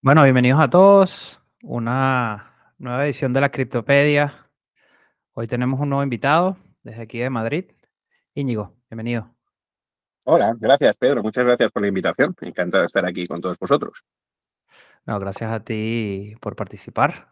Bueno, 0.00 0.22
bienvenidos 0.22 0.60
a 0.60 0.70
todos. 0.70 1.42
Una 1.60 2.72
nueva 2.78 3.04
edición 3.04 3.32
de 3.32 3.40
la 3.40 3.50
Criptopedia. 3.50 4.48
Hoy 5.32 5.48
tenemos 5.48 5.80
un 5.80 5.88
nuevo 5.88 6.04
invitado 6.04 6.56
desde 6.84 7.02
aquí 7.02 7.18
de 7.18 7.28
Madrid. 7.30 7.64
Íñigo, 8.32 8.76
bienvenido. 8.88 9.34
Hola, 10.24 10.54
gracias 10.56 10.96
Pedro, 10.96 11.20
muchas 11.24 11.44
gracias 11.44 11.72
por 11.72 11.82
la 11.82 11.88
invitación. 11.88 12.32
Encantado 12.40 12.82
de 12.82 12.86
estar 12.86 13.04
aquí 13.04 13.26
con 13.26 13.40
todos 13.40 13.58
vosotros. 13.58 14.04
No, 15.04 15.18
gracias 15.18 15.50
a 15.50 15.64
ti 15.64 16.32
por 16.40 16.54
participar. 16.54 17.28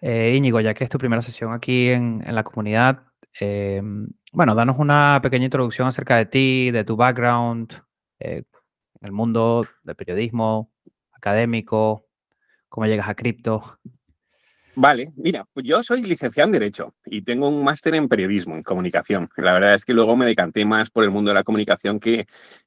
Eh, 0.00 0.34
Íñigo, 0.36 0.58
ya 0.60 0.74
que 0.74 0.82
es 0.82 0.90
tu 0.90 0.98
primera 0.98 1.22
sesión 1.22 1.52
aquí 1.52 1.90
en, 1.90 2.24
la 2.26 2.42
comunidad, 2.42 3.04
em, 3.38 4.08
bueno, 4.32 4.56
danos 4.56 4.80
una 4.80 5.20
pequeña 5.22 5.44
introducción 5.44 5.86
acerca 5.86 6.16
de 6.16 6.26
ti, 6.26 6.72
de 6.72 6.82
tu 6.82 6.96
background, 6.96 7.72
eh, 8.18 8.42
en 9.00 9.06
el 9.06 9.12
mundo 9.12 9.64
del 9.84 9.94
periodismo, 9.94 10.69
académico, 11.20 12.06
cómo 12.68 12.86
llegas 12.86 13.08
a 13.08 13.14
cripto. 13.14 13.78
Vale, 14.74 15.12
mira, 15.16 15.46
pues 15.52 15.66
yo 15.66 15.82
soy 15.82 16.02
licenciado 16.02 16.46
en 16.48 16.52
Derecho 16.52 16.94
y 17.04 17.22
tengo 17.22 17.48
un 17.48 17.62
máster 17.62 17.94
en 17.94 18.08
periodismo, 18.08 18.54
en 18.54 18.62
comunicación. 18.62 19.28
La 19.36 19.52
verdad 19.52 19.74
es 19.74 19.84
que 19.84 19.92
luego 19.92 20.16
me 20.16 20.26
decanté 20.26 20.64
más 20.64 20.90
por 20.90 21.04
el 21.04 21.10
mundo 21.10 21.30
de 21.30 21.34
la 21.34 21.44
comunicación 21.44 22.00
que, 22.00 22.26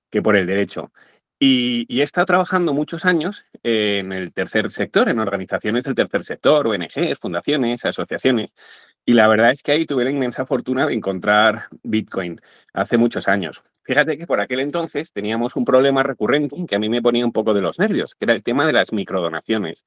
que 0.10 0.22
por 0.22 0.36
el 0.36 0.46
derecho. 0.46 0.92
Y, 1.40 1.86
y, 1.90 2.02
he 2.02 2.04
estado 2.04 2.26
trabajando 2.26 2.74
muchos 2.74 3.06
años 3.06 3.46
en 3.64 4.14
el 4.14 4.32
tercer 4.32 4.72
sector, 4.72 5.10
en 5.10 5.20
organizaciones 5.20 5.84
del 5.84 5.96
tercer 5.96 6.24
sector, 6.24 6.68
ONGs, 6.68 7.20
fundaciones, 7.20 7.84
asociaciones. 7.84 8.54
Y 9.06 9.14
la 9.14 9.28
verdad 9.28 9.52
es 9.52 9.62
que 9.62 9.74
ahí 9.74 9.86
tuve 9.86 10.06
la 10.06 10.12
inmensa 10.12 10.46
fortuna 10.46 10.86
de 10.86 10.94
encontrar 10.94 11.68
Bitcoin 11.84 12.40
hace 12.74 12.98
muchos 12.98 13.28
años. 13.28 13.64
Fíjate 13.84 14.18
que 14.18 14.26
por 14.26 14.40
aquel 14.40 14.62
entonces 14.62 15.12
teníamos 15.12 15.58
un 15.58 15.66
problema 15.66 16.04
recurrente 16.04 16.56
que 16.66 16.76
a 16.76 16.80
mí 16.80 16.88
me 16.88 17.02
ponía 17.02 17.26
un 17.26 17.34
poco 17.34 17.54
de 17.54 17.62
los 17.62 17.80
nervios, 17.80 18.16
que 18.16 18.26
era 18.26 18.34
el 18.34 18.44
tema 18.44 18.66
de 18.66 18.72
las 18.72 18.94
microdonaciones. 18.94 19.84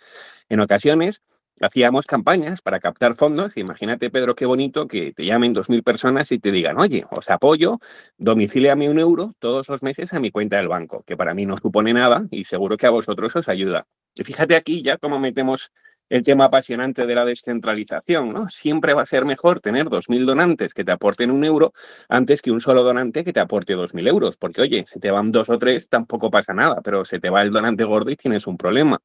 En 0.50 0.60
ocasiones 0.60 1.22
hacíamos 1.62 2.06
campañas 2.06 2.60
para 2.60 2.78
captar 2.78 3.16
fondos. 3.16 3.56
Imagínate, 3.56 4.10
Pedro, 4.10 4.34
qué 4.34 4.44
bonito 4.44 4.86
que 4.86 5.14
te 5.14 5.24
llamen 5.24 5.54
2.000 5.54 5.82
personas 5.82 6.30
y 6.30 6.38
te 6.38 6.52
digan, 6.52 6.78
oye, 6.78 7.06
os 7.10 7.30
apoyo, 7.30 7.78
domicíliame 8.18 8.90
un 8.90 8.98
euro 8.98 9.34
todos 9.38 9.68
los 9.70 9.82
meses 9.82 10.12
a 10.12 10.20
mi 10.20 10.30
cuenta 10.30 10.58
del 10.58 10.68
banco, 10.68 11.02
que 11.06 11.16
para 11.16 11.32
mí 11.32 11.46
no 11.46 11.56
supone 11.56 11.94
nada 11.94 12.26
y 12.30 12.44
seguro 12.44 12.76
que 12.76 12.86
a 12.86 12.90
vosotros 12.90 13.34
os 13.34 13.48
ayuda. 13.48 13.86
Y 14.14 14.24
fíjate 14.24 14.56
aquí 14.56 14.82
ya 14.82 14.98
cómo 14.98 15.18
metemos 15.18 15.72
el 16.08 16.22
tema 16.22 16.46
apasionante 16.46 17.06
de 17.06 17.14
la 17.14 17.24
descentralización, 17.24 18.32
¿no? 18.32 18.48
Siempre 18.48 18.94
va 18.94 19.02
a 19.02 19.06
ser 19.06 19.24
mejor 19.24 19.60
tener 19.60 19.86
2.000 19.86 20.24
donantes 20.24 20.72
que 20.72 20.84
te 20.84 20.92
aporten 20.92 21.30
un 21.30 21.44
euro 21.44 21.72
antes 22.08 22.42
que 22.42 22.50
un 22.50 22.60
solo 22.60 22.82
donante 22.82 23.24
que 23.24 23.32
te 23.32 23.40
aporte 23.40 23.74
2.000 23.74 24.06
euros, 24.08 24.36
porque 24.36 24.62
oye, 24.62 24.84
si 24.86 25.00
te 25.00 25.10
van 25.10 25.32
dos 25.32 25.48
o 25.50 25.58
tres 25.58 25.88
tampoco 25.88 26.30
pasa 26.30 26.54
nada, 26.54 26.80
pero 26.82 27.04
se 27.04 27.18
te 27.18 27.30
va 27.30 27.42
el 27.42 27.50
donante 27.50 27.84
gordo 27.84 28.10
y 28.10 28.16
tienes 28.16 28.46
un 28.46 28.56
problema. 28.56 29.00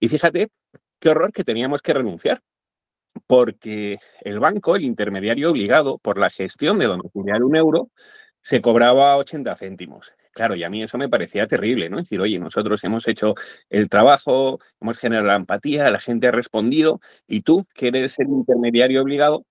Y 0.00 0.08
fíjate 0.08 0.50
qué 0.98 1.08
horror 1.08 1.32
que 1.32 1.44
teníamos 1.44 1.82
que 1.82 1.92
renunciar, 1.94 2.40
porque 3.26 3.98
el 4.20 4.38
banco, 4.40 4.76
el 4.76 4.84
intermediario 4.84 5.50
obligado 5.50 5.98
por 5.98 6.18
la 6.18 6.30
gestión 6.30 6.78
de 6.78 6.86
domiciliar 6.86 7.42
un 7.42 7.56
euro, 7.56 7.90
se 8.42 8.60
cobraba 8.60 9.16
80 9.16 9.56
céntimos. 9.56 10.12
Claro, 10.32 10.54
y 10.56 10.64
a 10.64 10.70
mí 10.70 10.82
eso 10.82 10.96
me 10.98 11.08
parecía 11.10 11.46
terrible, 11.46 11.90
¿no? 11.90 11.98
Es 11.98 12.04
decir, 12.06 12.20
oye, 12.20 12.38
nosotros 12.38 12.82
hemos 12.84 13.06
hecho 13.08 13.34
el 13.70 13.88
trabajo, 13.88 14.60
hemos 14.80 14.98
generado 14.98 15.26
la 15.28 15.36
empatía, 15.36 15.90
la 15.90 16.00
gente 16.00 16.28
ha 16.28 16.30
respondido, 16.32 17.00
y 17.26 17.42
tú, 17.42 17.66
que 17.74 17.88
eres 17.88 18.18
el 18.18 18.28
intermediario 18.28 19.02
obligado, 19.02 19.44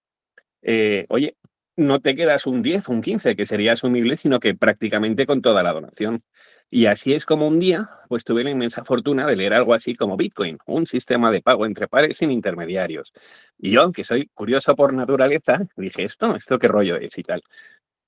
eh, 0.61 1.05
oye, 1.09 1.35
no 1.77 1.99
te 2.01 2.15
quedas 2.15 2.45
un 2.45 2.61
10, 2.61 2.89
un 2.89 3.01
15, 3.01 3.35
que 3.35 3.45
sería 3.45 3.73
asumible, 3.73 4.17
sino 4.17 4.39
que 4.39 4.53
prácticamente 4.55 5.25
con 5.25 5.41
toda 5.41 5.63
la 5.63 5.73
donación. 5.73 6.21
Y 6.69 6.85
así 6.85 7.13
es 7.13 7.25
como 7.25 7.47
un 7.47 7.59
día, 7.59 7.89
pues 8.07 8.23
tuve 8.23 8.43
la 8.43 8.51
inmensa 8.51 8.83
fortuna 8.85 9.25
de 9.25 9.35
leer 9.35 9.53
algo 9.53 9.73
así 9.73 9.95
como 9.95 10.15
Bitcoin, 10.17 10.57
un 10.67 10.85
sistema 10.87 11.31
de 11.31 11.41
pago 11.41 11.65
entre 11.65 11.87
pares 11.87 12.17
sin 12.17 12.31
intermediarios. 12.31 13.11
Y 13.57 13.71
yo, 13.71 13.81
aunque 13.81 14.03
soy 14.05 14.27
curioso 14.33 14.75
por 14.75 14.93
naturaleza, 14.93 15.57
dije, 15.75 16.03
esto, 16.03 16.35
esto 16.35 16.59
qué 16.59 16.67
rollo 16.69 16.95
es 16.97 17.17
y 17.17 17.23
tal. 17.23 17.41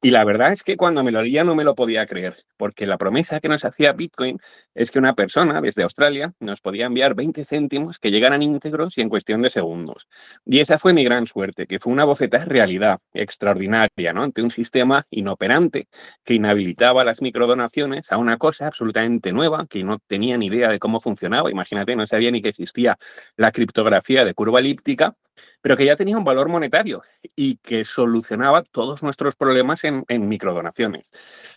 Y 0.05 0.11
la 0.11 0.25
verdad 0.25 0.51
es 0.51 0.63
que 0.63 0.75
cuando 0.75 1.01
me 1.01 1.11
lo 1.11 1.21
leía 1.21 1.45
no 1.45 1.55
me 1.55 1.63
lo 1.63 1.75
podía 1.75 2.05
creer, 2.05 2.43
porque 2.57 2.85
la 2.85 2.97
promesa 2.97 3.39
que 3.39 3.47
nos 3.47 3.63
hacía 3.63 3.93
Bitcoin 3.93 4.37
es 4.75 4.91
que 4.91 4.99
una 4.99 5.15
persona 5.15 5.61
desde 5.61 5.83
Australia 5.83 6.33
nos 6.41 6.59
podía 6.59 6.87
enviar 6.87 7.15
20 7.15 7.45
céntimos 7.45 7.99
que 7.99 8.11
llegaran 8.11 8.43
íntegros 8.43 8.97
y 8.97 9.01
en 9.01 9.07
cuestión 9.07 9.41
de 9.41 9.49
segundos. 9.49 10.09
Y 10.45 10.59
esa 10.59 10.77
fue 10.77 10.91
mi 10.91 11.05
gran 11.05 11.25
suerte, 11.25 11.67
que 11.67 11.79
fue 11.79 11.93
una 11.93 12.03
bofetada 12.03 12.43
de 12.43 12.49
realidad 12.49 12.99
extraordinaria, 13.13 14.11
¿no? 14.11 14.23
Ante 14.23 14.41
un 14.41 14.51
sistema 14.51 15.05
inoperante 15.09 15.87
que 16.25 16.33
inhabilitaba 16.33 17.05
las 17.05 17.21
microdonaciones 17.21 18.11
a 18.11 18.17
una 18.17 18.35
cosa 18.35 18.67
absolutamente 18.67 19.31
nueva, 19.31 19.67
que 19.69 19.85
no 19.85 19.99
tenía 19.99 20.37
ni 20.37 20.47
idea 20.47 20.67
de 20.67 20.79
cómo 20.79 20.99
funcionaba. 20.99 21.49
Imagínate, 21.49 21.95
no 21.95 22.05
sabía 22.07 22.29
ni 22.29 22.41
que 22.41 22.49
existía 22.49 22.97
la 23.37 23.53
criptografía 23.53 24.25
de 24.25 24.33
curva 24.33 24.59
elíptica 24.59 25.15
pero 25.61 25.77
que 25.77 25.85
ya 25.85 25.95
tenía 25.95 26.17
un 26.17 26.23
valor 26.23 26.49
monetario 26.49 27.03
y 27.35 27.57
que 27.57 27.85
solucionaba 27.85 28.63
todos 28.63 29.03
nuestros 29.03 29.35
problemas 29.35 29.83
en, 29.83 30.03
microdonaciones. 30.27 31.09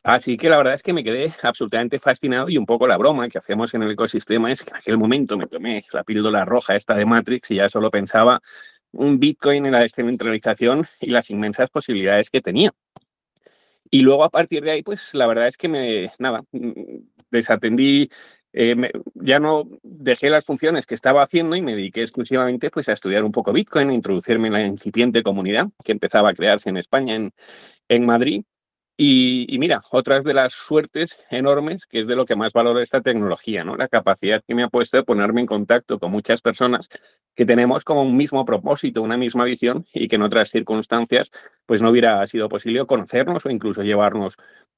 Así 0.03 0.37
que 0.37 0.49
la 0.49 0.57
verdad 0.57 0.75
es 0.75 0.83
que 0.83 0.93
me 0.93 1.05
quedé 1.05 1.35
absolutamente 1.43 1.99
fascinado 1.99 2.49
y 2.49 2.59
un 2.59 2.67
poco 2.67 2.87
la 2.87 2.97
broma 2.97 3.29
que 3.29 3.39
hacemos 3.39 3.75
en 3.75 3.83
el 3.83 3.91
ecosistema 3.91 4.53
es 4.53 4.63
que 4.63 4.71
en 4.71 4.77
aquel 4.77 4.99
momento 4.99 5.37
me 5.37 5.47
tomé 5.47 5.85
la 5.93 6.05
píldora 6.05 6.45
roja 6.45 6.77
esta 6.77 6.95
de 6.95 7.07
Matrix 7.07 7.51
y 7.51 7.57
ya 7.57 7.69
solo 7.69 7.91
pensaba 7.91 8.41
un 8.93 9.19
Bitcoin 9.19 9.67
en 9.67 9.73
la 9.73 9.81
descentralización 9.81 10.87
y 11.01 11.11
las 11.11 11.31
inmensas 11.31 11.71
posibilidades 11.71 12.31
que 12.31 12.41
tenía. 12.41 12.73
Y 13.91 14.03
luego 14.03 14.25
a 14.25 14.31
partir 14.31 14.65
de 14.65 14.73
ahí, 14.73 14.83
pues 14.83 15.15
la 15.15 15.27
verdad 15.27 15.47
es 15.47 15.57
que 15.57 15.69
me, 15.69 16.11
nada, 16.19 16.43
mm, 16.53 16.71
desatendí 17.31 18.11
eh, 18.59 18.91
ya 19.15 19.39
no 19.39 19.69
dejé 19.83 20.31
las 20.31 20.47
funciones 20.47 20.87
que 20.87 20.95
estaba 20.95 21.23
haciendo 21.23 21.57
y 21.57 21.61
me 21.61 21.77
dediqué 21.77 22.01
exclusivamente 22.01 22.71
pues, 22.71 22.89
a 22.89 22.95
estudiar 22.95 23.23
un 23.23 23.31
poco 23.31 23.53
Bitcoin, 23.53 23.91
a 23.91 23.95
introducirme 23.95 24.49
en 24.49 24.55
la 24.55 24.63
incipiente 24.63 25.23
comunidad 25.23 25.69
que 25.85 25.93
empezaba 25.93 26.31
a 26.31 26.35
crearse 26.35 26.71
en 26.71 26.79
España, 26.79 27.15
en, 27.15 27.35
en 27.89 28.07
Madrid. 28.07 28.45
Y, 28.99 29.55
mira, 29.59 29.83
otras 29.91 30.25
de 30.25 30.33
las 30.33 30.55
suertes 30.55 31.19
enormes, 31.31 31.85
que 31.85 32.01
es 32.01 32.07
de 32.07 32.17
lo 32.17 32.25
que 32.25 32.35
más 32.35 32.55
valoro 32.55 32.81
esta 32.81 33.03
tecnología, 33.03 33.63
¿no? 33.63 33.77
La 33.77 33.89
capacidad 33.89 34.43
que 34.43 34.55
me 34.55 34.63
ha 34.63 34.69
puesto 34.69 34.97
de 34.97 35.03
ponerme 35.03 35.43
en 35.43 35.47
contacto 35.47 35.99
con 35.99 36.11
muchas 36.11 36.41
personas 36.41 36.89
que 37.35 37.45
tenemos 37.45 37.85
como 37.85 38.03
un 38.03 38.17
mismo 38.17 38.47
propósito, 38.47 39.03
una 39.03 39.19
misma 39.19 39.45
visión 39.45 39.85
y 39.93 40.09
que 40.09 40.17
en 40.17 40.23
otras 40.23 40.49
circunstancias 40.49 41.31
pues 41.67 41.83
no 41.83 41.91
hubiera 41.91 42.27
sido 42.27 42.49
posible 42.49 42.87
conocernos 42.87 43.45
o 43.45 43.51
incluso 43.51 43.83
llevarnos 43.83 44.37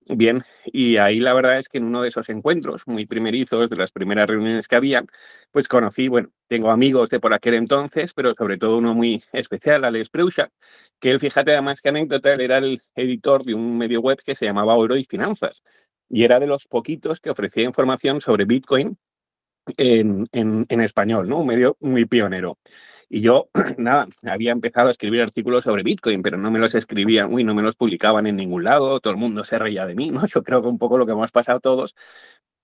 bien. 0.08 0.42
Y 0.64 0.96
ahí 0.96 1.20
la 1.20 1.34
verdad 1.34 1.58
es 1.58 1.68
que 1.68 1.78
en 1.78 1.84
uno 1.84 2.02
de 2.02 2.08
esos 2.08 2.28
encuentros 2.28 2.82
muy 2.86 3.06
primerizos, 3.06 3.70
de 3.70 3.76
las 3.76 3.92
primeras 3.92 4.26
reuniones 4.28 4.68
que 4.68 4.76
habían, 4.76 5.06
pues 5.50 5.68
conocí, 5.68 6.08
bueno, 6.08 6.30
tengo 6.48 6.70
amigos 6.70 7.10
de 7.10 7.20
por 7.20 7.34
aquel 7.34 7.54
entonces, 7.54 8.14
pero 8.14 8.34
sobre 8.34 8.58
todo 8.58 8.78
uno 8.78 8.94
muy 8.94 9.22
especial, 9.32 9.84
Alex 9.84 10.08
Preucha, 10.08 10.50
que 10.98 11.10
él, 11.10 11.20
fíjate 11.20 11.52
además 11.52 11.80
que 11.80 11.90
anécdota, 11.90 12.32
era 12.32 12.58
el 12.58 12.80
editor 12.94 13.44
de 13.44 13.54
un 13.54 13.76
medio 13.76 14.00
web 14.00 14.18
que 14.24 14.34
se 14.34 14.46
llamaba 14.46 14.76
Oro 14.76 14.96
y 14.96 15.04
Finanzas. 15.04 15.62
Y 16.08 16.24
era 16.24 16.40
de 16.40 16.46
los 16.46 16.66
poquitos 16.66 17.20
que 17.20 17.30
ofrecía 17.30 17.64
información 17.64 18.20
sobre 18.20 18.46
Bitcoin 18.46 18.96
en, 19.76 20.26
en, 20.32 20.64
en 20.68 20.80
español, 20.80 21.28
¿no? 21.28 21.40
Un 21.40 21.48
medio 21.48 21.76
muy 21.80 22.06
pionero. 22.06 22.56
Y 23.10 23.22
yo, 23.22 23.48
nada, 23.78 24.06
había 24.24 24.52
empezado 24.52 24.88
a 24.88 24.90
escribir 24.90 25.22
artículos 25.22 25.64
sobre 25.64 25.82
Bitcoin, 25.82 26.22
pero 26.22 26.36
no 26.36 26.50
me 26.50 26.58
los 26.58 26.74
escribían, 26.74 27.32
uy, 27.32 27.42
no 27.44 27.54
me 27.54 27.62
los 27.62 27.74
publicaban 27.76 28.26
en 28.26 28.36
ningún 28.36 28.64
lado, 28.64 29.00
todo 29.00 29.12
el 29.12 29.18
mundo 29.18 29.44
se 29.44 29.58
reía 29.58 29.86
de 29.86 29.94
mí, 29.94 30.10
¿no? 30.10 30.20
Yo 30.26 30.42
creo 30.42 30.60
que 30.62 30.68
un 30.68 30.78
poco 30.78 30.98
lo 30.98 31.06
que 31.06 31.12
hemos 31.12 31.32
pasado 31.32 31.60
todos, 31.60 31.94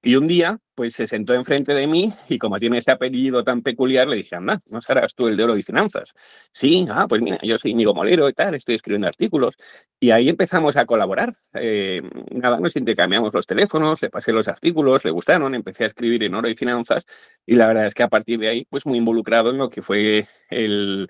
y 0.04 0.16
un 0.16 0.26
día, 0.26 0.58
pues 0.74 0.94
se 0.94 1.06
sentó 1.06 1.34
enfrente 1.34 1.72
de 1.72 1.86
mí 1.86 2.12
y 2.28 2.38
como 2.38 2.58
tiene 2.58 2.78
ese 2.78 2.90
apellido 2.90 3.42
tan 3.42 3.62
peculiar, 3.62 4.06
le 4.06 4.16
dije, 4.16 4.36
anda, 4.36 4.60
¿no 4.70 4.80
serás 4.80 5.14
tú 5.14 5.28
el 5.28 5.36
de 5.36 5.44
oro 5.44 5.56
y 5.56 5.62
finanzas? 5.62 6.12
Sí, 6.52 6.86
ah, 6.90 7.06
pues 7.08 7.22
mira, 7.22 7.38
yo 7.42 7.58
soy 7.58 7.70
Íñigo 7.70 7.94
Molero 7.94 8.28
y 8.28 8.34
tal, 8.34 8.54
estoy 8.54 8.74
escribiendo 8.74 9.08
artículos. 9.08 9.54
Y 9.98 10.10
ahí 10.10 10.28
empezamos 10.28 10.76
a 10.76 10.84
colaborar. 10.84 11.34
Eh, 11.54 12.02
nada, 12.30 12.60
nos 12.60 12.76
intercambiamos 12.76 13.32
los 13.32 13.46
teléfonos, 13.46 14.02
le 14.02 14.10
pasé 14.10 14.32
los 14.32 14.46
artículos, 14.46 15.04
le 15.04 15.10
gustaron, 15.10 15.54
empecé 15.54 15.84
a 15.84 15.86
escribir 15.86 16.22
en 16.22 16.34
oro 16.34 16.48
y 16.48 16.54
finanzas 16.54 17.06
y 17.46 17.54
la 17.54 17.68
verdad 17.68 17.86
es 17.86 17.94
que 17.94 18.02
a 18.02 18.08
partir 18.08 18.38
de 18.38 18.48
ahí, 18.48 18.66
pues 18.68 18.84
muy 18.86 18.98
involucrado 18.98 19.50
en 19.50 19.58
lo 19.58 19.70
que 19.70 19.80
fue 19.82 20.26
el, 20.50 21.08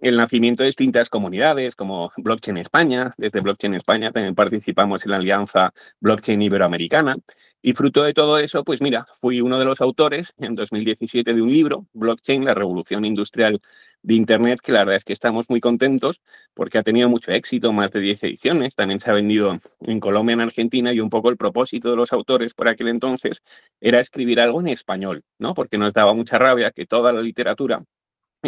el 0.00 0.16
nacimiento 0.16 0.62
de 0.62 0.68
distintas 0.68 1.08
comunidades 1.08 1.74
como 1.76 2.12
Blockchain 2.16 2.58
España. 2.58 3.12
Desde 3.16 3.40
Blockchain 3.40 3.74
España 3.74 4.12
también 4.12 4.34
participamos 4.34 5.04
en 5.04 5.10
la 5.10 5.16
alianza 5.18 5.72
Blockchain 6.00 6.40
Iberoamericana. 6.42 7.16
Y 7.66 7.72
fruto 7.72 8.04
de 8.04 8.14
todo 8.14 8.38
eso, 8.38 8.62
pues 8.62 8.80
mira, 8.80 9.06
fui 9.20 9.40
uno 9.40 9.58
de 9.58 9.64
los 9.64 9.80
autores 9.80 10.32
en 10.38 10.54
2017 10.54 11.34
de 11.34 11.42
un 11.42 11.48
libro, 11.48 11.88
Blockchain, 11.94 12.44
la 12.44 12.54
revolución 12.54 13.04
industrial 13.04 13.60
de 14.02 14.14
Internet, 14.14 14.60
que 14.62 14.70
la 14.70 14.78
verdad 14.84 14.94
es 14.94 15.02
que 15.02 15.12
estamos 15.12 15.50
muy 15.50 15.60
contentos 15.60 16.20
porque 16.54 16.78
ha 16.78 16.84
tenido 16.84 17.08
mucho 17.08 17.32
éxito, 17.32 17.72
más 17.72 17.90
de 17.90 17.98
10 17.98 18.22
ediciones, 18.22 18.76
también 18.76 19.00
se 19.00 19.10
ha 19.10 19.14
vendido 19.14 19.58
en 19.80 19.98
Colombia, 19.98 20.34
en 20.34 20.42
Argentina, 20.42 20.92
y 20.92 21.00
un 21.00 21.10
poco 21.10 21.28
el 21.28 21.36
propósito 21.36 21.90
de 21.90 21.96
los 21.96 22.12
autores 22.12 22.54
por 22.54 22.68
aquel 22.68 22.86
entonces 22.86 23.42
era 23.80 23.98
escribir 23.98 24.38
algo 24.38 24.60
en 24.60 24.68
español, 24.68 25.24
¿no? 25.40 25.52
Porque 25.52 25.76
nos 25.76 25.92
daba 25.92 26.14
mucha 26.14 26.38
rabia 26.38 26.70
que 26.70 26.86
toda 26.86 27.12
la 27.12 27.20
literatura 27.20 27.82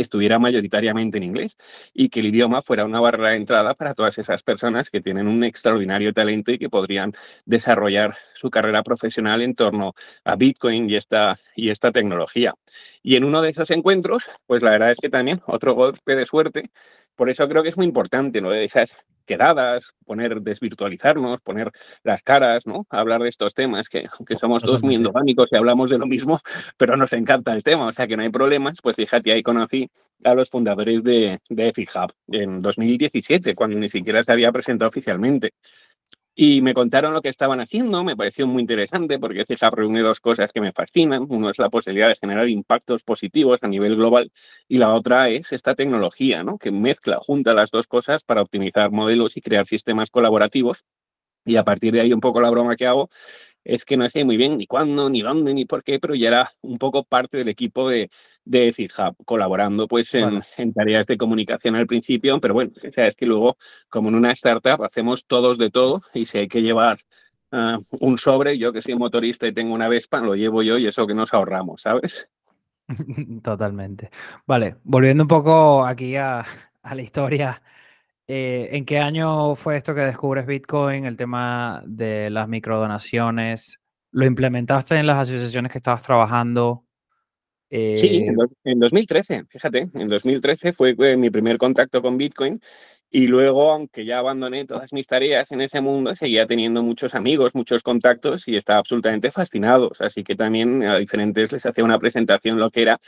estuviera 0.01 0.39
mayoritariamente 0.39 1.19
en 1.19 1.25
inglés 1.25 1.57
y 1.95 2.09
que 2.09 2.21
el 2.21 2.27
idioma 2.27 2.63
fuera 2.63 2.85
una 2.85 3.01
barrera 3.01 3.31
de 3.31 3.37
entrada 3.37 3.75
para 3.75 3.95
todas 3.95 4.19
esas 4.19 4.43
personas 4.43 4.91
que 4.91 5.01
tienen 5.01 5.29
un 5.29 5.45
extraordinario 5.45 6.13
talento 6.13 6.53
y 6.53 6.59
que 6.59 6.69
podrían 6.69 7.13
desarrollar 7.45 8.17
su 8.35 8.51
carrera 8.51 8.83
profesional 8.83 9.43
en 9.43 9.55
torno 9.55 9.95
a 10.25 10.37
Bitcoin 10.37 10.89
y 10.89 10.97
esta, 10.97 11.37
y 11.55 11.71
esta 11.71 11.93
tecnología. 11.93 12.55
Y 13.03 13.17
en 13.17 13.25
uno 13.25 13.43
de 13.43 13.51
esos 13.51 13.71
encuentros, 13.71 14.25
pues 14.47 14.63
la 14.63 14.71
verdad 14.71 14.91
es 14.91 14.99
que 14.99 15.09
también 15.09 15.41
otro 15.47 15.75
golpe 15.75 16.17
de 16.17 16.27
suerte, 16.27 16.71
por 17.19 17.29
eso 17.29 17.49
creo 17.49 17.65
que 17.65 17.71
es 17.71 17.77
muy 17.77 17.85
importante, 17.85 18.41
¿no? 18.41 18.53
Esas 18.53 18.97
quedadas, 19.27 19.93
poner, 20.07 20.41
desvirtualizarnos, 20.41 21.41
poner 21.41 21.73
las 22.05 22.23
caras, 22.23 22.65
¿no? 22.65 22.87
Hablar 22.91 23.23
de 23.23 23.29
estos 23.29 23.55
temas, 23.55 23.89
que 23.89 24.09
aunque 24.17 24.37
somos 24.37 24.63
todos 24.63 24.85
muy 24.85 24.95
endogámicos 24.95 25.49
y 25.51 25.57
hablamos 25.57 25.91
de 25.91 25.99
lo 25.99 26.07
mismo, 26.07 26.39
pero 26.79 26.97
nos 26.97 27.13
encanta 27.13 27.53
el 27.53 27.65
tema, 27.65 27.89
o 27.89 27.93
sea 27.93 28.07
que 28.07 28.17
no 28.17 28.23
hay 28.23 28.31
problemas, 28.31 28.79
pues 28.81 28.95
fíjate, 28.95 29.33
ahí 29.33 29.43
conocí 29.43 29.91
a 30.23 30.33
los 30.35 30.49
fundadores 30.49 31.03
de, 31.03 31.41
de 31.49 31.73
en 32.29 32.61
2017, 32.61 33.57
cuando 33.57 33.77
ni 33.79 33.89
siquiera 33.89 34.23
se 34.23 34.31
había 34.31 34.53
presentado 34.53 34.89
oficialmente. 34.89 35.55
Y 36.41 36.63
me 36.63 36.73
contaron 36.73 37.15
lo 37.15 37.21
que 37.21 37.31
estaban 37.31 37.59
haciendo, 37.59 38.05
me 38.05 38.17
pareció 38.17 38.47
muy 38.47 38.61
interesante 38.61 39.19
porque 39.19 39.45
FIHAB 39.45 39.75
reúne 39.75 40.03
dos 40.03 40.21
cosas 40.21 40.53
que 40.53 40.61
me 40.61 40.71
fascinan. 40.71 41.27
Uno 41.29 41.51
es 41.51 41.59
la 41.59 41.69
posibilidad 41.69 42.07
de 42.07 42.15
generar 42.15 42.49
impactos 42.49 43.03
positivos 43.03 43.59
a 43.65 43.67
nivel 43.67 43.97
global 43.97 44.31
y 44.69 44.79
la 44.79 44.95
otra 44.95 45.31
es 45.31 45.53
esta 45.53 45.75
tecnología, 45.75 46.45
¿no? 46.45 46.57
que 46.57 46.71
mezcla, 46.71 47.19
junta 47.21 47.55
las 47.55 47.73
dos 47.73 47.89
cosas 47.89 48.23
para 48.23 48.41
optimizar 48.41 48.93
modelos 48.93 49.37
y 49.37 49.41
crear 49.41 49.67
sistemas 49.67 50.11
colaborativos. 50.11 50.85
Y 51.45 51.57
a 51.57 51.65
partir 51.65 51.93
de 51.93 52.03
ahí 52.03 52.13
un 52.13 52.21
poco 52.21 52.41
la 52.41 52.51
broma 52.51 52.77
que 52.77 52.87
hago 52.87 53.11
es 53.69 53.85
que 53.85 53.99
no 53.99 54.09
sé 54.09 54.25
muy 54.25 54.39
bien 54.39 54.57
ni 54.57 54.67
cuándo, 54.67 55.11
ni 55.11 55.21
dónde, 55.21 55.53
ni 55.53 55.67
por 55.67 55.85
qué, 55.85 56.01
pero 56.01 56.15
ya 56.15 56.29
era 56.29 56.53
un 56.63 56.79
poco 56.79 57.05
parte 57.05 57.37
del 57.37 57.49
equipo 57.49 57.89
de, 57.89 58.11
de 58.47 58.73
CIHub, 58.73 59.15
colaborando 59.27 59.87
pues 59.87 60.13
en, 60.15 60.43
tareas 60.73 61.07
de 61.07 61.19
comunicación 61.19 61.77
al 61.77 61.87
principio, 61.87 62.41
pero 62.41 62.55
bueno, 62.55 62.73
o 62.75 62.91
sea, 62.91 63.07
es 63.07 63.15
que 63.15 63.27
luego, 63.27 63.59
como 63.91 64.09
en 64.09 64.15
una 64.15 64.33
startup, 64.33 64.83
hacemos 64.83 65.27
todos 65.27 65.59
de 65.59 65.71
todo 65.71 66.03
y 66.15 66.25
si 66.25 66.39
hay 66.39 66.49
que 66.49 66.63
llevar 66.63 66.99
ah, 67.53 67.79
un 68.01 68.17
sobre, 68.17 68.57
yo 68.57 68.73
que 68.73 68.81
soy 68.81 68.95
motorista 68.95 69.47
y 69.47 69.53
tengo 69.53 69.75
una 69.75 69.89
Vespa, 69.89 70.21
lo 70.21 70.35
llevo 70.35 70.63
yo 70.63 70.79
y 70.79 70.87
eso 70.87 71.07
que 71.07 71.15
nos 71.15 71.35
ahorramos, 71.35 71.83
¿sabes? 71.83 72.27
Totalmente. 73.45 74.09
Vale, 74.47 74.77
volviendo 74.83 75.25
un 75.25 75.29
poco 75.29 75.85
aquí 75.85 76.17
a, 76.17 76.43
a 76.83 76.95
la 76.95 77.03
historia 77.03 77.61
eh, 78.29 78.69
¿En 78.73 78.85
qué 78.85 78.99
año 78.99 79.55
fue 79.55 79.79
esto 79.79 79.95
que 79.95 80.03
descubres 80.03 80.47
Bitcoin, 80.47 81.07
el 81.07 81.17
tema 81.17 81.83
de 81.87 82.29
las 82.29 82.47
microdonaciones? 82.47 83.79
¿Lo 84.13 84.27
implementaste 84.27 84.97
en 84.97 85.07
las 85.07 85.17
asociaciones 85.17 85.73
que 85.73 85.79
estabas 85.79 86.03
trabajando? 86.03 86.85
Sí, 87.71 88.27
en, 88.65 88.79
2013, 88.79 89.35
eh, 89.35 89.45
fíjate, 89.49 89.91
en 89.93 90.09
2013 90.09 90.73
fue 90.73 90.95
mi 91.17 91.29
primer 91.29 91.59
contacto 91.59 92.01
con 92.01 92.17
Bitcoin 92.17 92.61
y 93.11 93.27
luego, 93.27 93.73
aunque 93.73 94.05
ya 94.05 94.19
abandoné 94.19 94.67
todas 94.67 94.93
mis 94.93 95.07
tareas 95.07 95.51
en 95.51 95.63
ese 95.63 95.81
mundo, 95.81 96.15
seguía 96.15 96.47
teniendo 96.47 96.83
muchos 96.83 97.15
amigos, 97.15 97.55
muchos 97.55 97.83
contactos 97.83 98.47
y 98.47 98.57
estaba 98.57 98.81
absolutamente 98.81 99.31
fascinado. 99.31 99.91
Así 99.99 100.23
que 100.23 100.35
también 100.35 100.83
a 100.83 100.99
diferentes 100.99 101.51
les 101.51 101.65
hacía 101.65 101.85
una 101.85 101.99
presentación 101.99 102.59
lo 102.59 102.71
que 102.71 102.83
era 102.83 102.99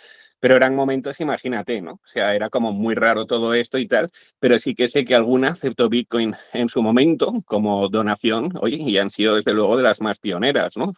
pero 0.40 0.56
eran 0.56 0.74
momentos, 0.74 1.20
imagínate, 1.20 1.80
¿no? 1.80 1.92
O 1.92 2.06
sea, 2.06 2.34
era 2.34 2.50
como 2.50 2.72
muy 2.72 2.94
raro 2.94 3.26
todo 3.26 3.54
esto 3.54 3.78
y 3.78 3.86
tal, 3.86 4.08
pero 4.38 4.58
sí 4.58 4.74
que 4.74 4.88
sé 4.88 5.04
que 5.04 5.14
alguna 5.14 5.50
aceptó 5.50 5.88
Bitcoin 5.88 6.34
en 6.52 6.68
su 6.68 6.82
momento 6.82 7.42
como 7.46 7.88
donación, 7.88 8.52
oye, 8.60 8.76
y 8.76 8.98
han 8.98 9.10
sido 9.10 9.36
desde 9.36 9.52
luego 9.52 9.76
de 9.76 9.82
las 9.84 10.00
más 10.00 10.18
pioneras, 10.18 10.76
¿no? 10.76 10.94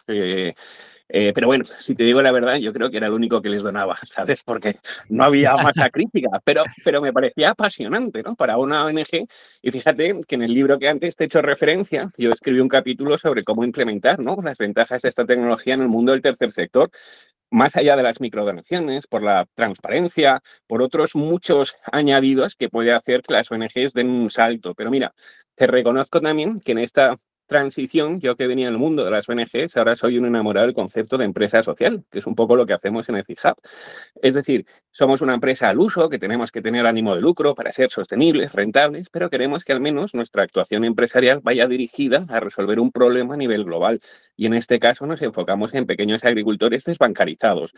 Eh, 1.14 1.32
pero 1.34 1.46
bueno, 1.46 1.66
si 1.78 1.94
te 1.94 2.04
digo 2.04 2.22
la 2.22 2.32
verdad, 2.32 2.56
yo 2.56 2.72
creo 2.72 2.90
que 2.90 2.96
era 2.96 3.08
el 3.08 3.12
único 3.12 3.42
que 3.42 3.50
les 3.50 3.62
donaba, 3.62 3.98
¿sabes? 4.06 4.42
Porque 4.42 4.78
no 5.10 5.24
había 5.24 5.54
masa 5.56 5.90
crítica, 5.90 6.40
pero, 6.42 6.64
pero 6.84 7.02
me 7.02 7.12
parecía 7.12 7.50
apasionante, 7.50 8.22
¿no? 8.22 8.34
Para 8.34 8.56
una 8.56 8.86
ONG. 8.86 9.28
Y 9.60 9.70
fíjate 9.70 10.22
que 10.26 10.34
en 10.36 10.42
el 10.42 10.54
libro 10.54 10.78
que 10.78 10.88
antes 10.88 11.14
te 11.14 11.24
he 11.24 11.26
hecho 11.26 11.42
referencia, 11.42 12.08
yo 12.16 12.32
escribí 12.32 12.60
un 12.60 12.68
capítulo 12.68 13.18
sobre 13.18 13.44
cómo 13.44 13.62
implementar, 13.62 14.20
¿no? 14.20 14.38
Las 14.42 14.56
ventajas 14.56 15.02
de 15.02 15.10
esta 15.10 15.26
tecnología 15.26 15.74
en 15.74 15.82
el 15.82 15.88
mundo 15.88 16.12
del 16.12 16.22
tercer 16.22 16.50
sector 16.50 16.90
más 17.52 17.76
allá 17.76 17.96
de 17.96 18.02
las 18.02 18.20
microdonaciones, 18.20 19.06
por 19.06 19.22
la 19.22 19.46
transparencia, 19.54 20.42
por 20.66 20.82
otros 20.82 21.14
muchos 21.14 21.76
añadidos 21.92 22.56
que 22.56 22.68
puede 22.68 22.92
hacer 22.92 23.22
que 23.22 23.34
las 23.34 23.50
ONGs 23.50 23.92
den 23.92 24.10
un 24.10 24.30
salto. 24.30 24.74
Pero 24.74 24.90
mira, 24.90 25.14
te 25.54 25.66
reconozco 25.66 26.20
también 26.20 26.60
que 26.60 26.72
en 26.72 26.78
esta 26.78 27.18
transición, 27.52 28.18
yo 28.18 28.34
que 28.34 28.46
venía 28.46 28.66
del 28.66 28.78
mundo 28.78 29.04
de 29.04 29.10
las 29.10 29.28
ONGs, 29.28 29.76
ahora 29.76 29.94
soy 29.94 30.16
un 30.16 30.24
enamorado 30.24 30.66
del 30.66 30.74
concepto 30.74 31.18
de 31.18 31.26
empresa 31.26 31.62
social, 31.62 32.02
que 32.10 32.20
es 32.20 32.26
un 32.26 32.34
poco 32.34 32.56
lo 32.56 32.64
que 32.64 32.72
hacemos 32.72 33.10
en 33.10 33.16
el 33.16 33.26
CIHAB. 33.26 33.56
Es 34.22 34.32
decir, 34.32 34.64
somos 34.90 35.20
una 35.20 35.34
empresa 35.34 35.68
al 35.68 35.78
uso, 35.78 36.08
que 36.08 36.18
tenemos 36.18 36.50
que 36.50 36.62
tener 36.62 36.86
ánimo 36.86 37.14
de 37.14 37.20
lucro 37.20 37.54
para 37.54 37.70
ser 37.70 37.90
sostenibles, 37.90 38.52
rentables, 38.52 39.10
pero 39.10 39.28
queremos 39.28 39.66
que 39.66 39.74
al 39.74 39.80
menos 39.80 40.14
nuestra 40.14 40.44
actuación 40.44 40.84
empresarial 40.84 41.40
vaya 41.42 41.68
dirigida 41.68 42.24
a 42.30 42.40
resolver 42.40 42.80
un 42.80 42.90
problema 42.90 43.34
a 43.34 43.36
nivel 43.36 43.64
global. 43.64 44.00
Y 44.34 44.46
en 44.46 44.54
este 44.54 44.78
caso 44.78 45.06
nos 45.06 45.20
enfocamos 45.20 45.74
en 45.74 45.84
pequeños 45.84 46.24
agricultores 46.24 46.84
desbancarizados. 46.84 47.74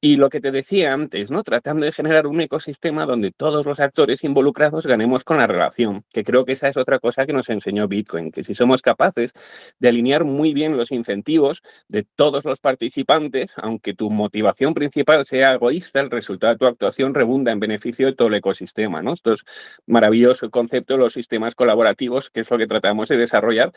Y 0.00 0.16
lo 0.16 0.30
que 0.30 0.40
te 0.40 0.52
decía 0.52 0.92
antes, 0.92 1.28
¿no? 1.28 1.42
Tratando 1.42 1.84
de 1.84 1.90
generar 1.90 2.28
un 2.28 2.40
ecosistema 2.40 3.04
donde 3.04 3.32
todos 3.32 3.66
los 3.66 3.80
actores 3.80 4.22
involucrados 4.22 4.86
ganemos 4.86 5.24
con 5.24 5.38
la 5.38 5.48
relación, 5.48 6.04
que 6.12 6.22
creo 6.22 6.44
que 6.44 6.52
esa 6.52 6.68
es 6.68 6.76
otra 6.76 7.00
cosa 7.00 7.26
que 7.26 7.32
nos 7.32 7.48
enseñó 7.48 7.88
Bitcoin, 7.88 8.30
que 8.30 8.44
si 8.44 8.54
somos 8.54 8.80
capaces 8.80 9.32
de 9.80 9.88
alinear 9.88 10.24
muy 10.24 10.54
bien 10.54 10.76
los 10.76 10.92
incentivos 10.92 11.62
de 11.88 12.04
todos 12.04 12.44
los 12.44 12.60
participantes, 12.60 13.54
aunque 13.56 13.92
tu 13.92 14.08
motivación 14.08 14.72
principal 14.72 15.26
sea 15.26 15.54
egoísta, 15.54 15.98
el 15.98 16.12
resultado 16.12 16.52
de 16.52 16.58
tu 16.58 16.66
actuación 16.66 17.12
rebunda 17.12 17.50
en 17.50 17.58
beneficio 17.58 18.06
de 18.06 18.14
todo 18.14 18.28
el 18.28 18.34
ecosistema, 18.34 19.02
¿no? 19.02 19.14
Esto 19.14 19.32
es 19.32 19.44
maravilloso 19.84 20.48
concepto 20.50 20.94
de 20.94 21.00
los 21.00 21.12
sistemas 21.12 21.56
colaborativos, 21.56 22.30
que 22.30 22.40
es 22.42 22.50
lo 22.52 22.58
que 22.58 22.68
tratamos 22.68 23.08
de 23.08 23.16
desarrollar 23.16 23.72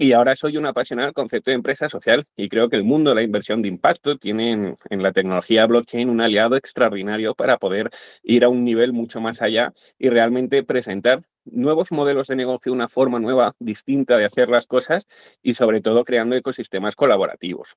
y 0.00 0.14
ahora 0.14 0.34
soy 0.34 0.56
un 0.56 0.64
apasionado 0.64 1.08
del 1.08 1.14
concepto 1.14 1.50
de 1.50 1.56
empresa 1.56 1.90
social 1.90 2.26
y 2.34 2.48
creo 2.48 2.70
que 2.70 2.76
el 2.76 2.84
mundo 2.84 3.10
de 3.10 3.16
la 3.16 3.22
inversión 3.22 3.60
de 3.60 3.68
impacto 3.68 4.16
tiene 4.16 4.76
en, 4.88 5.02
la 5.02 5.12
tecnología 5.12 5.66
blockchain 5.66 6.08
un 6.08 6.22
aliado 6.22 6.56
extraordinario 6.56 7.34
para 7.34 7.58
poder 7.58 7.90
ir 8.22 8.44
a 8.44 8.48
un 8.48 8.64
nivel 8.64 8.94
mucho 8.94 9.20
más 9.20 9.42
allá 9.42 9.74
y 9.98 10.08
realmente 10.08 10.62
presentar 10.62 11.20
nuevos 11.44 11.92
modelos 11.92 12.28
de 12.28 12.36
negocio, 12.36 12.72
una 12.72 12.88
forma 12.88 13.20
nueva, 13.20 13.54
distinta 13.58 14.16
de 14.16 14.24
hacer 14.24 14.48
las 14.48 14.66
cosas 14.66 15.06
y 15.42 15.52
sobre 15.52 15.82
todo 15.82 16.02
creando 16.06 16.34
ecosistemas 16.34 16.96
colaborativos. 16.96 17.76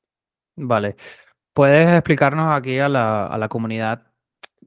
Vale. 0.56 0.96
¿Puedes 1.54 1.90
explicarnos 1.92 2.58
aquí 2.58 2.80
a 2.80 2.88
la, 2.88 3.28
a 3.28 3.38
la 3.38 3.50
comunidad 3.50 4.14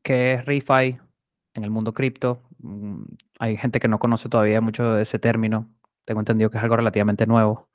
qué 0.02 0.34
es 0.34 0.44
ReFi 0.44 0.98
en 1.54 1.64
el 1.64 1.70
mundo 1.70 1.94
cripto? 1.94 2.42
Mm, 2.58 3.04
hay 3.38 3.56
gente 3.56 3.80
que 3.80 3.88
no 3.88 3.98
conoce 3.98 4.28
todavía 4.28 4.60
mucho 4.60 4.92
de 4.92 5.04
ese 5.04 5.18
término. 5.18 5.70
Tengo 6.06 6.20
entendido 6.20 6.48
que 6.48 6.56
es 6.56 6.62
algo 6.62 6.76
relativamente 6.76 7.26
nuevo. 7.26 7.68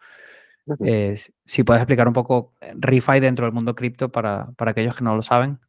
Eh, 0.83 1.19
si 1.45 1.63
puedes 1.63 1.81
explicar 1.81 2.07
un 2.07 2.13
poco 2.13 2.53
eh, 2.61 2.73
ReFi 2.75 3.19
dentro 3.19 3.45
del 3.45 3.53
mundo 3.53 3.75
cripto 3.75 4.09
para, 4.09 4.51
para 4.57 4.71
aquellos 4.71 4.95
que 4.95 5.03
no 5.03 5.15
lo 5.15 5.21
saben. 5.21 5.59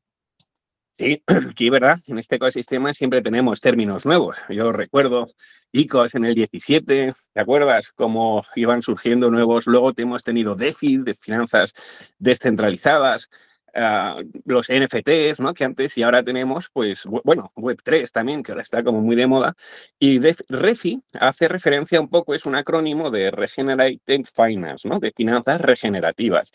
Sí, 0.94 1.22
aquí, 1.50 1.70
¿verdad? 1.70 1.98
En 2.06 2.18
este 2.18 2.36
ecosistema 2.36 2.92
siempre 2.94 3.22
tenemos 3.22 3.60
términos 3.60 4.04
nuevos. 4.04 4.36
Yo 4.48 4.72
recuerdo 4.72 5.26
ICOs 5.72 6.14
en 6.14 6.26
el 6.26 6.34
17, 6.34 7.14
¿te 7.32 7.40
acuerdas? 7.40 7.90
Cómo 7.94 8.44
iban 8.54 8.82
surgiendo 8.82 9.30
nuevos. 9.30 9.66
Luego 9.66 9.92
hemos 9.96 10.22
tenido 10.22 10.54
DeFi, 10.54 10.98
de 10.98 11.14
finanzas 11.14 11.72
descentralizadas. 12.18 13.30
Ah, 13.74 14.20
los 14.44 14.68
NFTs, 14.68 15.40
¿no? 15.40 15.54
Que 15.54 15.64
antes 15.64 15.96
y 15.96 16.02
ahora 16.02 16.22
tenemos, 16.22 16.68
pues, 16.72 17.04
bueno, 17.24 17.52
Web3 17.56 18.10
también, 18.12 18.42
que 18.42 18.52
ahora 18.52 18.62
está 18.62 18.84
como 18.84 19.00
muy 19.00 19.16
de 19.16 19.26
moda. 19.26 19.54
Y 19.98 20.20
REFI 20.48 21.02
hace 21.14 21.48
referencia 21.48 22.00
un 22.00 22.08
poco, 22.08 22.34
es 22.34 22.44
un 22.44 22.54
acrónimo 22.54 23.10
de 23.10 23.30
Regenerated 23.30 24.24
Finance, 24.34 24.86
¿no? 24.86 24.98
De 25.00 25.12
finanzas 25.12 25.60
regenerativas. 25.60 26.52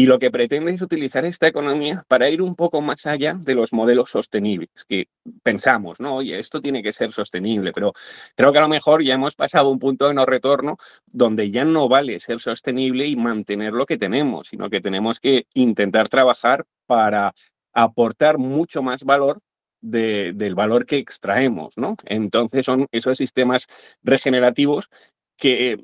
Y 0.00 0.06
lo 0.06 0.18
que 0.18 0.30
pretende 0.30 0.72
es 0.72 0.80
utilizar 0.80 1.26
esta 1.26 1.46
economía 1.46 2.06
para 2.08 2.30
ir 2.30 2.40
un 2.40 2.56
poco 2.56 2.80
más 2.80 3.04
allá 3.04 3.34
de 3.34 3.54
los 3.54 3.74
modelos 3.74 4.08
sostenibles, 4.08 4.70
que 4.88 5.08
pensamos, 5.42 6.00
¿no? 6.00 6.14
Oye, 6.14 6.38
esto 6.38 6.62
tiene 6.62 6.82
que 6.82 6.94
ser 6.94 7.12
sostenible, 7.12 7.70
pero 7.74 7.92
creo 8.34 8.50
que 8.50 8.56
a 8.56 8.62
lo 8.62 8.68
mejor 8.70 9.02
ya 9.02 9.12
hemos 9.12 9.34
pasado 9.34 9.68
un 9.68 9.78
punto 9.78 10.08
de 10.08 10.14
no 10.14 10.24
retorno 10.24 10.78
donde 11.04 11.50
ya 11.50 11.66
no 11.66 11.86
vale 11.86 12.18
ser 12.18 12.40
sostenible 12.40 13.04
y 13.08 13.14
mantener 13.14 13.74
lo 13.74 13.84
que 13.84 13.98
tenemos, 13.98 14.48
sino 14.48 14.70
que 14.70 14.80
tenemos 14.80 15.20
que 15.20 15.44
intentar 15.52 16.08
trabajar 16.08 16.64
para 16.86 17.34
aportar 17.74 18.38
mucho 18.38 18.82
más 18.82 19.04
valor 19.04 19.40
del 19.82 20.54
valor 20.54 20.86
que 20.86 20.96
extraemos, 20.96 21.76
¿no? 21.76 21.96
Entonces 22.06 22.64
son 22.64 22.86
esos 22.90 23.18
sistemas 23.18 23.66
regenerativos 24.02 24.88
que 25.36 25.78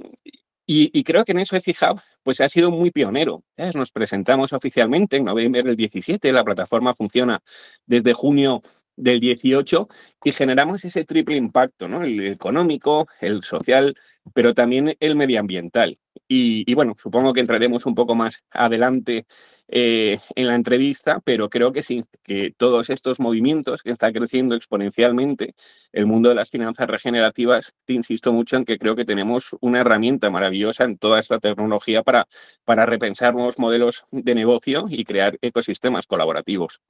y, 0.69 1.05
creo 1.05 1.25
que 1.25 1.33
en 1.33 1.39
eso 1.39 1.55
Hub 1.57 2.01
pues 2.27 2.41
ha 2.41 2.49
sido 2.49 2.73
muy 2.73 2.91
pionero. 2.91 3.45
Nos 3.73 3.93
presentamos 3.93 4.53
oficialmente 4.53 5.17
en 5.17 5.27
noviembre 5.27 5.63
del 5.63 5.77
17, 5.77 6.33
la 6.33 6.43
plataforma 6.43 6.93
funciona 6.93 7.41
desde 7.87 8.15
junio 8.15 8.63
del 8.97 9.21
18 9.21 9.89
y 10.25 10.33
generamos 10.33 10.85
ese 10.85 11.05
triple 11.05 11.37
impacto. 11.37 11.87
El 11.87 12.27
económico, 12.27 13.07
el 13.21 13.43
social, 13.43 13.95
pero 14.35 14.55
también 14.55 14.97
el 15.01 15.17
medioambiental. 15.17 15.99
Y, 16.29 16.75
bueno, 16.75 16.97
supongo 17.01 17.33
que 17.33 17.41
entraremos 17.41 17.87
un 17.87 17.95
poco 17.95 18.15
más 18.17 18.43
adelante 18.51 19.27
eh, 19.69 20.19
en 20.35 20.47
la 20.49 20.57
entrevista, 20.57 21.21
pero 21.25 21.49
creo 21.49 21.73
que 21.73 21.83
sí, 21.83 22.05
que 22.25 22.53
todos 22.57 22.91
estos 22.91 23.21
movimientos 23.21 23.83
que 23.83 23.91
está 23.91 24.13
creciendo 24.13 24.57
exponencialmente 24.57 25.55
el 25.93 26.07
mundo 26.07 26.29
de 26.29 26.35
las 26.35 26.51
finanzas 26.51 26.89
regenerativas, 26.89 27.75
te 27.85 27.93
insisto 27.93 28.33
mucho 28.33 28.57
en 28.57 28.65
que 28.65 28.79
creo 28.79 28.97
que 28.97 29.05
tenemos 29.05 29.51
una 29.61 29.81
herramienta 29.81 30.31
maravillosa 30.31 30.85
en 30.85 30.99
toda 30.99 31.21
esta 31.21 31.39
tecnología 31.39 32.03
para, 32.03 32.27
para 32.65 32.87
repensar 32.87 33.35
nuevos 33.35 33.59
modelos 33.59 34.05
de 34.11 34.35
negocio 34.35 34.87
y 34.89 35.05
crear 35.05 35.39
ecosistemas 35.43 36.07
colaborativos. 36.07 36.81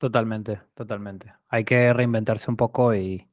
Totalmente, 0.00 0.62
totalmente. 0.74 1.34
Hay 1.50 1.64
que 1.64 1.92
reinventarse 1.92 2.50
un 2.50 2.56
poco 2.56 2.94
y 2.94 3.28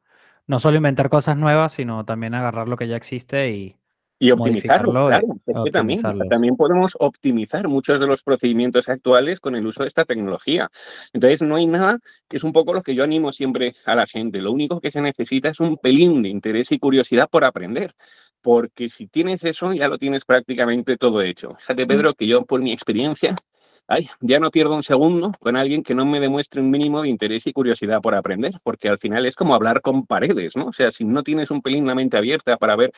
no 0.47 0.59
solo 0.59 0.75
inventar 0.75 1.07
cosas 1.07 1.37
nuevas, 1.37 1.71
sino 1.71 2.03
también 2.03 2.35
agarrar 2.35 2.67
lo 2.67 2.75
que 2.75 2.89
ya 2.89 2.97
existe 2.97 3.51
y, 3.51 3.77
y 4.19 4.31
optimizarlo, 4.31 5.07
claro. 5.07 5.63
también, 5.71 6.01
también 6.29 6.57
podemos 6.57 6.97
optimizar 6.99 7.69
muchos 7.69 8.01
de 8.01 8.07
los 8.07 8.21
procedimientos 8.21 8.89
actuales 8.89 9.39
con 9.39 9.55
el 9.55 9.65
uso 9.65 9.83
de 9.83 9.87
esta 9.87 10.03
tecnología. 10.03 10.69
Entonces, 11.13 11.41
no 11.41 11.55
hay 11.55 11.67
nada, 11.67 11.99
que 12.27 12.35
es 12.35 12.43
un 12.43 12.51
poco 12.51 12.73
lo 12.73 12.83
que 12.83 12.95
yo 12.95 13.05
animo 13.05 13.31
siempre 13.31 13.73
a 13.85 13.95
la 13.95 14.05
gente. 14.05 14.41
Lo 14.41 14.51
único 14.51 14.81
que 14.81 14.91
se 14.91 14.99
necesita 14.99 15.47
es 15.47 15.61
un 15.61 15.77
pelín 15.77 16.21
de 16.21 16.27
interés 16.27 16.69
y 16.73 16.79
curiosidad 16.79 17.29
por 17.29 17.45
aprender. 17.45 17.93
Porque 18.41 18.89
si 18.89 19.07
tienes 19.07 19.45
eso, 19.45 19.71
ya 19.71 19.87
lo 19.87 19.97
tienes 19.97 20.25
prácticamente 20.25 20.97
todo 20.97 21.21
hecho. 21.21 21.55
Fíjate, 21.59 21.85
mm. 21.85 21.87
Pedro, 21.87 22.13
que 22.13 22.27
yo, 22.27 22.43
por 22.43 22.61
mi 22.61 22.73
experiencia, 22.73 23.37
ay, 23.87 24.09
ya 24.19 24.39
no 24.39 24.51
pierdo 24.51 24.75
un 24.75 24.83
segundo 24.83 25.31
con 25.39 25.55
alguien 25.55 25.83
que 25.83 25.95
no 25.95 26.05
me 26.05 26.19
demuestre 26.19 26.61
un 26.61 26.69
mínimo 26.69 27.01
de 27.01 27.09
interés 27.09 27.47
y 27.47 27.53
curiosidad 27.53 28.01
por 28.01 28.15
aprender, 28.15 28.53
porque 28.63 28.89
al 28.89 28.97
final 28.97 29.25
es 29.25 29.35
como 29.35 29.55
hablar 29.55 29.81
con 29.81 30.05
paredes, 30.05 30.55
¿no? 30.57 30.67
O 30.67 30.73
sea, 30.73 30.91
si 30.91 31.05
no 31.05 31.23
tienes 31.23 31.51
un 31.51 31.61
pelín 31.61 31.87
la 31.87 31.95
mente 31.95 32.17
abierta 32.17 32.57
para 32.57 32.75
ver 32.75 32.91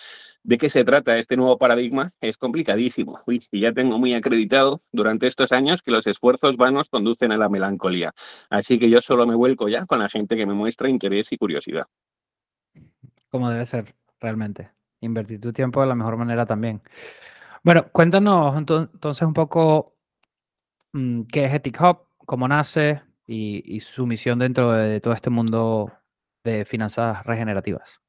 de 0.44 0.58
qué 0.58 0.70
se 0.70 0.84
trata 0.84 1.18
este 1.18 1.38
nuevo 1.38 1.58
paradigma, 1.58 2.12
es 2.22 2.38
complicadísimo. 2.38 3.20
Uy, 3.28 3.46
y 3.52 3.62
ya 3.62 3.72
tengo 3.72 4.00
muy 4.00 4.14
acreditado 4.14 4.82
durante 4.92 5.28
estos 5.28 5.52
años 5.52 5.82
que 5.82 5.92
los 5.92 6.08
esfuerzos 6.08 6.58
vanos 6.58 6.90
conducen 6.90 7.32
a 7.32 7.38
la 7.38 7.50
melancolía. 7.50 8.14
Así 8.50 8.80
que 8.80 8.90
yo 8.90 9.02
solo 9.02 9.28
me 9.28 9.36
vuelco 9.36 9.70
ya 9.70 9.86
con 9.86 10.00
la 10.00 10.10
gente 10.10 10.36
que 10.36 10.46
me 10.46 10.54
muestra 10.54 10.90
interés 10.90 11.32
y 11.32 11.38
curiosidad. 11.38 11.86
Como 13.30 13.50
debe 13.50 13.66
ser, 13.66 13.94
realmente. 14.20 14.72
Invertir 15.02 15.40
tu 15.40 15.54
tiempo 15.54 15.82
de 15.82 15.88
la 15.88 15.96
mejor 15.96 16.18
manera 16.18 16.46
también. 16.46 16.82
Bueno, 17.64 17.88
cuéntanos 17.92 18.58
entonces 18.58 19.22
un 19.22 19.34
poco 19.34 19.99
qué 20.94 21.46
es 21.46 21.54
Ethic 21.54 21.80
Hub, 21.82 22.08
cómo 22.26 22.48
nace 22.48 23.02
y, 23.28 23.80
su 23.82 24.06
misión 24.06 24.40
dentro 24.40 24.72
de 24.72 25.00
todo 25.02 25.14
este 25.14 25.30
mundo 25.30 25.92
de 26.44 26.66
finanzas 26.66 27.24
regenerativas. 27.26 28.02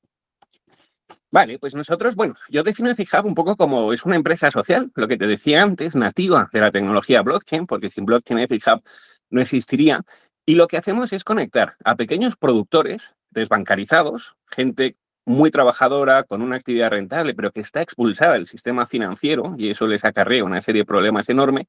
Vale, 1.33 1.59
pues 1.59 1.75
nosotros, 1.75 2.17
bueno, 2.17 2.35
yo 2.49 2.63
defino 2.63 2.91
Ethic 2.91 3.11
Hub 3.15 3.27
un 3.27 3.35
poco 3.35 3.57
como 3.57 3.93
es 3.93 4.05
una 4.05 4.17
empresa 4.17 4.51
social, 4.51 4.91
lo 4.95 5.07
que 5.07 5.17
te 5.17 5.27
decía 5.27 5.63
antes, 5.63 5.95
nativa 5.95 6.49
de 6.53 6.61
la 6.61 6.73
tecnología 6.73 7.23
blockchain, 7.23 7.67
porque 7.67 7.91
sin 7.91 8.05
blockchain 8.05 8.41
Ethic 8.41 8.67
Hub 8.67 8.83
no 9.31 9.41
existiría. 9.41 10.03
Y 10.45 10.57
lo 10.57 10.67
que 10.67 10.77
hacemos 10.77 11.13
es 11.13 11.23
conectar 11.23 11.77
a 11.85 11.95
pequeños 11.95 12.37
productores 12.37 13.15
desbancarizados, 13.31 14.35
gente 14.51 14.97
muy 15.25 15.51
trabajadora, 15.51 16.25
con 16.25 16.43
una 16.43 16.57
actividad 16.57 16.91
rentable, 16.91 17.35
pero 17.35 17.53
que 17.53 17.61
está 17.61 17.83
expulsada 17.83 18.35
del 18.35 18.47
sistema 18.47 18.87
financiero, 18.87 19.55
y 19.59 19.71
eso 19.71 19.87
les 19.87 20.05
acarrea 20.05 20.45
una 20.45 20.63
serie 20.63 20.83
de 20.83 20.87
problemas 20.87 21.29
enormes, 21.29 21.67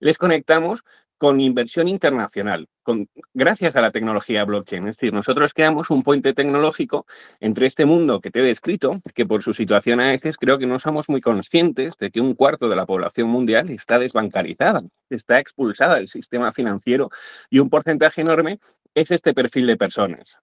les 0.00 0.18
conectamos 0.18 0.84
con 1.22 1.40
inversión 1.40 1.86
internacional, 1.86 2.66
con, 2.82 3.08
gracias 3.32 3.76
a 3.76 3.80
la 3.80 3.92
tecnología 3.92 4.44
blockchain. 4.44 4.88
Es 4.88 4.96
decir, 4.96 5.12
nosotros 5.12 5.54
creamos 5.54 5.88
un 5.88 6.02
puente 6.02 6.34
tecnológico 6.34 7.06
entre 7.38 7.66
este 7.66 7.86
mundo 7.86 8.20
que 8.20 8.32
te 8.32 8.40
he 8.40 8.42
descrito, 8.42 9.00
que 9.14 9.24
por 9.24 9.40
su 9.40 9.54
situación 9.54 10.00
a 10.00 10.08
veces 10.08 10.36
creo 10.36 10.58
que 10.58 10.66
no 10.66 10.80
somos 10.80 11.08
muy 11.08 11.20
conscientes 11.20 11.94
de 11.96 12.10
que 12.10 12.20
un 12.20 12.34
cuarto 12.34 12.68
de 12.68 12.74
la 12.74 12.86
población 12.86 13.28
mundial 13.28 13.70
está 13.70 14.00
desbancarizada, 14.00 14.80
está 15.10 15.38
expulsada 15.38 15.94
del 15.94 16.08
sistema 16.08 16.50
financiero 16.50 17.08
y 17.50 17.60
un 17.60 17.70
porcentaje 17.70 18.22
enorme 18.22 18.58
es 18.92 19.12
este 19.12 19.32
perfil 19.32 19.68
de 19.68 19.76
personas 19.76 20.38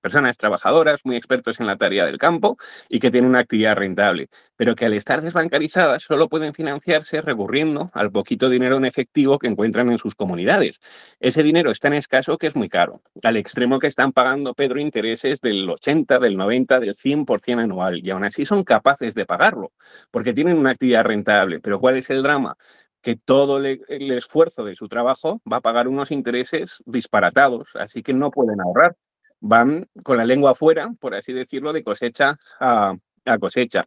personas 0.00 0.36
trabajadoras, 0.36 1.00
muy 1.04 1.16
expertos 1.16 1.60
en 1.60 1.66
la 1.66 1.76
tarea 1.76 2.06
del 2.06 2.18
campo 2.18 2.56
y 2.88 3.00
que 3.00 3.10
tienen 3.10 3.30
una 3.30 3.40
actividad 3.40 3.76
rentable, 3.76 4.28
pero 4.56 4.74
que 4.74 4.86
al 4.86 4.94
estar 4.94 5.22
desbancarizadas 5.22 6.02
solo 6.02 6.28
pueden 6.28 6.54
financiarse 6.54 7.20
recurriendo 7.20 7.90
al 7.92 8.10
poquito 8.10 8.48
dinero 8.48 8.76
en 8.76 8.84
efectivo 8.84 9.38
que 9.38 9.46
encuentran 9.46 9.90
en 9.90 9.98
sus 9.98 10.14
comunidades. 10.14 10.80
Ese 11.20 11.42
dinero 11.42 11.70
es 11.70 11.80
tan 11.80 11.92
escaso 11.92 12.38
que 12.38 12.48
es 12.48 12.56
muy 12.56 12.68
caro, 12.68 13.02
al 13.22 13.36
extremo 13.36 13.78
que 13.78 13.86
están 13.86 14.12
pagando, 14.12 14.54
Pedro, 14.54 14.80
intereses 14.80 15.40
del 15.40 15.68
80, 15.68 16.18
del 16.18 16.36
90, 16.36 16.80
del 16.80 16.94
100% 16.94 17.60
anual, 17.60 18.00
y 18.04 18.10
aún 18.10 18.24
así 18.24 18.44
son 18.44 18.64
capaces 18.64 19.14
de 19.14 19.26
pagarlo, 19.26 19.72
porque 20.10 20.32
tienen 20.32 20.58
una 20.58 20.70
actividad 20.70 21.04
rentable. 21.04 21.60
Pero 21.60 21.80
¿cuál 21.80 21.96
es 21.96 22.10
el 22.10 22.22
drama? 22.22 22.56
que 23.00 23.14
todo 23.16 23.58
el 23.58 24.10
esfuerzo 24.12 24.64
de 24.64 24.74
su 24.74 24.88
trabajo 24.88 25.40
va 25.50 25.58
a 25.58 25.60
pagar 25.60 25.86
unos 25.86 26.10
intereses 26.10 26.82
disparatados, 26.84 27.68
así 27.74 28.02
que 28.02 28.12
no 28.12 28.30
pueden 28.30 28.60
ahorrar 28.60 28.96
van 29.40 29.86
con 30.02 30.16
la 30.16 30.24
lengua 30.24 30.52
afuera, 30.52 30.90
por 31.00 31.14
así 31.14 31.32
decirlo, 31.32 31.72
de 31.72 31.82
cosecha 31.82 32.38
a, 32.60 32.96
cosecha. 33.40 33.86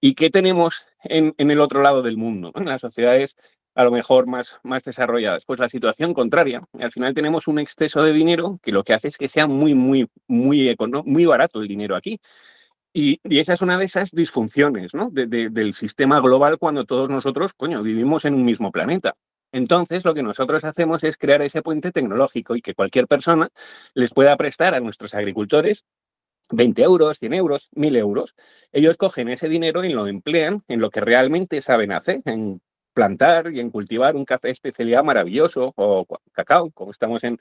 ¿Y 0.00 0.14
qué 0.14 0.30
tenemos 0.30 0.86
en, 1.04 1.34
el 1.38 1.60
otro 1.60 1.82
lado 1.82 2.02
del 2.02 2.16
mundo, 2.16 2.52
en 2.54 2.66
las 2.66 2.80
sociedades 2.80 3.36
a 3.74 3.84
lo 3.84 3.90
mejor 3.90 4.26
más, 4.26 4.58
más 4.62 4.84
desarrolladas? 4.84 5.44
Pues 5.46 5.58
la 5.58 5.68
situación 5.68 6.12
contraria. 6.12 6.62
Al 6.78 6.92
final 6.92 7.14
tenemos 7.14 7.48
un 7.48 7.58
exceso 7.58 8.02
de 8.02 8.12
dinero 8.12 8.58
que 8.62 8.72
lo 8.72 8.84
que 8.84 8.92
hace 8.92 9.08
es 9.08 9.16
que 9.16 9.28
sea 9.28 9.46
muy, 9.46 9.74
muy, 9.74 10.08
muy, 10.26 10.76
muy 11.04 11.24
barato 11.24 11.60
el 11.60 11.68
dinero 11.68 11.96
aquí. 11.96 12.20
Y, 12.94 13.20
esa 13.24 13.54
es 13.54 13.62
una 13.62 13.78
de 13.78 13.86
esas 13.86 14.10
disfunciones 14.10 14.92
¿no? 14.92 15.08
del 15.10 15.72
sistema 15.72 16.20
global 16.20 16.58
cuando 16.58 16.84
todos 16.84 17.08
nosotros, 17.08 17.54
coño, 17.54 17.82
vivimos 17.82 18.24
en 18.26 18.34
un 18.34 18.44
mismo 18.44 18.70
planeta. 18.70 19.16
Entonces, 19.52 20.04
lo 20.04 20.14
que 20.14 20.22
nosotros 20.22 20.64
hacemos 20.64 21.04
es 21.04 21.16
crear 21.16 21.42
ese 21.42 21.62
puente 21.62 21.92
tecnológico 21.92 22.56
y 22.56 22.62
que 22.62 22.74
cualquier 22.74 23.06
persona 23.06 23.50
les 23.94 24.12
pueda 24.12 24.36
prestar 24.36 24.74
a 24.74 24.80
nuestros 24.80 25.14
agricultores 25.14 25.84
20 26.50 26.82
euros, 26.82 27.18
100 27.18 27.34
euros, 27.34 27.68
1000 27.72 27.96
euros. 27.96 28.34
Ellos 28.72 28.96
cogen 28.96 29.28
ese 29.28 29.48
dinero 29.48 29.84
y 29.84 29.90
lo 29.90 30.06
emplean 30.06 30.62
en 30.68 30.80
lo 30.80 30.90
que 30.90 31.00
realmente 31.00 31.60
saben 31.62 31.92
hacer, 31.92 32.22
en 32.24 32.60
plantar 32.92 33.52
y 33.52 33.60
en 33.60 33.70
cultivar 33.70 34.16
un 34.16 34.24
café 34.24 34.50
especialidad 34.50 35.04
maravilloso 35.04 35.72
o 35.76 36.06
cacao, 36.32 36.70
como 36.72 36.90
estamos 36.90 37.24
en, 37.24 37.38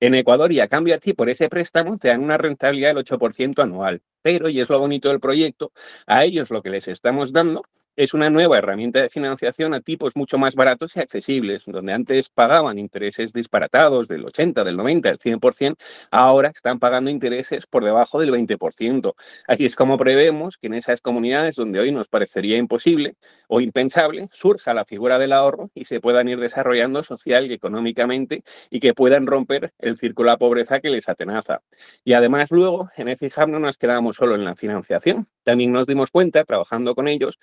Ecuador, 0.00 0.52
y 0.52 0.60
a 0.60 0.68
cambio 0.68 0.94
a 0.94 0.98
ti 0.98 1.12
por 1.12 1.28
ese 1.28 1.48
préstamo 1.48 1.98
te 1.98 2.08
dan 2.08 2.22
una 2.22 2.38
rentabilidad 2.38 2.94
del 2.94 3.04
8% 3.04 3.62
anual. 3.62 4.00
Pero, 4.22 4.48
y 4.48 4.60
es 4.60 4.68
lo 4.68 4.78
bonito 4.78 5.08
del 5.08 5.20
proyecto, 5.20 5.72
a 6.06 6.24
ellos 6.24 6.50
lo 6.50 6.62
que 6.62 6.70
les 6.70 6.88
estamos 6.88 7.32
dando 7.32 7.64
es 7.98 8.14
una 8.14 8.30
nueva 8.30 8.58
herramienta 8.58 9.02
de 9.02 9.08
financiación 9.08 9.74
a 9.74 9.80
tipos 9.80 10.14
mucho 10.14 10.38
más 10.38 10.54
baratos 10.54 10.94
y 10.94 11.00
accesibles, 11.00 11.64
donde 11.66 11.92
antes 11.92 12.28
pagaban 12.28 12.78
intereses 12.78 13.32
disparatados 13.32 14.06
del 14.06 14.24
80, 14.24 14.62
del 14.62 14.76
90, 14.76 15.08
del 15.08 15.18
100%, 15.18 15.76
ahora 16.12 16.52
están 16.54 16.78
pagando 16.78 17.10
intereses 17.10 17.66
por 17.66 17.84
debajo 17.84 18.20
del 18.20 18.30
20%. 18.30 19.14
Así 19.48 19.64
es 19.64 19.74
como 19.74 19.98
prevemos 19.98 20.58
que 20.58 20.68
en 20.68 20.74
esas 20.74 21.00
comunidades 21.00 21.56
donde 21.56 21.80
hoy 21.80 21.90
nos 21.90 22.06
parecería 22.06 22.56
imposible 22.56 23.16
o 23.48 23.60
impensable, 23.60 24.28
surja 24.30 24.74
la 24.74 24.84
figura 24.84 25.18
del 25.18 25.32
ahorro 25.32 25.72
y 25.74 25.84
se 25.84 25.98
puedan 25.98 26.28
ir 26.28 26.38
desarrollando 26.38 27.02
social 27.02 27.50
y 27.50 27.54
económicamente 27.54 28.44
y 28.70 28.78
que 28.78 28.94
puedan 28.94 29.26
romper 29.26 29.72
el 29.80 29.96
círculo 29.96 30.30
de 30.30 30.36
pobreza 30.36 30.78
que 30.78 30.90
les 30.90 31.08
atenaza. 31.08 31.62
Y 32.04 32.12
además 32.12 32.52
luego, 32.52 32.90
en 32.96 33.08
EFIHAB 33.08 33.48
no 33.48 33.58
nos 33.58 33.76
quedamos 33.76 34.14
solo 34.14 34.36
en 34.36 34.44
la 34.44 34.54
financiación, 34.54 35.26
también 35.42 35.72
nos 35.72 35.88
dimos 35.88 36.12
cuenta, 36.12 36.44
trabajando 36.44 36.94
con 36.94 37.08
ellos, 37.08 37.40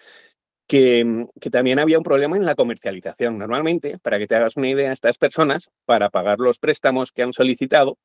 Mm, 0.71 1.25
que, 1.39 1.49
también 1.51 1.79
había 1.79 1.97
un 1.97 2.03
problema 2.03 2.37
en 2.37 2.45
la 2.45 2.55
comercialización. 2.55 3.37
Normalmente, 3.37 3.99
para 3.99 4.17
que 4.17 4.27
te 4.27 4.35
hagas 4.35 4.57
una 4.57 4.69
idea, 4.69 4.91
estas 4.91 5.17
personas, 5.17 5.69
para 5.85 6.09
pagar 6.09 6.39
los 6.39 6.57
préstamos 6.59 7.11
que 7.11 7.23
han 7.23 7.33
solicitado, 7.33 7.97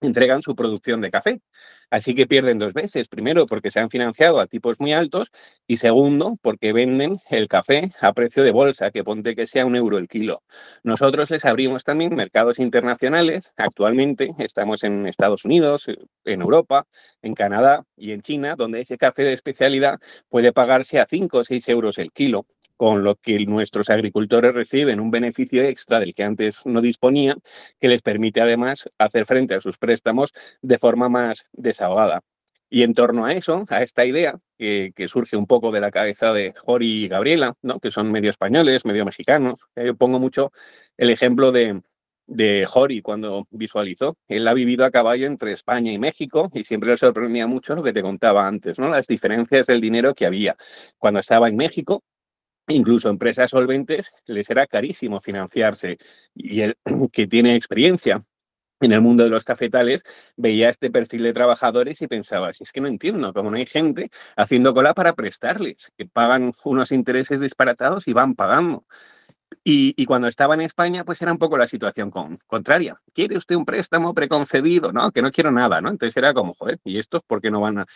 entregan 0.00 0.42
su 0.42 0.54
producción 0.54 1.00
de 1.00 1.10
café. 1.10 1.40
Así 1.90 2.14
que 2.14 2.26
pierden 2.26 2.58
dos 2.58 2.74
veces. 2.74 3.08
Primero, 3.08 3.46
porque 3.46 3.70
se 3.70 3.80
han 3.80 3.88
financiado 3.88 4.40
a 4.40 4.46
tipos 4.46 4.78
muy 4.78 4.92
altos 4.92 5.30
y 5.66 5.78
segundo, 5.78 6.36
porque 6.42 6.72
venden 6.72 7.18
el 7.30 7.48
café 7.48 7.92
a 8.00 8.12
precio 8.12 8.42
de 8.42 8.50
bolsa, 8.50 8.90
que 8.90 9.04
ponte 9.04 9.34
que 9.34 9.46
sea 9.46 9.64
un 9.64 9.74
euro 9.74 9.96
el 9.96 10.08
kilo. 10.08 10.42
Nosotros 10.82 11.30
les 11.30 11.44
abrimos 11.46 11.84
también 11.84 12.14
mercados 12.14 12.58
internacionales. 12.58 13.52
Actualmente 13.56 14.34
estamos 14.38 14.84
en 14.84 15.06
Estados 15.06 15.44
Unidos, 15.46 15.86
en 16.24 16.42
Europa, 16.42 16.86
en 17.22 17.34
Canadá 17.34 17.84
y 17.96 18.12
en 18.12 18.20
China, 18.20 18.54
donde 18.56 18.82
ese 18.82 18.98
café 18.98 19.22
de 19.22 19.32
especialidad 19.32 19.98
puede 20.28 20.52
pagarse 20.52 21.00
a 21.00 21.06
5 21.08 21.38
o 21.38 21.44
6 21.44 21.68
euros 21.70 21.98
el 21.98 22.12
kilo 22.12 22.46
con 22.78 23.02
lo 23.02 23.16
que 23.16 23.38
nuestros 23.44 23.90
agricultores 23.90 24.54
reciben 24.54 25.00
un 25.00 25.10
beneficio 25.10 25.62
extra 25.64 25.98
del 25.98 26.14
que 26.14 26.22
antes 26.22 26.64
no 26.64 26.80
disponían, 26.80 27.40
que 27.80 27.88
les 27.88 28.02
permite 28.02 28.40
además 28.40 28.88
hacer 28.98 29.26
frente 29.26 29.54
a 29.54 29.60
sus 29.60 29.78
préstamos 29.78 30.32
de 30.62 30.78
forma 30.78 31.08
más 31.08 31.44
desahogada. 31.52 32.22
Y 32.70 32.84
en 32.84 32.94
torno 32.94 33.24
a 33.24 33.32
eso, 33.32 33.64
a 33.68 33.82
esta 33.82 34.04
idea, 34.04 34.38
que, 34.56 34.92
surge 35.08 35.36
un 35.36 35.46
poco 35.46 35.72
de 35.72 35.80
la 35.80 35.90
cabeza 35.90 36.32
de 36.32 36.54
Jori 36.56 37.04
y 37.04 37.08
Gabriela, 37.08 37.54
¿no? 37.62 37.80
que 37.80 37.90
son 37.90 38.12
medio 38.12 38.30
españoles, 38.30 38.84
medio 38.84 39.04
mexicanos, 39.04 39.58
yo 39.74 39.96
pongo 39.96 40.20
mucho 40.20 40.52
el 40.96 41.10
ejemplo 41.10 41.50
de, 41.50 41.82
de 42.28 42.68
Hori 42.72 43.02
cuando 43.02 43.48
visualizó. 43.50 44.16
Él 44.28 44.46
ha 44.46 44.54
vivido 44.54 44.84
a 44.84 44.92
caballo 44.92 45.26
entre 45.26 45.52
España 45.52 45.90
y 45.90 45.98
México 45.98 46.48
y 46.54 46.62
siempre 46.62 46.90
le 46.90 46.96
sorprendía 46.96 47.48
mucho 47.48 47.74
lo 47.74 47.82
que 47.82 47.92
te 47.92 48.02
contaba 48.02 48.46
antes, 48.46 48.78
¿no? 48.78 48.88
Las 48.88 49.08
diferencias 49.08 49.66
del 49.66 49.80
dinero 49.80 50.14
que 50.14 50.26
había. 50.26 50.54
Cuando 50.98 51.20
estaba 51.20 51.48
en 51.48 51.56
México, 51.56 52.04
incluso 52.68 53.08
empresas 53.08 53.50
solventes 53.50 54.12
les 54.26 54.48
era 54.50 54.66
carísimo 54.66 55.20
financiarse 55.20 55.98
y 56.34 56.60
él 56.60 56.76
que 57.12 57.26
tiene 57.26 57.56
experiencia 57.56 58.20
en 58.80 58.92
el 58.92 59.00
mundo 59.00 59.24
de 59.24 59.30
los 59.30 59.44
cafetales, 59.44 60.02
veía 60.36 60.68
este 60.68 60.90
perfil 60.90 61.24
de 61.24 61.32
trabajadores 61.32 62.00
y 62.02 62.06
pensaba, 62.06 62.52
si 62.52 62.62
es 62.64 62.72
que 62.72 62.80
no 62.80 62.88
entiendo, 62.88 63.32
cómo 63.32 63.50
no 63.50 63.56
hay 63.56 63.66
gente 63.66 64.10
haciendo 64.36 64.72
cola 64.72 64.94
para 64.94 65.14
prestarles, 65.14 65.90
que 65.96 66.06
pagan 66.06 66.52
unos 66.64 66.92
intereses 66.92 67.40
disparatados 67.40 68.06
y 68.06 68.12
van 68.12 68.34
pagando. 68.34 68.84
Y, 69.64 70.06
cuando 70.06 70.28
estaba 70.28 70.54
en 70.54 70.62
España, 70.62 71.04
pues 71.04 71.20
era 71.20 71.32
un 71.32 71.38
poco 71.38 71.58
la 71.58 71.66
situación 71.66 72.10
con, 72.10 72.38
contraria. 72.46 73.00
¿Quiere 73.12 73.36
usted 73.36 73.54
un 73.56 73.64
préstamo 73.64 74.14
preconcebido? 74.14 74.92
No, 74.92 75.10
que 75.10 75.20
no 75.20 75.30
quiero 75.30 75.50
nada, 75.50 75.80
¿no? 75.80 75.90
Entonces 75.90 76.16
era 76.16 76.32
como, 76.32 76.54
joder, 76.54 76.78
¿y 76.84 76.98
estos 76.98 77.22
por 77.22 77.40
qué 77.42 77.50
no 77.50 77.60
van 77.60 77.78
a...? 77.78 77.86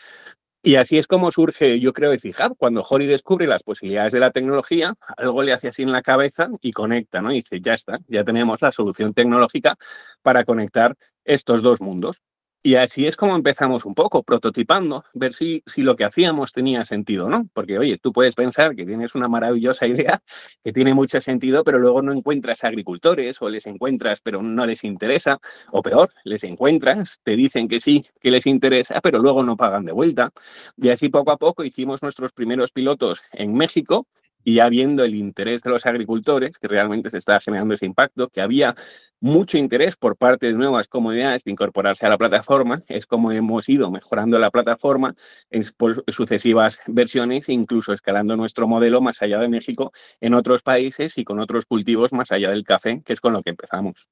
Y 0.64 0.76
así 0.76 0.96
es 0.96 1.08
como 1.08 1.32
surge, 1.32 1.80
yo 1.80 1.92
creo, 1.92 2.12
Hub. 2.12 2.56
Cuando 2.56 2.84
Hori 2.88 3.06
descubre 3.06 3.48
las 3.48 3.64
posibilidades 3.64 4.12
de 4.12 4.20
la 4.20 4.30
tecnología, 4.30 4.94
algo 5.16 5.42
le 5.42 5.52
hace 5.52 5.68
así 5.68 5.82
en 5.82 5.90
la 5.90 6.02
cabeza 6.02 6.48
y 6.60 6.72
conecta, 6.72 7.20
¿no? 7.20 7.32
Y 7.32 7.36
dice, 7.36 7.60
ya 7.60 7.74
está, 7.74 7.98
ya 8.06 8.22
tenemos 8.22 8.62
la 8.62 8.70
solución 8.70 9.12
tecnológica 9.12 9.76
para 10.22 10.44
conectar 10.44 10.96
estos 11.24 11.62
dos 11.62 11.80
mundos. 11.80 12.22
Y 12.64 12.76
así 12.76 13.06
es 13.06 13.16
como 13.16 13.34
empezamos 13.34 13.84
un 13.84 13.94
poco, 13.94 14.22
prototipando, 14.22 15.04
ver 15.14 15.34
si, 15.34 15.64
si 15.66 15.82
lo 15.82 15.96
que 15.96 16.04
hacíamos 16.04 16.52
tenía 16.52 16.84
sentido, 16.84 17.28
¿no? 17.28 17.48
Porque, 17.52 17.76
oye, 17.76 17.98
tú 17.98 18.12
puedes 18.12 18.36
pensar 18.36 18.76
que 18.76 18.86
tienes 18.86 19.16
una 19.16 19.26
maravillosa 19.26 19.84
idea, 19.88 20.22
que 20.62 20.72
tiene 20.72 20.94
mucho 20.94 21.20
sentido, 21.20 21.64
pero 21.64 21.80
luego 21.80 22.02
no 22.02 22.12
encuentras 22.12 22.62
agricultores 22.62 23.42
o 23.42 23.48
les 23.48 23.66
encuentras, 23.66 24.20
pero 24.20 24.42
no 24.42 24.64
les 24.64 24.84
interesa, 24.84 25.40
o 25.72 25.82
peor, 25.82 26.10
les 26.22 26.44
encuentras, 26.44 27.18
te 27.24 27.34
dicen 27.34 27.66
que 27.66 27.80
sí, 27.80 28.06
que 28.20 28.30
les 28.30 28.46
interesa, 28.46 29.00
pero 29.00 29.18
luego 29.18 29.42
no 29.42 29.56
pagan 29.56 29.84
de 29.84 29.92
vuelta. 29.92 30.30
Y 30.76 30.90
así 30.90 31.08
poco 31.08 31.32
a 31.32 31.38
poco 31.38 31.64
hicimos 31.64 32.00
nuestros 32.00 32.32
primeros 32.32 32.70
pilotos 32.70 33.20
en 33.32 33.54
México, 33.54 34.06
y 34.44 34.54
ya 34.54 34.68
viendo 34.68 35.04
el 35.04 35.14
interés 35.14 35.62
de 35.62 35.70
los 35.70 35.86
agricultores, 35.86 36.58
que 36.58 36.68
realmente 36.68 37.10
se 37.10 37.18
está 37.18 37.40
generando 37.40 37.74
ese 37.74 37.86
impacto, 37.86 38.28
que 38.28 38.40
había 38.40 38.74
mucho 39.20 39.56
interés 39.56 39.96
por 39.96 40.16
parte 40.16 40.48
de 40.48 40.54
nuevas 40.54 40.88
comunidades 40.88 41.44
de 41.44 41.52
incorporarse 41.52 42.04
a 42.04 42.08
la 42.08 42.18
plataforma, 42.18 42.82
es 42.88 43.06
como 43.06 43.30
hemos 43.30 43.68
ido 43.68 43.90
mejorando 43.90 44.38
la 44.38 44.50
plataforma 44.50 45.14
en 45.48 45.64
sucesivas 46.08 46.80
versiones, 46.88 47.48
incluso 47.48 47.92
escalando 47.92 48.36
nuestro 48.36 48.66
modelo 48.66 49.00
más 49.00 49.22
allá 49.22 49.38
de 49.38 49.48
México 49.48 49.92
en 50.20 50.34
otros 50.34 50.62
países 50.62 51.16
y 51.18 51.24
con 51.24 51.38
otros 51.38 51.66
cultivos 51.66 52.12
más 52.12 52.32
allá 52.32 52.50
del 52.50 52.64
café, 52.64 53.00
que 53.04 53.12
es 53.12 53.20
con 53.20 53.32
lo 53.32 53.42
que 53.42 53.50
empezamos. 53.50 54.08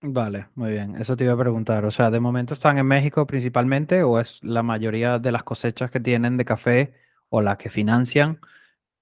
Vale, 0.00 0.46
muy 0.54 0.70
bien. 0.70 0.96
Eso 0.96 1.16
te 1.16 1.24
iba 1.24 1.32
a 1.32 1.38
preguntar. 1.38 1.84
O 1.84 1.90
sea, 1.90 2.10
¿de 2.10 2.20
momento 2.20 2.54
están 2.54 2.78
en 2.78 2.86
México 2.86 3.26
principalmente 3.26 4.02
o 4.02 4.20
es 4.20 4.38
la 4.42 4.62
mayoría 4.62 5.18
de 5.18 5.32
las 5.32 5.42
cosechas 5.42 5.90
que 5.90 5.98
tienen 5.98 6.36
de 6.36 6.44
café 6.44 6.94
o 7.30 7.42
las 7.42 7.58
que 7.58 7.68
financian? 7.68 8.40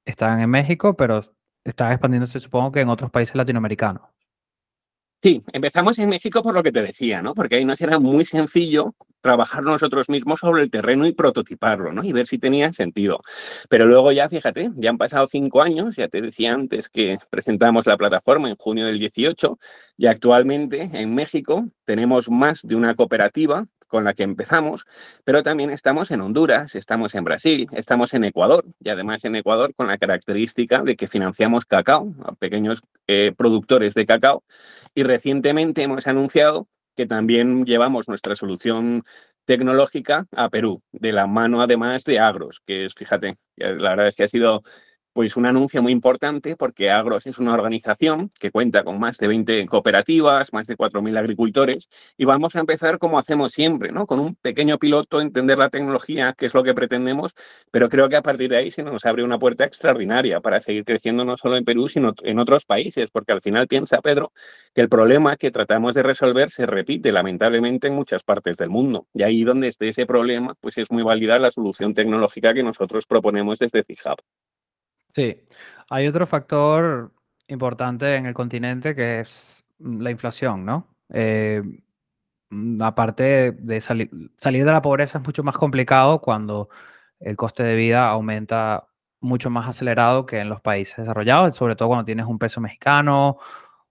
Están 0.06 0.40
en 0.40 0.48
México, 0.48 0.96
pero 0.96 1.20
están 1.64 1.92
expandiéndose, 1.92 2.40
supongo 2.40 2.72
que 2.72 2.80
en 2.80 2.88
otros 2.88 3.10
países 3.10 3.34
latinoamericanos. 3.34 4.02
Sí, 5.22 5.42
empezamos 5.52 5.98
en 5.98 6.08
México 6.08 6.42
por 6.42 6.54
lo 6.54 6.62
que 6.62 6.70
te 6.70 6.82
decía, 6.82 7.20
¿no? 7.20 7.34
Porque 7.34 7.56
ahí 7.56 7.64
nos 7.64 7.80
era 7.80 7.98
muy 7.98 8.24
sencillo 8.24 8.94
trabajar 9.22 9.62
nosotros 9.62 10.08
mismos 10.08 10.38
sobre 10.40 10.62
el 10.62 10.70
terreno 10.70 11.06
y 11.06 11.12
prototiparlo, 11.12 11.92
¿no? 11.92 12.04
Y 12.04 12.12
ver 12.12 12.28
si 12.28 12.38
tenía 12.38 12.72
sentido. 12.72 13.22
Pero 13.68 13.86
luego 13.86 14.12
ya, 14.12 14.28
fíjate, 14.28 14.70
ya 14.76 14.90
han 14.90 14.98
pasado 14.98 15.26
cinco 15.26 15.62
años, 15.62 15.96
ya 15.96 16.06
te 16.06 16.20
decía 16.20 16.52
antes 16.52 16.88
que 16.88 17.18
presentamos 17.30 17.86
la 17.86 17.96
plataforma 17.96 18.48
en 18.48 18.56
junio 18.56 18.86
del 18.86 19.00
18 19.00 19.58
y 19.96 20.06
actualmente 20.06 20.90
en 20.92 21.14
México 21.14 21.64
tenemos 21.84 22.30
más 22.30 22.60
de 22.62 22.76
una 22.76 22.94
cooperativa 22.94 23.66
con 23.86 24.04
la 24.04 24.14
que 24.14 24.22
empezamos, 24.22 24.86
pero 25.24 25.42
también 25.42 25.70
estamos 25.70 26.10
en 26.10 26.20
Honduras, 26.20 26.74
estamos 26.74 27.14
en 27.14 27.24
Brasil, 27.24 27.68
estamos 27.72 28.14
en 28.14 28.24
Ecuador 28.24 28.64
y 28.80 28.88
además 28.88 29.24
en 29.24 29.36
Ecuador 29.36 29.74
con 29.74 29.88
la 29.88 29.98
característica 29.98 30.82
de 30.82 30.96
que 30.96 31.06
financiamos 31.06 31.64
cacao 31.64 32.12
a 32.24 32.32
pequeños 32.32 32.82
eh, 33.06 33.32
productores 33.36 33.94
de 33.94 34.06
cacao 34.06 34.42
y 34.94 35.02
recientemente 35.02 35.82
hemos 35.82 36.06
anunciado 36.06 36.68
que 36.96 37.06
también 37.06 37.64
llevamos 37.66 38.08
nuestra 38.08 38.36
solución 38.36 39.04
tecnológica 39.44 40.26
a 40.32 40.48
Perú, 40.48 40.82
de 40.92 41.12
la 41.12 41.26
mano 41.26 41.62
además 41.62 42.04
de 42.04 42.18
Agros, 42.18 42.60
que 42.66 42.84
es, 42.86 42.94
fíjate, 42.94 43.36
la 43.56 43.90
verdad 43.90 44.08
es 44.08 44.16
que 44.16 44.24
ha 44.24 44.28
sido 44.28 44.62
pues 45.16 45.34
un 45.38 45.46
anuncio 45.46 45.82
muy 45.82 45.92
importante 45.92 46.56
porque 46.56 46.90
Agros 46.90 47.26
es 47.26 47.38
una 47.38 47.54
organización 47.54 48.28
que 48.38 48.50
cuenta 48.50 48.84
con 48.84 49.00
más 49.00 49.16
de 49.16 49.28
20 49.28 49.64
cooperativas, 49.64 50.52
más 50.52 50.66
de 50.66 50.76
4.000 50.76 51.16
agricultores 51.16 51.88
y 52.18 52.26
vamos 52.26 52.54
a 52.54 52.60
empezar 52.60 52.98
como 52.98 53.18
hacemos 53.18 53.52
siempre, 53.52 53.92
¿no? 53.92 54.06
Con 54.06 54.20
un 54.20 54.34
pequeño 54.34 54.76
piloto, 54.76 55.22
entender 55.22 55.56
la 55.56 55.70
tecnología, 55.70 56.34
que 56.36 56.44
es 56.44 56.52
lo 56.52 56.62
que 56.62 56.74
pretendemos, 56.74 57.32
pero 57.70 57.88
creo 57.88 58.10
que 58.10 58.16
a 58.16 58.20
partir 58.20 58.50
de 58.50 58.58
ahí 58.58 58.70
se 58.70 58.82
nos 58.82 59.06
abre 59.06 59.24
una 59.24 59.38
puerta 59.38 59.64
extraordinaria 59.64 60.40
para 60.40 60.60
seguir 60.60 60.84
creciendo 60.84 61.24
no 61.24 61.38
solo 61.38 61.56
en 61.56 61.64
Perú, 61.64 61.88
sino 61.88 62.12
en 62.22 62.38
otros 62.38 62.66
países, 62.66 63.10
porque 63.10 63.32
al 63.32 63.40
final 63.40 63.68
piensa, 63.68 64.02
Pedro, 64.02 64.32
que 64.74 64.82
el 64.82 64.90
problema 64.90 65.36
que 65.36 65.50
tratamos 65.50 65.94
de 65.94 66.02
resolver 66.02 66.50
se 66.50 66.66
repite 66.66 67.10
lamentablemente 67.10 67.88
en 67.88 67.94
muchas 67.94 68.22
partes 68.22 68.58
del 68.58 68.68
mundo. 68.68 69.06
Y 69.14 69.22
ahí 69.22 69.44
donde 69.44 69.68
esté 69.68 69.88
ese 69.88 70.04
problema, 70.04 70.56
pues 70.60 70.76
es 70.76 70.90
muy 70.90 71.02
válida 71.02 71.38
la 71.38 71.50
solución 71.50 71.94
tecnológica 71.94 72.52
que 72.52 72.62
nosotros 72.62 73.06
proponemos 73.06 73.58
desde 73.58 73.82
FIHUB. 73.82 74.18
Sí, 75.16 75.34
hay 75.88 76.06
otro 76.08 76.26
factor 76.26 77.10
importante 77.48 78.16
en 78.16 78.26
el 78.26 78.34
continente 78.34 78.94
que 78.94 79.20
es 79.20 79.64
mm, 79.78 80.02
la 80.02 80.10
inflación, 80.10 80.66
¿no? 80.66 80.88
Eh, 81.10 81.62
mm, 82.50 82.82
aparte 82.82 83.52
de 83.52 83.80
salir, 83.80 84.10
de 84.10 84.64
la 84.64 84.82
pobreza 84.82 85.18
es 85.18 85.24
mucho 85.24 85.42
más 85.42 85.56
complicado 85.56 86.20
cuando 86.20 86.68
el 87.20 87.36
coste 87.36 87.62
de 87.64 87.76
vida 87.76 88.08
aumenta 88.10 88.88
mucho 89.20 89.48
más 89.50 89.68
acelerado 89.68 90.26
que 90.26 90.40
en 90.40 90.50
los 90.50 90.60
países 90.60 90.98
desarrollados, 90.98 91.56
sobre 91.56 91.76
todo 91.76 91.88
cuando 91.88 92.04
tienes 92.04 92.26
un 92.26 92.38
peso 92.38 92.60
mexicano, 92.60 93.38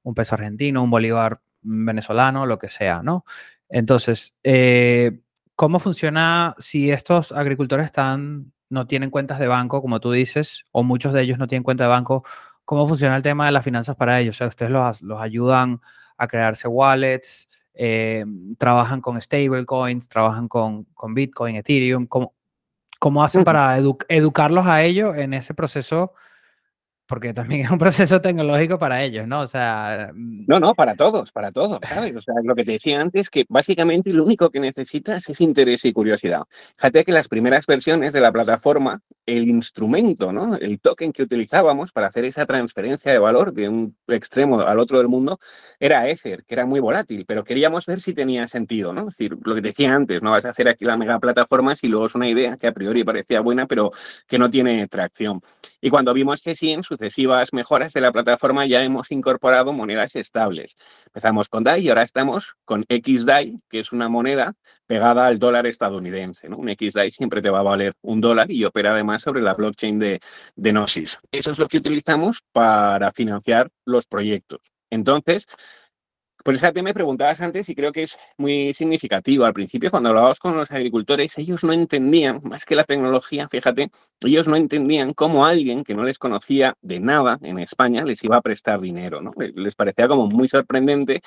un 0.03 0.13
peso 0.15 0.35
argentino, 0.35 0.83
un 0.83 0.91
bolívar 0.91 1.41
venezolano, 1.63 2.45
lo 2.45 2.59
que 2.59 2.69
sea, 2.69 3.01
¿no? 3.03 3.25
Entonces, 3.69 4.35
eh, 4.43 5.21
¿cómo 5.55 5.79
funciona 5.79 6.55
si 6.59 6.91
estos 6.91 7.31
agricultores 7.31 7.85
están 7.87 8.53
no 8.69 8.87
tienen 8.87 9.09
cuentas 9.09 9.39
de 9.39 9.47
banco, 9.47 9.81
como 9.81 9.99
tú 9.99 10.11
dices, 10.11 10.65
o 10.71 10.83
muchos 10.83 11.13
de 11.13 11.21
ellos 11.21 11.37
no 11.37 11.47
tienen 11.47 11.63
cuenta 11.63 11.83
de 11.83 11.89
banco, 11.89 12.23
¿cómo 12.63 12.87
funciona 12.87 13.15
el 13.15 13.23
tema 13.23 13.45
de 13.45 13.51
las 13.51 13.63
finanzas 13.63 13.95
para 13.95 14.19
ellos? 14.19 14.35
O 14.35 14.37
sea, 14.37 14.47
ustedes 14.47 14.71
los, 14.71 15.01
ayudan 15.19 15.81
a 16.17 16.27
crearse 16.27 16.67
wallets, 16.67 17.49
eh, 17.73 18.25
trabajan 18.57 19.01
con 19.01 19.21
stablecoins, 19.21 20.07
trabajan 20.07 20.47
con, 20.47 20.85
con 20.93 21.13
Bitcoin, 21.13 21.57
Ethereum. 21.57 22.07
¿Cómo, 22.07 22.33
cómo 22.99 23.23
hacen 23.23 23.43
para 23.43 23.77
educarlos 23.77 24.65
a 24.65 24.81
ellos 24.81 25.15
en 25.17 25.33
ese 25.33 25.53
proceso 25.53 26.13
porque 27.07 27.33
también 27.33 27.65
es 27.65 27.71
un 27.71 27.77
proceso 27.79 28.21
tecnológico 28.21 28.79
para 28.79 29.03
ellos, 29.03 29.27
¿no? 29.27 29.41
O 29.41 29.47
sea... 29.47 30.11
Mm, 30.13 30.45
no, 30.47 30.59
no, 30.59 30.75
para 30.75 30.95
todos, 30.95 31.31
para 31.31 31.51
todos, 31.51 31.79
¿sabes? 31.87 32.15
O 32.15 32.21
sea, 32.21 32.35
lo 32.43 32.55
que 32.55 32.65
te 32.65 32.73
decía 32.73 32.99
antes, 32.99 33.29
que 33.29 33.45
básicamente 33.49 34.11
lo 34.13 34.23
único 34.23 34.49
que 34.49 34.59
necesitas 34.59 35.27
es 35.29 35.41
interés 35.41 35.85
y 35.85 35.93
curiosidad. 35.93 36.43
Fíjate 36.77 37.03
que 37.05 37.11
las 37.11 37.27
primeras 37.27 37.65
versiones 37.65 38.13
de 38.13 38.21
la 38.21 38.31
plataforma, 38.31 39.01
el 39.25 39.47
instrumento, 39.47 40.31
¿no? 40.31 40.55
El 40.55 40.79
token 40.79 41.11
que 41.11 41.23
utilizábamos 41.23 41.91
para 41.91 42.07
hacer 42.07 42.25
esa 42.25 42.45
transferencia 42.45 43.11
de 43.11 43.19
valor 43.19 43.53
de 43.53 43.67
un 43.67 43.97
extremo 44.07 44.61
al 44.61 44.79
otro 44.79 44.99
del 44.99 45.07
mundo 45.07 45.39
era 45.79 46.07
Ether, 46.07 46.43
que 46.45 46.53
era 46.53 46.65
muy 46.65 46.79
volátil, 46.79 47.25
pero 47.25 47.43
queríamos 47.43 47.85
ver 47.85 48.01
si 48.01 48.13
tenía 48.13 48.47
sentido, 48.47 48.93
¿no? 48.93 49.01
Es 49.01 49.17
decir, 49.17 49.37
lo 49.43 49.55
que 49.55 49.61
decía 49.61 49.93
antes, 49.93 50.21
no 50.21 50.31
vas 50.31 50.45
a 50.45 50.49
hacer 50.49 50.67
aquí 50.67 50.85
la 50.85 50.97
mega 50.97 51.19
plataforma 51.19 51.75
si 51.75 51.87
luego 51.87 52.05
es 52.05 52.15
una 52.15 52.29
idea 52.29 52.57
que 52.57 52.67
a 52.67 52.71
priori 52.71 53.03
parecía 53.03 53.41
buena, 53.41 53.65
pero 53.65 53.91
que 54.27 54.37
no 54.37 54.49
tiene 54.49 54.87
tracción. 54.87 55.41
Y 55.81 55.89
cuando 55.89 56.13
vimos 56.13 56.41
que 56.41 56.55
sí, 56.55 56.71
en 56.71 56.83
sucesivas 56.83 57.53
mejoras 57.53 57.93
de 57.93 58.01
la 58.01 58.11
plataforma 58.11 58.65
ya 58.65 58.83
hemos 58.83 59.11
incorporado 59.11 59.73
monedas 59.73 60.15
estables. 60.15 60.75
Empezamos 61.07 61.49
con 61.49 61.63
DAI 61.63 61.85
y 61.85 61.89
ahora 61.89 62.03
estamos 62.03 62.55
con 62.63 62.85
XDAI, 62.89 63.59
que 63.69 63.79
es 63.79 63.91
una 63.91 64.09
moneda 64.09 64.53
pegada 64.87 65.27
al 65.27 65.39
dólar 65.39 65.67
estadounidense. 65.67 66.49
¿no? 66.49 66.57
Un 66.57 66.69
XDAI 66.69 67.11
siempre 67.11 67.41
te 67.41 67.49
va 67.49 67.59
a 67.59 67.63
valer 67.63 67.93
un 68.01 68.21
dólar 68.21 68.51
y 68.51 68.65
opera 68.65 68.91
además 68.91 69.21
sobre 69.21 69.41
la 69.41 69.53
blockchain 69.53 69.99
de, 69.99 70.19
de 70.55 70.71
Gnosis. 70.71 71.19
Eso 71.31 71.51
es 71.51 71.59
lo 71.59 71.67
que 71.67 71.77
utilizamos 71.77 72.41
para 72.51 73.11
financiar 73.11 73.69
los 73.85 74.05
proyectos. 74.05 74.59
Entonces, 74.89 75.47
pues 76.45 76.57
fíjate, 76.57 76.83
me 76.83 76.93
preguntabas 76.93 77.41
antes 77.41 77.67
y 77.69 77.73
creo 77.73 77.91
que 77.91 78.03
es 78.03 78.19
muy 78.37 78.71
significativo. 78.75 79.45
Al 79.45 79.53
principio, 79.53 79.89
cuando 79.89 80.09
hablábamos 80.09 80.37
con 80.37 80.55
los 80.55 80.69
agricultores, 80.69 81.35
ellos 81.39 81.63
no 81.63 81.73
entendían, 81.73 82.39
más 82.43 82.65
que 82.65 82.75
la 82.75 82.83
tecnología, 82.83 83.49
fíjate, 83.49 83.89
ellos 84.21 84.47
no 84.47 84.55
entendían 84.55 85.13
cómo 85.13 85.47
alguien 85.47 85.83
que 85.83 85.95
no 85.95 86.03
les 86.03 86.19
conocía 86.19 86.75
de 86.83 86.99
nada 86.99 87.39
en 87.41 87.57
España 87.57 88.05
les 88.05 88.23
iba 88.23 88.37
a 88.37 88.41
prestar 88.41 88.79
dinero. 88.79 89.21
Les 89.55 89.73
parecía 89.73 90.07
como 90.07 90.27
muy 90.27 90.47
sorprendente 90.47 91.21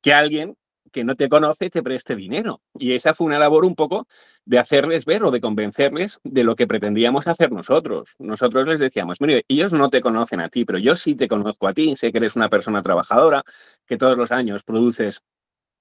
que 0.00 0.14
alguien 0.14 0.56
que 0.92 1.04
no 1.04 1.14
te 1.14 1.28
conoce 1.28 1.70
te 1.70 1.82
preste 1.82 2.16
dinero. 2.16 2.60
Y 2.78 2.92
esa 2.92 3.14
fue 3.14 3.26
una 3.26 3.38
labor 3.38 3.64
un 3.64 3.74
poco 3.74 4.06
de 4.44 4.58
hacerles 4.58 5.04
ver 5.04 5.24
o 5.24 5.30
de 5.30 5.40
convencerles 5.40 6.20
de 6.22 6.44
lo 6.44 6.56
que 6.56 6.66
pretendíamos 6.66 7.26
hacer 7.26 7.52
nosotros. 7.52 8.14
Nosotros 8.18 8.66
les 8.68 8.80
decíamos, 8.80 9.20
mire, 9.20 9.44
ellos 9.48 9.72
no 9.72 9.90
te 9.90 10.00
conocen 10.00 10.40
a 10.40 10.48
ti, 10.48 10.64
pero 10.64 10.78
yo 10.78 10.96
sí 10.96 11.14
te 11.14 11.28
conozco 11.28 11.66
a 11.68 11.74
ti, 11.74 11.96
sé 11.96 12.12
que 12.12 12.18
eres 12.18 12.36
una 12.36 12.48
persona 12.48 12.82
trabajadora, 12.82 13.44
que 13.86 13.96
todos 13.96 14.16
los 14.16 14.32
años 14.32 14.62
produces 14.62 15.22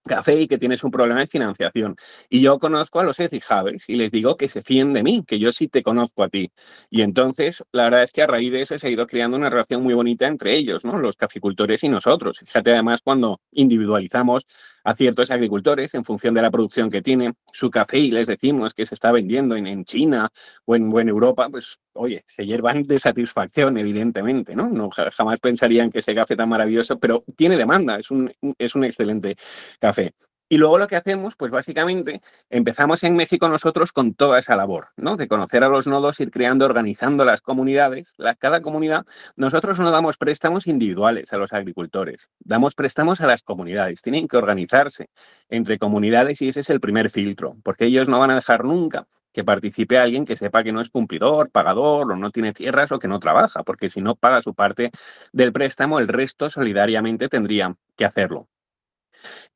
café 0.05 0.41
y 0.41 0.47
que 0.47 0.57
tienes 0.57 0.83
un 0.83 0.91
problema 0.91 1.21
de 1.21 1.27
financiación. 1.27 1.95
Y 2.29 2.41
yo 2.41 2.59
conozco 2.59 2.99
a 2.99 3.03
los 3.03 3.19
ethic 3.19 3.45
y 3.87 3.95
les 3.95 4.11
digo 4.11 4.35
que 4.37 4.47
se 4.47 4.61
fíen 4.61 4.93
de 4.93 5.03
mí, 5.03 5.23
que 5.25 5.39
yo 5.39 5.51
sí 5.51 5.67
te 5.67 5.83
conozco 5.83 6.23
a 6.23 6.29
ti. 6.29 6.51
Y 6.89 7.01
entonces, 7.01 7.63
la 7.71 7.85
verdad 7.85 8.03
es 8.03 8.11
que 8.11 8.21
a 8.21 8.27
raíz 8.27 8.51
de 8.51 8.61
eso 8.61 8.77
se 8.77 8.87
ha 8.87 8.89
ido 8.89 9.07
creando 9.07 9.37
una 9.37 9.49
relación 9.49 9.81
muy 9.83 9.93
bonita 9.93 10.27
entre 10.27 10.55
ellos, 10.57 10.83
¿no? 10.83 10.97
Los 10.97 11.15
caficultores 11.15 11.83
y 11.83 11.89
nosotros. 11.89 12.39
Fíjate 12.39 12.71
además 12.71 13.01
cuando 13.01 13.39
individualizamos 13.51 14.45
a 14.83 14.95
ciertos 14.95 15.31
agricultores 15.31 15.93
en 15.93 16.03
función 16.03 16.33
de 16.33 16.41
la 16.41 16.51
producción 16.51 16.89
que 16.89 17.01
tiene 17.01 17.33
su 17.51 17.69
café 17.69 17.99
y 17.99 18.11
les 18.11 18.27
decimos 18.27 18.73
que 18.73 18.85
se 18.85 18.95
está 18.95 19.11
vendiendo 19.11 19.55
en, 19.55 19.85
China 19.85 20.29
o 20.65 20.75
en, 20.75 21.09
Europa, 21.09 21.49
pues 21.49 21.79
oye, 21.93 22.23
se 22.27 22.45
hiervan 22.45 22.83
de 22.83 22.99
satisfacción, 22.99 23.77
evidentemente, 23.77 24.55
¿no? 24.55 24.69
¿no? 24.69 24.89
Jamás 24.89 25.39
pensarían 25.39 25.91
que 25.91 25.99
ese 25.99 26.15
café 26.15 26.35
tan 26.35 26.49
maravilloso, 26.49 26.99
pero 26.99 27.23
tiene 27.35 27.57
demanda, 27.57 27.97
es 27.99 28.11
un, 28.11 28.31
es 28.57 28.75
un 28.75 28.83
excelente 28.83 29.35
café. 29.79 30.13
Y 30.49 30.57
luego 30.57 30.77
lo 30.77 30.87
que 30.87 30.95
hacemos, 30.95 31.35
pues 31.35 31.51
básicamente 31.51 32.21
empezamos 32.49 33.03
en 33.03 33.15
México 33.15 33.49
nosotros 33.49 33.91
con 33.91 34.13
toda 34.13 34.39
esa 34.39 34.55
labor, 34.55 34.89
¿no? 34.97 35.15
De 35.17 35.27
conocer 35.27 35.63
a 35.63 35.69
los 35.69 35.87
nodos, 35.87 36.19
ir 36.19 36.31
creando, 36.31 36.65
organizando 36.65 37.25
las 37.25 37.41
comunidades. 37.41 38.13
La, 38.17 38.35
cada 38.35 38.61
comunidad, 38.61 39.05
nosotros 39.35 39.79
no 39.79 39.89
damos 39.89 40.17
préstamos 40.17 40.67
individuales 40.67 41.33
a 41.33 41.37
los 41.37 41.53
agricultores, 41.53 42.29
damos 42.39 42.75
préstamos 42.75 43.21
a 43.21 43.27
las 43.27 43.41
comunidades. 43.41 44.01
Tienen 44.01 44.27
que 44.27 44.37
organizarse 44.37 45.09
entre 45.49 45.79
comunidades 45.79 46.41
y 46.41 46.49
ese 46.49 46.59
es 46.59 46.69
el 46.69 46.79
primer 46.79 47.09
filtro, 47.09 47.55
porque 47.63 47.85
ellos 47.85 48.07
no 48.07 48.19
van 48.19 48.31
a 48.31 48.35
dejar 48.35 48.63
nunca 48.63 49.07
que 49.33 49.43
participe 49.43 49.97
alguien 49.97 50.25
que 50.25 50.35
sepa 50.35 50.63
que 50.63 50.71
no 50.71 50.81
es 50.81 50.89
cumplidor, 50.89 51.49
pagador 51.49 52.11
o 52.11 52.15
no 52.15 52.29
tiene 52.29 52.53
tierras 52.53 52.91
o 52.91 52.99
que 52.99 53.07
no 53.07 53.19
trabaja, 53.19 53.63
porque 53.63 53.89
si 53.89 54.01
no 54.01 54.15
paga 54.15 54.41
su 54.41 54.53
parte 54.53 54.91
del 55.31 55.51
préstamo, 55.51 55.99
el 55.99 56.07
resto 56.07 56.49
solidariamente 56.49 57.29
tendría 57.29 57.75
que 57.97 58.05
hacerlo. 58.05 58.47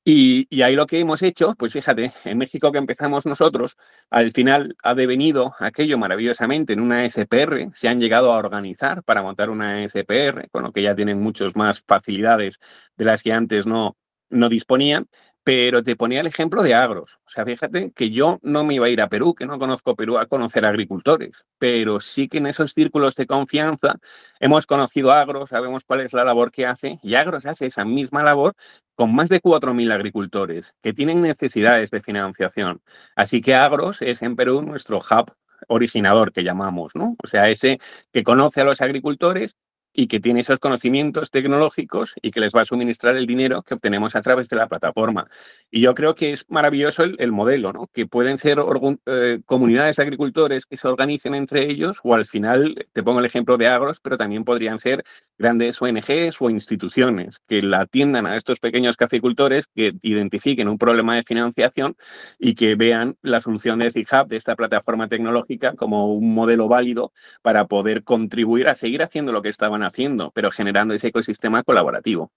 Y, 0.09 0.47
ahí 0.63 0.73
lo 0.73 0.87
que 0.87 1.01
hemos 1.01 1.21
hecho, 1.21 1.53
pues 1.57 1.73
fíjate, 1.73 2.13
en 2.23 2.37
México 2.37 2.71
que 2.71 2.77
empezamos 2.77 3.25
nosotros, 3.25 3.75
al 4.09 4.31
final 4.31 4.77
ha 4.81 4.95
devenido 4.95 5.53
aquello 5.59 5.97
maravillosamente 5.97 6.71
en 6.71 6.79
una 6.79 7.03
SPR, 7.09 7.69
se 7.73 7.89
han 7.89 7.99
llegado 7.99 8.31
a 8.31 8.37
organizar 8.37 9.03
para 9.03 9.21
montar 9.21 9.49
una 9.49 9.83
SPR, 9.85 10.47
con 10.49 10.63
lo 10.63 10.71
que 10.71 10.81
ya 10.83 10.95
tienen 10.95 11.21
muchas 11.21 11.57
más 11.57 11.81
facilidades 11.85 12.57
de 12.95 13.03
las 13.03 13.21
que 13.21 13.33
antes 13.33 13.67
no, 13.67 13.97
no 14.29 14.47
disponían, 14.47 15.09
pero 15.47 15.81
te 15.81 15.95
ponía 15.95 16.19
el 16.19 16.27
ejemplo 16.27 16.61
de 16.61 16.73
agros. 16.73 17.19
O 17.25 17.29
sea, 17.29 17.45
fíjate 17.45 17.93
que 17.95 18.09
yo 18.09 18.37
no 18.41 18.65
me 18.65 18.73
iba 18.73 18.87
a 18.87 18.89
ir 18.89 18.99
a 18.99 19.07
Perú, 19.07 19.33
que 19.33 19.45
no 19.45 19.57
conozco 19.57 19.95
Perú, 19.95 20.17
a 20.17 20.25
conocer 20.25 20.65
agricultores, 20.65 21.45
pero 21.57 22.01
sí 22.01 22.27
que 22.27 22.39
en 22.39 22.47
esos 22.47 22.73
círculos 22.73 23.15
de 23.15 23.27
confianza 23.27 23.95
hemos 24.41 24.65
conocido 24.65 25.13
agros, 25.13 25.49
sabemos 25.49 25.85
cuál 25.85 26.01
es 26.01 26.11
la 26.11 26.25
labor 26.25 26.51
que 26.51 26.65
hace, 26.65 26.99
y 27.01 27.15
agros 27.15 27.45
hace 27.45 27.67
esa 27.67 27.85
misma 27.85 28.23
labor 28.23 28.55
con 28.93 29.15
más 29.15 29.29
de 29.29 29.39
4.000 29.39 29.89
agricultores 29.93 30.73
que 30.83 30.91
tienen 30.91 31.21
necesidades 31.21 31.91
de 31.91 32.01
financiación. 32.01 32.81
Así 33.15 33.39
que 33.39 33.55
agros 33.55 34.01
es 34.01 34.21
en 34.23 34.35
Perú 34.35 34.61
nuestro 34.63 34.97
hub 34.97 35.31
originador 35.69 36.33
que 36.33 36.43
llamamos, 36.43 36.93
¿no? 36.93 37.15
O 37.23 37.27
sea, 37.27 37.49
ese 37.49 37.79
que 38.11 38.25
conoce 38.25 38.59
a 38.59 38.65
los 38.65 38.81
agricultores 38.81 39.55
y 39.99 40.05
que 40.07 40.19
tiene 40.19 40.41
esos 40.41 40.59
conocimientos 40.59 41.31
tecnológicos 41.31 42.13
y 42.21 42.29
que 42.29 42.39
les 42.39 42.53
va 42.53 42.61
a 42.61 42.65
suministrar 42.65 43.17
el 43.17 43.25
dinero 43.25 43.63
que 43.63 43.73
obtenemos 43.73 44.15
a 44.15 44.21
través 44.21 44.47
de 44.47 44.55
la 44.55 44.67
plataforma. 44.67 45.27
Y 45.71 45.81
yo 45.81 45.95
creo 45.95 46.13
que 46.13 46.33
es 46.33 46.45
maravilloso 46.49 47.03
el, 47.03 47.31
modelo, 47.31 47.73
¿no? 47.73 47.87
que 47.91 48.05
pueden 48.05 48.37
ser 48.37 48.59
eh, 49.07 49.39
comunidades 49.45 49.95
de 49.95 50.03
agricultores 50.03 50.67
que 50.67 50.77
se 50.77 50.87
organicen 50.87 51.33
entre 51.33 51.69
ellos 51.69 51.97
o 52.03 52.13
al 52.13 52.27
final, 52.27 52.87
te 52.93 53.01
pongo 53.01 53.19
el 53.19 53.25
ejemplo 53.25 53.57
de 53.57 53.67
agros, 53.67 53.99
pero 53.99 54.17
también 54.17 54.43
podrían 54.43 54.77
ser 54.77 55.03
grandes 55.37 55.81
ONGs 55.81 56.39
o 56.41 56.49
instituciones 56.51 57.39
que 57.47 57.63
la 57.63 57.81
atiendan 57.81 58.27
a 58.27 58.37
estos 58.37 58.59
pequeños 58.59 58.97
caficultores, 58.97 59.65
que 59.65 59.93
identifiquen 60.03 60.67
un 60.67 60.77
problema 60.77 61.15
de 61.15 61.23
financiación 61.23 61.97
y 62.37 62.53
que 62.53 62.75
vean 62.75 63.17
la 63.23 63.41
solución 63.41 63.79
de 63.79 63.87
de 64.27 64.37
esta 64.37 64.55
plataforma 64.55 65.07
tecnológica, 65.07 65.73
como 65.73 66.13
un 66.13 66.35
modelo 66.35 66.67
válido 66.67 67.13
para 67.41 67.65
poder 67.65 68.03
contribuir 68.03 68.67
a 68.67 68.75
seguir 68.75 69.01
haciendo 69.01 69.31
lo 69.31 69.41
que 69.41 69.49
estaban 69.49 69.81
haciendo, 69.87 70.31
pero 70.31 70.51
generando 70.51 70.93
ese 70.93 71.07
ecosistema 71.07 71.63
colaborativo. 71.63 72.31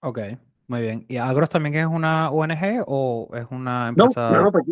Ok, 0.00 0.20
muy 0.68 0.80
bien. 0.80 1.04
¿Y 1.08 1.16
Agros 1.16 1.48
también 1.48 1.74
es 1.76 1.86
una 1.86 2.30
ONG 2.30 2.84
o 2.86 3.30
es 3.34 3.46
una 3.50 3.88
empresa? 3.88 4.30
No, 4.30 4.44
no, 4.44 4.52
pues, 4.52 4.64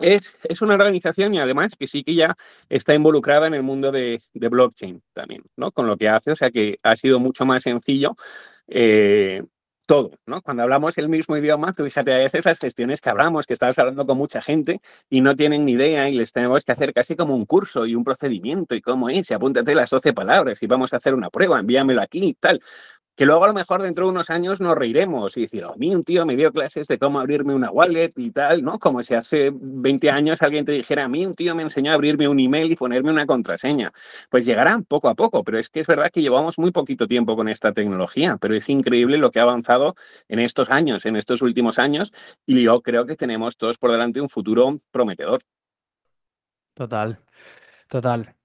es, 0.00 0.36
es, 0.44 0.62
una 0.62 0.74
organización 0.74 1.34
y 1.34 1.38
además 1.38 1.74
que 1.76 1.86
sí 1.86 2.04
que 2.04 2.14
ya 2.14 2.36
está 2.68 2.94
involucrada 2.94 3.46
en 3.46 3.54
el 3.54 3.62
mundo 3.62 3.90
de, 3.90 4.20
blockchain 4.32 5.02
también, 5.12 5.42
¿no? 5.56 5.72
Con 5.72 5.86
lo 5.86 5.96
que 5.96 6.08
hace, 6.08 6.30
o 6.30 6.36
sea 6.36 6.50
que 6.50 6.78
ha 6.82 6.96
sido 6.96 7.18
mucho 7.18 7.44
más 7.44 7.64
sencillo 7.64 8.14
eh, 8.68 9.42
todo, 9.88 10.10
¿no? 10.26 10.42
Cuando 10.42 10.62
hablamos 10.62 10.98
el 10.98 11.08
mismo 11.08 11.34
idioma, 11.38 11.72
tú 11.72 11.82
fíjate, 11.82 12.12
a 12.12 12.18
veces 12.18 12.44
las 12.44 12.58
gestiones 12.58 13.00
que 13.00 13.08
hablamos, 13.08 13.46
que 13.46 13.54
estás 13.54 13.78
hablando 13.78 14.06
con 14.06 14.18
mucha 14.18 14.42
gente 14.42 14.82
y 15.08 15.22
no 15.22 15.34
tienen 15.34 15.64
ni 15.64 15.72
idea 15.72 16.10
y 16.10 16.14
les 16.14 16.30
tenemos 16.30 16.62
que 16.62 16.72
hacer 16.72 16.92
casi 16.92 17.16
como 17.16 17.34
un 17.34 17.46
curso 17.46 17.86
y 17.86 17.94
un 17.94 18.04
procedimiento 18.04 18.74
y 18.74 18.82
cómo 18.82 19.08
es, 19.08 19.30
y 19.30 19.34
apúntate 19.34 19.74
las 19.74 19.88
12 19.88 20.12
palabras 20.12 20.62
y 20.62 20.66
vamos 20.66 20.92
a 20.92 20.98
hacer 20.98 21.14
una 21.14 21.30
prueba, 21.30 21.58
envíamelo 21.58 22.02
aquí 22.02 22.22
y 22.22 22.34
tal 22.34 22.60
que 23.18 23.26
luego 23.26 23.42
a 23.44 23.48
lo 23.48 23.54
mejor 23.54 23.82
dentro 23.82 24.04
de 24.04 24.12
unos 24.12 24.30
años 24.30 24.60
nos 24.60 24.78
reiremos 24.78 25.36
y 25.36 25.40
decir, 25.40 25.64
a 25.64 25.74
mí 25.74 25.92
un 25.92 26.04
tío 26.04 26.24
me 26.24 26.36
dio 26.36 26.52
clases 26.52 26.86
de 26.86 27.00
cómo 27.00 27.18
abrirme 27.18 27.52
una 27.52 27.68
wallet 27.68 28.12
y 28.14 28.30
tal, 28.30 28.62
¿no? 28.62 28.78
Como 28.78 29.02
si 29.02 29.14
hace 29.14 29.50
20 29.52 30.08
años 30.08 30.40
alguien 30.40 30.64
te 30.64 30.70
dijera, 30.70 31.06
a 31.06 31.08
mí 31.08 31.26
un 31.26 31.34
tío 31.34 31.56
me 31.56 31.64
enseñó 31.64 31.90
a 31.90 31.94
abrirme 31.94 32.28
un 32.28 32.38
email 32.38 32.70
y 32.70 32.76
ponerme 32.76 33.10
una 33.10 33.26
contraseña. 33.26 33.92
Pues 34.30 34.46
llegará 34.46 34.80
poco 34.86 35.08
a 35.08 35.16
poco, 35.16 35.42
pero 35.42 35.58
es 35.58 35.68
que 35.68 35.80
es 35.80 35.88
verdad 35.88 36.12
que 36.12 36.22
llevamos 36.22 36.60
muy 36.60 36.70
poquito 36.70 37.08
tiempo 37.08 37.34
con 37.34 37.48
esta 37.48 37.72
tecnología, 37.72 38.36
pero 38.40 38.54
es 38.54 38.68
increíble 38.68 39.18
lo 39.18 39.32
que 39.32 39.40
ha 39.40 39.42
avanzado 39.42 39.96
en 40.28 40.38
estos 40.38 40.70
años, 40.70 41.04
en 41.04 41.16
estos 41.16 41.42
últimos 41.42 41.80
años, 41.80 42.12
y 42.46 42.62
yo 42.62 42.82
creo 42.82 43.04
que 43.04 43.16
tenemos 43.16 43.56
todos 43.56 43.78
por 43.78 43.90
delante 43.90 44.20
un 44.20 44.28
futuro 44.28 44.78
prometedor. 44.92 45.42
Total, 46.72 47.18
total. 47.88 48.37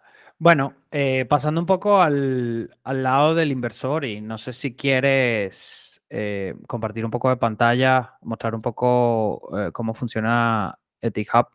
Bueno, 0.43 0.75
eh, 0.91 1.25
pasando 1.29 1.61
un 1.61 1.65
poco 1.65 2.01
al, 2.01 2.69
lado 2.83 3.33
del 3.33 3.49
inversor 3.49 4.03
y 4.03 4.19
no 4.19 4.37
sé 4.37 4.51
si 4.51 4.75
quieres 4.75 6.03
eh, 6.09 6.53
compartir 6.67 7.05
un 7.05 7.11
poco 7.11 7.29
de 7.29 7.37
pantalla, 7.37 8.17
mostrar 8.23 8.53
un 8.53 8.61
poco 8.61 9.57
eh, 9.57 9.71
cómo 9.71 9.93
funciona 9.93 10.77
EthiHub. 10.99 11.47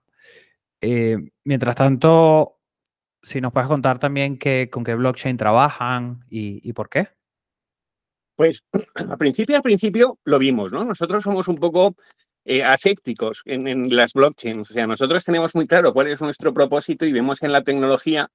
mientras 1.44 1.76
tanto, 1.76 2.60
si 3.22 3.42
nos 3.42 3.52
puedes 3.52 3.68
contar 3.68 3.98
también 3.98 4.38
con 4.70 4.84
qué 4.84 4.94
blockchain 4.94 5.36
trabajan 5.36 6.24
y, 6.30 6.72
por 6.72 6.88
qué. 6.88 7.08
Pues 8.36 8.64
al 9.10 9.18
principio, 9.18 9.56
al 9.56 9.62
principio 9.62 10.18
lo 10.24 10.38
vimos, 10.38 10.72
¿no? 10.72 10.82
Nosotros 10.82 11.22
somos 11.24 11.46
un 11.46 11.56
poco 11.56 11.94
asépticos 12.64 13.42
en, 13.44 13.94
las 13.94 14.14
blockchains. 14.14 14.70
O 14.70 14.72
sea, 14.72 14.86
nosotros 14.86 15.26
tenemos 15.26 15.54
muy 15.54 15.66
claro 15.66 15.92
cuál 15.92 16.06
es 16.06 16.22
nuestro 16.22 16.54
propósito 16.54 17.04
y 17.04 17.12
vemos 17.12 17.42
en 17.42 17.52
la 17.52 17.62
tecnología 17.62 18.30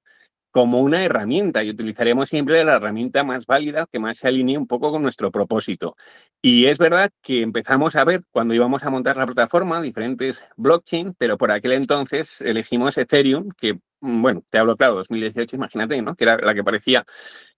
como 0.54 0.80
una 0.80 1.02
herramienta 1.04 1.64
y 1.64 1.70
utilizaremos 1.70 2.28
siempre 2.28 2.62
la 2.62 2.74
herramienta 2.76 3.24
más 3.24 3.44
válida 3.44 3.88
que 3.90 3.98
más 3.98 4.18
se 4.18 4.28
alinee 4.28 4.56
un 4.56 4.68
poco 4.68 4.92
con 4.92 5.02
nuestro 5.02 5.32
propósito. 5.32 5.96
Y 6.40 6.66
es 6.66 6.78
verdad 6.78 7.10
que 7.22 7.42
empezamos 7.42 7.96
a 7.96 8.04
ver 8.04 8.22
cuando 8.30 8.54
íbamos 8.54 8.84
a 8.84 8.90
montar 8.90 9.16
la 9.16 9.26
plataforma 9.26 9.82
diferentes 9.82 10.44
blockchain, 10.56 11.14
pero 11.18 11.36
por 11.38 11.50
aquel 11.50 11.72
entonces 11.72 12.40
elegimos 12.40 12.96
Ethereum, 12.96 13.48
que, 13.58 13.74
mm, 14.00 14.22
bueno, 14.22 14.44
te 14.48 14.58
hablo 14.58 14.76
claro, 14.76 14.94
2018, 14.94 15.56
imagínate, 15.56 16.00
¿no? 16.02 16.14
Que 16.14 16.22
era 16.22 16.36
la 16.38 16.54
que 16.54 16.62
parecía 16.62 17.04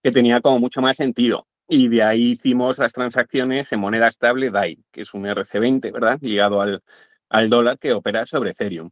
que 0.01 0.11
tenía 0.11 0.41
como 0.41 0.59
mucho 0.59 0.81
más 0.81 0.97
sentido. 0.97 1.47
Y 1.69 1.89
de 1.89 2.01
ahí 2.01 2.31
hicimos 2.31 2.79
las 2.79 2.93
transacciones 2.93 3.71
en 3.71 3.79
moneda 3.79 4.07
estable 4.07 4.49
DAI, 4.49 4.79
que 4.91 5.01
es 5.03 5.13
un 5.13 5.25
RC20, 5.27 5.91
¿verdad? 5.91 6.17
Ligado 6.21 6.61
al, 6.61 6.81
al 7.29 7.49
dólar 7.49 7.77
que 7.77 7.93
opera 7.93 8.25
sobre 8.25 8.51
Ethereum. 8.51 8.89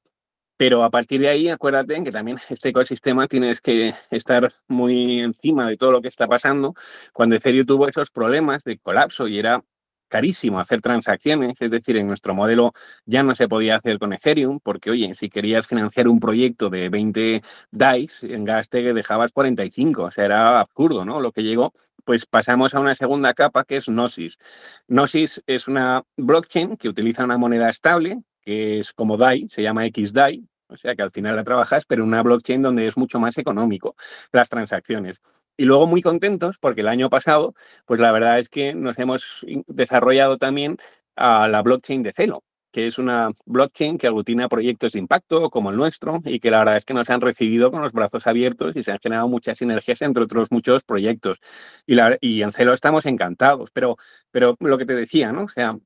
Pero 0.57 0.83
a 0.83 0.89
partir 0.89 1.21
de 1.21 1.27
ahí, 1.29 1.49
acuérdate 1.49 2.03
que 2.03 2.11
también 2.11 2.37
este 2.49 2.69
ecosistema 2.69 3.27
tienes 3.27 3.59
que 3.61 3.93
estar 4.09 4.51
muy 4.67 5.21
encima 5.21 5.67
de 5.67 5.77
todo 5.77 5.91
lo 5.91 6.01
que 6.01 6.07
está 6.07 6.27
pasando. 6.27 6.73
Cuando 7.13 7.35
Ethereum 7.35 7.65
tuvo 7.65 7.87
esos 7.87 8.11
problemas 8.11 8.63
de 8.63 8.77
colapso 8.77 9.27
y 9.27 9.39
era 9.39 9.63
carísimo 10.07 10.59
hacer 10.59 10.81
transacciones, 10.81 11.57
es 11.59 11.71
decir, 11.71 11.97
en 11.97 12.07
nuestro 12.07 12.33
modelo 12.33 12.73
ya 13.05 13.23
no 13.23 13.35
se 13.35 13.47
podía 13.49 13.75
hacer 13.75 13.99
con 13.99 14.13
Ethereum, 14.13 14.59
porque 14.61 14.91
oye, 14.91 15.13
si 15.15 15.29
querías 15.29 15.67
financiar 15.67 16.07
un 16.07 16.19
proyecto 16.19 16.69
de 16.69 16.89
20 16.89 17.41
DAIs, 17.71 18.23
en 18.23 18.45
Gasteg 18.45 18.93
dejabas 18.93 19.31
45, 19.31 20.03
o 20.03 20.11
sea, 20.11 20.25
era 20.25 20.59
absurdo, 20.61 21.05
¿no? 21.05 21.19
Lo 21.19 21.31
que 21.31 21.43
llegó, 21.43 21.73
pues 22.05 22.25
pasamos 22.25 22.73
a 22.73 22.79
una 22.79 22.95
segunda 22.95 23.33
capa 23.33 23.65
que 23.65 23.77
es 23.77 23.87
Gnosis. 23.87 24.37
Gnosis 24.87 25.43
es 25.47 25.67
una 25.67 26.03
blockchain 26.17 26.77
que 26.77 26.89
utiliza 26.89 27.25
una 27.25 27.37
moneda 27.37 27.69
estable, 27.69 28.21
que 28.45 28.79
es 28.79 28.93
como 28.93 29.17
DAI, 29.17 29.49
se 29.49 29.63
llama 29.63 29.85
XDAI, 29.85 30.47
o 30.67 30.77
sea 30.77 30.95
que 30.95 31.01
al 31.01 31.11
final 31.11 31.35
la 31.35 31.43
trabajas, 31.43 31.85
pero 31.85 32.03
en 32.03 32.09
una 32.09 32.23
blockchain 32.23 32.61
donde 32.61 32.87
es 32.87 32.97
mucho 32.97 33.19
más 33.19 33.37
económico 33.37 33.95
las 34.31 34.49
transacciones. 34.49 35.21
Y 35.57 35.65
luego 35.65 35.87
muy 35.87 36.01
contentos 36.01 36.57
porque 36.59 36.81
el 36.81 36.87
año 36.87 37.09
pasado, 37.09 37.55
pues 37.85 37.99
la 37.99 38.11
verdad 38.11 38.39
es 38.39 38.49
que 38.49 38.73
nos 38.75 38.99
hemos 38.99 39.45
desarrollado 39.67 40.37
también 40.37 40.77
a 41.15 41.47
la 41.47 41.61
blockchain 41.61 42.03
de 42.03 42.11
Celo, 42.13 42.43
que 42.71 42.87
es 42.87 42.97
una 42.97 43.31
blockchain 43.45 43.97
que 43.97 44.07
aglutina 44.07 44.49
proyectos 44.49 44.93
de 44.93 44.99
impacto 44.99 45.49
como 45.49 45.69
el 45.69 45.77
nuestro 45.77 46.21
y 46.25 46.39
que 46.41 46.51
la 46.51 46.59
verdad 46.59 46.77
es 46.77 46.85
que 46.85 46.93
nos 46.93 47.09
han 47.09 47.21
recibido 47.21 47.71
con 47.71 47.81
los 47.81 47.93
brazos 47.93 48.27
abiertos 48.27 48.75
y 48.75 48.83
se 48.83 48.91
han 48.91 48.99
generado 48.99 49.29
muchas 49.29 49.59
sinergias 49.59 50.01
entre 50.01 50.23
otros 50.23 50.51
muchos 50.51 50.83
proyectos. 50.83 51.39
Y, 51.85 51.95
y 52.21 52.41
en 52.43 52.51
Celo 52.51 52.73
estamos 52.73 53.05
encantados, 53.05 53.71
pero, 53.71 53.97
pero 54.31 54.57
lo 54.59 54.77
que 54.77 54.85
te 54.85 54.95
decía, 54.95 55.31
¿no? 55.31 55.43
O 55.43 55.49
sea, 55.49 55.77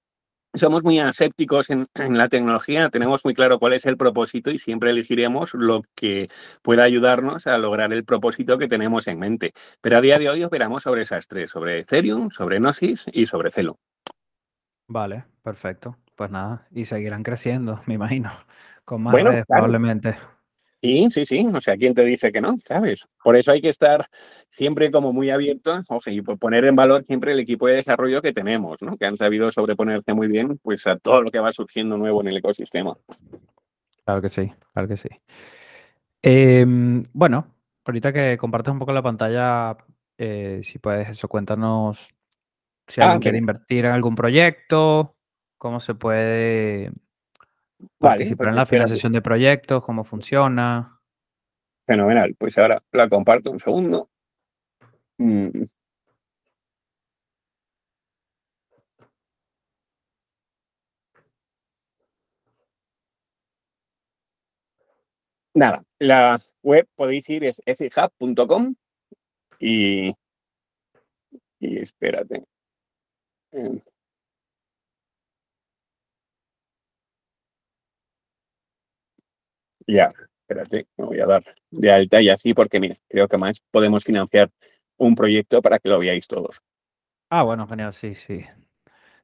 somos 0.54 0.84
muy 0.84 1.00
asépticos 1.00 1.70
en, 1.70 1.88
la 1.96 2.30
tecnología, 2.30 2.90
tenemos 2.90 3.24
muy 3.24 3.34
claro 3.34 3.60
cuál 3.60 3.74
es 3.74 3.86
el 3.86 3.98
propósito 3.98 4.52
y 4.52 4.58
siempre 4.58 4.92
elegiremos 4.92 5.54
lo 5.54 5.82
que 5.96 6.30
pueda 6.62 6.84
ayudarnos 6.84 7.48
a 7.48 7.58
lograr 7.58 7.94
el 7.94 8.06
propósito 8.06 8.58
que 8.58 8.68
tenemos 8.68 9.08
en 9.08 9.20
mente. 9.20 9.54
Pero 9.82 9.98
a 9.98 10.02
día 10.02 10.20
de 10.20 10.30
hoy 10.30 10.44
operamos 10.44 10.84
sobre 10.84 11.04
esas 11.04 11.28
tres, 11.28 11.52
sobre 11.52 11.80
Ethereum, 11.80 12.30
sobre 12.32 12.60
Gnosis 12.60 13.06
y 13.12 13.26
sobre 13.26 13.52
Celo. 13.52 13.78
Vale, 14.88 15.26
perfecto. 15.44 15.98
Pues 16.16 16.32
nada, 16.32 16.68
y 16.72 16.86
seguirán 16.86 17.24
creciendo, 17.24 17.82
me 17.86 17.94
imagino, 17.94 18.32
con 18.86 19.04
más 19.04 19.14
redes 19.14 19.46
probablemente. 19.48 20.18
Sí, 20.82 21.10
sí, 21.12 21.26
sí, 21.26 21.46
o 21.54 21.60
sea, 21.60 21.76
¿quién 21.76 21.94
te 21.94 22.06
dice 22.06 22.32
que 22.32 22.40
no? 22.40 22.56
¿Sabes? 22.66 23.06
Por 23.22 23.36
eso 23.36 23.52
hay 23.52 23.62
que 23.62 23.68
estar 23.68 24.08
siempre 24.50 24.92
como 24.92 25.12
muy 25.12 25.30
abierto 25.30 25.84
y 26.06 26.22
poner 26.22 26.64
en 26.66 26.76
valor 26.76 27.04
siempre 27.06 27.34
el 27.34 27.40
equipo 27.40 27.68
de 27.68 27.76
desarrollo 27.76 28.22
que 28.22 28.32
tenemos, 28.32 28.82
¿no? 28.82 28.96
Que 28.96 29.06
han 29.06 29.18
sabido 29.18 29.52
sobreponerse 29.52 30.14
muy 30.14 30.28
bien 30.28 30.58
pues 30.58 30.88
a 30.88 30.98
todo 30.98 31.22
lo 31.22 31.32
que 31.32 31.40
va 31.40 31.52
surgiendo 31.52 31.98
nuevo 31.98 32.22
en 32.22 32.30
el 32.30 32.38
ecosistema. 32.38 32.98
Claro 34.06 34.22
que 34.22 34.30
sí, 34.30 34.52
claro 34.74 34.88
que 34.88 34.98
sí. 34.98 35.10
Em, 36.22 37.04
bueno, 37.12 37.56
ahorita 37.84 38.14
que 38.14 38.38
compartes 38.38 38.72
un 38.72 38.80
poco 38.80 38.94
la 38.94 39.04
pantalla, 39.04 39.76
eh, 40.18 40.62
si 40.64 40.80
puedes 40.80 41.10
eso, 41.10 41.28
cuéntanos 41.28 42.08
si 42.88 43.02
alguien 43.02 43.18
ah, 43.18 43.22
quiere 43.22 43.38
invertir 43.38 43.86
en 43.86 43.92
algún 43.92 44.16
proyecto, 44.16 45.16
cómo 45.58 45.82
se 45.82 45.94
puede 45.94 46.92
Participar 47.98 48.50
en 48.50 48.56
la 48.56 48.66
financiación 48.66 49.14
de 49.14 49.22
proyectos, 49.22 49.84
cómo 49.84 50.04
funciona. 50.04 51.00
Fenomenal. 51.86 52.36
Pues 52.38 52.58
ahora 52.58 52.82
la 52.92 53.10
comparto 53.10 53.52
un 53.52 53.60
segundo. 53.60 54.10
Mm. 55.18 55.64
Nada, 65.54 65.84
la 66.00 66.38
web 66.64 66.88
podéis 66.96 67.28
ir 67.30 67.44
es 67.44 67.62
fhub.com 67.66 68.76
y, 69.60 70.14
y 71.60 71.80
espérate. 71.80 72.46
Em, 73.52 73.80
Ya, 79.92 80.14
espérate, 80.42 80.86
me 80.98 81.06
voy 81.06 81.20
a 81.20 81.26
dar 81.26 81.44
de 81.72 81.92
alta 81.92 82.22
y 82.22 82.30
así 82.30 82.54
porque, 82.54 82.80
mira, 82.80 82.96
creo 83.08 83.28
que 83.28 83.38
más 83.38 83.60
podemos 83.72 84.04
financiar 84.04 84.52
un 84.98 85.16
proyecto 85.16 85.64
para 85.64 85.80
que 85.80 85.90
lo 85.90 85.98
veáis 85.98 86.28
todos. 86.28 86.62
Ah, 87.30 87.42
bueno, 87.42 87.68
genial, 87.68 87.92
sí, 87.94 88.14
sí. 88.14 88.46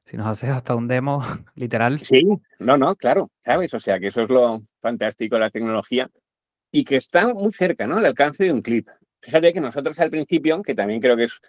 Si 0.04 0.16
nos 0.16 0.26
haces 0.26 0.50
hasta 0.50 0.74
un 0.74 0.88
demo, 0.88 1.22
literal. 1.54 2.00
Sí, 2.00 2.26
no, 2.58 2.76
no, 2.76 2.96
claro, 2.96 3.30
¿sabes? 3.44 3.74
O 3.74 3.80
sea, 3.80 4.00
que 4.00 4.08
eso 4.08 4.22
es 4.22 4.28
lo 4.28 4.62
fantástico 4.80 5.36
de 5.36 5.40
la 5.40 5.50
tecnología 5.50 6.10
y 6.72 6.84
que 6.84 6.96
está 6.96 7.32
muy 7.32 7.52
cerca, 7.52 7.86
¿no? 7.86 7.98
Al 7.98 8.06
alcance 8.06 8.42
de 8.42 8.52
un 8.52 8.62
clip. 8.62 8.88
Fíjate 9.20 9.52
que 9.52 9.60
nosotros 9.60 9.98
al 10.00 10.10
principio, 10.10 10.62
que 10.62 10.74
también 10.74 11.00
creo 11.00 11.16
que 11.16 11.24
es 11.24 11.40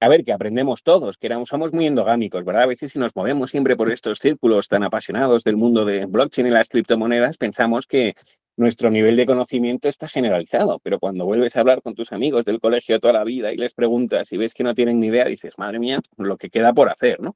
a 0.00 0.08
ver, 0.08 0.24
que 0.24 0.32
aprendemos 0.32 0.82
todos, 0.82 1.16
que 1.16 1.26
éramos, 1.26 1.48
somos 1.48 1.72
muy 1.72 1.86
endogámicos, 1.86 2.44
¿verdad? 2.44 2.64
A 2.64 2.66
veces 2.66 2.92
si 2.92 2.98
nos 2.98 3.16
movemos 3.16 3.50
siempre 3.50 3.76
por 3.76 3.90
estos 3.90 4.18
círculos 4.18 4.68
tan 4.68 4.84
apasionados 4.84 5.42
del 5.42 5.56
mundo 5.56 5.84
de 5.84 6.04
blockchain 6.04 6.48
y 6.48 6.50
las 6.50 6.68
criptomonedas, 6.68 7.38
pensamos 7.38 7.86
que 7.86 8.14
nuestro 8.56 8.90
nivel 8.90 9.16
de 9.16 9.26
conocimiento 9.26 9.88
está 9.88 10.08
generalizado, 10.08 10.78
pero 10.80 10.98
cuando 10.98 11.26
vuelves 11.26 11.56
a 11.56 11.60
hablar 11.60 11.82
con 11.82 11.94
tus 11.94 12.12
amigos 12.12 12.44
del 12.44 12.60
colegio 12.60 12.98
toda 13.00 13.12
la 13.12 13.24
vida 13.24 13.52
y 13.52 13.56
les 13.56 13.74
preguntas 13.74 14.32
y 14.32 14.36
ves 14.36 14.54
que 14.54 14.64
no 14.64 14.74
tienen 14.74 14.98
ni 14.98 15.08
idea, 15.08 15.26
dices, 15.26 15.58
madre 15.58 15.78
mía, 15.78 16.00
lo 16.16 16.36
que 16.36 16.50
queda 16.50 16.72
por 16.72 16.88
hacer, 16.88 17.20
¿no? 17.20 17.34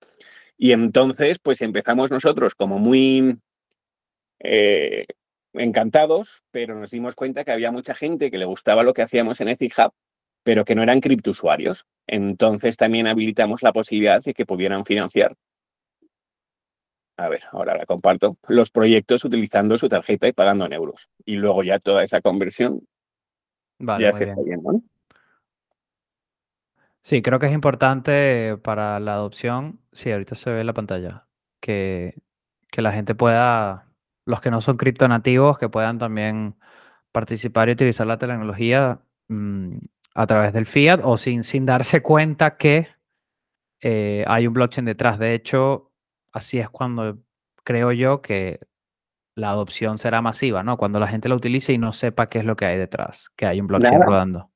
Y 0.56 0.72
entonces, 0.72 1.38
pues 1.38 1.62
empezamos 1.62 2.10
nosotros 2.10 2.54
como 2.54 2.78
muy 2.78 3.38
eh, 4.40 5.06
encantados, 5.54 6.42
pero 6.50 6.78
nos 6.78 6.90
dimos 6.90 7.14
cuenta 7.14 7.44
que 7.44 7.52
había 7.52 7.72
mucha 7.72 7.94
gente 7.94 8.30
que 8.30 8.38
le 8.38 8.44
gustaba 8.44 8.82
lo 8.82 8.94
que 8.94 9.02
hacíamos 9.02 9.40
en 9.40 9.48
Ethic 9.48 9.74
pero 10.42 10.64
que 10.64 10.74
no 10.74 10.82
eran 10.82 11.00
criptousuarios. 11.00 11.86
Entonces 12.06 12.76
también 12.76 13.06
habilitamos 13.06 13.62
la 13.62 13.72
posibilidad 13.72 14.22
de 14.22 14.34
que 14.34 14.46
pudieran 14.46 14.84
financiar, 14.84 15.36
a 17.20 17.28
ver, 17.28 17.42
ahora 17.52 17.76
la 17.76 17.84
comparto, 17.84 18.38
los 18.48 18.70
proyectos 18.70 19.24
utilizando 19.26 19.76
su 19.76 19.88
tarjeta 19.88 20.26
y 20.26 20.32
pagando 20.32 20.64
en 20.64 20.72
euros. 20.72 21.10
Y 21.26 21.36
luego 21.36 21.62
ya 21.62 21.78
toda 21.78 22.02
esa 22.02 22.22
conversión 22.22 22.80
ya 23.78 24.12
se 24.14 24.24
está 24.24 24.40
viendo. 24.42 24.80
Sí, 27.02 27.20
creo 27.20 27.38
que 27.38 27.46
es 27.46 27.52
importante 27.52 28.56
para 28.62 28.98
la 29.00 29.14
adopción, 29.14 29.80
sí, 29.92 30.10
ahorita 30.10 30.34
se 30.34 30.50
ve 30.50 30.60
en 30.60 30.66
la 30.66 30.72
pantalla, 30.72 31.26
que, 31.60 32.14
que 32.70 32.80
la 32.80 32.92
gente 32.92 33.14
pueda, 33.14 33.86
los 34.24 34.40
que 34.40 34.50
no 34.50 34.62
son 34.62 34.78
criptonativos, 34.78 35.58
que 35.58 35.68
puedan 35.68 35.98
también 35.98 36.56
participar 37.12 37.68
y 37.68 37.72
utilizar 37.72 38.06
la 38.06 38.18
tecnología 38.18 39.00
mm, 39.28 39.76
a 40.14 40.26
través 40.26 40.54
del 40.54 40.64
fiat 40.64 41.00
o 41.04 41.18
sin, 41.18 41.44
sin 41.44 41.66
darse 41.66 42.00
cuenta 42.00 42.56
que 42.56 42.88
eh, 43.80 44.24
hay 44.26 44.46
un 44.46 44.54
blockchain 44.54 44.86
detrás. 44.86 45.18
De 45.18 45.34
hecho, 45.34 45.89
así 46.32 46.58
es 46.58 46.68
cuando 46.68 47.18
creo 47.64 47.92
yo 47.92 48.22
que 48.22 48.60
la 49.34 49.50
adopción 49.50 49.98
será 49.98 50.22
masiva, 50.22 50.62
¿no? 50.62 50.76
Cuando 50.76 51.00
la 51.00 51.08
gente 51.08 51.28
la 51.28 51.34
utilice 51.34 51.72
y 51.72 51.78
no 51.78 51.92
sepa 51.92 52.28
qué 52.28 52.40
es 52.40 52.44
lo 52.44 52.56
que 52.56 52.66
hay 52.66 52.78
detrás, 52.78 53.30
que 53.36 53.46
hay 53.46 53.60
un 53.60 53.66
blockchain 53.66 54.02
rodando. 54.02 54.50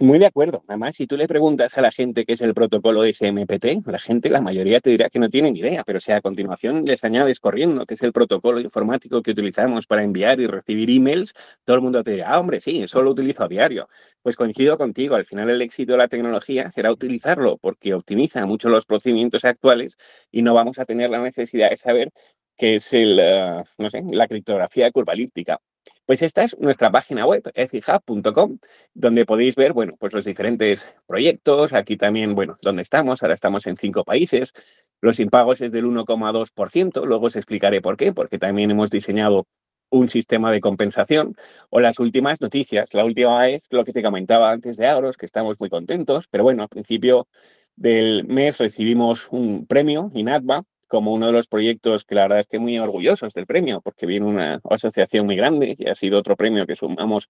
Muy 0.00 0.18
de 0.18 0.26
acuerdo. 0.26 0.64
Además, 0.66 0.96
si 0.96 1.06
tú 1.06 1.16
le 1.16 1.28
preguntas 1.28 1.78
a 1.78 1.80
la 1.80 1.92
gente 1.92 2.24
qué 2.24 2.32
es 2.32 2.40
el 2.40 2.52
protocolo 2.52 3.04
SMPT, 3.04 3.86
la 3.86 3.98
gente, 4.00 4.28
la 4.28 4.40
mayoría 4.42 4.80
te 4.80 4.90
dirá 4.90 5.08
que 5.08 5.20
no 5.20 5.28
tienen 5.30 5.56
idea, 5.56 5.84
pero 5.84 6.00
si 6.00 6.10
a 6.10 6.20
continuación 6.20 6.84
les 6.84 7.04
añades 7.04 7.38
corriendo 7.38 7.86
que 7.86 7.94
es 7.94 8.02
el 8.02 8.12
protocolo 8.12 8.58
informático 8.60 9.22
que 9.22 9.30
utilizamos 9.30 9.86
para 9.86 10.02
enviar 10.02 10.40
y 10.40 10.48
recibir 10.48 10.90
emails, 10.90 11.32
todo 11.64 11.76
el 11.76 11.82
mundo 11.82 12.02
te 12.02 12.10
dirá, 12.12 12.30
ah, 12.30 12.40
hombre, 12.40 12.60
sí, 12.60 12.82
eso 12.82 13.02
lo 13.02 13.12
utilizo 13.12 13.44
a 13.44 13.48
diario. 13.48 13.88
Pues 14.20 14.34
coincido 14.36 14.76
contigo, 14.76 15.14
al 15.14 15.24
final 15.26 15.48
el 15.48 15.62
éxito 15.62 15.92
de 15.92 15.98
la 15.98 16.08
tecnología 16.08 16.70
será 16.72 16.90
utilizarlo 16.92 17.56
porque 17.58 17.94
optimiza 17.94 18.44
mucho 18.46 18.68
los 18.68 18.86
procedimientos 18.86 19.44
actuales 19.44 19.96
y 20.32 20.42
no 20.42 20.54
vamos 20.54 20.78
a 20.80 20.84
tener 20.84 21.08
la 21.10 21.22
necesidad 21.22 21.70
de 21.70 21.76
saber 21.76 22.10
qué 22.56 22.76
es 22.76 22.92
el, 22.92 23.18
eh, 23.20 23.62
no 23.78 23.90
sé, 23.90 24.02
la 24.10 24.26
criptografía 24.26 24.90
curvalíptica. 24.90 25.60
Pues 26.06 26.20
esta 26.20 26.44
es 26.44 26.58
nuestra 26.58 26.90
página 26.90 27.26
web, 27.26 27.50
ethihub.com, 27.54 28.58
donde 28.92 29.24
podéis 29.24 29.56
ver, 29.56 29.72
bueno, 29.72 29.94
pues 29.98 30.12
los 30.12 30.26
diferentes 30.26 30.86
proyectos. 31.06 31.72
Aquí 31.72 31.96
también, 31.96 32.34
bueno, 32.34 32.58
dónde 32.60 32.82
estamos. 32.82 33.22
Ahora 33.22 33.34
estamos 33.34 33.66
en 33.66 33.76
cinco 33.76 34.04
países. 34.04 34.52
Los 35.00 35.18
impagos 35.18 35.62
es 35.62 35.72
del 35.72 35.86
1,2%. 35.86 37.06
Luego 37.06 37.26
os 37.26 37.36
explicaré 37.36 37.80
por 37.80 37.96
qué, 37.96 38.12
porque 38.12 38.38
también 38.38 38.70
hemos 38.70 38.90
diseñado 38.90 39.46
un 39.88 40.08
sistema 40.08 40.52
de 40.52 40.60
compensación. 40.60 41.36
O 41.70 41.80
las 41.80 41.98
últimas 41.98 42.38
noticias. 42.40 42.92
La 42.92 43.04
última 43.04 43.48
es 43.48 43.66
lo 43.70 43.82
que 43.84 43.92
te 43.92 44.02
comentaba 44.02 44.50
antes 44.50 44.76
de 44.76 44.86
Agros, 44.86 45.16
que 45.16 45.24
estamos 45.26 45.58
muy 45.58 45.70
contentos. 45.70 46.28
Pero 46.28 46.44
bueno, 46.44 46.64
al 46.64 46.68
principio 46.68 47.28
del 47.76 48.24
mes 48.24 48.58
recibimos 48.58 49.28
un 49.30 49.66
premio, 49.66 50.10
INATBA, 50.14 50.64
como 50.94 51.12
uno 51.12 51.26
de 51.26 51.32
los 51.32 51.48
proyectos 51.48 52.04
que 52.04 52.14
la 52.14 52.22
verdad 52.22 52.38
es 52.38 52.46
que 52.46 52.60
muy 52.60 52.78
orgullosos 52.78 53.34
del 53.34 53.46
premio, 53.46 53.80
porque 53.80 54.06
viene 54.06 54.26
una 54.26 54.60
asociación 54.70 55.26
muy 55.26 55.34
grande 55.34 55.74
y 55.76 55.88
ha 55.88 55.96
sido 55.96 56.20
otro 56.20 56.36
premio 56.36 56.68
que 56.68 56.76
sumamos 56.76 57.28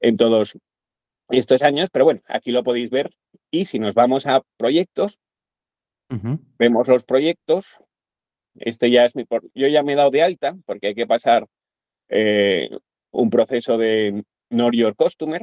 en 0.00 0.16
todos 0.16 0.56
estos 1.28 1.60
años, 1.60 1.90
pero 1.92 2.06
bueno, 2.06 2.22
aquí 2.26 2.52
lo 2.52 2.64
podéis 2.64 2.88
ver. 2.88 3.10
Y 3.50 3.66
si 3.66 3.78
nos 3.78 3.92
vamos 3.92 4.26
a 4.26 4.40
proyectos, 4.56 5.18
vemos 6.58 6.88
los 6.88 7.04
proyectos, 7.04 7.66
este 8.54 8.90
ya 8.90 9.04
es 9.04 9.14
mi, 9.14 9.26
yo 9.52 9.68
ya 9.68 9.82
me 9.82 9.92
he 9.92 9.96
dado 9.96 10.10
de 10.10 10.22
alta 10.22 10.56
porque 10.64 10.86
hay 10.86 10.94
que 10.94 11.06
pasar 11.06 11.46
eh, 12.08 12.70
un 13.10 13.28
proceso 13.28 13.76
de 13.76 14.24
Know 14.48 14.70
Your 14.72 14.96
Customer, 14.96 15.42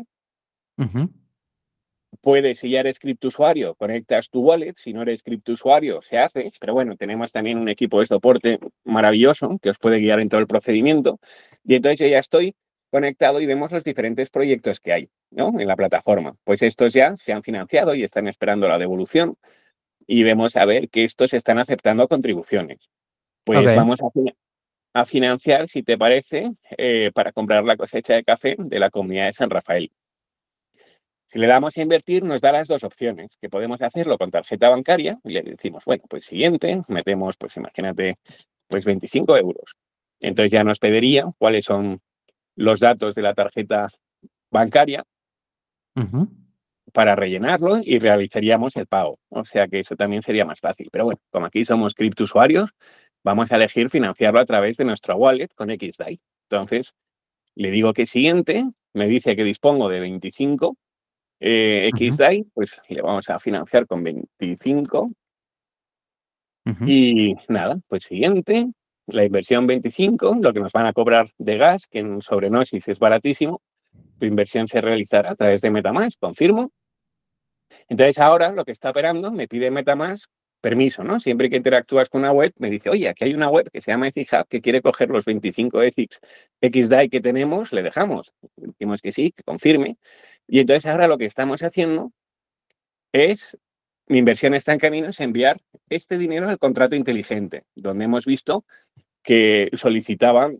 puedes, 2.21 2.59
si 2.59 2.69
ya 2.69 2.81
eres 2.81 2.99
criptusuario, 2.99 3.75
conectas 3.75 4.29
tu 4.29 4.41
wallet, 4.41 4.73
si 4.75 4.93
no 4.93 5.01
eres 5.01 5.23
criptusuario, 5.23 6.01
se 6.01 6.17
hace, 6.17 6.51
pero 6.59 6.73
bueno, 6.73 6.95
tenemos 6.95 7.31
también 7.31 7.57
un 7.57 7.69
equipo 7.69 7.99
de 7.99 8.07
soporte 8.07 8.59
maravilloso 8.83 9.57
que 9.61 9.69
os 9.69 9.77
puede 9.77 9.99
guiar 9.99 10.19
en 10.19 10.27
todo 10.27 10.41
el 10.41 10.47
procedimiento. 10.47 11.19
Y 11.63 11.75
entonces 11.75 11.99
yo 11.99 12.07
ya 12.07 12.19
estoy 12.19 12.55
conectado 12.91 13.39
y 13.39 13.45
vemos 13.45 13.71
los 13.71 13.83
diferentes 13.83 14.29
proyectos 14.29 14.79
que 14.79 14.93
hay 14.93 15.09
¿no? 15.31 15.59
en 15.59 15.67
la 15.67 15.75
plataforma. 15.75 16.35
Pues 16.43 16.61
estos 16.63 16.93
ya 16.93 17.15
se 17.15 17.33
han 17.33 17.43
financiado 17.43 17.95
y 17.95 18.03
están 18.03 18.27
esperando 18.27 18.67
la 18.67 18.77
devolución 18.77 19.35
y 20.07 20.23
vemos 20.23 20.55
a 20.55 20.65
ver 20.65 20.89
que 20.89 21.03
estos 21.03 21.33
están 21.33 21.59
aceptando 21.59 22.07
contribuciones. 22.07 22.89
Pues 23.43 23.63
vamos 23.75 23.99
a, 24.93 25.05
financiar, 25.05 25.67
si 25.67 25.83
te 25.83 25.97
parece, 25.97 26.51
eh, 26.77 27.11
para 27.13 27.31
comprar 27.31 27.63
la 27.63 27.77
cosecha 27.77 28.15
de 28.15 28.23
café 28.23 28.55
de 28.57 28.79
la 28.79 28.89
comunidad 28.89 29.27
de 29.27 29.33
San 29.33 29.49
Rafael. 29.49 29.91
Si 31.31 31.37
le 31.37 31.45
damos 31.45 31.77
a 31.77 31.81
invertir, 31.81 32.23
nos 32.23 32.41
da 32.41 32.51
las 32.51 32.67
dos 32.67 32.83
opciones, 32.83 33.37
que 33.39 33.49
podemos 33.49 33.81
hacerlo 33.83 34.17
con 34.17 34.31
tarjeta 34.31 34.69
bancaria 34.69 35.19
y 35.23 35.31
le 35.31 35.43
decimos, 35.43 35.85
bueno, 35.85 36.03
pues 36.09 36.25
siguiente, 36.25 36.81
metemos, 36.87 37.37
pues 37.37 37.55
imagínate, 37.55 38.17
pues 38.67 38.83
25 38.83 39.37
euros. 39.37 39.75
Entonces 40.21 40.51
ya 40.51 40.63
nos 40.63 40.79
pediría 40.79 41.25
cuáles 41.37 41.65
son 41.65 42.01
los 42.55 42.79
datos 42.79 43.13
de 43.13 43.21
la 43.21 43.35
tarjeta 43.35 43.89
bancaria 44.49 45.03
para 46.93 47.15
rellenarlo 47.15 47.77
y 47.83 47.99
realizaríamos 47.99 48.75
el 48.75 48.87
pago. 48.87 49.19
O 49.29 49.45
sea 49.45 49.67
que 49.67 49.81
eso 49.81 49.95
también 49.95 50.23
sería 50.23 50.45
más 50.45 50.59
fácil. 50.59 50.89
Pero 50.91 51.05
bueno, 51.05 51.21
como 51.29 51.45
aquí 51.45 51.63
somos 51.63 51.93
cripto 51.93 52.23
usuarios, 52.23 52.71
vamos 53.23 53.51
a 53.51 53.57
elegir 53.57 53.91
financiarlo 53.91 54.39
a 54.39 54.45
través 54.45 54.77
de 54.77 54.85
nuestra 54.85 55.15
wallet 55.15 55.49
con 55.53 55.69
XDAI. 55.69 56.19
Entonces, 56.49 56.95
le 57.53 57.69
digo 57.69 57.93
que 57.93 58.07
siguiente, 58.07 58.65
me 58.93 59.07
dice 59.07 59.35
que 59.35 59.43
dispongo 59.43 59.89
de 59.89 59.99
25 59.99 60.75
eh, 61.39 61.89
XDAI, 61.95 62.45
pues 62.53 62.79
le 62.89 63.01
vamos 63.01 63.29
a 63.29 63.39
financiar 63.39 63.87
con 63.87 64.03
25. 64.03 65.11
Y 66.85 67.33
nada, 67.47 67.79
pues 67.87 68.03
siguiente, 68.03 68.67
la 69.07 69.25
inversión 69.25 69.65
25, 69.65 70.37
lo 70.39 70.53
que 70.53 70.59
nos 70.59 70.71
van 70.71 70.85
a 70.85 70.93
cobrar 70.93 71.31
de 71.39 71.57
gas, 71.57 71.87
que 71.87 71.97
en 71.97 72.21
Sobrenosis 72.21 72.87
es 72.87 72.99
baratísimo, 72.99 73.61
tu 74.19 74.25
inversión 74.27 74.67
se 74.67 74.79
realizará 74.79 75.31
a 75.31 75.35
través 75.35 75.61
de 75.61 75.71
Metamask, 75.71 76.19
confirmo. 76.19 76.71
Entonces 77.87 78.19
ahora 78.19 78.51
lo 78.51 78.65
que 78.65 78.71
está 78.71 78.91
operando 78.91 79.31
me 79.31 79.47
pide 79.47 79.71
Metamask 79.71 80.29
permiso, 80.61 81.03
¿no? 81.03 81.19
Siempre 81.19 81.49
que 81.49 81.55
interactúas 81.55 82.09
con 82.09 82.21
una 82.21 82.31
web, 82.31 82.53
me 82.57 82.69
dice, 82.69 82.89
oye, 82.89 83.07
aquí 83.07 83.23
hay 83.23 83.33
una 83.33 83.49
web 83.49 83.69
que 83.71 83.81
se 83.81 83.91
llama 83.91 84.09
EthiHub 84.09 84.45
que 84.47 84.61
quiere 84.61 84.81
coger 84.81 85.09
los 85.09 85.25
25 85.25 85.81
ethics 85.81 86.19
XDAI 86.61 87.09
que 87.09 87.21
tenemos, 87.21 87.71
le 87.71 87.81
dejamos. 87.81 88.33
Decimos 88.57 89.01
que 89.01 89.11
sí, 89.11 89.31
que 89.31 89.43
confirme. 89.43 89.97
Y 90.51 90.59
entonces 90.59 90.87
ahora 90.87 91.07
lo 91.07 91.19
que 91.19 91.25
estamos 91.25 91.61
haciendo 91.61 92.11
es, 93.13 93.55
mi 94.07 94.17
inversión 94.17 94.55
está 94.55 94.73
en 94.73 94.79
camino, 94.79 95.07
es 95.07 95.19
enviar 95.19 95.61
este 95.89 96.17
dinero 96.17 96.49
al 96.49 96.57
contrato 96.57 96.95
inteligente, 96.95 97.65
donde 97.75 98.05
hemos 98.05 98.25
visto 98.25 98.65
que 99.21 99.69
solicitaban 99.73 100.59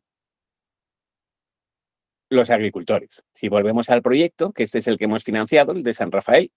los 2.30 2.52
agricultores. 2.52 3.23
Si 3.34 3.49
volvemos 3.49 3.89
al 3.89 4.04
proyecto, 4.04 4.52
que 4.52 4.62
este 4.62 4.78
es 4.78 4.88
el 4.88 4.99
que 4.99 5.06
hemos 5.06 5.23
financiado, 5.23 5.71
el 5.71 5.82
de 5.82 5.95
San 5.95 6.12
Rafael, 6.12 6.52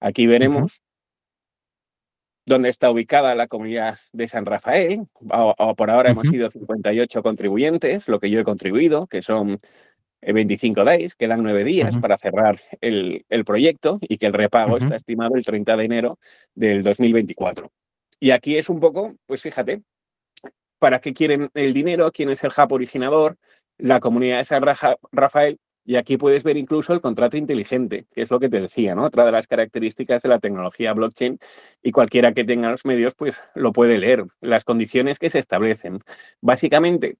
aquí 0.00 0.26
veremos 0.26 0.80
dónde 2.46 2.70
está 2.70 2.90
ubicada 2.90 3.34
la 3.34 3.46
comunidad 3.46 3.98
de 4.12 4.26
San 4.26 4.46
Rafael. 4.46 5.06
por 5.76 5.90
ahora 5.90 6.10
hemos 6.10 6.28
sido 6.28 6.50
58 6.50 7.22
contribuyentes, 7.22 8.08
lo 8.08 8.18
que 8.18 8.30
yo 8.30 8.40
he 8.40 8.44
contribuido, 8.44 9.06
que 9.06 9.20
son 9.20 9.60
25 10.22 10.80
eh, 10.80 10.84
days, 10.84 11.14
quedan 11.14 11.42
nueve 11.42 11.64
días 11.64 11.96
para 11.98 12.18
cerrar 12.18 12.60
el, 12.80 13.24
proyecto 13.44 13.98
y 14.02 14.18
que 14.18 14.26
el 14.26 14.32
repago 14.32 14.76
está 14.76 14.96
estimado 14.96 15.34
el 15.36 15.44
30 15.44 15.76
de 15.76 15.84
enero 15.84 16.18
del 16.54 16.82
2024. 16.82 17.70
Y 18.18 18.32
aquí 18.32 18.56
es 18.56 18.68
un 18.68 18.80
poco, 18.80 19.16
pues 19.26 19.42
fíjate, 19.42 19.82
para 20.78 21.00
qué 21.00 21.14
quieren 21.14 21.50
el 21.54 21.72
dinero, 21.72 22.10
quién 22.12 22.30
es 22.30 22.44
el 22.44 22.50
hub 22.56 22.72
originador, 22.72 23.36
la 23.78 24.00
comunidad 24.00 24.38
de 24.38 24.44
San 24.44 24.62
Rafael 25.12 25.58
y 25.84 25.96
aquí 25.96 26.16
puedes 26.16 26.44
ver 26.44 26.56
incluso 26.56 26.92
el 26.92 27.00
contrato 27.00 27.36
inteligente, 27.36 28.06
que 28.12 28.22
es 28.22 28.30
lo 28.30 28.38
que 28.38 28.48
te 28.48 28.60
decía, 28.60 28.94
¿no? 28.94 29.04
Otra 29.04 29.24
de 29.24 29.32
las 29.32 29.46
características 29.46 30.22
de 30.22 30.28
la 30.28 30.38
tecnología 30.38 30.92
blockchain 30.92 31.38
y 31.82 31.90
cualquiera 31.90 32.32
que 32.32 32.44
tenga 32.44 32.70
los 32.70 32.84
medios, 32.84 33.14
pues 33.14 33.36
lo 33.54 33.72
puede 33.72 33.98
leer. 33.98 34.26
Las 34.40 34.64
condiciones 34.64 35.18
que 35.18 35.30
se 35.30 35.38
establecen. 35.38 36.00
Básicamente, 36.40 37.16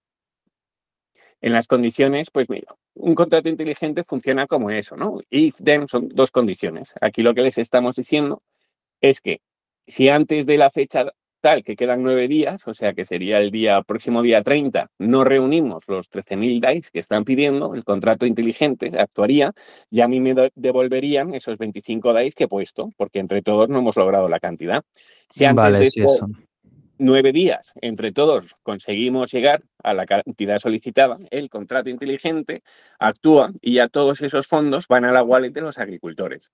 en 1.40 1.52
las 1.52 1.66
condiciones, 1.66 2.30
pues 2.30 2.48
mira, 2.50 2.74
un 2.94 3.14
contrato 3.14 3.48
inteligente 3.48 4.04
funciona 4.04 4.46
como 4.46 4.70
eso, 4.70 4.96
¿no? 4.96 5.20
If, 5.30 5.56
then 5.62 5.88
son 5.88 6.08
dos 6.08 6.30
condiciones. 6.30 6.92
Aquí 7.00 7.22
lo 7.22 7.34
que 7.34 7.42
les 7.42 7.58
estamos 7.58 7.96
diciendo 7.96 8.42
es 9.00 9.20
que 9.20 9.40
si 9.86 10.08
antes 10.08 10.46
de 10.46 10.58
la 10.58 10.70
fecha 10.70 11.12
tal 11.40 11.64
que 11.64 11.76
quedan 11.76 12.02
nueve 12.02 12.28
días, 12.28 12.66
o 12.66 12.74
sea 12.74 12.92
que 12.92 13.04
sería 13.04 13.38
el 13.38 13.50
día 13.50 13.82
próximo 13.82 14.22
día 14.22 14.42
30, 14.42 14.90
no 14.98 15.24
reunimos 15.24 15.84
los 15.86 16.10
13.000 16.10 16.60
DAIs 16.60 16.90
que 16.90 16.98
están 16.98 17.24
pidiendo, 17.24 17.74
el 17.74 17.84
contrato 17.84 18.26
inteligente 18.26 18.90
actuaría 18.98 19.52
y 19.90 20.02
a 20.02 20.08
mí 20.08 20.20
me 20.20 20.34
devolverían 20.54 21.34
esos 21.34 21.56
25 21.58 22.12
DAIs 22.12 22.34
que 22.34 22.44
he 22.44 22.48
puesto, 22.48 22.90
porque 22.96 23.18
entre 23.18 23.42
todos 23.42 23.68
no 23.68 23.78
hemos 23.78 23.96
logrado 23.96 24.28
la 24.28 24.40
cantidad. 24.40 24.82
Si 25.30 25.44
antes 25.44 25.94
de 25.94 26.08
nueve 27.00 27.32
días, 27.32 27.72
entre 27.80 28.12
todos, 28.12 28.54
conseguimos 28.62 29.32
llegar 29.32 29.62
a 29.82 29.94
la 29.94 30.06
cantidad 30.06 30.58
solicitada, 30.58 31.18
el 31.30 31.48
contrato 31.50 31.88
inteligente 31.88 32.62
actúa 32.98 33.52
y 33.60 33.74
ya 33.74 33.88
todos 33.88 34.20
esos 34.20 34.46
fondos 34.46 34.86
van 34.86 35.04
a 35.04 35.12
la 35.12 35.22
wallet 35.22 35.50
de 35.50 35.62
los 35.62 35.78
agricultores. 35.78 36.52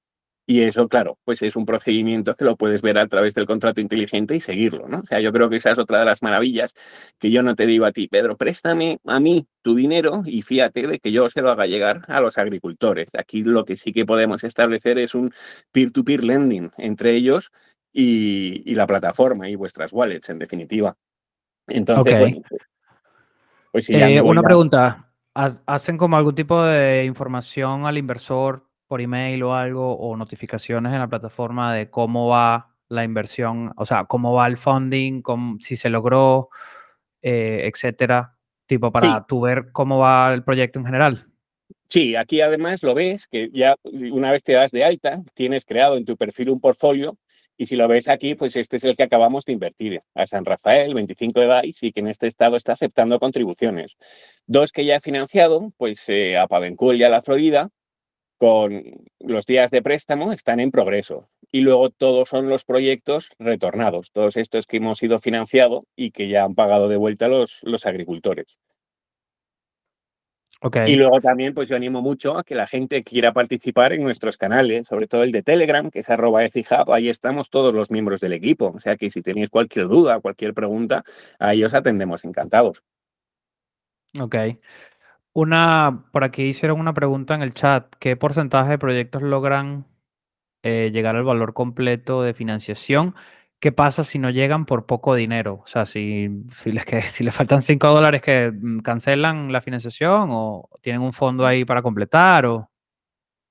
Y 0.48 0.62
eso, 0.62 0.86
claro, 0.86 1.18
pues 1.24 1.42
es 1.42 1.56
un 1.56 1.66
procedimiento 1.66 2.36
que 2.36 2.44
lo 2.44 2.56
puedes 2.56 2.80
ver 2.80 2.98
a 2.98 3.08
través 3.08 3.34
del 3.34 3.46
contrato 3.46 3.80
inteligente 3.80 4.36
y 4.36 4.40
seguirlo, 4.40 4.86
¿no? 4.86 5.00
O 5.00 5.06
sea, 5.06 5.18
yo 5.18 5.32
creo 5.32 5.50
que 5.50 5.56
esa 5.56 5.72
es 5.72 5.78
otra 5.78 5.98
de 5.98 6.04
las 6.04 6.22
maravillas 6.22 6.72
que 7.18 7.32
yo 7.32 7.42
no 7.42 7.56
te 7.56 7.66
digo 7.66 7.84
a 7.84 7.90
ti, 7.90 8.06
Pedro, 8.06 8.36
préstame 8.36 9.00
a 9.06 9.18
mí 9.18 9.48
tu 9.62 9.74
dinero 9.74 10.22
y 10.24 10.42
fíjate 10.42 10.86
de 10.86 11.00
que 11.00 11.10
yo 11.10 11.28
se 11.30 11.42
lo 11.42 11.50
haga 11.50 11.66
llegar 11.66 12.02
a 12.06 12.20
los 12.20 12.38
agricultores. 12.38 13.08
Aquí 13.18 13.42
lo 13.42 13.64
que 13.64 13.76
sí 13.76 13.92
que 13.92 14.06
podemos 14.06 14.44
establecer 14.44 14.98
es 14.98 15.16
un 15.16 15.32
peer-to-peer 15.72 16.22
lending 16.22 16.70
entre 16.78 17.14
ellos 17.16 17.50
y, 17.98 18.74
la 18.74 18.86
plataforma 18.86 19.48
y 19.48 19.54
vuestras 19.54 19.92
wallets, 19.92 20.28
en 20.28 20.38
definitiva. 20.38 20.94
Entonces, 21.66 22.18
bueno, 22.18 22.42
pues, 22.48 22.62
pues 23.72 23.90
eh, 23.90 24.20
Una 24.20 24.42
pregunta. 24.42 25.02
¿Hacen 25.34 25.98
como 25.98 26.16
algún 26.16 26.34
tipo 26.34 26.62
de 26.62 27.04
información 27.04 27.84
al 27.84 27.98
inversor 27.98 28.66
por 28.86 29.00
email 29.00 29.42
o 29.42 29.54
algo 29.54 29.96
o 29.96 30.16
notificaciones 30.16 30.92
en 30.92 30.98
la 30.98 31.08
plataforma 31.08 31.74
de 31.74 31.90
cómo 31.90 32.28
va 32.28 32.74
la 32.88 33.04
inversión, 33.04 33.72
o 33.76 33.84
sea, 33.84 34.04
cómo 34.04 34.32
va 34.32 34.46
el 34.46 34.56
funding, 34.56 35.22
si 35.60 35.76
se 35.76 35.90
logró, 35.90 36.48
eh, 37.20 37.70
etcétera, 37.70 38.36
tipo 38.66 38.92
para 38.92 39.26
tú 39.26 39.40
ver 39.40 39.72
cómo 39.72 39.98
va 39.98 40.32
el 40.32 40.42
proyecto 40.42 40.78
en 40.78 40.86
general. 40.86 41.26
Sí, 41.88 42.16
aquí 42.16 42.40
además 42.40 42.82
lo 42.82 42.94
ves 42.94 43.26
que 43.26 43.50
ya 43.52 43.76
una 43.84 44.30
vez 44.30 44.42
te 44.42 44.52
das 44.52 44.70
de 44.70 44.84
alta, 44.84 45.22
tienes 45.34 45.64
creado 45.64 45.96
en 45.96 46.04
tu 46.04 46.16
perfil 46.16 46.50
un 46.50 46.60
portfolio 46.60 47.18
y 47.56 47.66
si 47.66 47.76
lo 47.76 47.88
ves 47.88 48.08
aquí, 48.08 48.34
pues 48.34 48.56
este 48.56 48.76
es 48.76 48.84
el 48.84 48.96
que 48.96 49.02
acabamos 49.02 49.44
de 49.44 49.52
invertir 49.52 50.02
a 50.14 50.26
San 50.26 50.44
Rafael, 50.44 50.94
25 50.94 51.40
de 51.40 51.46
DAIS, 51.46 51.82
y 51.82 51.92
que 51.92 52.00
en 52.00 52.08
este 52.08 52.26
estado 52.26 52.56
está 52.56 52.72
aceptando 52.72 53.18
contribuciones. 53.18 53.96
Dos 54.46 54.72
que 54.72 54.84
ya 54.84 54.96
he 54.96 55.00
financiado, 55.00 55.72
pues 55.76 56.00
eh, 56.08 56.36
a 56.36 56.46
Pavencul 56.46 56.96
y 56.96 57.04
a 57.04 57.08
La 57.08 57.22
Florida, 57.22 57.70
con 58.38 58.84
los 59.20 59.46
días 59.46 59.70
de 59.70 59.82
préstamo 59.82 60.32
están 60.32 60.60
en 60.60 60.70
progreso. 60.70 61.28
Y 61.50 61.60
luego 61.60 61.90
todos 61.90 62.28
son 62.28 62.48
los 62.48 62.64
proyectos 62.64 63.30
retornados, 63.38 64.10
todos 64.12 64.36
estos 64.36 64.66
que 64.66 64.76
hemos 64.76 65.02
ido 65.02 65.18
financiado 65.18 65.86
y 65.96 66.10
que 66.10 66.28
ya 66.28 66.44
han 66.44 66.54
pagado 66.54 66.88
de 66.88 66.96
vuelta 66.96 67.28
los, 67.28 67.58
los 67.62 67.86
agricultores. 67.86 68.60
Okay. 70.66 70.92
Y 70.92 70.96
luego 70.96 71.20
también, 71.20 71.54
pues 71.54 71.68
yo 71.68 71.76
animo 71.76 72.02
mucho 72.02 72.36
a 72.36 72.42
que 72.42 72.56
la 72.56 72.66
gente 72.66 73.04
quiera 73.04 73.32
participar 73.32 73.92
en 73.92 74.02
nuestros 74.02 74.36
canales, 74.36 74.88
sobre 74.88 75.06
todo 75.06 75.22
el 75.22 75.30
de 75.30 75.44
Telegram, 75.44 75.92
que 75.92 76.00
es 76.00 76.10
arroba 76.10 76.42
Hub. 76.44 76.92
Ahí 76.92 77.08
estamos 77.08 77.50
todos 77.50 77.72
los 77.72 77.92
miembros 77.92 78.20
del 78.20 78.32
equipo. 78.32 78.72
O 78.74 78.80
sea 78.80 78.96
que 78.96 79.08
si 79.10 79.22
tenéis 79.22 79.48
cualquier 79.48 79.86
duda, 79.86 80.18
cualquier 80.18 80.54
pregunta, 80.54 81.04
ahí 81.38 81.62
os 81.62 81.72
atendemos 81.72 82.24
encantados. 82.24 82.82
Ok. 84.18 84.34
Una, 85.34 86.04
por 86.10 86.24
aquí 86.24 86.42
hicieron 86.42 86.80
una 86.80 86.94
pregunta 86.94 87.36
en 87.36 87.42
el 87.42 87.54
chat. 87.54 87.94
¿Qué 88.00 88.16
porcentaje 88.16 88.70
de 88.70 88.78
proyectos 88.78 89.22
logran 89.22 89.86
eh, 90.64 90.90
llegar 90.92 91.14
al 91.14 91.22
valor 91.22 91.54
completo 91.54 92.24
de 92.24 92.34
financiación? 92.34 93.14
¿Qué 93.58 93.72
pasa 93.72 94.04
si 94.04 94.18
no 94.18 94.30
llegan 94.30 94.66
por 94.66 94.86
poco 94.86 95.14
dinero? 95.14 95.62
O 95.64 95.66
sea, 95.66 95.86
si, 95.86 96.28
si, 96.62 96.72
les, 96.72 96.84
que, 96.84 97.02
si 97.10 97.24
les 97.24 97.34
faltan 97.34 97.62
5 97.62 97.88
dólares 97.88 98.22
que 98.22 98.52
mm, 98.52 98.80
cancelan 98.80 99.52
la 99.52 99.60
financiación 99.60 100.28
o 100.30 100.68
tienen 100.82 101.02
un 101.02 101.12
fondo 101.12 101.46
ahí 101.46 101.64
para 101.64 101.82
completar 101.82 102.46
o... 102.46 102.70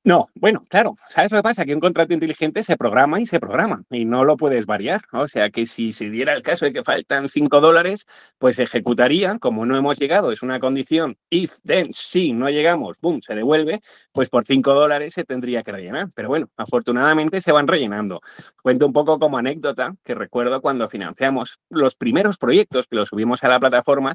No, 0.05 0.27
bueno, 0.35 0.61
claro, 0.69 0.95
¿sabes 1.09 1.31
lo 1.31 1.39
que 1.39 1.43
pasa? 1.43 1.65
Que 1.65 1.73
un 1.73 1.79
contrato 1.79 2.13
inteligente 2.13 2.61
se 2.61 2.77
programa 2.77 3.19
y 3.19 3.25
se 3.25 3.39
programa 3.39 3.81
y 3.89 4.05
no 4.05 4.23
lo 4.23 4.37
puedes 4.37 4.67
variar. 4.67 5.01
O 5.11 5.27
sea 5.27 5.49
que 5.49 5.65
si 5.65 5.93
se 5.93 6.11
diera 6.11 6.35
el 6.35 6.43
caso 6.43 6.65
de 6.65 6.73
que 6.73 6.83
faltan 6.83 7.27
5 7.27 7.59
dólares, 7.59 8.05
pues 8.37 8.59
ejecutaría, 8.59 9.39
como 9.39 9.65
no 9.65 9.75
hemos 9.75 9.97
llegado, 9.97 10.31
es 10.31 10.43
una 10.43 10.59
condición, 10.59 11.17
if, 11.31 11.57
then, 11.65 11.91
si 11.91 12.33
no 12.33 12.51
llegamos, 12.51 12.97
boom, 13.01 13.23
se 13.23 13.33
devuelve, 13.33 13.81
pues 14.11 14.29
por 14.29 14.45
5 14.45 14.75
dólares 14.75 15.15
se 15.15 15.23
tendría 15.23 15.63
que 15.63 15.71
rellenar. 15.71 16.09
Pero 16.15 16.29
bueno, 16.29 16.49
afortunadamente 16.55 17.41
se 17.41 17.51
van 17.51 17.67
rellenando. 17.67 18.21
Cuento 18.61 18.85
un 18.85 18.93
poco 18.93 19.17
como 19.17 19.39
anécdota 19.39 19.95
que 20.03 20.13
recuerdo 20.13 20.61
cuando 20.61 20.87
financiamos 20.87 21.57
los 21.67 21.95
primeros 21.95 22.37
proyectos 22.37 22.85
que 22.85 22.95
los 22.95 23.09
subimos 23.09 23.43
a 23.43 23.47
la 23.47 23.59
plataforma, 23.59 24.13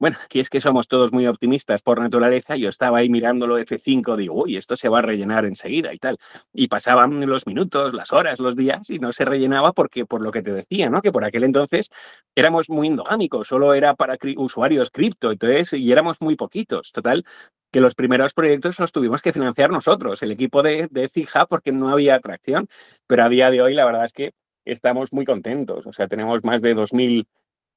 bueno, 0.00 0.16
aquí 0.24 0.40
es 0.40 0.48
que 0.48 0.62
somos 0.62 0.88
todos 0.88 1.12
muy 1.12 1.26
optimistas 1.26 1.82
por 1.82 2.00
naturaleza. 2.00 2.56
Yo 2.56 2.70
estaba 2.70 2.98
ahí 2.98 3.10
mirándolo 3.10 3.58
F5, 3.58 4.16
digo, 4.16 4.44
uy, 4.44 4.56
esto 4.56 4.74
se 4.74 4.88
va 4.88 5.00
a 5.00 5.02
rellenar 5.02 5.44
enseguida 5.44 5.92
y 5.92 5.98
tal. 5.98 6.16
Y 6.54 6.68
pasaban 6.68 7.24
los 7.28 7.46
minutos, 7.46 7.92
las 7.92 8.10
horas, 8.10 8.40
los 8.40 8.56
días 8.56 8.88
y 8.88 8.98
no 8.98 9.12
se 9.12 9.26
rellenaba 9.26 9.72
porque, 9.72 10.06
por 10.06 10.22
lo 10.22 10.32
que 10.32 10.42
te 10.42 10.54
decía, 10.54 10.88
¿no? 10.88 11.02
Que 11.02 11.12
por 11.12 11.22
aquel 11.24 11.44
entonces 11.44 11.90
éramos 12.34 12.70
muy 12.70 12.86
endogámicos, 12.86 13.48
solo 13.48 13.74
era 13.74 13.94
para 13.94 14.16
usuarios 14.36 14.90
cripto, 14.90 15.32
entonces, 15.32 15.74
y 15.74 15.92
éramos 15.92 16.22
muy 16.22 16.34
poquitos. 16.34 16.92
Total, 16.92 17.22
que 17.70 17.80
los 17.80 17.94
primeros 17.94 18.32
proyectos 18.32 18.78
los 18.78 18.92
tuvimos 18.92 19.20
que 19.20 19.34
financiar 19.34 19.70
nosotros, 19.70 20.22
el 20.22 20.32
equipo 20.32 20.62
de, 20.62 20.88
de 20.90 21.10
Hub, 21.14 21.46
porque 21.48 21.72
no 21.72 21.90
había 21.90 22.14
atracción. 22.14 22.68
Pero 23.06 23.24
a 23.24 23.28
día 23.28 23.50
de 23.50 23.60
hoy, 23.60 23.74
la 23.74 23.84
verdad 23.84 24.06
es 24.06 24.14
que 24.14 24.32
estamos 24.64 25.12
muy 25.12 25.24
contentos. 25.24 25.86
O 25.86 25.92
sea, 25.92 26.08
tenemos 26.08 26.42
más 26.44 26.62
de 26.62 26.74
2.000, 26.74 27.26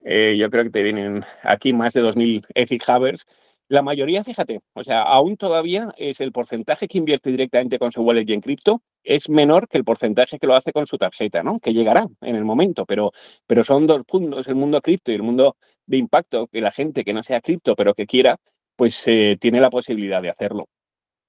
eh, 0.03 0.35
yo 0.37 0.49
creo 0.49 0.63
que 0.63 0.69
te 0.69 0.83
vienen 0.83 1.23
aquí 1.43 1.73
más 1.73 1.93
de 1.93 2.01
2.000 2.01 2.45
Ethic 2.53 2.83
Hubbers. 2.87 3.25
La 3.69 3.81
mayoría, 3.81 4.23
fíjate, 4.23 4.59
o 4.73 4.83
sea, 4.83 5.01
aún 5.01 5.37
todavía 5.37 5.93
es 5.97 6.19
el 6.19 6.31
porcentaje 6.31 6.87
que 6.87 6.97
invierte 6.97 7.31
directamente 7.31 7.79
con 7.79 7.91
su 7.91 8.01
wallet 8.01 8.29
y 8.29 8.33
en 8.33 8.41
cripto 8.41 8.81
es 9.03 9.29
menor 9.29 9.67
que 9.67 9.77
el 9.77 9.83
porcentaje 9.83 10.37
que 10.37 10.47
lo 10.47 10.55
hace 10.55 10.71
con 10.71 10.85
su 10.85 10.97
tarjeta, 10.97 11.43
¿no? 11.43 11.59
Que 11.59 11.73
llegará 11.73 12.07
en 12.21 12.35
el 12.35 12.45
momento, 12.45 12.85
pero, 12.85 13.11
pero 13.47 13.63
son 13.63 13.87
dos 13.87 14.03
puntos, 14.05 14.47
el 14.47 14.55
mundo 14.55 14.81
cripto 14.81 15.11
y 15.11 15.15
el 15.15 15.23
mundo 15.23 15.57
de 15.85 15.97
impacto, 15.97 16.47
que 16.47 16.61
la 16.61 16.71
gente 16.71 17.03
que 17.03 17.13
no 17.13 17.23
sea 17.23 17.41
cripto, 17.41 17.75
pero 17.75 17.93
que 17.93 18.05
quiera, 18.05 18.37
pues 18.75 19.01
eh, 19.07 19.37
tiene 19.39 19.59
la 19.59 19.69
posibilidad 19.69 20.21
de 20.21 20.29
hacerlo. 20.29 20.67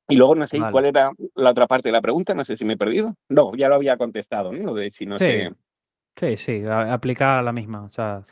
Y 0.09 0.17
luego 0.17 0.35
no 0.35 0.47
sé 0.47 0.61
cuál 0.71 0.85
era 0.85 1.13
la 1.35 1.51
otra 1.51 1.67
parte 1.67 1.89
de 1.89 1.93
la 1.93 2.03
pregunta, 2.03 2.35
no 2.35 2.45
sé 2.45 2.57
si 2.57 2.65
me 2.65 2.75
he 2.75 2.77
perdido. 2.77 3.15
No, 3.29 3.55
ya 3.55 3.69
lo 3.69 3.77
había 3.77 3.97
contestado, 3.97 4.53
¿no? 4.53 4.75
de 4.75 4.91
si 4.91 5.07
no 5.07 5.17
sí. 5.17 5.25
sé. 5.25 5.53
Sí, 6.17 6.37
sí, 6.37 6.63
aplica 6.67 7.43
la 7.43 7.53
misma. 7.53 7.85
O 7.85 7.89
sea, 7.89 8.23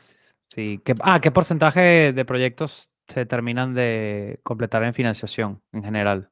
sí. 0.53 0.81
¿Qué, 0.83 0.93
ah, 1.01 1.19
¿qué 1.21 1.31
porcentaje 1.31 2.13
de 2.13 2.25
proyectos 2.25 2.89
se 3.07 3.25
terminan 3.25 3.73
de 3.73 4.39
completar 4.43 4.83
en 4.83 4.93
financiación 4.93 5.61
en 5.71 5.83
general? 5.83 6.29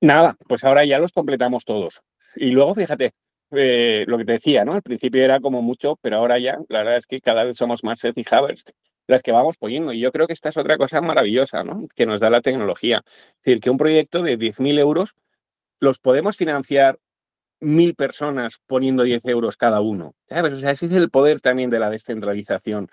Nada, 0.00 0.36
pues 0.46 0.64
ahora 0.64 0.84
ya 0.84 0.98
los 0.98 1.12
completamos 1.12 1.64
todos. 1.64 2.00
Y 2.36 2.50
luego, 2.50 2.74
fíjate, 2.74 3.12
eh, 3.50 4.04
lo 4.06 4.18
que 4.18 4.24
te 4.24 4.32
decía, 4.32 4.64
¿no? 4.64 4.74
Al 4.74 4.82
principio 4.82 5.22
era 5.22 5.40
como 5.40 5.62
mucho, 5.62 5.98
pero 6.00 6.16
ahora 6.16 6.38
ya, 6.38 6.58
la 6.68 6.80
verdad 6.80 6.96
es 6.98 7.06
que 7.06 7.20
cada 7.20 7.44
vez 7.44 7.56
somos 7.56 7.82
más 7.82 7.98
Seth 8.00 8.16
las 9.06 9.22
que 9.22 9.32
vamos 9.32 9.56
poniendo. 9.56 9.92
Y 9.92 10.00
yo 10.00 10.12
creo 10.12 10.26
que 10.26 10.34
esta 10.34 10.50
es 10.50 10.56
otra 10.56 10.76
cosa 10.76 11.00
maravillosa, 11.00 11.64
¿no? 11.64 11.88
Que 11.96 12.06
nos 12.06 12.20
da 12.20 12.30
la 12.30 12.42
tecnología. 12.42 13.02
Es 13.06 13.44
decir, 13.44 13.60
que 13.60 13.70
un 13.70 13.78
proyecto 13.78 14.22
de 14.22 14.38
10.000 14.38 14.78
euros 14.78 15.14
los 15.80 15.98
podemos 15.98 16.36
financiar 16.36 16.98
mil 17.60 17.94
personas 17.94 18.60
poniendo 18.66 19.02
10 19.02 19.24
euros 19.26 19.56
cada 19.56 19.80
uno. 19.80 20.14
¿Sabes? 20.28 20.54
O 20.54 20.60
sea, 20.60 20.70
ese 20.72 20.86
es 20.86 20.92
el 20.92 21.10
poder 21.10 21.40
también 21.40 21.70
de 21.70 21.78
la 21.78 21.90
descentralización. 21.90 22.88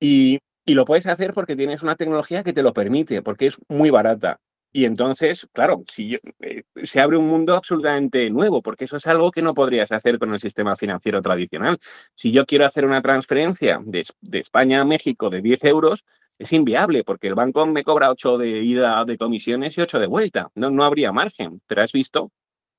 Y, 0.00 0.38
lo 0.66 0.84
puedes 0.84 1.06
hacer 1.06 1.32
porque 1.32 1.54
tienes 1.54 1.82
una 1.82 1.94
tecnología 1.94 2.42
que 2.42 2.52
te 2.52 2.62
lo 2.62 2.72
permite, 2.72 3.22
porque 3.22 3.46
es 3.46 3.58
muy 3.68 3.90
barata. 3.90 4.40
Y 4.72 4.84
entonces, 4.84 5.48
claro, 5.52 5.84
si 5.90 6.18
eh, 6.40 6.64
se 6.82 7.00
abre 7.00 7.16
un 7.16 7.28
mundo 7.28 7.54
absolutamente 7.54 8.28
nuevo, 8.30 8.62
porque 8.62 8.84
eso 8.84 8.96
es 8.96 9.06
algo 9.06 9.30
que 9.30 9.42
no 9.42 9.54
podrías 9.54 9.92
hacer 9.92 10.18
con 10.18 10.34
el 10.34 10.40
sistema 10.40 10.76
financiero 10.76 11.22
tradicional. 11.22 11.78
Si 12.14 12.32
yo 12.32 12.44
quiero 12.46 12.66
hacer 12.66 12.84
una 12.84 13.00
transferencia 13.00 13.80
de, 13.82 14.04
España 14.32 14.80
a 14.80 14.84
México 14.84 15.30
de 15.30 15.40
10 15.40 15.64
euros, 15.64 16.04
es 16.38 16.52
inviable, 16.52 17.04
porque 17.04 17.28
el 17.28 17.34
banco 17.34 17.64
me 17.66 17.84
cobra 17.84 18.10
8 18.10 18.36
de 18.36 18.48
ida 18.62 19.04
de 19.04 19.16
comisiones 19.16 19.78
y 19.78 19.80
8 19.80 20.00
de 20.00 20.06
vuelta. 20.08 20.50
No, 20.56 20.68
no 20.70 20.84
habría 20.84 21.12
margen. 21.12 21.62
Pero 21.66 21.82
has 21.82 21.92
visto 21.92 22.32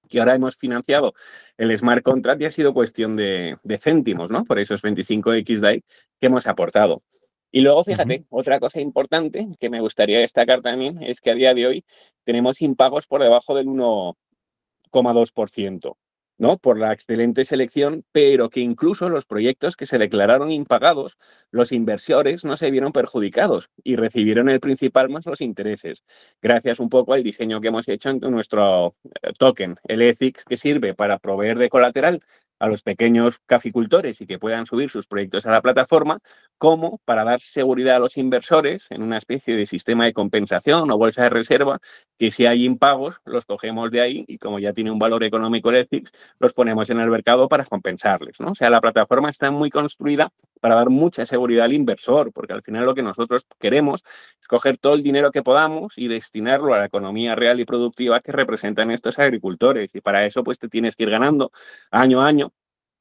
que 0.08 0.20
ahora 0.20 0.36
hemos 0.36 0.58
financiado 0.58 1.14
el 1.58 1.76
smart 1.78 2.04
contract 2.04 2.42
y 2.42 2.46
ha 2.46 2.52
sido 2.52 2.74
cuestión 2.74 3.16
de, 3.16 3.58
de 3.64 3.78
céntimos, 3.78 4.32
¿no? 4.32 4.44
Por 4.44 4.60
esos 4.60 4.82
25 4.82 5.34
XDAI 5.34 5.84
que 6.20 6.28
hemos 6.28 6.48
aportado. 6.48 7.04
Y 7.52 7.62
luego, 7.62 7.84
fíjate, 7.84 8.26
otra 8.30 8.60
cosa 8.60 8.82
importante 8.82 9.48
que 9.60 9.70
me 9.70 9.80
gustaría 9.80 10.20
destacar 10.20 10.62
también 10.62 11.02
es 11.02 11.22
que 11.22 11.32
a 11.32 11.36
día 11.36 11.54
de 11.54 11.66
hoy 11.66 11.86
tenemos 12.24 12.62
impagos 12.62 13.08
por 13.08 13.24
debajo 13.24 13.56
del 13.56 13.68
1,2%. 13.68 15.98
¿No? 16.38 16.58
por 16.58 16.80
la 16.80 16.94
excelente 16.94 17.46
selección, 17.46 18.04
pero 18.12 18.50
que 18.50 18.60
incluso 18.60 19.10
los 19.10 19.26
proyectos 19.26 19.76
que 19.76 19.86
se 19.86 19.98
declararon 19.98 20.52
impagados, 20.52 21.18
los 21.52 21.72
inversores 21.72 22.46
no 22.46 22.58
se 22.58 22.72
vieron 22.72 22.92
perjudicados 22.92 23.70
y 23.84 23.96
recibieron 23.96 24.50
el 24.50 24.60
principal 24.60 25.10
más 25.10 25.26
los 25.26 25.42
intereses, 25.42 26.04
gracias 26.42 26.80
un 26.80 26.90
poco 26.90 27.14
al 27.14 27.24
diseño 27.24 27.62
que 27.62 27.70
hemos 27.70 27.88
hecho 27.88 28.10
en 28.10 28.20
nuestro 28.20 28.96
eh, 29.22 29.32
token, 29.38 29.76
el 29.88 30.02
ETHICS, 30.02 30.46
que 30.46 30.58
sirve 30.58 30.94
para 30.94 31.20
proveer 31.20 31.58
de 31.58 31.70
colateral 31.70 32.22
a 32.60 32.68
los 32.68 32.84
pequeños 32.84 33.40
caficultores 33.46 34.22
y 34.22 34.28
que 34.28 34.40
puedan 34.40 34.66
subir 34.66 34.90
sus 34.90 35.08
proyectos 35.08 35.46
a 35.46 35.52
la 35.52 35.62
plataforma, 35.62 36.20
como 36.58 37.00
para 37.06 37.24
dar 37.24 37.40
seguridad 37.40 37.98
a 37.98 38.00
los 38.00 38.18
inversores 38.18 38.88
en 38.90 39.04
una 39.04 39.18
especie 39.18 39.56
de 39.56 39.66
sistema 39.66 40.06
de 40.06 40.14
compensación 40.14 40.90
o 40.90 40.98
bolsa 40.98 41.24
de 41.24 41.30
reserva, 41.30 41.80
que 42.18 42.32
si 42.32 42.46
hay 42.46 42.66
impagos, 42.66 43.22
los 43.26 43.46
cogemos 43.46 43.92
de 43.92 44.02
ahí 44.02 44.26
y 44.28 44.38
como 44.38 44.60
ya 44.60 44.74
tiene 44.74 44.92
un 44.92 45.00
valor 45.00 45.24
económico 45.24 45.70
el 45.70 45.78
ETHICS, 45.78 46.12
los 46.40 46.54
ponemos 46.54 46.90
en 46.90 47.00
el 47.00 47.10
mercado 47.10 47.48
para 47.48 47.66
compensarles. 47.66 48.40
O 48.40 48.56
sea, 48.56 48.70
la 48.70 48.82
plataforma 48.82 49.30
está 49.30 49.52
muy 49.52 49.70
construida 49.70 50.32
para 50.60 50.76
dar 50.76 50.90
mucha 50.90 51.26
seguridad 51.26 51.66
al 51.66 51.74
inversor, 51.74 52.32
porque 52.34 52.54
al 52.54 52.64
final 52.64 52.86
lo 52.86 52.96
que 52.96 53.04
nosotros 53.04 53.46
queremos 53.60 54.04
es 54.42 54.48
coger 54.48 54.78
todo 54.78 54.96
el 54.96 55.04
dinero 55.04 55.32
que 55.32 55.44
podamos 55.44 55.94
y 55.96 56.08
destinarlo 56.08 56.74
a 56.74 56.80
la 56.80 56.86
economía 56.86 57.36
real 57.36 57.60
y 57.60 57.66
productiva 57.66 58.20
que 58.22 58.32
representan 58.32 58.90
estos 58.92 59.20
agricultores. 59.20 59.92
Y 59.94 60.02
para 60.02 60.26
eso, 60.26 60.44
pues 60.44 60.58
te 60.58 60.70
tienes 60.70 60.96
que 60.96 61.04
ir 61.04 61.12
ganando 61.12 61.52
año 61.92 62.22
a 62.22 62.28
año 62.28 62.47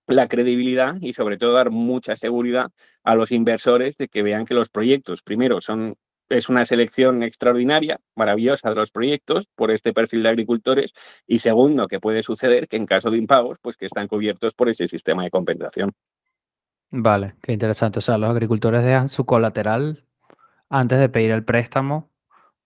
la 0.07 0.29
credibilidad 0.29 0.97
y 1.01 1.13
sobre 1.13 1.37
todo 1.37 1.53
dar 1.53 1.71
mucha 1.71 2.17
seguridad 2.17 2.71
a 3.03 3.15
los 3.15 3.33
inversores 3.33 3.97
de 3.97 4.09
que 4.09 4.23
vean 4.23 4.45
que 4.45 4.55
los 4.55 4.69
proyectos, 4.69 5.23
primero, 5.23 5.61
son 5.61 5.97
es 6.29 6.49
una 6.49 6.67
selección 6.67 7.23
extraordinaria, 7.23 8.01
maravillosa 8.15 8.71
de 8.71 8.75
los 8.75 8.91
proyectos 8.91 9.47
por 9.55 9.71
este 9.71 9.93
perfil 9.93 10.23
de 10.25 10.29
agricultores 10.31 10.93
y 11.27 11.39
segundo, 11.39 11.87
que 11.87 12.01
puede 12.01 12.23
suceder 12.23 12.69
que 12.69 12.77
en 12.77 12.87
caso 12.87 13.11
de 13.11 13.19
impagos, 13.19 13.59
pues 13.61 13.77
que 13.77 13.87
están 13.87 14.09
cubiertos 14.09 14.55
por 14.55 14.69
ese 14.69 14.89
sistema 14.89 15.23
de 15.23 15.31
compensación. 15.31 15.93
Vale, 16.91 17.35
qué 17.43 17.53
interesante. 17.53 17.99
O 17.99 18.03
sea, 18.03 18.19
los 18.19 18.31
agricultores 18.31 18.85
dejan 18.85 19.09
su 19.09 19.25
colateral 19.25 20.05
antes 20.69 20.99
de 20.99 21.09
pedir 21.09 21.31
el 21.31 21.45
préstamo 21.45 22.11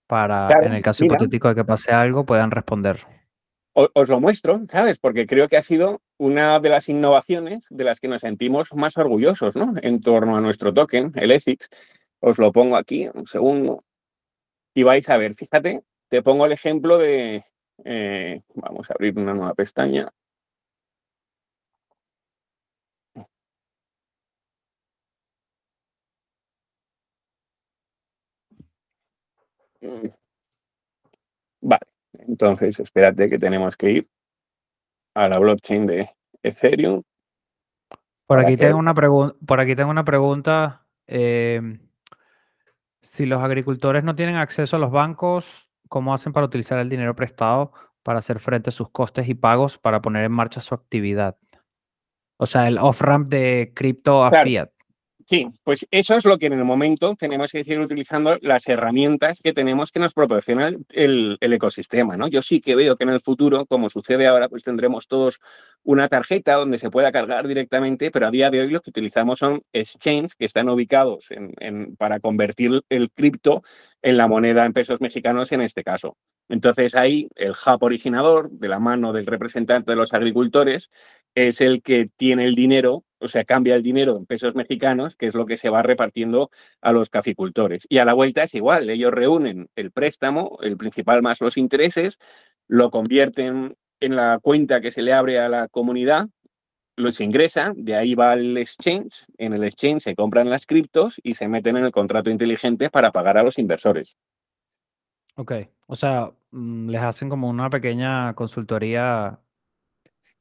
para, 0.06 0.48
en 0.62 0.72
el 0.72 0.82
caso 0.82 1.04
hipotético 1.04 1.48
de 1.48 1.54
que 1.54 1.64
pase 1.64 1.92
algo, 1.92 2.24
puedan 2.24 2.50
responder. 2.50 3.06
Os 3.72 4.08
lo 4.08 4.20
muestro, 4.20 4.60
¿sabes? 4.70 4.98
Porque 4.98 5.26
creo 5.26 5.48
que 5.48 5.56
ha 5.56 5.62
sido 5.62 6.00
una 6.20 6.60
de 6.60 6.68
las 6.68 6.90
innovaciones 6.90 7.64
de 7.70 7.84
las 7.84 7.98
que 7.98 8.06
nos 8.06 8.20
sentimos 8.20 8.74
más 8.74 8.98
orgullosos, 8.98 9.56
¿no? 9.56 9.72
En 9.82 10.02
torno 10.02 10.36
a 10.36 10.40
nuestro 10.42 10.74
token, 10.74 11.12
el 11.16 11.30
ETHICS. 11.30 11.70
Os 12.20 12.38
lo 12.38 12.52
pongo 12.52 12.76
aquí, 12.76 13.08
un 13.14 13.26
segundo. 13.26 13.84
Y 14.74 14.82
vais 14.82 15.08
a 15.08 15.16
ver, 15.16 15.34
fíjate, 15.34 15.82
te 16.10 16.22
pongo 16.22 16.46
el 16.46 16.52
ejemplo 16.52 16.98
de, 16.98 17.44
eh, 17.84 18.42
vamos 18.54 18.90
a 18.90 18.94
abrir 18.94 19.18
una 19.18 19.34
nueva 19.34 19.54
pestaña. 19.54 20.10
Mm. 29.82 30.10
Vale, 31.62 31.86
entonces 32.12 32.78
espérate 32.78 33.28
que 33.28 33.38
tenemos 33.38 33.76
que 33.76 33.90
ir 33.90 34.08
a 35.14 35.28
la 35.28 35.38
blockchain 35.38 35.86
de 35.86 36.10
Ethereum. 36.42 37.02
Por 38.26 38.38
aquí, 38.38 38.56
tengo 38.56 38.78
una 38.78 38.94
por 38.94 39.60
aquí 39.60 39.74
tengo 39.74 39.90
una 39.90 40.04
pregunta. 40.04 40.86
Em, 41.06 41.80
si 43.02 43.26
los 43.26 43.42
agricultores 43.42 44.04
no 44.04 44.14
tienen 44.14 44.36
acceso 44.36 44.76
a 44.76 44.78
los 44.78 44.92
bancos, 44.92 45.68
¿cómo 45.88 46.14
hacen 46.14 46.32
para 46.32 46.46
utilizar 46.46 46.78
el 46.78 46.88
dinero 46.88 47.16
prestado 47.16 47.72
para 48.02 48.20
hacer 48.20 48.38
frente 48.38 48.70
a 48.70 48.72
sus 48.72 48.90
costes 48.90 49.28
y 49.28 49.34
pagos 49.34 49.78
para 49.78 50.00
poner 50.00 50.24
en 50.24 50.32
marcha 50.32 50.60
su 50.60 50.74
actividad? 50.74 51.36
O 52.36 52.46
sea, 52.46 52.68
el 52.68 52.78
off-ramp 52.78 53.28
de 53.28 53.72
cripto 53.74 54.24
a 54.24 54.30
fiat. 54.30 54.70
Sí, 55.30 55.46
pues 55.62 55.86
eso 55.92 56.16
es 56.16 56.24
lo 56.24 56.38
que 56.38 56.46
en 56.46 56.54
el 56.54 56.64
momento 56.64 57.14
tenemos 57.14 57.52
que 57.52 57.62
seguir 57.62 57.78
utilizando 57.78 58.36
las 58.42 58.66
herramientas 58.66 59.38
que 59.40 59.52
tenemos 59.52 59.92
que 59.92 60.00
nos 60.00 60.12
proporciona 60.12 60.72
el, 60.88 61.38
ecosistema, 61.40 62.16
¿no? 62.16 62.26
Yo 62.26 62.42
sí 62.42 62.60
que 62.60 62.74
veo 62.74 62.96
que 62.96 63.04
en 63.04 63.10
el 63.10 63.20
futuro, 63.20 63.64
como 63.64 63.88
sucede 63.90 64.26
ahora, 64.26 64.48
pues 64.48 64.64
tendremos 64.64 65.06
todos 65.06 65.38
una 65.84 66.08
tarjeta 66.08 66.54
donde 66.54 66.80
se 66.80 66.90
pueda 66.90 67.12
cargar 67.12 67.46
directamente, 67.46 68.10
pero 68.10 68.26
a 68.26 68.32
día 68.32 68.50
de 68.50 68.62
hoy 68.62 68.70
lo 68.70 68.80
que 68.80 68.90
utilizamos 68.90 69.38
son 69.38 69.62
exchanges 69.72 70.34
que 70.34 70.46
están 70.46 70.68
ubicados 70.68 71.28
para 71.96 72.18
convertir 72.18 72.82
el 72.88 73.12
cripto 73.12 73.62
en 74.02 74.16
la 74.16 74.26
moneda 74.26 74.66
en 74.66 74.72
pesos 74.72 75.00
mexicanos 75.00 75.52
en 75.52 75.60
este 75.60 75.84
caso. 75.84 76.16
Entonces 76.48 76.96
ahí 76.96 77.28
el 77.36 77.52
hub 77.52 77.84
originador, 77.84 78.50
de 78.50 78.66
la 78.66 78.80
mano 78.80 79.12
del 79.12 79.26
representante 79.26 79.92
de 79.92 79.96
los 79.96 80.12
agricultores, 80.12 80.90
es 81.36 81.60
el 81.60 81.82
que 81.82 82.08
tiene 82.16 82.46
el 82.46 82.56
dinero, 82.56 83.04
o 83.20 83.28
sea, 83.28 83.44
cambia 83.44 83.74
el 83.74 83.82
dinero 83.82 84.16
en 84.16 84.26
pesos 84.26 84.54
mexicanos, 84.54 85.16
que 85.16 85.26
es 85.26 85.34
lo 85.34 85.46
que 85.46 85.56
se 85.56 85.70
va 85.70 85.82
repartiendo 85.82 86.50
a 86.80 86.92
los 86.92 87.10
caficultores. 87.10 87.86
Y 87.88 87.98
a 87.98 88.04
la 88.04 88.14
vuelta 88.14 88.42
es 88.42 88.54
igual, 88.54 88.90
ellos 88.90 89.12
reúnen 89.12 89.68
el 89.76 89.92
préstamo, 89.92 90.58
el 90.62 90.76
principal 90.76 91.22
más 91.22 91.40
los 91.40 91.56
intereses, 91.56 92.18
lo 92.66 92.90
convierten 92.90 93.76
en 94.00 94.16
la 94.16 94.38
cuenta 94.40 94.80
que 94.80 94.90
se 94.90 95.02
le 95.02 95.12
abre 95.12 95.38
a 95.38 95.48
la 95.48 95.68
comunidad, 95.68 96.28
los 96.96 97.20
ingresa, 97.20 97.72
de 97.76 97.96
ahí 97.96 98.14
va 98.14 98.32
al 98.32 98.56
exchange, 98.56 99.26
en 99.38 99.54
el 99.54 99.64
exchange 99.64 100.02
se 100.02 100.14
compran 100.14 100.50
las 100.50 100.66
criptos 100.66 101.20
y 101.22 101.34
se 101.34 101.48
meten 101.48 101.76
en 101.76 101.84
el 101.84 101.92
contrato 101.92 102.30
inteligente 102.30 102.90
para 102.90 103.10
pagar 103.10 103.38
a 103.38 103.42
los 103.42 103.58
inversores. 103.58 104.16
Ok, 105.36 105.52
o 105.86 105.96
sea, 105.96 106.30
mm, 106.50 106.88
les 106.90 107.00
hacen 107.00 107.28
como 107.28 107.48
una 107.48 107.70
pequeña 107.70 108.34
consultoría 108.34 109.38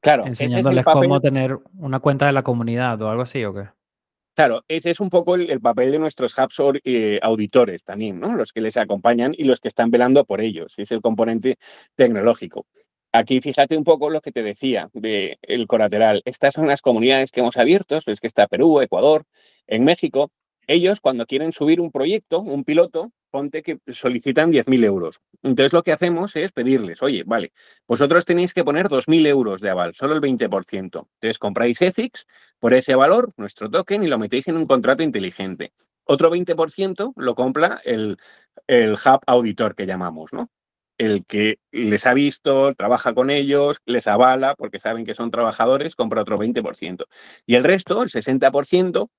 claro, 0.02 0.26
enseñándoles 0.26 0.86
cómo 0.86 1.20
tener 1.20 1.58
una 1.78 2.00
cuenta 2.00 2.26
de 2.26 2.34
la 2.34 2.44
comunidad 2.44 3.02
o 3.02 3.10
algo 3.10 3.24
así, 3.24 3.44
¿o 3.44 3.54
qué? 3.54 3.70
Claro, 4.40 4.64
ese 4.70 4.92
es 4.92 5.02
un 5.02 5.10
poco 5.10 5.36
el, 5.36 5.60
papel 5.60 5.92
de 5.92 6.00
nuestros 6.00 6.34
hubs 6.38 6.80
eh, 6.86 7.20
auditores 7.22 7.84
también, 7.84 8.22
¿no? 8.22 8.36
Los 8.38 8.54
que 8.54 8.62
les 8.62 8.78
acompañan 8.78 9.34
y 9.38 9.44
los 9.44 9.60
que 9.60 9.68
están 9.68 9.92
velando 9.92 10.24
por 10.24 10.40
ellos. 10.40 10.76
Es 10.78 10.94
el 10.94 11.02
componente 11.02 11.58
tecnológico. 11.96 12.66
Aquí 13.12 13.42
fíjate 13.42 13.76
un 13.76 13.84
poco 13.84 14.10
lo 14.10 14.22
que 14.22 14.32
te 14.32 14.42
decía 14.42 14.90
del 14.94 15.38
el 15.42 15.68
colateral. 15.68 16.22
Estas 16.24 16.54
son 16.54 16.68
las 16.68 16.82
comunidades 16.82 17.32
que 17.32 17.42
hemos 17.42 17.58
abierto, 17.58 17.98
es 17.98 18.20
que 18.22 18.28
está 18.28 18.48
Perú, 18.48 18.80
Ecuador, 18.80 19.26
en 19.68 19.84
México. 19.84 20.32
Ellos 20.68 21.02
cuando 21.02 21.26
quieren 21.26 21.52
subir 21.52 21.82
un 21.82 21.92
proyecto, 21.92 22.40
un 22.40 22.64
piloto, 22.64 23.12
ponte 23.30 23.64
que 23.64 23.80
solicitan 23.88 24.52
10.000 24.52 24.84
euros. 24.84 25.20
Entonces 25.44 25.74
lo 25.74 25.84
que 25.84 25.92
hacemos 25.92 26.36
es 26.36 26.52
pedirles, 26.52 27.02
oye, 27.02 27.24
vale, 27.26 27.54
vosotros 27.88 28.26
tenéis 28.26 28.54
que 28.54 28.64
poner 28.64 28.88
2.000 28.88 29.28
euros 29.28 29.62
de 29.62 29.70
aval, 29.70 29.96
solo 29.96 30.16
el 30.16 30.22
20%. 30.22 30.82
Entonces 30.82 31.40
compráis 31.40 31.82
ETHICS 31.82 32.26
por 32.60 32.74
ese 32.74 32.96
valor, 32.96 33.32
nuestro 33.38 33.70
token, 33.70 34.04
y 34.04 34.08
lo 34.08 34.20
metéis 34.20 34.48
en 34.48 34.58
un 34.58 34.66
contrato 34.66 35.04
inteligente. 35.04 35.72
Otro 36.04 36.32
20% 36.32 37.14
lo 37.16 37.36
compra 37.36 37.82
el, 37.86 38.18
el 38.68 38.94
hub 38.94 39.22
auditor 39.28 39.76
que 39.76 39.86
llamamos, 39.86 40.34
¿no? 40.34 40.50
El 40.98 41.24
que 41.26 41.60
les 41.72 42.06
ha 42.06 42.14
visto, 42.14 42.74
trabaja 42.76 43.14
con 43.14 43.30
ellos, 43.30 43.78
les 43.86 44.08
avala 44.08 44.56
porque 44.56 44.80
saben 44.80 45.06
que 45.06 45.16
son 45.16 45.32
trabajadores, 45.32 45.96
compra 45.96 46.24
otro 46.24 46.38
20%. 46.38 47.06
Y 47.46 47.56
el 47.56 47.64
resto, 47.64 48.04
el 48.04 48.10
60%, 48.10 49.10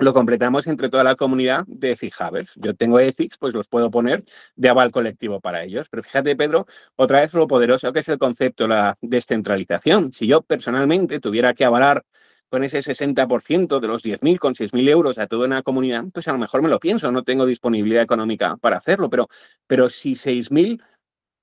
lo 0.00 0.14
completamos 0.14 0.66
entre 0.66 0.88
toda 0.88 1.04
la 1.04 1.14
comunidad 1.14 1.64
de 1.66 1.92
Ethics 1.92 2.18
Yo 2.56 2.74
tengo 2.74 2.98
Ethics, 2.98 3.36
pues 3.38 3.54
los 3.54 3.68
puedo 3.68 3.90
poner 3.90 4.24
de 4.56 4.68
aval 4.68 4.90
colectivo 4.90 5.40
para 5.40 5.62
ellos. 5.62 5.88
Pero 5.90 6.02
fíjate, 6.02 6.36
Pedro, 6.36 6.66
otra 6.96 7.20
vez 7.20 7.34
lo 7.34 7.46
poderoso 7.46 7.92
que 7.92 8.00
es 8.00 8.08
el 8.08 8.18
concepto 8.18 8.64
de 8.64 8.68
la 8.70 8.98
descentralización. 9.00 10.12
Si 10.12 10.26
yo 10.26 10.42
personalmente 10.42 11.20
tuviera 11.20 11.54
que 11.54 11.64
avalar 11.64 12.04
con 12.48 12.64
ese 12.64 12.78
60% 12.82 13.78
de 13.78 13.88
los 13.88 14.02
10.000 14.02 14.38
con 14.38 14.54
6.000 14.54 14.88
euros 14.88 15.18
a 15.18 15.28
toda 15.28 15.46
una 15.46 15.62
comunidad, 15.62 16.04
pues 16.12 16.26
a 16.26 16.32
lo 16.32 16.38
mejor 16.38 16.62
me 16.62 16.68
lo 16.68 16.80
pienso, 16.80 17.12
no 17.12 17.22
tengo 17.22 17.46
disponibilidad 17.46 18.02
económica 18.02 18.56
para 18.56 18.78
hacerlo, 18.78 19.08
pero, 19.08 19.28
pero 19.68 19.88
si 19.88 20.16
6.000 20.16 20.82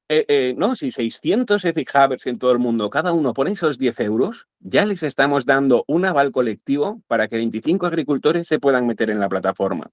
eh, 0.10 0.26
eh, 0.30 0.53
no, 0.58 0.76
si 0.76 0.91
600 0.91 1.66
Ethic 1.66 1.93
Havers 1.93 2.28
en 2.28 2.38
todo 2.38 2.51
el 2.51 2.60
mundo, 2.60 2.89
cada 2.89 3.12
uno 3.12 3.34
pone 3.34 3.51
esos 3.51 3.78
10 3.78 3.99
euros, 4.01 4.47
ya 4.60 4.86
les 4.86 5.03
estamos 5.03 5.45
dando 5.45 5.84
un 5.88 6.05
aval 6.05 6.32
colectivo 6.32 7.01
para 7.08 7.28
que 7.28 7.36
25 7.36 7.86
agricultores 7.86 8.47
se 8.47 8.60
puedan 8.60 8.88
meter 8.88 9.10
en 9.10 9.20
la 9.20 9.28
plataforma. 9.28 9.91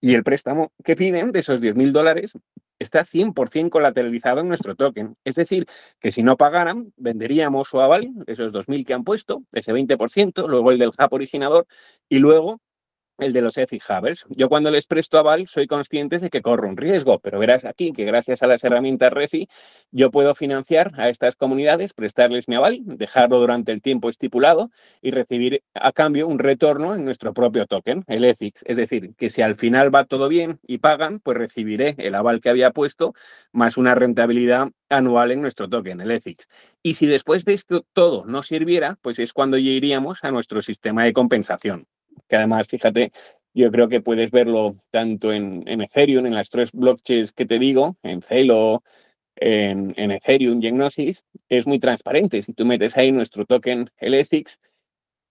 Y 0.00 0.14
el 0.14 0.24
préstamo 0.24 0.72
que 0.84 0.94
piden 0.94 1.32
de 1.32 1.40
esos 1.40 1.60
10.000 1.60 1.90
dólares 1.90 2.32
está 2.78 3.04
100% 3.04 3.70
colateralizado 3.70 4.40
en 4.40 4.48
nuestro 4.48 4.74
token. 4.74 5.16
Es 5.24 5.36
decir, 5.36 5.66
que 6.00 6.12
si 6.12 6.22
no 6.22 6.36
pagaran, 6.36 6.92
venderíamos 6.96 7.68
su 7.68 7.80
aval, 7.80 8.10
esos 8.26 8.52
2.000 8.52 8.84
que 8.84 8.92
han 8.92 9.04
puesto, 9.04 9.42
ese 9.52 9.72
20%, 9.72 10.48
luego 10.48 10.70
el 10.70 10.78
del 10.78 10.90
hub 10.90 11.12
originador, 11.12 11.66
y 12.10 12.18
luego 12.18 12.60
el 13.18 13.32
de 13.32 13.40
los 13.40 13.56
Havers. 13.88 14.24
Yo 14.28 14.48
cuando 14.48 14.70
les 14.70 14.86
presto 14.86 15.18
aval 15.18 15.46
soy 15.48 15.66
consciente 15.66 16.18
de 16.18 16.30
que 16.30 16.42
corro 16.42 16.68
un 16.68 16.76
riesgo, 16.76 17.18
pero 17.18 17.38
verás 17.38 17.64
aquí 17.64 17.92
que 17.92 18.04
gracias 18.04 18.42
a 18.42 18.46
las 18.46 18.62
herramientas 18.64 19.12
REFI 19.12 19.48
yo 19.90 20.10
puedo 20.10 20.34
financiar 20.34 20.92
a 20.96 21.08
estas 21.08 21.36
comunidades, 21.36 21.94
prestarles 21.94 22.48
mi 22.48 22.56
aval, 22.56 22.80
dejarlo 22.84 23.40
durante 23.40 23.72
el 23.72 23.82
tiempo 23.82 24.10
estipulado 24.10 24.70
y 25.00 25.10
recibir 25.10 25.62
a 25.74 25.92
cambio 25.92 26.28
un 26.28 26.38
retorno 26.38 26.94
en 26.94 27.04
nuestro 27.04 27.32
propio 27.32 27.66
token, 27.66 28.04
el 28.06 28.24
Ethics. 28.24 28.62
Es 28.66 28.76
decir, 28.76 29.14
que 29.16 29.30
si 29.30 29.42
al 29.42 29.56
final 29.56 29.94
va 29.94 30.04
todo 30.04 30.28
bien 30.28 30.58
y 30.66 30.78
pagan, 30.78 31.20
pues 31.20 31.38
recibiré 31.38 31.94
el 31.98 32.14
aval 32.14 32.40
que 32.40 32.50
había 32.50 32.70
puesto 32.70 33.14
más 33.52 33.76
una 33.76 33.94
rentabilidad 33.94 34.68
anual 34.88 35.32
en 35.32 35.42
nuestro 35.42 35.68
token, 35.68 36.00
el 36.00 36.10
Ethics. 36.10 36.48
Y 36.82 36.94
si 36.94 37.06
después 37.06 37.44
de 37.44 37.54
esto 37.54 37.84
todo 37.92 38.24
no 38.26 38.42
sirviera, 38.42 38.98
pues 39.02 39.18
es 39.18 39.32
cuando 39.32 39.56
ya 39.58 39.70
iríamos 39.70 40.22
a 40.22 40.30
nuestro 40.30 40.62
sistema 40.62 41.04
de 41.04 41.12
compensación 41.12 41.86
que 42.28 42.36
además, 42.36 42.68
fíjate, 42.68 43.12
yo 43.56 43.70
creo 43.70 43.88
que 43.88 44.02
puedes 44.02 44.30
verlo 44.30 44.76
tanto 44.90 45.32
en, 45.32 45.64
Ethereum, 45.66 46.26
en 46.26 46.34
las 46.34 46.50
tres 46.50 46.72
blockchains 46.72 47.32
que 47.32 47.46
te 47.46 47.58
digo, 47.58 47.96
en 48.02 48.20
Celo, 48.20 48.82
en, 49.36 49.94
Ethereum 50.10 50.60
Gnosis, 50.60 51.24
es 51.48 51.66
muy 51.66 51.78
transparente. 51.78 52.42
Si 52.42 52.52
tú 52.52 52.66
metes 52.66 52.96
ahí 52.98 53.12
nuestro 53.12 53.46
token, 53.46 53.90
el 53.96 54.14
Ethics, 54.14 54.58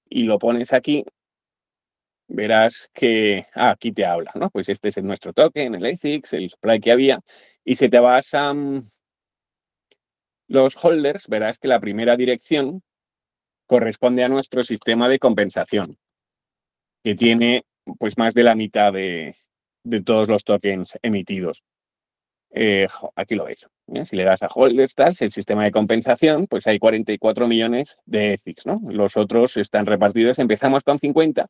y 0.10 0.24
lo 0.24 0.39
pones 0.39 0.74
aquí, 0.74 1.06
verás 2.28 2.89
que 2.93 3.46
ah, 3.54 3.72
aquí 3.72 3.91
te 3.91 4.06
habla, 4.06 4.32
¿no? 4.34 4.50
Pues 4.50 4.70
este 4.70 4.89
es 4.89 5.04
nuestro 5.04 5.32
token, 5.34 5.76
el 5.76 5.86
Ethics, 5.86 6.34
el 6.34 6.50
supply 6.50 6.80
que 6.80 6.91
había, 6.91 7.20
y 7.64 7.76
si 7.76 7.89
te 7.89 8.00
vas 8.00 8.34
a 8.34 8.54
mm, 8.54 8.89
los 10.48 10.84
holders, 10.84 11.28
verás 11.28 11.60
que 11.60 11.68
la 11.68 11.80
primera 11.80 12.18
dirección 12.18 12.82
corresponde 13.68 14.24
a 14.24 14.30
nuestro 14.30 14.64
sistema 14.64 15.10
de 15.10 15.20
compensación 15.20 15.98
que 17.06 17.14
tiene 17.14 17.64
pues 17.99 18.18
más 18.18 18.34
de 18.34 18.41
la 18.41 18.56
mitad 18.56 18.91
de, 18.91 19.36
todos 20.03 20.28
los 20.28 20.43
tokens 20.43 20.97
emitidos. 21.03 21.64
Eh, 22.49 22.88
aquí 23.16 23.36
lo 23.36 23.45
veis. 23.45 23.68
¿eh? 23.93 24.06
Si 24.06 24.16
le 24.16 24.24
das 24.24 24.41
a 24.41 24.47
Holders, 24.47 24.95
el 25.22 25.32
sistema 25.32 25.66
de 25.66 25.72
compensación, 25.72 26.47
pues 26.47 26.66
hay 26.66 26.80
44 26.80 27.47
millones 27.47 27.97
de 28.08 28.34
ETHICS. 28.34 28.66
¿no? 28.66 28.82
Los 28.89 29.18
otros 29.18 29.56
están 29.56 29.86
repartidos. 29.86 30.39
Empezamos 30.39 30.82
con 30.84 30.97
50 30.97 31.47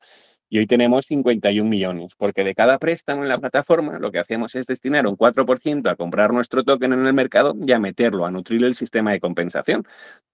y 0.49 0.57
hoy 0.57 0.67
tenemos 0.67 1.05
51 1.05 1.69
millones, 1.69 2.15
porque 2.17 2.43
de 2.43 2.53
cada 2.53 2.77
préstamo 2.77 3.23
en 3.23 3.29
la 3.29 3.37
plataforma 3.37 3.97
lo 3.97 4.11
que 4.11 4.19
hacemos 4.19 4.55
es 4.55 4.65
destinar 4.65 5.07
un 5.07 5.15
4% 5.15 5.89
a 5.89 5.95
comprar 5.95 6.33
nuestro 6.33 6.65
token 6.65 6.91
en 6.91 7.05
el 7.05 7.13
mercado 7.13 7.55
y 7.65 7.71
a 7.71 7.79
meterlo, 7.79 8.25
a 8.25 8.31
nutrir 8.31 8.65
el 8.65 8.75
sistema 8.75 9.13
de 9.13 9.21
compensación. 9.21 9.85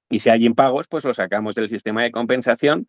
Y 0.10 0.20
si 0.20 0.32
hay 0.32 0.48
impagos, 0.48 0.88
pues 0.88 1.06
lo 1.06 1.14
sacamos 1.14 1.54
del 1.54 1.70
sistema 1.70 2.02
de 2.02 2.12
compensación 2.12 2.88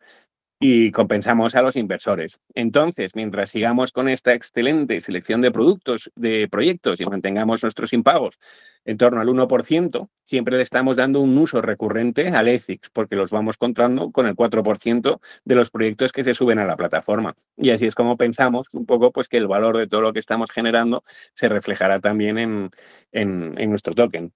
y 0.65 0.91
compensamos 0.91 1.55
a 1.55 1.61
los 1.61 1.75
inversores. 1.75 2.39
Entonces, 2.55 3.15
mientras 3.15 3.49
sigamos 3.49 3.91
con 3.91 4.07
esta 4.07 4.33
excelente 4.33 5.01
selección 5.01 5.41
de 5.41 5.51
productos, 5.51 6.09
de 6.15 6.47
proyectos 6.47 7.01
y 7.01 7.05
mantengamos 7.05 7.63
nuestros 7.63 7.91
impagos 7.91 8.39
en 8.85 8.97
torno 8.97 9.19
al 9.19 9.27
1%, 9.27 10.07
siempre 10.23 10.55
le 10.55 10.63
estamos 10.63 10.95
dando 10.95 11.19
un 11.19 11.37
uso 11.37 11.61
recurrente 11.61 12.29
al 12.29 12.47
Ethics, 12.47 12.89
porque 12.91 13.17
los 13.17 13.29
vamos 13.29 13.57
contando 13.57 14.11
con 14.11 14.25
el 14.25 14.37
4% 14.37 15.19
de 15.43 15.55
los 15.55 15.69
proyectos 15.69 16.13
que 16.13 16.23
se 16.23 16.33
suben 16.33 16.59
a 16.59 16.65
la 16.65 16.77
plataforma. 16.77 17.35
Y 17.57 17.71
así 17.71 17.85
es 17.85 17.93
como 17.93 18.15
pensamos 18.15 18.69
un 18.71 18.85
poco 18.85 19.11
pues, 19.11 19.27
que 19.27 19.35
el 19.35 19.47
valor 19.47 19.77
de 19.77 19.87
todo 19.87 19.99
lo 19.99 20.13
que 20.13 20.19
estamos 20.19 20.49
generando 20.49 21.03
se 21.33 21.49
reflejará 21.49 21.99
también 21.99 22.37
en, 22.37 22.71
en, 23.11 23.69
nuestro 23.69 23.93
token. 23.93 24.31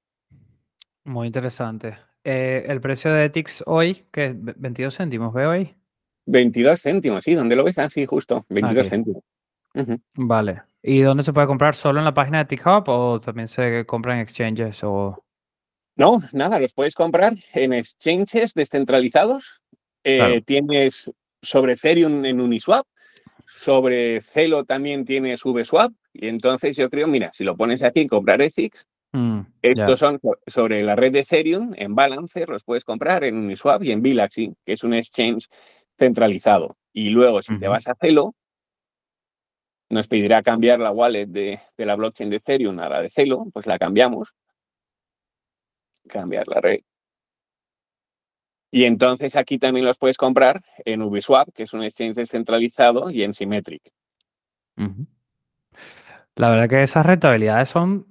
Muy 1.06 1.28
interesante. 1.28 2.00
Eh, 2.26 2.66
el 2.68 2.82
precio 2.82 3.14
de 3.14 3.24
Ethics 3.24 3.64
hoy, 3.66 4.04
que 4.12 4.36
22 4.36 4.98
céntimos, 4.98 5.34
veo 5.34 5.52
ahí. 5.52 5.77
22 6.28 6.82
céntimos, 6.82 7.24
sí, 7.24 7.34
¿dónde 7.34 7.56
lo 7.56 7.64
ves? 7.64 7.78
Ah, 7.80 7.90
sí, 7.90 8.06
justo, 8.06 8.46
22 8.50 8.90
céntimos. 8.90 9.24
Vale. 10.14 10.62
¿Y 10.82 11.02
dónde 11.02 11.24
se 11.24 11.34
puede 11.34 11.48
comprar? 11.48 11.76
¿Solo 11.76 12.00
en 12.00 12.06
la 12.06 12.14
página 12.14 12.40
de 12.40 12.46
TikTok 12.46 12.88
o 12.88 13.20
también 13.20 13.48
se 13.48 13.86
compra 13.86 14.14
en 14.14 14.22
exchanges 14.22 14.84
o...? 14.84 15.24
No, 15.96 16.20
nada, 16.32 16.60
los 16.60 16.74
puedes 16.74 16.94
comprar 16.94 17.34
en 17.54 17.74
exchanges 17.74 18.54
descentralizados. 18.54 19.62
Eh, 20.04 20.42
tienes 20.46 21.12
sobre 21.42 21.74
Ethereum 21.74 22.24
en 22.24 22.40
Uniswap, 22.40 22.86
sobre 23.48 24.22
Celo 24.22 24.64
también 24.64 25.06
tienes 25.06 25.44
VSwap, 25.44 25.92
y 26.14 26.28
entonces 26.28 26.78
yo 26.78 26.90
creo, 26.90 27.08
mira, 27.08 27.32
si 27.34 27.44
lo 27.44 27.58
pones 27.58 27.84
aquí 27.84 28.02
en 28.02 28.08
comprar 28.08 28.42
ETHICS, 28.42 28.88
mm, 29.14 29.40
estos 29.62 30.00
son 30.00 30.20
sobre 30.46 30.84
la 30.84 30.96
red 30.96 31.12
de 31.12 31.20
Ethereum, 31.20 31.74
en 31.76 31.96
Balancer 31.96 32.48
los 32.48 32.64
puedes 32.64 32.84
comprar 32.84 33.24
en 33.24 33.36
Uniswap 33.38 33.84
y 33.84 33.92
en 33.92 34.02
Bilaxi, 34.02 34.54
que 34.66 34.74
es 34.74 34.84
un 34.84 34.94
exchange 34.94 35.48
centralizado. 35.98 36.78
Y 36.94 37.10
luego, 37.10 37.42
si 37.42 37.60
te 37.60 37.68
vas 37.68 37.88
a 37.88 37.96
Celo, 37.96 38.36
nos 39.90 40.08
pedirá 40.08 40.42
cambiar 40.42 40.80
la 40.80 40.92
wallet 40.92 41.28
de, 41.28 41.60
la 41.78 41.96
blockchain 41.96 42.30
de 42.30 42.38
Ethereum 42.38 42.80
a 42.80 42.90
la 42.90 43.02
de 43.02 43.10
Celo, 43.10 43.46
pues 43.54 43.66
la 43.66 43.78
cambiamos. 43.78 44.34
Cambiar 46.08 46.48
la 46.48 46.62
red. 46.62 46.80
Y 48.72 48.84
entonces 48.84 49.36
aquí 49.36 49.60
también 49.60 49.86
los 49.86 49.98
puedes 49.98 50.18
comprar 50.18 50.64
en 50.86 51.02
Uniswap, 51.02 51.50
que 51.54 51.64
es 51.64 51.74
un 51.74 51.84
exchange 51.84 52.16
descentralizado, 52.16 53.10
y 53.10 53.24
en 53.24 53.34
Symmetric. 53.34 53.82
La 56.36 56.50
verdad 56.50 56.70
que 56.70 56.84
esas 56.84 57.06
rentabilidades 57.06 57.70
son 57.70 58.06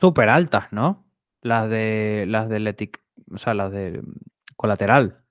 súper 0.00 0.28
altas, 0.28 0.72
¿no? 0.72 1.04
Las 1.40 1.70
de 1.70 2.26
las 2.28 2.48
del 2.48 2.66
ETIC, 2.66 3.00
o 3.32 3.38
sea, 3.38 3.54
las 3.54 3.72
de 3.72 4.02
colateral. 4.56 5.21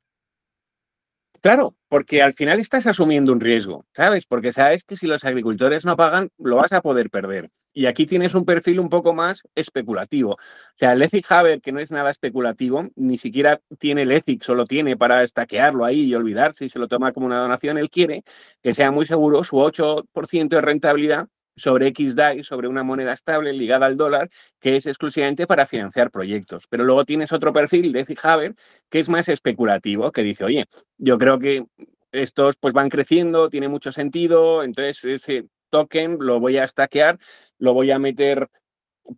Claro, 1.42 1.76
porque 1.88 2.22
al 2.22 2.34
final 2.34 2.60
estás 2.60 2.86
asumiendo 2.86 3.32
un 3.32 3.40
riesgo, 3.40 3.84
¿sabes? 3.96 4.28
Porque 4.28 4.52
sabes 4.54 4.84
que 4.84 4.96
si 4.96 5.08
los 5.08 5.24
agricultores 5.26 5.86
no 5.86 5.98
pagan, 5.98 6.30
lo 6.38 6.58
vas 6.58 6.72
a 6.72 6.82
poder 6.82 7.10
perder. 7.10 7.50
Y 7.74 7.88
aquí 7.88 8.06
tienes 8.06 8.36
un 8.36 8.46
perfil 8.46 8.80
un 8.80 8.90
poco 8.90 9.16
más 9.16 9.42
especulativo. 9.56 10.34
O 10.34 10.38
sea, 10.78 10.92
el 10.94 11.02
Ethic 11.02 11.32
Haber, 11.32 11.60
que 11.62 11.72
no 11.72 11.80
es 11.80 11.90
nada 11.90 12.12
especulativo, 12.12 12.90
ni 12.96 13.18
siquiera 13.18 13.60
tiene 13.80 14.04
el 14.04 14.12
Ethic, 14.12 14.44
solo 14.44 14.66
tiene 14.66 14.98
para 14.98 15.24
estaquearlo 15.24 15.84
ahí 15.84 16.02
y 16.02 16.14
olvidarse 16.14 16.66
y 16.66 16.70
se 16.70 16.78
lo 16.78 16.88
toma 16.88 17.12
como 17.12 17.26
una 17.26 17.40
donación. 17.40 17.80
Él 17.80 17.90
quiere 17.90 18.24
que 18.62 18.76
sea 18.76 18.92
muy 18.92 19.08
seguro 19.08 19.44
su 19.44 19.58
8% 19.58 20.58
de 20.58 20.62
rentabilidad 20.62 21.28
sobre 21.62 21.94
XDAI, 21.96 22.44
sobre 22.44 22.68
una 22.68 22.84
moneda 22.84 23.14
estable 23.14 23.54
ligada 23.54 23.86
al 23.86 23.98
dólar, 23.98 24.30
que 24.60 24.76
es 24.76 24.86
exclusivamente 24.86 25.48
para 25.48 25.66
financiar 25.66 26.12
proyectos. 26.12 26.66
Pero 26.70 26.84
luego 26.84 27.06
tienes 27.06 27.32
otro 27.32 27.54
perfil 27.54 27.92
de 27.94 28.18
Haber 28.24 28.56
que 28.90 29.00
es 29.00 29.10
más 29.10 29.30
especulativo, 29.30 30.12
que 30.12 30.24
dice, 30.24 30.44
oye, 30.44 30.66
yo 30.98 31.18
creo 31.18 31.40
que 31.40 31.66
estos 32.12 32.58
pues 32.58 32.74
van 32.74 32.90
creciendo, 32.90 33.50
tiene 33.50 33.70
mucho 33.70 33.92
sentido, 33.92 34.64
entonces 34.64 35.04
ese 35.06 35.46
token 35.70 36.18
lo 36.20 36.40
voy 36.40 36.58
a 36.58 36.68
stackear, 36.68 37.18
lo 37.58 37.74
voy 37.74 37.92
a 37.92 38.00
meter 38.00 38.50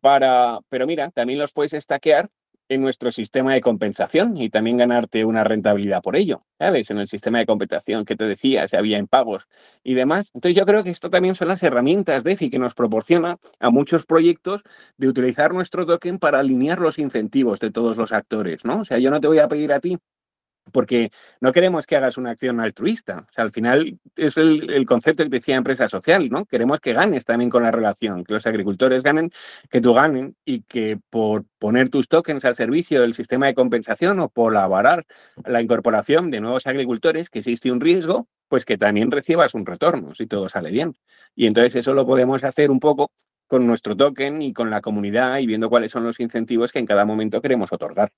para, 0.01 0.59
pero 0.69 0.85
mira, 0.85 1.09
también 1.11 1.39
los 1.39 1.53
puedes 1.53 1.71
stackear 1.71 2.29
en 2.69 2.81
nuestro 2.81 3.11
sistema 3.11 3.53
de 3.53 3.61
compensación 3.61 4.37
y 4.37 4.49
también 4.49 4.77
ganarte 4.77 5.25
una 5.25 5.43
rentabilidad 5.43 6.01
por 6.01 6.15
ello, 6.15 6.43
¿sabes? 6.57 6.89
En 6.89 6.97
el 6.97 7.07
sistema 7.07 7.39
de 7.39 7.45
compensación 7.45 8.05
que 8.05 8.15
te 8.15 8.25
decía, 8.25 8.67
si 8.67 8.75
había 8.75 8.97
en 8.97 9.07
pagos 9.07 9.47
y 9.83 9.93
demás. 9.93 10.31
Entonces 10.33 10.55
yo 10.57 10.65
creo 10.65 10.83
que 10.83 10.89
esto 10.89 11.09
también 11.09 11.35
son 11.35 11.47
las 11.49 11.63
herramientas 11.63 12.23
DeFi 12.23 12.49
que 12.49 12.59
nos 12.59 12.73
proporciona 12.73 13.37
a 13.59 13.69
muchos 13.69 14.05
proyectos 14.05 14.63
de 14.97 15.07
utilizar 15.07 15.53
nuestro 15.53 15.85
token 15.85 16.19
para 16.19 16.39
alinear 16.39 16.79
los 16.79 16.99
incentivos 16.99 17.59
de 17.59 17.71
todos 17.71 17.97
los 17.97 18.11
actores, 18.11 18.65
¿no? 18.65 18.81
O 18.81 18.85
sea, 18.85 18.99
yo 18.99 19.11
no 19.11 19.19
te 19.19 19.27
voy 19.27 19.39
a 19.39 19.47
pedir 19.47 19.73
a 19.73 19.79
ti 19.79 19.97
porque 20.71 21.11
no 21.41 21.51
queremos 21.51 21.85
que 21.85 21.95
hagas 21.95 22.17
una 22.17 22.31
acción 22.31 22.59
altruista. 22.59 23.25
O 23.29 23.33
sea, 23.33 23.43
al 23.43 23.51
final 23.51 23.99
es 24.15 24.37
el, 24.37 24.85
concepto 24.85 25.23
que 25.23 25.29
decía 25.29 25.55
empresa 25.55 25.87
social, 25.87 26.29
¿no? 26.29 26.45
Queremos 26.45 26.79
que 26.79 26.93
ganes 26.93 27.25
también 27.25 27.49
con 27.49 27.63
la 27.63 27.71
relación, 27.71 28.23
que 28.23 28.33
los 28.33 28.45
agricultores 28.45 29.03
ganen, 29.03 29.31
que 29.69 29.81
tú 29.81 29.93
ganen 29.93 30.35
y 30.45 30.61
que 30.61 30.99
por 31.09 31.45
poner 31.59 31.89
tus 31.89 32.07
tokens 32.07 32.45
al 32.45 32.55
servicio 32.55 33.01
del 33.01 33.13
sistema 33.13 33.47
de 33.47 33.55
compensación 33.55 34.19
o 34.19 34.29
colaborar 34.29 35.05
la 35.45 35.61
incorporación 35.61 36.31
de 36.31 36.41
nuevos 36.41 36.67
agricultores, 36.67 37.29
que 37.29 37.39
existe 37.39 37.71
un 37.71 37.81
riesgo, 37.81 38.27
pues 38.47 38.65
que 38.65 38.77
también 38.77 39.11
recibas 39.11 39.53
un 39.53 39.65
retorno 39.65 40.15
si 40.15 40.27
todo 40.27 40.49
sale 40.49 40.71
bien. 40.71 40.95
Y 41.35 41.47
entonces 41.47 41.75
eso 41.75 41.93
lo 41.93 42.05
podemos 42.05 42.43
hacer 42.43 42.71
un 42.71 42.79
poco 42.79 43.11
con 43.47 43.67
nuestro 43.67 43.95
token 43.95 44.41
y 44.41 44.53
con 44.53 44.69
la 44.69 44.81
comunidad 44.81 45.37
y 45.39 45.45
viendo 45.45 45.69
cuáles 45.69 45.91
son 45.91 46.03
los 46.03 46.19
incentivos 46.19 46.71
que 46.71 46.79
en 46.79 46.85
cada 46.85 47.05
momento 47.05 47.41
queremos 47.41 47.71
otorgar. 47.71 48.11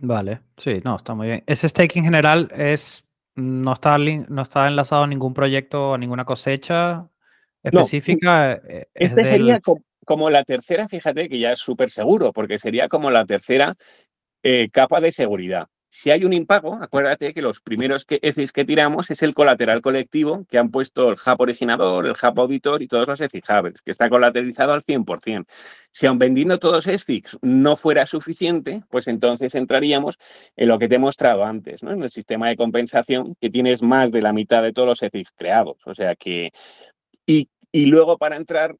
Vale, 0.00 0.40
sí, 0.56 0.80
no, 0.84 0.96
está 0.96 1.14
muy 1.14 1.26
bien. 1.26 1.44
Ese 1.46 1.68
staking 1.68 2.04
general 2.04 2.50
es, 2.54 3.04
no 3.34 3.72
está, 3.72 3.98
no 3.98 4.42
está 4.42 4.68
enlazado 4.68 5.02
a 5.02 5.06
ningún 5.06 5.34
proyecto, 5.34 5.94
a 5.94 5.98
ninguna 5.98 6.24
cosecha 6.24 7.08
específica. 7.62 8.52
Eh, 8.52 8.88
este 8.94 9.24
sería 9.24 9.60
como, 10.04 10.30
la 10.30 10.44
tercera, 10.44 10.88
fíjate 10.88 11.28
que 11.28 11.38
ya 11.38 11.52
es 11.52 11.58
súper 11.58 11.90
seguro, 11.90 12.32
porque 12.32 12.58
sería 12.58 12.88
como 12.88 13.10
la 13.10 13.24
tercera 13.24 13.74
eh, 14.42 14.68
capa 14.70 15.00
de 15.00 15.12
seguridad. 15.12 15.66
Si 15.90 16.10
hay 16.10 16.24
un 16.24 16.34
impago, 16.34 16.74
acuérdate 16.74 17.32
que 17.32 17.40
los 17.40 17.60
primeros 17.60 18.04
que, 18.04 18.20
que 18.20 18.64
tiramos 18.64 19.10
es 19.10 19.22
el 19.22 19.34
colateral 19.34 19.80
colectivo 19.80 20.44
que 20.48 20.58
han 20.58 20.70
puesto 20.70 21.10
el 21.10 21.16
HAP 21.24 21.40
originador, 21.40 22.06
el 22.06 22.14
HAP 22.20 22.38
auditor 22.38 22.82
y 22.82 22.88
todos 22.88 23.08
los 23.08 23.20
EFIX 23.20 23.48
que 23.82 23.90
está 23.90 24.10
colateralizado 24.10 24.72
al 24.72 24.82
100%. 24.82 25.46
Si 25.90 26.06
aun 26.06 26.18
vendiendo 26.18 26.58
todos 26.58 26.86
EFIX 26.86 27.38
no 27.40 27.74
fuera 27.76 28.04
suficiente, 28.04 28.82
pues 28.90 29.08
entonces 29.08 29.54
entraríamos 29.54 30.18
en 30.56 30.68
lo 30.68 30.78
que 30.78 30.88
te 30.88 30.96
he 30.96 30.98
mostrado 30.98 31.44
antes, 31.44 31.82
¿no? 31.82 31.92
en 31.92 32.02
el 32.02 32.10
sistema 32.10 32.48
de 32.48 32.56
compensación, 32.56 33.34
que 33.40 33.48
tienes 33.48 33.82
más 33.82 34.12
de 34.12 34.20
la 34.20 34.34
mitad 34.34 34.62
de 34.62 34.72
todos 34.72 34.88
los 34.88 35.02
EFIX 35.02 35.32
creados. 35.32 35.78
O 35.86 35.94
sea 35.94 36.14
que. 36.16 36.50
Y 37.70 37.86
luego 37.86 38.16
para 38.16 38.36
entrar, 38.36 38.76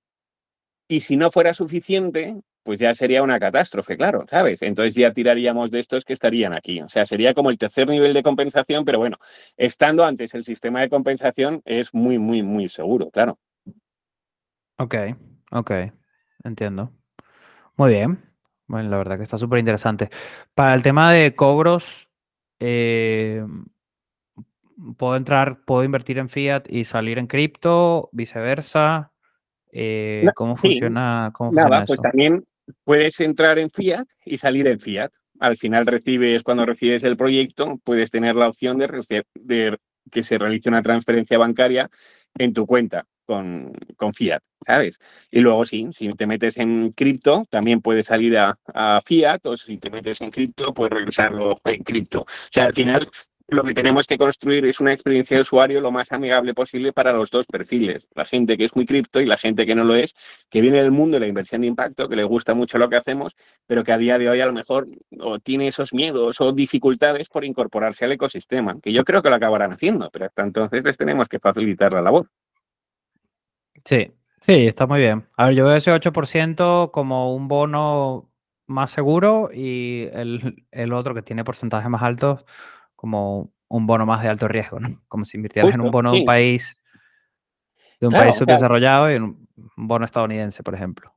y 0.88 1.00
si 1.00 1.16
no 1.16 1.30
fuera 1.30 1.52
suficiente, 1.52 2.40
pues 2.68 2.80
ya 2.80 2.94
sería 2.94 3.22
una 3.22 3.40
catástrofe, 3.40 3.96
claro, 3.96 4.26
¿sabes? 4.28 4.60
Entonces 4.60 4.94
ya 4.94 5.10
tiraríamos 5.10 5.70
de 5.70 5.80
estos 5.80 6.04
que 6.04 6.12
estarían 6.12 6.52
aquí. 6.52 6.82
O 6.82 6.88
sea, 6.90 7.06
sería 7.06 7.32
como 7.32 7.48
el 7.48 7.56
tercer 7.56 7.88
nivel 7.88 8.12
de 8.12 8.22
compensación, 8.22 8.84
pero 8.84 8.98
bueno, 8.98 9.16
estando 9.56 10.04
antes 10.04 10.34
el 10.34 10.44
sistema 10.44 10.82
de 10.82 10.90
compensación 10.90 11.62
es 11.64 11.94
muy, 11.94 12.18
muy, 12.18 12.42
muy 12.42 12.68
seguro, 12.68 13.08
claro. 13.10 13.38
Ok, 14.76 14.94
ok, 15.50 15.70
entiendo. 16.44 16.92
Muy 17.78 17.88
bien. 17.88 18.18
Bueno, 18.66 18.90
la 18.90 18.98
verdad 18.98 19.16
que 19.16 19.22
está 19.22 19.38
súper 19.38 19.60
interesante. 19.60 20.10
Para 20.54 20.74
el 20.74 20.82
tema 20.82 21.10
de 21.10 21.34
cobros, 21.34 22.10
eh, 22.60 23.46
puedo 24.98 25.16
entrar, 25.16 25.64
puedo 25.64 25.84
invertir 25.84 26.18
en 26.18 26.28
fiat 26.28 26.64
y 26.68 26.84
salir 26.84 27.18
en 27.18 27.28
cripto, 27.28 28.10
viceversa. 28.12 29.10
Eh, 29.72 30.28
¿Cómo 30.34 30.54
funciona, 30.54 31.30
cómo 31.32 31.50
Nada, 31.52 31.86
pues 31.86 31.98
también 32.02 32.44
puedes 32.84 33.20
entrar 33.20 33.58
en 33.58 33.70
fiat 33.70 34.06
y 34.24 34.38
salir 34.38 34.66
en 34.66 34.80
fiat. 34.80 35.12
Al 35.40 35.56
final 35.56 35.86
recibes, 35.86 36.42
cuando 36.42 36.66
recibes 36.66 37.04
el 37.04 37.16
proyecto, 37.16 37.78
puedes 37.84 38.10
tener 38.10 38.34
la 38.34 38.48
opción 38.48 38.78
de, 38.78 39.78
que 40.10 40.22
se 40.22 40.38
realice 40.38 40.68
una 40.68 40.82
transferencia 40.82 41.38
bancaria 41.38 41.88
en 42.36 42.52
tu 42.52 42.66
cuenta 42.66 43.06
con, 43.24 43.72
con, 43.96 44.12
fiat, 44.12 44.42
¿sabes? 44.66 44.98
Y 45.30 45.40
luego 45.40 45.64
sí, 45.66 45.88
si 45.96 46.08
te 46.14 46.26
metes 46.26 46.56
en 46.56 46.92
cripto, 46.92 47.44
también 47.50 47.82
puedes 47.82 48.06
salir 48.06 48.36
a, 48.38 48.58
a, 48.74 49.00
fiat 49.04 49.44
o 49.44 49.56
si 49.56 49.76
te 49.76 49.90
metes 49.90 50.20
en 50.22 50.30
cripto, 50.30 50.72
puedes 50.72 50.92
regresarlo 50.92 51.60
en 51.64 51.82
cripto. 51.84 52.22
O 52.22 52.26
sea, 52.50 52.64
al 52.64 52.74
final 52.74 53.08
lo 53.48 53.64
que 53.64 53.72
tenemos 53.72 54.06
que 54.06 54.18
construir 54.18 54.66
es 54.66 54.78
una 54.78 54.92
experiencia 54.92 55.36
de 55.36 55.40
usuario 55.40 55.80
lo 55.80 55.90
más 55.90 56.12
amigable 56.12 56.52
posible 56.52 56.92
para 56.92 57.14
los 57.14 57.30
dos 57.30 57.46
perfiles, 57.46 58.06
la 58.14 58.26
gente 58.26 58.58
que 58.58 58.66
es 58.66 58.76
muy 58.76 58.84
cripto 58.84 59.20
y 59.20 59.24
la 59.24 59.38
gente 59.38 59.64
que 59.64 59.74
no 59.74 59.84
lo 59.84 59.94
es, 59.94 60.14
que 60.50 60.60
viene 60.60 60.82
del 60.82 60.92
mundo 60.92 61.16
de 61.16 61.20
la 61.20 61.26
inversión 61.26 61.62
de 61.62 61.66
impacto, 61.66 62.08
que 62.08 62.16
le 62.16 62.24
gusta 62.24 62.54
mucho 62.54 62.76
lo 62.76 62.90
que 62.90 62.96
hacemos, 62.96 63.34
pero 63.66 63.84
que 63.84 63.92
a 63.92 63.98
día 63.98 64.18
de 64.18 64.28
hoy 64.28 64.40
a 64.42 64.46
lo 64.46 64.52
mejor 64.52 64.86
o 65.18 65.38
tiene 65.38 65.68
esos 65.68 65.94
miedos 65.94 66.40
o 66.40 66.52
dificultades 66.52 67.30
por 67.30 67.44
incorporarse 67.44 68.04
al 68.04 68.12
ecosistema, 68.12 68.78
que 68.82 68.92
yo 68.92 69.02
creo 69.02 69.22
que 69.22 69.30
lo 69.30 69.36
acabarán 69.36 69.72
haciendo, 69.72 70.10
pero 70.10 70.26
hasta 70.26 70.42
entonces 70.42 70.84
les 70.84 70.98
tenemos 70.98 71.26
que 71.26 71.38
facilitar 71.38 71.94
la 71.94 72.02
labor. 72.02 72.28
Sí, 73.82 74.12
sí, 74.42 74.66
está 74.66 74.86
muy 74.86 75.00
bien. 75.00 75.26
A 75.38 75.46
ver, 75.46 75.54
yo 75.54 75.64
veo 75.64 75.74
ese 75.74 75.90
8% 75.90 76.90
como 76.90 77.34
un 77.34 77.48
bono 77.48 78.30
más 78.66 78.90
seguro 78.90 79.48
y 79.50 80.08
el, 80.12 80.66
el 80.70 80.92
otro 80.92 81.14
que 81.14 81.22
tiene 81.22 81.44
porcentajes 81.44 81.88
más 81.88 82.02
altos 82.02 82.44
como 82.98 83.52
un 83.68 83.86
bono 83.86 84.04
más 84.06 84.22
de 84.22 84.28
alto 84.28 84.48
riesgo, 84.48 84.80
¿no? 84.80 85.00
Como 85.06 85.24
si 85.24 85.36
invirtieras 85.36 85.72
en 85.72 85.80
un 85.80 85.92
bono 85.92 86.10
de 86.10 86.18
un 86.18 86.24
país, 86.24 86.82
de 88.00 88.08
un 88.08 88.12
país 88.12 88.34
subdesarrollado 88.34 89.08
y 89.08 89.14
en 89.14 89.22
un 89.22 89.48
bono 89.76 90.04
estadounidense, 90.04 90.64
por 90.64 90.74
ejemplo. 90.74 91.14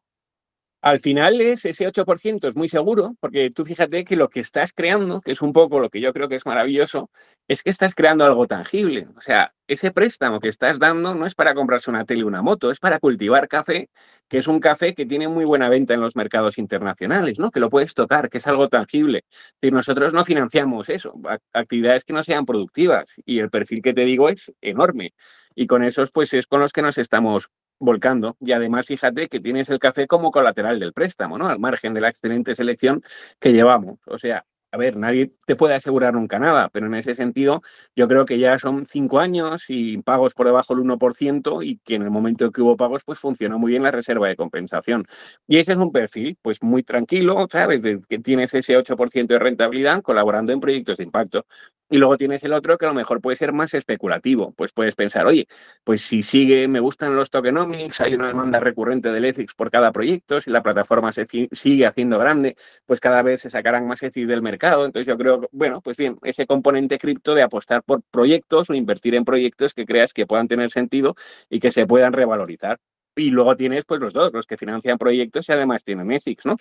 Al 0.82 0.99
final 0.99 1.39
es 1.41 1.63
ese 1.65 1.86
8% 1.88 2.47
es 2.47 2.55
muy 2.55 2.67
seguro, 2.67 3.15
porque 3.19 3.51
tú 3.51 3.65
fíjate 3.65 4.03
que 4.03 4.15
lo 4.15 4.29
que 4.29 4.39
estás 4.39 4.73
creando, 4.73 5.21
que 5.21 5.34
es 5.34 5.41
un 5.43 5.53
poco 5.53 5.79
lo 5.79 5.89
que 5.91 6.01
yo 6.01 6.11
creo 6.11 6.27
que 6.27 6.38
es 6.38 6.45
maravilloso, 6.45 7.11
es 7.47 7.61
que 7.61 7.69
estás 7.69 7.93
creando 7.93 8.25
algo 8.25 8.47
tangible. 8.47 9.07
O 9.15 9.21
sea, 9.21 9.53
ese 9.67 9.91
préstamo 9.91 10.39
que 10.39 10.49
estás 10.49 10.79
dando 10.79 11.13
no 11.13 11.27
es 11.27 11.36
para 11.36 11.53
comprarse 11.53 11.91
una 11.91 12.03
tele 12.03 12.23
o 12.23 12.27
una 12.27 12.41
moto, 12.41 12.71
es 12.71 12.79
para 12.79 12.99
cultivar 12.99 13.47
café, 13.47 13.89
que 14.27 14.39
es 14.39 14.47
un 14.47 14.59
café 14.59 14.95
que 14.95 15.05
tiene 15.05 15.27
muy 15.27 15.45
buena 15.45 15.69
venta 15.69 15.93
en 15.93 16.01
los 16.01 16.15
mercados 16.15 16.57
internacionales, 16.57 17.38
¿no? 17.38 17.51
Que 17.51 17.59
lo 17.59 17.69
puedes 17.69 17.93
tocar, 17.93 18.29
que 18.32 18.39
es 18.39 18.47
algo 18.47 18.67
tangible. 18.67 19.25
Y 19.61 19.69
nosotros 19.69 20.13
no 20.13 20.25
financiamos 20.25 20.89
eso, 20.89 21.13
actividades 21.53 22.05
que 22.05 22.13
no 22.13 22.23
sean 22.23 22.47
productivas. 22.47 23.05
Y 23.23 23.38
el 23.38 23.51
perfil 23.51 23.84
que 23.84 23.93
te 23.93 24.01
digo 24.01 24.29
es 24.29 24.51
enorme. 24.61 25.13
Y 25.53 25.67
con 25.67 25.84
esos, 25.84 26.11
pues 26.11 26.34
es 26.34 26.47
con 26.47 26.59
los 26.59 26.73
que 26.73 26.82
nos 26.82 26.97
estamos 26.97 27.49
volcando. 27.82 28.38
Y 28.39 28.53
además, 28.53 28.86
fíjate 28.86 29.27
que 29.27 29.39
tienes 29.41 29.69
el 29.69 29.79
café 29.79 30.07
como 30.07 30.32
colateral 30.32 30.79
del 30.79 30.93
préstamo, 30.93 31.38
¿no? 31.38 31.47
Al 31.47 31.59
margen 31.59 31.93
de 31.93 32.01
la 32.01 32.09
excelente 32.09 32.55
selección 32.55 33.03
que 33.39 33.51
llevamos. 33.51 33.99
O 34.07 34.17
sea, 34.17 34.45
a 34.73 34.77
ver, 34.77 34.95
nadie 34.95 35.34
te 35.45 35.57
puede 35.57 35.73
asegurar 35.75 36.13
nunca 36.13 36.39
nada, 36.39 36.69
pero 36.69 36.86
en 36.86 36.93
ese 36.95 37.13
sentido 37.13 37.61
yo 37.93 38.07
creo 38.07 38.25
que 38.25 38.39
ya 38.39 38.57
son 38.57 38.86
cinco 38.86 39.19
años 39.19 39.65
y 39.67 39.97
pagos 40.01 40.34
por 40.34 40.45
debajo 40.45 40.73
del 40.73 40.84
1% 40.84 41.61
y 41.61 41.79
que 41.79 41.95
en 41.95 42.03
el 42.03 42.09
momento 42.09 42.45
en 42.45 42.51
que 42.53 42.61
hubo 42.61 42.77
pagos 42.77 43.03
pues 43.03 43.19
funcionó 43.19 43.59
muy 43.59 43.71
bien 43.71 43.84
la 43.84 43.91
reserva 43.91 44.29
de 44.29 44.38
compensación. 44.38 45.05
Y 45.45 45.57
ese 45.57 45.73
es 45.73 45.77
un 45.77 45.91
perfil 45.91 46.38
pues 46.41 46.63
muy 46.63 46.84
tranquilo, 46.84 47.47
¿sabes? 47.51 47.82
Que 48.07 48.19
tienes 48.19 48.53
ese 48.53 48.77
8% 48.77 49.34
de 49.34 49.39
rentabilidad 49.39 50.01
colaborando 50.01 50.53
en 50.53 50.61
proyectos 50.61 50.97
de 50.99 51.03
impacto. 51.03 51.45
Y 51.92 51.98
luego 51.98 52.18
tienes 52.18 52.44
el 52.44 52.54
otro 52.54 52.80
que 52.80 52.86
a 52.86 52.89
lo 52.89 52.96
mejor 52.96 53.22
puede 53.22 53.38
ser 53.38 53.54
más 53.54 53.74
especulativo. 53.76 54.54
Pues 54.54 54.72
puedes 54.72 54.96
pensar, 54.96 55.28
oye, 55.28 55.48
pues 55.84 56.02
si 56.02 56.24
sigue, 56.24 56.68
me 56.68 56.80
gustan 56.80 57.16
los 57.16 57.30
tokenomics, 57.30 58.02
hay 58.02 58.16
una 58.16 58.28
demanda 58.28 58.60
recurrente 58.60 59.12
del 59.12 59.26
ethics 59.26 59.54
por 59.54 59.70
cada 59.70 59.92
proyecto, 59.92 60.42
si 60.42 60.50
la 60.50 60.64
plataforma 60.64 61.12
se 61.12 61.28
sigue 61.52 61.86
haciendo 61.86 62.18
grande, 62.18 62.56
pues 62.86 63.00
cada 63.00 63.22
vez 63.22 63.42
se 63.42 63.50
sacarán 63.50 63.88
más 63.88 64.02
ethics 64.02 64.28
del 64.28 64.42
mercado 64.42 64.72
entonces 64.86 65.08
yo 65.08 65.18
creo, 65.18 65.50
bueno, 65.52 65.82
pues 65.82 65.98
bien, 65.98 66.18
ese 66.24 66.46
componente 66.46 66.98
cripto 66.98 67.36
de 67.36 67.42
apostar 67.44 67.84
por 67.84 68.02
proyectos 68.04 68.70
o 68.70 68.74
invertir 68.74 69.16
en 69.16 69.26
proyectos 69.26 69.74
que 69.74 69.86
creas 69.86 70.14
que 70.14 70.26
puedan 70.26 70.48
tener 70.48 70.72
sentido 70.72 71.16
y 71.50 71.60
que 71.60 71.72
se 71.72 71.86
puedan 71.86 72.14
revalorizar. 72.14 72.80
Y 73.16 73.30
luego 73.30 73.58
tienes 73.58 73.86
pues 73.86 74.00
los 74.00 74.14
dos, 74.14 74.32
los 74.34 74.46
que 74.46 74.58
financian 74.58 74.98
proyectos 74.98 75.50
y 75.50 75.52
además 75.52 75.84
tienen 75.84 76.12
ethics, 76.12 76.46
¿no? 76.46 76.56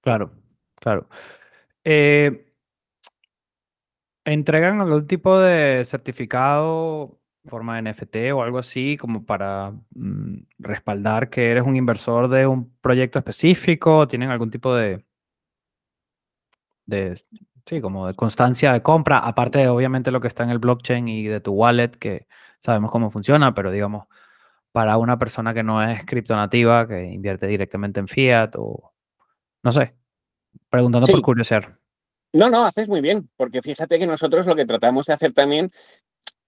Claro, 0.00 0.32
claro. 0.80 1.08
Eh, 1.84 2.53
¿Entregan 4.24 4.80
algún 4.80 5.06
tipo 5.06 5.38
de 5.38 5.84
certificado 5.84 7.20
forma 7.46 7.76
de 7.76 7.92
NFT 7.92 8.16
o 8.32 8.42
algo 8.42 8.58
así 8.58 8.96
como 8.96 9.26
para 9.26 9.72
mm, 9.94 10.46
respaldar 10.58 11.28
que 11.28 11.50
eres 11.50 11.64
un 11.64 11.76
inversor 11.76 12.28
de 12.28 12.46
un 12.46 12.74
proyecto 12.80 13.18
específico? 13.18 14.08
¿Tienen 14.08 14.30
algún 14.30 14.50
tipo 14.50 14.74
de, 14.74 15.04
de, 16.86 17.20
sí, 17.66 17.80
como 17.80 18.06
de 18.06 18.14
constancia 18.14 18.72
de 18.72 18.82
compra, 18.82 19.18
aparte 19.18 19.58
de 19.58 19.68
obviamente 19.68 20.10
lo 20.10 20.20
que 20.20 20.28
está 20.28 20.44
en 20.44 20.50
el 20.50 20.58
blockchain 20.58 21.08
y 21.08 21.24
de 21.26 21.40
tu 21.40 21.52
wallet, 21.52 21.90
que 21.90 22.26
sabemos 22.60 22.90
cómo 22.90 23.10
funciona, 23.10 23.54
pero 23.54 23.70
digamos, 23.70 24.06
para 24.72 24.96
una 24.96 25.18
persona 25.18 25.54
que 25.54 25.62
no 25.62 25.82
es 25.82 26.04
criptonativa, 26.04 26.88
que 26.88 27.04
invierte 27.04 27.46
directamente 27.46 28.00
en 28.00 28.08
fiat 28.08 28.54
o, 28.56 28.92
no 29.62 29.72
sé, 29.72 29.94
preguntando 30.68 31.06
por 31.06 31.22
curiosidad. 31.22 31.78
No, 32.34 32.50
no, 32.50 32.66
haces 32.66 32.88
muy 32.88 33.00
bien, 33.00 33.30
porque 33.36 33.62
fíjate 33.62 33.96
que 33.96 34.08
nosotros 34.08 34.44
lo 34.44 34.56
que 34.56 34.66
tratamos 34.66 35.06
de 35.06 35.12
hacer 35.12 35.32
también 35.32 35.70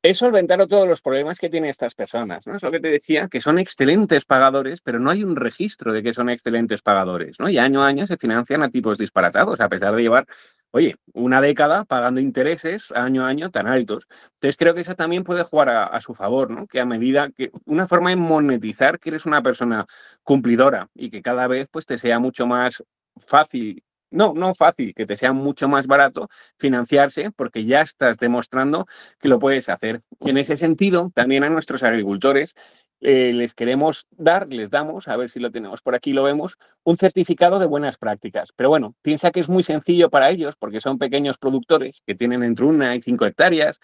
es 0.02 0.18
solventar 0.18 0.66
todos 0.66 0.88
los 0.88 1.00
problemas 1.00 1.38
que 1.38 1.48
tienen 1.48 1.70
estas 1.70 1.94
personas. 1.94 2.44
¿no? 2.44 2.56
Es 2.56 2.62
lo 2.64 2.72
que 2.72 2.80
te 2.80 2.88
decía, 2.88 3.28
que 3.28 3.40
son 3.40 3.60
excelentes 3.60 4.24
pagadores, 4.24 4.80
pero 4.80 4.98
no 4.98 5.10
hay 5.10 5.22
un 5.22 5.36
registro 5.36 5.92
de 5.92 6.02
que 6.02 6.12
son 6.12 6.28
excelentes 6.28 6.82
pagadores. 6.82 7.38
¿no? 7.38 7.48
Y 7.48 7.58
año 7.58 7.84
a 7.84 7.86
año 7.86 8.04
se 8.08 8.16
financian 8.16 8.64
a 8.64 8.68
tipos 8.68 8.98
disparatados, 8.98 9.60
a 9.60 9.68
pesar 9.68 9.94
de 9.94 10.02
llevar, 10.02 10.26
oye, 10.72 10.96
una 11.12 11.40
década 11.40 11.84
pagando 11.84 12.20
intereses 12.20 12.90
año 12.90 13.24
a 13.24 13.28
año 13.28 13.52
tan 13.52 13.68
altos. 13.68 14.08
Entonces 14.34 14.56
creo 14.56 14.74
que 14.74 14.80
eso 14.80 14.96
también 14.96 15.22
puede 15.22 15.44
jugar 15.44 15.68
a, 15.68 15.84
a 15.84 16.00
su 16.00 16.14
favor, 16.14 16.50
¿no? 16.50 16.66
que 16.66 16.80
a 16.80 16.84
medida 16.84 17.30
que 17.30 17.52
una 17.64 17.86
forma 17.86 18.10
de 18.10 18.16
monetizar 18.16 18.98
que 18.98 19.10
eres 19.10 19.24
una 19.24 19.40
persona 19.40 19.86
cumplidora 20.24 20.88
y 20.94 21.10
que 21.10 21.22
cada 21.22 21.46
vez 21.46 21.68
pues, 21.70 21.86
te 21.86 21.96
sea 21.96 22.18
mucho 22.18 22.44
más 22.44 22.82
fácil 23.24 23.84
no, 24.10 24.34
no 24.34 24.54
fácil, 24.54 24.94
que 24.94 25.06
te 25.06 25.16
sea 25.16 25.32
mucho 25.32 25.68
más 25.68 25.86
barato 25.86 26.28
financiarse 26.58 27.30
porque 27.32 27.64
ya 27.64 27.82
estás 27.82 28.18
demostrando 28.18 28.86
que 29.18 29.28
lo 29.28 29.38
puedes 29.38 29.68
hacer. 29.68 30.00
En 30.20 30.38
ese 30.38 30.56
sentido, 30.56 31.10
también 31.14 31.44
a 31.44 31.50
nuestros 31.50 31.82
agricultores 31.82 32.54
eh, 33.00 33.32
les 33.32 33.54
queremos 33.54 34.06
dar, 34.10 34.48
les 34.48 34.70
damos, 34.70 35.06
a 35.08 35.16
ver 35.16 35.30
si 35.30 35.38
lo 35.38 35.50
tenemos 35.50 35.82
por 35.82 35.94
aquí, 35.94 36.12
lo 36.12 36.22
vemos, 36.22 36.56
un 36.82 36.96
certificado 36.96 37.58
de 37.58 37.66
buenas 37.66 37.98
prácticas. 37.98 38.50
Pero 38.56 38.70
bueno, 38.70 38.94
piensa 39.02 39.30
que 39.30 39.40
es 39.40 39.48
muy 39.48 39.62
sencillo 39.62 40.08
para 40.08 40.30
ellos 40.30 40.56
porque 40.58 40.80
son 40.80 40.98
pequeños 40.98 41.36
productores 41.38 42.02
que 42.06 42.14
tienen 42.14 42.42
entre 42.42 42.64
una 42.64 42.94
y 42.96 43.02
cinco 43.02 43.26
hectáreas, 43.26 43.80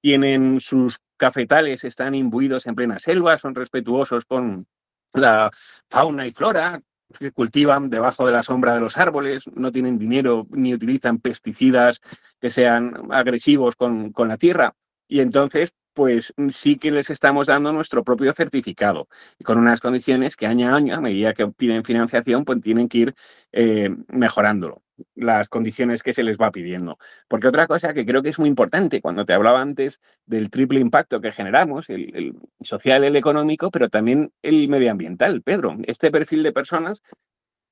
tienen 0.00 0.60
sus 0.60 0.98
cafetales, 1.16 1.84
están 1.84 2.14
imbuidos 2.14 2.66
en 2.66 2.74
plena 2.74 2.98
selva, 2.98 3.38
son 3.38 3.54
respetuosos 3.54 4.24
con 4.24 4.66
la 5.12 5.50
fauna 5.88 6.26
y 6.26 6.32
flora, 6.32 6.80
que 7.18 7.32
cultivan 7.32 7.90
debajo 7.90 8.26
de 8.26 8.32
la 8.32 8.42
sombra 8.42 8.74
de 8.74 8.80
los 8.80 8.96
árboles, 8.96 9.44
no 9.54 9.72
tienen 9.72 9.98
dinero 9.98 10.46
ni 10.50 10.74
utilizan 10.74 11.18
pesticidas 11.18 12.00
que 12.40 12.50
sean 12.50 13.08
agresivos 13.10 13.76
con, 13.76 14.12
con 14.12 14.28
la 14.28 14.36
tierra. 14.36 14.74
Y 15.08 15.20
entonces, 15.20 15.74
pues 15.94 16.32
sí 16.50 16.76
que 16.76 16.90
les 16.90 17.10
estamos 17.10 17.46
dando 17.46 17.72
nuestro 17.72 18.02
propio 18.02 18.32
certificado 18.32 19.08
con 19.44 19.58
unas 19.58 19.80
condiciones 19.80 20.36
que 20.36 20.46
año 20.46 20.68
a 20.68 20.76
año, 20.76 20.94
a 20.96 21.00
medida 21.00 21.34
que 21.34 21.46
piden 21.48 21.84
financiación, 21.84 22.44
pues 22.44 22.60
tienen 22.62 22.88
que 22.88 22.98
ir 22.98 23.14
eh, 23.52 23.90
mejorándolo 24.08 24.82
las 25.14 25.48
condiciones 25.48 26.02
que 26.02 26.12
se 26.12 26.22
les 26.22 26.38
va 26.38 26.50
pidiendo. 26.50 26.98
Porque 27.28 27.48
otra 27.48 27.66
cosa 27.66 27.94
que 27.94 28.06
creo 28.06 28.22
que 28.22 28.30
es 28.30 28.38
muy 28.38 28.48
importante, 28.48 29.00
cuando 29.00 29.24
te 29.24 29.32
hablaba 29.32 29.60
antes 29.60 30.00
del 30.26 30.50
triple 30.50 30.80
impacto 30.80 31.20
que 31.20 31.32
generamos, 31.32 31.90
el, 31.90 32.34
social, 32.60 33.04
el 33.04 33.16
económico, 33.16 33.70
pero 33.70 33.88
también 33.88 34.32
el 34.42 34.68
medioambiental, 34.68 35.42
Pedro, 35.42 35.76
este 35.86 36.10
perfil 36.10 36.42
de 36.42 36.52
personas 36.52 37.02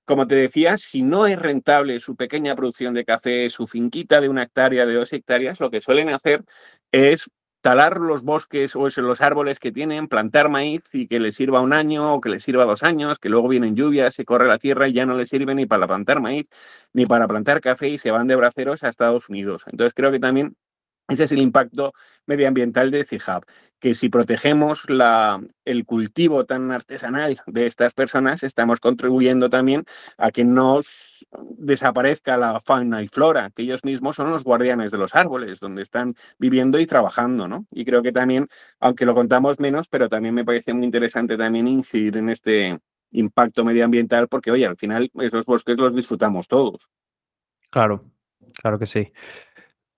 como 0.07 0.27
te 0.27 0.35
decía, 0.35 0.77
si 0.77 1.03
no 1.03 1.29
es 1.29 1.39
rentable 1.39 2.01
su 2.01 2.17
pequeña 2.17 2.57
producción 2.57 2.95
de 2.95 3.05
café, 3.05 3.49
su 3.49 3.69
finquita 3.69 4.21
de 4.21 4.29
una 4.29 4.43
hectárea, 4.43 4.85
de 4.85 4.95
dos 4.95 5.13
hectáreas, 5.13 5.61
lo 5.61 5.71
que 5.71 5.81
suelen 5.81 6.09
hacer 6.09 6.43
es 6.91 7.31
talar 7.61 7.99
los 7.99 8.23
bosques 8.23 8.75
o 8.75 8.89
los 8.89 9.21
árboles 9.21 9.59
que 9.59 9.73
tienen, 9.73 10.09
plantar 10.09 10.49
maíz 10.49 10.83
y 10.93 11.07
que 11.07 11.21
les 11.21 11.35
sirva 11.37 11.61
un 11.61 11.73
año 11.73 12.15
o 12.15 12.21
que 12.21 12.31
les 12.31 12.43
sirva 12.43 12.65
dos 12.65 12.83
años, 12.83 13.19
que 13.19 13.29
luego 13.29 13.49
vienen 13.49 13.77
lluvias, 13.77 14.15
se 14.15 14.25
corre 14.25 14.47
la 14.49 14.59
tierra 14.59 14.89
y 14.89 14.93
ya 14.95 15.07
no 15.07 15.15
les 15.15 15.29
sirve 15.29 15.55
ni 15.55 15.67
para 15.67 15.87
plantar 15.87 16.21
maíz 16.21 16.49
ni 16.93 17.07
para 17.07 17.29
plantar 17.29 17.61
café 17.61 17.89
y 17.89 17.99
se 17.99 18.11
van 18.11 18.27
de 18.27 18.37
braceros 18.37 18.83
a 18.83 18.89
Estados 18.89 19.29
Unidos. 19.29 19.63
Entonces 19.67 19.95
creo 19.95 20.11
que 20.11 20.21
también 20.21 20.57
ese 21.11 21.25
es 21.25 21.33
el 21.33 21.41
impacto 21.41 21.93
medioambiental 22.27 22.91
de 22.91 23.05
CIHAB, 23.05 23.45
que 23.79 23.95
si 23.95 24.09
protegemos 24.09 24.83
el 25.65 25.85
cultivo 25.87 26.45
tan 26.45 26.71
artesanal 26.71 27.41
de 27.47 27.67
estas 27.67 27.95
personas, 27.95 28.43
estamos 28.43 28.79
contribuyendo 28.79 29.49
también 29.49 29.85
a 30.19 30.31
que 30.31 30.45
no 30.45 30.81
desaparezca 31.57 32.37
la 32.37 32.61
fauna 32.61 33.03
y 33.03 33.09
flora, 33.09 33.51
que 33.55 33.63
ellos 33.63 33.85
mismos 33.85 34.17
son 34.17 34.31
los 34.31 34.45
guardianes 34.45 34.91
de 34.91 34.99
los 34.99 35.15
árboles, 35.15 35.61
donde 35.61 35.83
están 35.83 36.15
viviendo 36.39 36.79
y 36.79 36.87
trabajando, 36.87 37.49
¿no? 37.49 37.67
Y 37.71 37.85
creo 37.85 38.03
que 38.03 38.13
también, 38.13 38.49
aunque 38.81 39.07
lo 39.07 39.15
contamos 39.15 39.59
menos, 39.59 39.89
pero 39.89 40.09
también 40.09 40.35
me 40.35 40.45
parece 40.45 40.75
muy 40.75 40.85
interesante 40.85 41.37
también 41.39 41.67
incidir 41.67 42.17
en 42.19 42.29
este 42.29 42.79
impacto 43.13 43.65
medioambiental, 43.65 44.29
porque, 44.29 44.51
oye, 44.51 44.67
al 44.67 44.77
final 44.77 45.11
esos 45.15 45.47
bosques 45.47 45.79
los 45.79 45.95
disfrutamos 45.95 46.47
todos. 46.47 46.87
Claro, 47.71 48.05
claro 48.61 48.79
que 48.79 48.87
sí. 48.87 49.13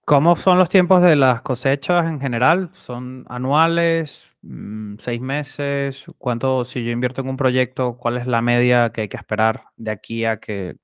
¿Cómo 0.05 0.35
son 0.35 0.59
los 0.59 0.69
tiempos 0.69 1.01
de 1.01 1.15
las 1.15 1.43
cosechas 1.43 2.07
en 2.07 2.21
general? 2.21 2.71
¿Son 2.75 3.25
anuales? 3.29 4.27
Mm, 4.43 4.97
¿Seis 4.99 5.21
meses? 5.21 6.05
¿Cuánto, 6.19 6.65
si 6.65 6.85
yo 6.85 6.91
invierto 6.91 7.21
en 7.21 7.29
un 7.29 7.37
proyecto, 7.37 7.97
cuál 7.97 8.17
es 8.17 8.27
la 8.27 8.43
media 8.43 8.91
que 8.91 9.03
hay 9.03 9.09
que 9.09 9.17
esperar 9.17 9.67
de 9.77 9.93
aquí 9.93 10.25
a 10.25 10.39
que 10.39 10.77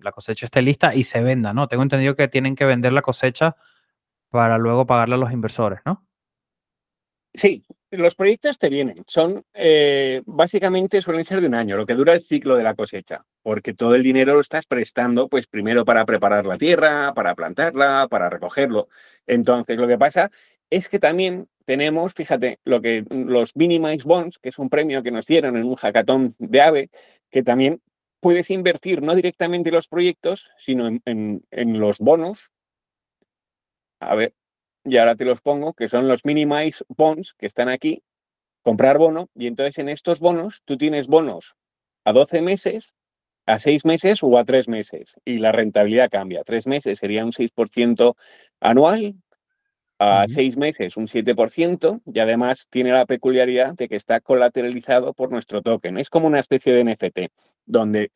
la 0.00 0.10
cosecha 0.10 0.46
esté 0.46 0.60
lista 0.60 0.92
y 0.94 1.04
se 1.04 1.22
venda, 1.22 1.52
¿no? 1.54 1.68
Tengo 1.68 1.84
entendido 1.84 2.16
que 2.16 2.26
tienen 2.28 2.56
que 2.56 2.64
vender 2.64 2.92
la 2.92 3.02
cosecha 3.02 3.56
para 4.30 4.58
luego 4.58 4.86
pagarle 4.86 5.14
a 5.16 5.18
los 5.18 5.32
inversores, 5.32 5.80
¿no? 5.86 6.06
Sí, 7.34 7.64
los 7.96 8.14
proyectos 8.14 8.58
te 8.58 8.68
vienen, 8.68 9.04
son 9.06 9.44
eh, 9.54 10.22
básicamente 10.26 11.00
suelen 11.00 11.24
ser 11.24 11.40
de 11.40 11.46
un 11.46 11.54
año, 11.54 11.76
lo 11.76 11.86
que 11.86 11.94
dura 11.94 12.12
el 12.12 12.22
ciclo 12.22 12.56
de 12.56 12.62
la 12.62 12.74
cosecha, 12.74 13.24
porque 13.42 13.74
todo 13.74 13.94
el 13.94 14.02
dinero 14.02 14.34
lo 14.34 14.40
estás 14.40 14.66
prestando, 14.66 15.28
pues 15.28 15.46
primero 15.46 15.84
para 15.84 16.04
preparar 16.04 16.46
la 16.46 16.58
tierra, 16.58 17.12
para 17.14 17.34
plantarla, 17.34 18.06
para 18.10 18.30
recogerlo. 18.30 18.88
Entonces, 19.26 19.76
lo 19.78 19.86
que 19.86 19.98
pasa 19.98 20.30
es 20.70 20.88
que 20.88 20.98
también 20.98 21.48
tenemos, 21.64 22.14
fíjate, 22.14 22.58
lo 22.64 22.80
que 22.80 23.04
los 23.10 23.56
Minimize 23.56 24.06
Bonds, 24.06 24.38
que 24.38 24.50
es 24.50 24.58
un 24.58 24.68
premio 24.68 25.02
que 25.02 25.10
nos 25.10 25.26
dieron 25.26 25.56
en 25.56 25.64
un 25.64 25.76
hackathon 25.76 26.34
de 26.38 26.60
AVE, 26.60 26.90
que 27.30 27.42
también 27.42 27.80
puedes 28.20 28.50
invertir 28.50 29.02
no 29.02 29.14
directamente 29.14 29.68
en 29.68 29.74
los 29.74 29.88
proyectos, 29.88 30.50
sino 30.58 30.86
en, 30.86 31.02
en, 31.04 31.42
en 31.50 31.78
los 31.78 31.98
bonos. 31.98 32.50
A 34.00 34.14
ver, 34.14 34.34
y 34.84 34.96
ahora 34.98 35.16
te 35.16 35.24
los 35.24 35.40
pongo, 35.40 35.74
que 35.74 35.88
son 35.88 36.08
los 36.08 36.24
Minimize 36.24 36.84
Bonds 36.88 37.34
que 37.38 37.46
están 37.46 37.68
aquí, 37.68 38.02
comprar 38.62 38.98
bono, 38.98 39.28
y 39.34 39.46
entonces 39.46 39.78
en 39.78 39.88
estos 39.88 40.20
bonos 40.20 40.62
tú 40.64 40.76
tienes 40.76 41.06
bonos 41.06 41.54
a 42.04 42.12
12 42.12 42.42
meses, 42.42 42.94
a 43.46 43.58
6 43.58 43.84
meses 43.84 44.22
o 44.22 44.38
a 44.38 44.44
3 44.44 44.68
meses, 44.68 45.14
y 45.24 45.38
la 45.38 45.52
rentabilidad 45.52 46.10
cambia. 46.10 46.44
3 46.44 46.66
meses 46.66 46.98
sería 46.98 47.24
un 47.24 47.32
6% 47.32 48.16
anual, 48.60 49.14
a 49.98 50.22
uh 50.22 50.26
-huh. 50.26 50.28
6 50.28 50.56
meses 50.56 50.96
un 50.96 51.08
7%, 51.08 52.00
y 52.06 52.18
además 52.18 52.66
tiene 52.70 52.90
la 52.92 53.06
peculiaridad 53.06 53.74
de 53.74 53.88
que 53.88 53.96
está 53.96 54.20
colateralizado 54.20 55.12
por 55.14 55.30
nuestro 55.30 55.62
token. 55.62 55.98
Es 55.98 56.08
como 56.08 56.26
una 56.26 56.40
especie 56.40 56.72
de 56.72 56.84
NFT, 56.84 57.30
donde 57.66 58.10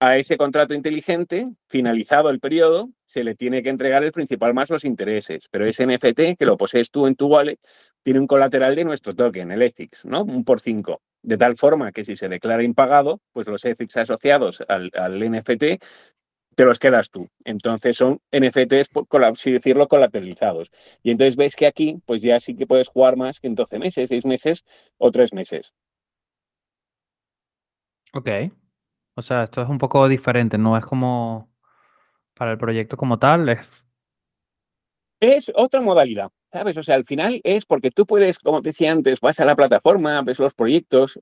a 0.00 0.16
ese 0.16 0.38
contrato 0.38 0.72
inteligente, 0.72 1.48
finalizado 1.68 2.30
el 2.30 2.40
periodo, 2.40 2.88
se 3.04 3.22
le 3.22 3.34
tiene 3.34 3.62
que 3.62 3.68
entregar 3.68 4.02
el 4.02 4.12
principal 4.12 4.54
más 4.54 4.70
los 4.70 4.84
intereses. 4.84 5.46
Pero 5.50 5.66
ese 5.66 5.86
NFT, 5.86 6.38
que 6.38 6.46
lo 6.46 6.56
posees 6.56 6.90
tú 6.90 7.06
en 7.06 7.16
tu 7.16 7.26
wallet, 7.26 7.58
tiene 8.02 8.18
un 8.18 8.26
colateral 8.26 8.74
de 8.74 8.84
nuestro 8.84 9.14
token, 9.14 9.50
el 9.50 9.60
ETHICS, 9.60 10.06
¿no? 10.06 10.24
Un 10.24 10.44
por 10.44 10.60
cinco. 10.60 11.02
De 11.22 11.36
tal 11.36 11.54
forma 11.56 11.92
que 11.92 12.06
si 12.06 12.16
se 12.16 12.30
declara 12.30 12.62
impagado, 12.62 13.20
pues 13.32 13.46
los 13.46 13.62
ETHICS 13.62 13.98
asociados 13.98 14.62
al, 14.68 14.90
al 14.94 15.20
NFT 15.20 15.64
te 16.54 16.64
los 16.64 16.78
quedas 16.78 17.10
tú. 17.10 17.28
Entonces 17.44 17.96
son 17.98 18.20
NFTs, 18.32 18.88
por 18.88 19.24
así 19.24 19.52
decirlo, 19.52 19.86
colateralizados. 19.86 20.70
Y 21.02 21.10
entonces 21.10 21.36
ves 21.36 21.56
que 21.56 21.66
aquí, 21.66 21.98
pues 22.06 22.22
ya 22.22 22.40
sí 22.40 22.56
que 22.56 22.66
puedes 22.66 22.88
jugar 22.88 23.16
más 23.16 23.38
que 23.38 23.48
en 23.48 23.54
12 23.54 23.78
meses, 23.78 24.08
6 24.08 24.24
meses 24.24 24.64
o 24.96 25.10
3 25.10 25.34
meses. 25.34 25.74
Ok. 28.14 28.28
O 29.20 29.22
sea, 29.22 29.44
esto 29.44 29.60
es 29.60 29.68
un 29.68 29.76
poco 29.76 30.08
diferente, 30.08 30.56
no 30.56 30.78
es 30.78 30.84
como 30.86 31.50
para 32.34 32.52
el 32.52 32.58
proyecto 32.58 32.96
como 32.96 33.18
tal, 33.18 33.50
es... 33.50 33.70
Es 35.20 35.52
otra 35.54 35.82
modalidad, 35.82 36.30
¿sabes? 36.50 36.78
O 36.78 36.82
sea, 36.82 36.94
al 36.94 37.04
final 37.04 37.42
es 37.44 37.66
porque 37.66 37.90
tú 37.90 38.06
puedes, 38.06 38.38
como 38.38 38.62
te 38.62 38.70
decía 38.70 38.92
antes, 38.92 39.20
vas 39.20 39.38
a 39.38 39.44
la 39.44 39.54
plataforma, 39.54 40.22
ves 40.22 40.38
los 40.38 40.54
proyectos, 40.54 41.20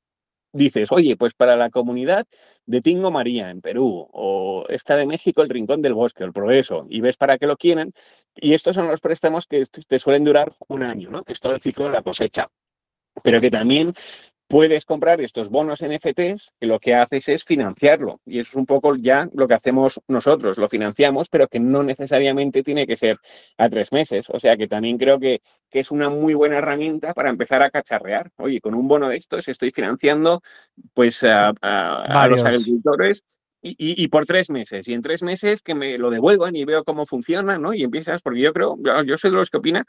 dices, 0.53 0.93
oye, 0.93 1.17
pues 1.17 1.35
para 1.35 1.57
la 1.57 1.71
comunidad 1.71 2.25
de 2.67 2.81
Tingo 2.81 3.11
María 3.11 3.51
en 3.51 3.61
Perú, 3.61 4.09
o 4.13 4.65
esta 4.69 4.95
de 4.95 5.07
México, 5.07 5.43
el 5.43 5.49
Rincón 5.49 5.83
del 5.83 5.95
Bosque, 5.95 6.23
el 6.23 6.33
Progreso, 6.33 6.87
y 6.89 7.01
ves 7.01 7.17
para 7.17 7.37
qué 7.37 7.49
lo 7.49 7.57
quieren, 7.57 7.93
y 8.37 8.55
estos 8.55 8.77
son 8.77 8.87
los 8.87 9.01
préstamos 9.01 9.49
que 9.49 9.65
te 9.67 9.99
suelen 9.99 10.23
durar 10.23 10.53
un 10.69 10.85
año, 10.85 11.11
¿no? 11.11 11.25
Que 11.25 11.33
es 11.33 11.41
todo 11.41 11.55
el 11.55 11.61
ciclo 11.61 11.87
de 11.87 11.91
la 11.91 12.03
cosecha. 12.03 12.49
Pero 13.25 13.41
que 13.41 13.51
también 13.51 13.93
puedes 14.49 14.87
comprar 14.87 15.21
estos 15.21 15.51
bonos 15.51 15.83
NFTs 15.83 16.53
que 16.59 16.67
lo 16.67 16.79
que 16.79 16.95
haces 16.95 17.29
es 17.29 17.45
financiarlo. 17.45 18.21
Y 18.25 18.41
eso 18.41 18.51
es 18.51 18.57
un 18.57 18.67
poco 18.67 18.97
ya 18.97 19.29
lo 19.35 19.47
que 19.47 19.55
hacemos 19.55 20.01
nosotros, 20.09 20.57
lo 20.57 20.69
financiamos, 20.69 21.29
pero 21.29 21.49
que 21.49 21.61
no 21.61 21.83
necesariamente 21.83 22.63
tiene 22.63 22.87
que 22.87 22.97
ser 22.97 23.19
a 23.59 23.69
tres 23.69 23.93
meses. 23.93 24.27
O 24.31 24.41
sea 24.41 24.57
que 24.57 24.67
también 24.67 24.97
creo 24.97 25.21
que, 25.21 25.43
que 25.71 25.81
es 25.81 25.91
una 25.91 26.09
muy 26.09 26.33
buena 26.35 26.59
herramienta 26.59 27.13
para 27.13 27.29
empezar 27.29 27.63
a 27.63 27.71
cacharrear. 27.71 28.31
Oye, 28.39 28.61
con 28.61 28.75
un 28.75 28.89
bono 28.89 29.09
de 29.09 29.17
estos 29.17 29.47
estoy 29.49 29.71
financiando 29.71 30.43
pues 30.95 31.23
a, 31.23 31.53
a, 31.61 32.23
a 32.23 32.29
los 32.29 32.43
agricultores 32.43 33.23
y, 33.61 33.71
y, 33.71 34.03
y, 34.05 34.09
por 34.09 34.25
tres 34.25 34.51
meses. 34.51 34.89
Y 34.89 34.95
en 34.95 35.03
tres 35.03 35.23
meses 35.23 35.63
que 35.63 35.75
me 35.75 35.99
lo 35.99 36.11
devuelvan 36.11 36.57
y 36.57 36.65
veo 36.65 36.85
cómo 36.85 37.05
funciona, 37.05 37.59
¿no? 37.59 37.75
Y 37.75 37.83
empiezas, 37.83 38.23
porque 38.23 38.41
yo 38.41 38.53
creo, 38.53 38.79
yo 39.05 39.19
soy 39.19 39.31
de 39.31 39.37
los 39.37 39.51
que 39.51 39.59
opina 39.59 39.85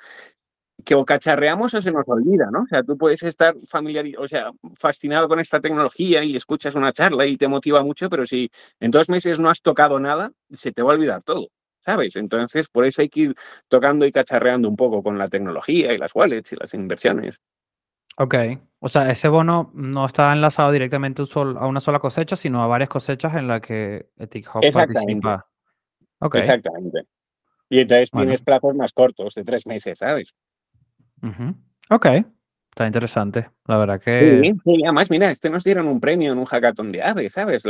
que 0.85 0.95
o 0.95 1.05
cacharreamos 1.05 1.73
o 1.73 1.81
se 1.81 1.91
nos 1.91 2.07
olvida, 2.07 2.49
¿no? 2.51 2.61
O 2.63 2.67
sea, 2.67 2.83
tú 2.83 2.97
puedes 2.97 3.23
estar 3.23 3.55
familiar, 3.67 4.05
o 4.17 4.27
sea, 4.27 4.51
fascinado 4.75 5.27
con 5.27 5.39
esta 5.39 5.59
tecnología 5.59 6.23
y 6.23 6.35
escuchas 6.35 6.75
una 6.75 6.93
charla 6.93 7.25
y 7.25 7.37
te 7.37 7.47
motiva 7.47 7.83
mucho, 7.83 8.09
pero 8.09 8.25
si 8.25 8.49
en 8.79 8.91
dos 8.91 9.09
meses 9.09 9.39
no 9.39 9.49
has 9.49 9.61
tocado 9.61 9.99
nada, 9.99 10.31
se 10.51 10.71
te 10.71 10.81
va 10.81 10.91
a 10.91 10.95
olvidar 10.95 11.21
todo. 11.23 11.47
¿sabes? 11.85 12.15
Entonces, 12.15 12.67
por 12.69 12.85
eso 12.85 13.01
hay 13.01 13.09
que 13.09 13.19
ir 13.21 13.35
tocando 13.67 14.05
y 14.05 14.11
cacharreando 14.11 14.69
un 14.69 14.75
poco 14.75 15.01
con 15.01 15.17
la 15.17 15.27
tecnología 15.27 15.93
y 15.93 15.97
las 15.97 16.13
wallets 16.13 16.51
y 16.53 16.55
las 16.55 16.73
inversiones. 16.73 17.39
Ok, 18.17 18.35
o 18.79 18.89
sea, 18.89 19.09
ese 19.09 19.29
bono 19.29 19.71
no 19.73 20.05
está 20.05 20.31
enlazado 20.33 20.71
directamente 20.71 21.23
a 21.33 21.65
una 21.65 21.79
sola 21.79 21.99
cosecha, 21.99 22.35
sino 22.35 22.61
a 22.61 22.67
varias 22.67 22.89
cosechas 22.89 23.33
en 23.35 23.47
las 23.47 23.61
que 23.61 24.09
Ethic 24.17 24.53
Hub 24.53 24.61
participa. 24.73 25.47
Okay. 26.19 26.41
Exactamente. 26.41 27.03
Y 27.69 27.79
entonces 27.79 28.11
tienes 28.11 28.41
plazos 28.41 28.75
más 28.75 28.91
cortos, 28.91 29.35
de 29.35 29.43
tres 29.43 29.65
meses, 29.65 29.99
¿sabes? 29.99 30.33
Ok, 31.89 32.05
Está 32.79 32.87
interesante, 32.87 33.49
la 33.67 33.77
verdad 33.77 33.99
que... 33.99 34.55
Sí, 34.63 34.83
además, 34.85 35.09
mira, 35.09 35.29
este 35.29 35.49
nos 35.49 35.65
dieron 35.65 35.85
un 35.89 35.99
premio 35.99 36.31
en 36.31 36.37
un 36.37 36.45
hackathon 36.45 36.93
de 36.93 37.03
AVE, 37.03 37.29
¿sabes? 37.29 37.63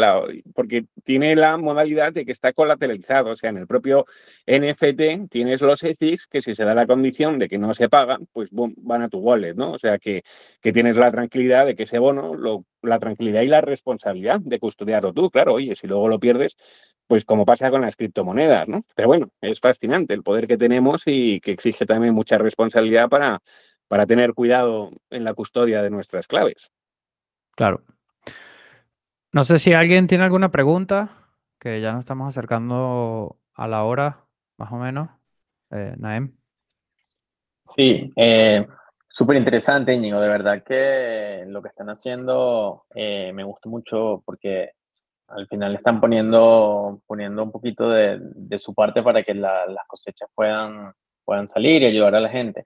porque 0.54 0.86
tiene 1.04 1.36
la 1.36 1.58
modalidad 1.58 2.14
de 2.14 2.26
que 2.26 2.32
está 2.32 2.54
colateralizado, 2.54 3.32
o 3.32 3.36
sea, 3.36 3.50
en 3.50 3.58
el 3.58 3.66
propio 3.66 4.06
NFT 4.46 5.28
tienes 5.28 5.62
los 5.62 5.82
ethics 5.82 6.28
que 6.28 6.44
si 6.44 6.54
se 6.54 6.64
da 6.64 6.76
la 6.76 6.86
condición 6.86 7.40
de 7.40 7.50
que 7.50 7.58
no 7.58 7.74
se 7.74 7.90
pagan, 7.90 8.28
pues 8.32 8.50
van 8.52 9.02
a 9.02 9.10
tu 9.10 9.18
wallet, 9.18 9.56
¿no? 9.56 9.72
O 9.72 9.80
sea, 9.80 9.98
que, 9.98 10.22
que 10.62 10.72
tienes 10.72 10.96
la 10.96 11.10
tranquilidad 11.10 11.66
de 11.66 11.76
que 11.76 11.84
ese 11.84 11.98
bono, 11.98 12.64
la 12.84 13.00
tranquilidad 13.00 13.42
y 13.42 13.48
la 13.48 13.62
responsabilidad 13.62 14.40
de 14.42 14.60
custodiarlo 14.60 15.12
tú, 15.12 15.32
claro, 15.32 15.56
oye, 15.56 15.76
si 15.76 15.88
luego 15.88 16.08
lo 16.08 16.20
pierdes, 16.20 16.56
pues 17.08 17.26
como 17.26 17.44
pasa 17.44 17.72
con 17.72 17.82
las 17.82 17.96
criptomonedas, 17.96 18.68
¿no? 18.68 18.84
Pero 18.96 19.08
bueno, 19.08 19.32
es 19.42 19.60
fascinante 19.60 20.14
el 20.14 20.22
poder 20.22 20.46
que 20.46 20.58
tenemos 20.58 21.02
y 21.08 21.40
que 21.40 21.50
exige 21.50 21.88
también 21.88 22.14
mucha 22.14 22.38
responsabilidad 22.38 23.10
para 23.10 23.42
para 23.90 24.06
tener 24.06 24.34
cuidado 24.34 24.92
en 25.10 25.26
la 25.26 25.34
custodia 25.34 25.82
de 25.82 25.90
nuestras 25.90 26.28
claves. 26.28 26.72
Claro. 27.56 27.84
No 29.34 29.44
sé 29.44 29.60
si 29.60 29.74
alguien 29.74 30.08
tiene 30.08 30.24
alguna 30.24 30.50
pregunta, 30.50 31.28
que 31.60 31.82
ya 31.82 31.92
nos 31.92 32.02
estamos 32.02 32.30
acercando 32.30 33.38
a 33.54 33.68
la 33.68 33.84
hora, 33.84 34.26
más 34.58 34.72
o 34.72 34.78
menos. 34.78 35.10
Eh, 35.72 35.96
Naem. 35.98 36.34
Sí, 37.76 38.12
eh, 38.16 38.66
súper 39.08 39.38
interesante, 39.38 39.94
Íñigo. 39.94 40.20
De 40.20 40.30
verdad 40.30 40.64
que 40.64 41.44
lo 41.48 41.62
que 41.62 41.68
están 41.70 41.90
haciendo 41.90 42.86
eh, 42.96 43.32
me 43.34 43.44
gusta 43.44 43.70
mucho 43.70 44.22
porque 44.26 44.72
al 45.28 45.48
final 45.48 45.76
están 45.76 46.00
poniendo, 46.00 47.02
poniendo 47.06 47.44
un 47.44 47.52
poquito 47.52 47.90
de, 47.90 48.20
su 48.58 48.74
parte 48.74 49.04
para 49.04 49.24
que 49.24 49.34
las 49.34 49.88
cosechas 49.88 50.30
puedan, 50.34 50.94
puedan 51.26 51.48
salir 51.48 51.82
y 51.84 51.88
ayudar 51.88 52.16
a 52.16 52.20
la 52.20 52.30
gente. 52.30 52.66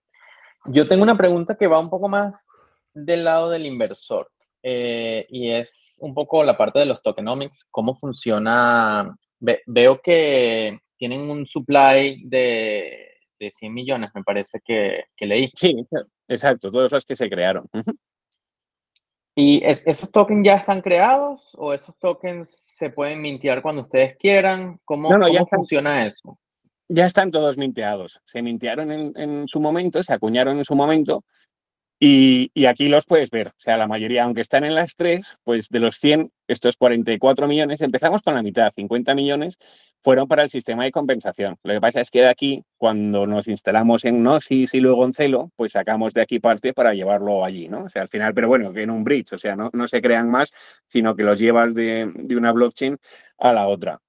Yo 0.65 0.87
tengo 0.87 1.03
una 1.03 1.17
pregunta 1.17 1.55
que 1.55 1.67
va 1.67 1.79
un 1.79 1.89
poco 1.89 2.07
más 2.07 2.47
del 2.93 3.23
lado 3.23 3.49
del 3.49 3.65
inversor 3.65 4.29
eh, 4.61 5.25
y 5.29 5.51
es 5.51 5.97
un 5.99 6.13
poco 6.13 6.43
la 6.43 6.57
parte 6.57 6.79
de 6.79 6.85
los 6.85 7.01
tokenomics, 7.01 7.67
cómo 7.69 7.97
funciona. 7.97 9.15
veo 9.39 10.01
que 10.01 10.79
tienen 10.97 11.29
un 11.29 11.45
supply 11.45 12.23
de, 12.25 13.07
de 13.39 13.51
100 13.51 13.73
millones, 13.73 14.11
me 14.15 14.23
parece 14.23 14.61
que, 14.63 15.05
que, 15.17 15.25
leí. 15.25 15.51
Sí, 15.53 15.75
exacto, 16.29 16.71
todos 16.71 16.91
los 16.91 17.05
que 17.05 17.15
se 17.15 17.29
crearon. 17.29 17.67
¿Y 19.35 19.63
esos 19.65 20.11
tokens 20.11 20.45
ya 20.45 20.55
están 20.55 20.81
creados 20.81 21.53
o 21.57 21.73
esos 21.73 21.97
tokens 21.97 22.49
se 22.77 22.91
pueden 22.91 23.21
mintear 23.21 23.61
cuando 23.61 23.81
ustedes 23.81 24.15
quieran? 24.17 24.79
¿Cómo, 24.85 25.09
¿cómo 25.09 25.47
funciona 25.47 26.05
eso? 26.05 26.37
Ya 26.89 27.05
están 27.05 27.31
todos 27.31 27.57
minteados. 27.57 28.19
Se 28.25 28.41
mintearon 28.41 28.91
en, 28.91 29.47
su 29.47 29.59
momento, 29.59 30.03
se 30.03 30.13
acuñaron 30.13 30.57
en 30.57 30.65
su 30.65 30.75
momento 30.75 31.23
y, 31.99 32.51
aquí 32.65 32.89
los 32.89 33.05
puedes 33.05 33.31
ver. 33.31 33.49
O 33.49 33.59
sea, 33.59 33.77
la 33.77 33.87
mayoría, 33.87 34.25
aunque 34.25 34.41
están 34.41 34.63
en 34.65 34.75
las 34.75 34.95
tres, 34.95 35.25
pues 35.43 35.69
de 35.69 35.79
los 35.79 35.97
100, 35.97 36.31
estos 36.47 36.75
44 36.75 37.47
millones, 37.47 37.81
empezamos 37.81 38.21
con 38.21 38.33
la 38.33 38.43
mitad, 38.43 38.71
50 38.75 39.15
millones 39.15 39.57
fueron 40.01 40.27
para 40.27 40.43
el 40.43 40.49
sistema 40.49 40.83
de 40.83 40.91
compensación. 40.91 41.55
Lo 41.63 41.73
que 41.73 41.79
pasa 41.79 42.01
es 42.01 42.11
que 42.11 42.19
de 42.21 42.27
aquí, 42.27 42.63
cuando 42.77 43.25
nos 43.25 43.47
instalamos 43.47 44.03
en 44.03 44.21
Gnosis 44.21 44.73
y 44.73 44.81
luego 44.81 45.05
en 45.05 45.13
Celo, 45.13 45.51
pues 45.55 45.71
sacamos 45.71 46.13
de 46.13 46.21
aquí 46.21 46.39
parte 46.39 46.73
para 46.73 46.93
llevarlo 46.93 47.45
allí, 47.45 47.69
¿no? 47.69 47.85
O 47.85 47.89
sea, 47.89 48.01
al 48.01 48.09
final, 48.09 48.33
pero 48.33 48.49
bueno, 48.49 48.73
que 48.73 48.83
en 48.83 48.89
un 48.89 49.05
bridge, 49.05 49.31
o 49.31 49.37
sea, 49.37 49.55
no, 49.55 49.69
no 49.71 49.87
se 49.87 50.01
crean 50.01 50.29
más, 50.29 50.51
sino 50.87 51.15
que 51.15 51.23
los 51.23 51.39
llevas 51.39 51.73
de, 51.73 52.11
de 52.13 52.35
una 52.35 52.51
blockchain 52.51 52.97
a 53.37 53.53
la 53.53 53.67
otra 53.67 54.01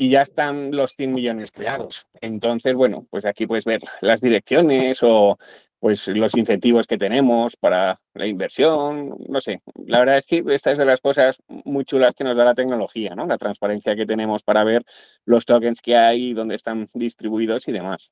y 0.00 0.08
ya 0.08 0.22
están 0.22 0.70
los 0.74 0.92
100 0.92 1.12
millones 1.12 1.52
creados. 1.52 2.06
Entonces, 2.22 2.74
bueno, 2.74 3.06
pues 3.10 3.26
aquí 3.26 3.46
puedes 3.46 3.66
ver 3.66 3.82
las 4.00 4.22
direcciones 4.22 5.00
o 5.02 5.38
pues 5.78 6.08
los 6.08 6.34
incentivos 6.34 6.86
que 6.86 6.96
tenemos 6.96 7.54
para 7.56 7.98
la 8.14 8.26
inversión, 8.26 9.14
no 9.28 9.42
sé. 9.42 9.60
La 9.84 9.98
verdad 9.98 10.16
es 10.16 10.26
que 10.26 10.42
esta 10.48 10.72
es 10.72 10.78
de 10.78 10.86
las 10.86 11.02
cosas 11.02 11.42
muy 11.48 11.84
chulas 11.84 12.14
que 12.14 12.24
nos 12.24 12.34
da 12.34 12.46
la 12.46 12.54
tecnología, 12.54 13.14
¿no? 13.14 13.26
La 13.26 13.36
transparencia 13.36 13.94
que 13.94 14.06
tenemos 14.06 14.42
para 14.42 14.64
ver 14.64 14.86
los 15.26 15.44
tokens 15.44 15.82
que 15.82 15.94
hay, 15.94 16.32
dónde 16.32 16.54
están 16.54 16.88
distribuidos 16.94 17.68
y 17.68 17.72
demás. 17.72 18.10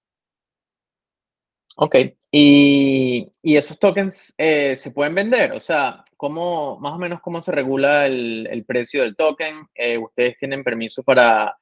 Ok, 1.77 1.97
y, 2.31 3.31
esos 3.43 3.79
tokens 3.79 4.35
eh, 4.37 4.77
se 4.77 4.91
pueden 4.91 5.15
vender, 5.15 5.53
o 5.53 5.61
sea, 5.61 6.05
¿cómo, 6.19 6.79
más 6.81 6.93
o 6.93 6.99
menos 6.99 7.23
cómo 7.23 7.41
se 7.41 7.53
regula 7.53 8.05
el, 8.05 8.65
precio 8.67 9.05
del 9.05 9.17
token? 9.17 9.69
Eh, 9.75 9.97
¿Ustedes 9.97 10.37
tienen 10.37 10.63
permiso 10.63 11.03
para 11.03 11.57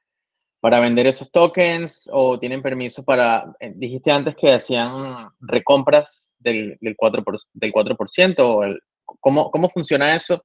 para 0.59 0.79
vender 0.79 1.07
esos 1.07 1.31
tokens 1.31 2.09
o 2.11 2.39
tienen 2.39 2.61
permiso 2.61 3.03
para, 3.03 3.51
eh, 3.59 3.71
dijiste 3.75 4.11
antes 4.11 4.35
que 4.35 4.53
hacían 4.53 5.29
recompras 5.39 6.35
del, 6.39 6.77
del 6.81 6.95
4%, 6.97 7.23
del 7.53 7.71
4% 7.71 8.39
o 8.39 8.63
el, 8.63 8.79
¿cómo, 9.05 9.51
¿cómo 9.51 9.69
funciona 9.69 10.15
eso? 10.15 10.43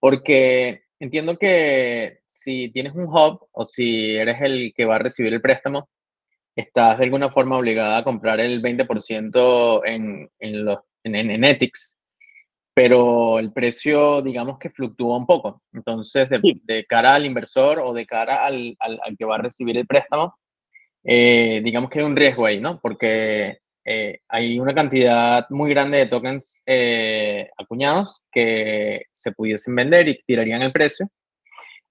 Porque 0.00 0.84
entiendo 0.98 1.36
que 1.38 2.20
si 2.26 2.70
tienes 2.70 2.94
un 2.94 3.04
hub 3.04 3.46
o 3.52 3.66
si 3.66 4.16
eres 4.16 4.40
el 4.40 4.72
que 4.74 4.84
va 4.84 4.96
a 4.96 5.00
recibir 5.00 5.32
el 5.32 5.42
préstamo, 5.42 5.88
estás 6.56 6.98
de 6.98 7.04
alguna 7.04 7.30
forma 7.30 7.58
obligada 7.58 7.98
a 7.98 8.04
comprar 8.04 8.40
el 8.40 8.62
20% 8.62 9.82
en, 9.84 10.30
en, 10.38 10.64
los, 10.64 10.78
en, 11.04 11.14
en 11.14 11.44
Ethics 11.44 12.01
pero 12.74 13.38
el 13.38 13.52
precio, 13.52 14.22
digamos 14.22 14.58
que 14.58 14.70
fluctúa 14.70 15.16
un 15.16 15.26
poco. 15.26 15.62
Entonces, 15.72 16.28
de, 16.30 16.86
cara 16.88 17.14
al 17.14 17.26
inversor 17.26 17.78
o 17.80 17.92
de 17.92 18.06
cara 18.06 18.44
al, 18.44 18.76
al, 18.78 19.16
que 19.16 19.24
va 19.24 19.36
a 19.36 19.42
recibir 19.42 19.76
el 19.76 19.86
préstamo, 19.86 20.38
eh, 21.04 21.60
digamos 21.64 21.90
que 21.90 21.98
hay 21.98 22.04
un 22.04 22.16
riesgo 22.16 22.46
ahí, 22.46 22.60
¿no? 22.60 22.80
Porque 22.80 23.58
eh, 23.84 24.20
hay 24.28 24.58
una 24.58 24.74
cantidad 24.74 25.46
muy 25.50 25.70
grande 25.70 25.98
de 25.98 26.06
tokens 26.06 26.62
eh, 26.66 27.50
acuñados 27.58 28.22
que 28.30 29.06
se 29.12 29.32
pudiesen 29.32 29.74
vender 29.74 30.08
y 30.08 30.22
tirarían 30.24 30.62
el 30.62 30.72
precio. 30.72 31.08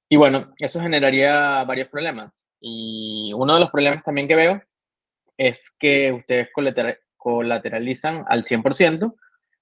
Y 0.10 0.18
bueno, 0.18 0.54
eso 0.58 0.82
generaría 0.82 1.64
varios 1.64 1.90
problemas. 1.90 2.34
Y 2.60 3.32
uno 3.36 3.54
de 3.54 3.60
los 3.60 3.72
problemas 3.72 4.04
también 4.04 4.28
que 4.28 4.36
veo 4.36 4.62
es 5.38 5.72
que 5.80 6.12
ustedes 6.12 6.50
colateralizan 7.18 8.26
al 8.28 8.44
100%, 8.44 9.16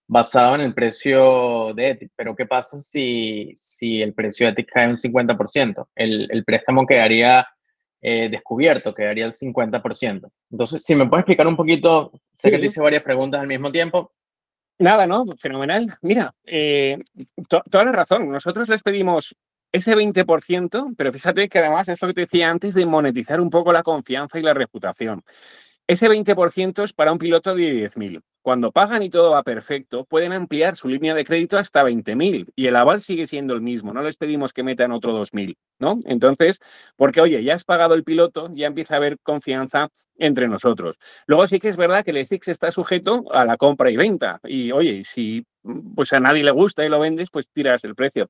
basado 0.10 0.56
en 0.56 0.62
el 0.62 0.74
precio 0.74 1.72
de 1.76 1.92
ETIC. 1.92 2.12
Pero 2.16 2.36
¿qué 2.36 2.48
pasa 2.48 2.80
si, 2.80 3.54
si 3.56 4.02
el 4.02 4.14
precio 4.14 4.48
de 4.48 4.54
ETIC 4.54 4.72
cae 4.72 4.90
un 4.90 4.98
50%? 4.98 5.88
El, 5.96 6.28
el 6.32 6.44
préstamo 6.44 6.86
quedaría 6.88 7.46
eh, 8.02 8.28
descubierto, 8.28 8.94
quedaría 8.94 9.26
el 9.26 9.34
50%. 9.34 10.32
Entonces, 10.52 10.84
si 10.84 10.96
me 10.96 11.06
puedes 11.06 11.22
explicar 11.22 11.48
un 11.48 11.56
poquito, 11.56 12.12
sé 12.34 12.50
que 12.50 12.58
te 12.58 12.66
hice 12.66 12.82
varias 12.82 13.04
preguntas 13.04 13.40
al 13.40 13.48
mismo 13.48 13.72
tiempo. 13.72 14.12
Nada, 14.80 15.06
¿no? 15.06 15.26
Fenomenal. 15.38 15.94
Mira, 16.02 16.34
eh, 16.44 16.98
toda 17.48 17.86
la 17.86 17.92
razón. 17.92 18.32
Nosotros 18.32 18.68
les 18.68 18.82
pedimos 18.82 19.36
ese 19.72 19.96
20%, 19.96 20.96
pero 20.98 21.14
fíjate 21.14 21.48
que 21.50 21.60
además 21.60 21.88
es 21.88 22.02
lo 22.02 22.08
que 22.08 22.14
te 22.16 22.22
decía 22.22 22.50
antes 22.50 22.74
de 22.74 22.86
monetizar 22.88 23.40
un 23.40 23.52
poco 23.52 23.72
la 23.72 23.84
confianza 23.84 24.40
y 24.40 24.42
la 24.42 24.56
reputación. 24.56 25.22
Ese 25.86 26.08
20% 26.08 26.84
es 26.84 26.94
para 26.94 27.12
un 27.12 27.20
piloto 27.20 27.54
de 27.54 27.90
10.000. 27.92 28.24
Cuando 28.42 28.72
pagan 28.72 29.04
y 29.04 29.10
todo 29.10 29.32
va 29.32 29.44
perfecto, 29.44 30.06
pueden 30.06 30.32
ampliar 30.32 30.78
su 30.78 30.88
línea 30.88 31.14
de 31.14 31.26
crédito 31.26 31.58
hasta 31.58 31.84
20.000 31.84 32.48
y 32.56 32.68
el 32.68 32.76
aval 32.78 33.02
sigue 33.02 33.28
siendo 33.28 33.54
el 33.54 33.62
mismo. 33.62 33.94
No 33.94 34.02
les 34.02 34.16
pedimos 34.16 34.54
que 34.54 34.64
metan 34.64 34.94
otro 34.94 35.14
2.000, 35.14 35.58
¿no? 35.78 36.00
Entonces, 36.06 36.60
porque 36.96 37.20
oye, 37.20 37.44
ya 37.44 37.56
has 37.56 37.66
pagado 37.66 37.96
el 37.96 38.06
piloto, 38.06 38.50
ya 38.54 38.68
empieza 38.68 38.94
a 38.94 38.98
haber 38.98 39.20
confianza 39.20 39.90
entre 40.18 40.48
nosotros. 40.48 40.98
Luego 41.28 41.48
sí 41.48 41.60
que 41.60 41.68
es 41.68 41.76
verdad 41.76 42.06
que 42.06 42.12
el 42.12 42.18
ETHIX 42.18 42.48
está 42.48 42.72
sujeto 42.72 43.26
a 43.32 43.44
la 43.44 43.58
compra 43.58 43.92
y 43.92 43.98
venta. 43.98 44.40
Y 44.46 44.72
oye, 44.72 45.04
si 45.04 45.46
pues 45.96 46.14
a 46.14 46.22
nadie 46.22 46.44
le 46.44 46.52
gusta 46.52 46.86
y 46.86 46.90
lo 46.90 47.00
vendes, 47.00 47.30
pues 47.32 47.50
tiras 47.50 47.84
el 47.84 47.96
precio. 47.96 48.30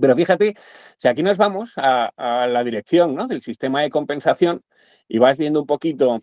Pero 0.00 0.14
fíjate, 0.14 0.54
si 0.96 1.08
aquí 1.08 1.22
nos 1.22 1.38
vamos 1.38 1.72
a, 1.76 2.10
a 2.16 2.46
la 2.46 2.64
dirección 2.64 3.14
¿no? 3.14 3.26
del 3.26 3.42
sistema 3.42 3.82
de 3.82 3.90
compensación 3.90 4.62
y 5.08 5.18
vas 5.18 5.38
viendo 5.38 5.60
un 5.60 5.66
poquito 5.66 6.22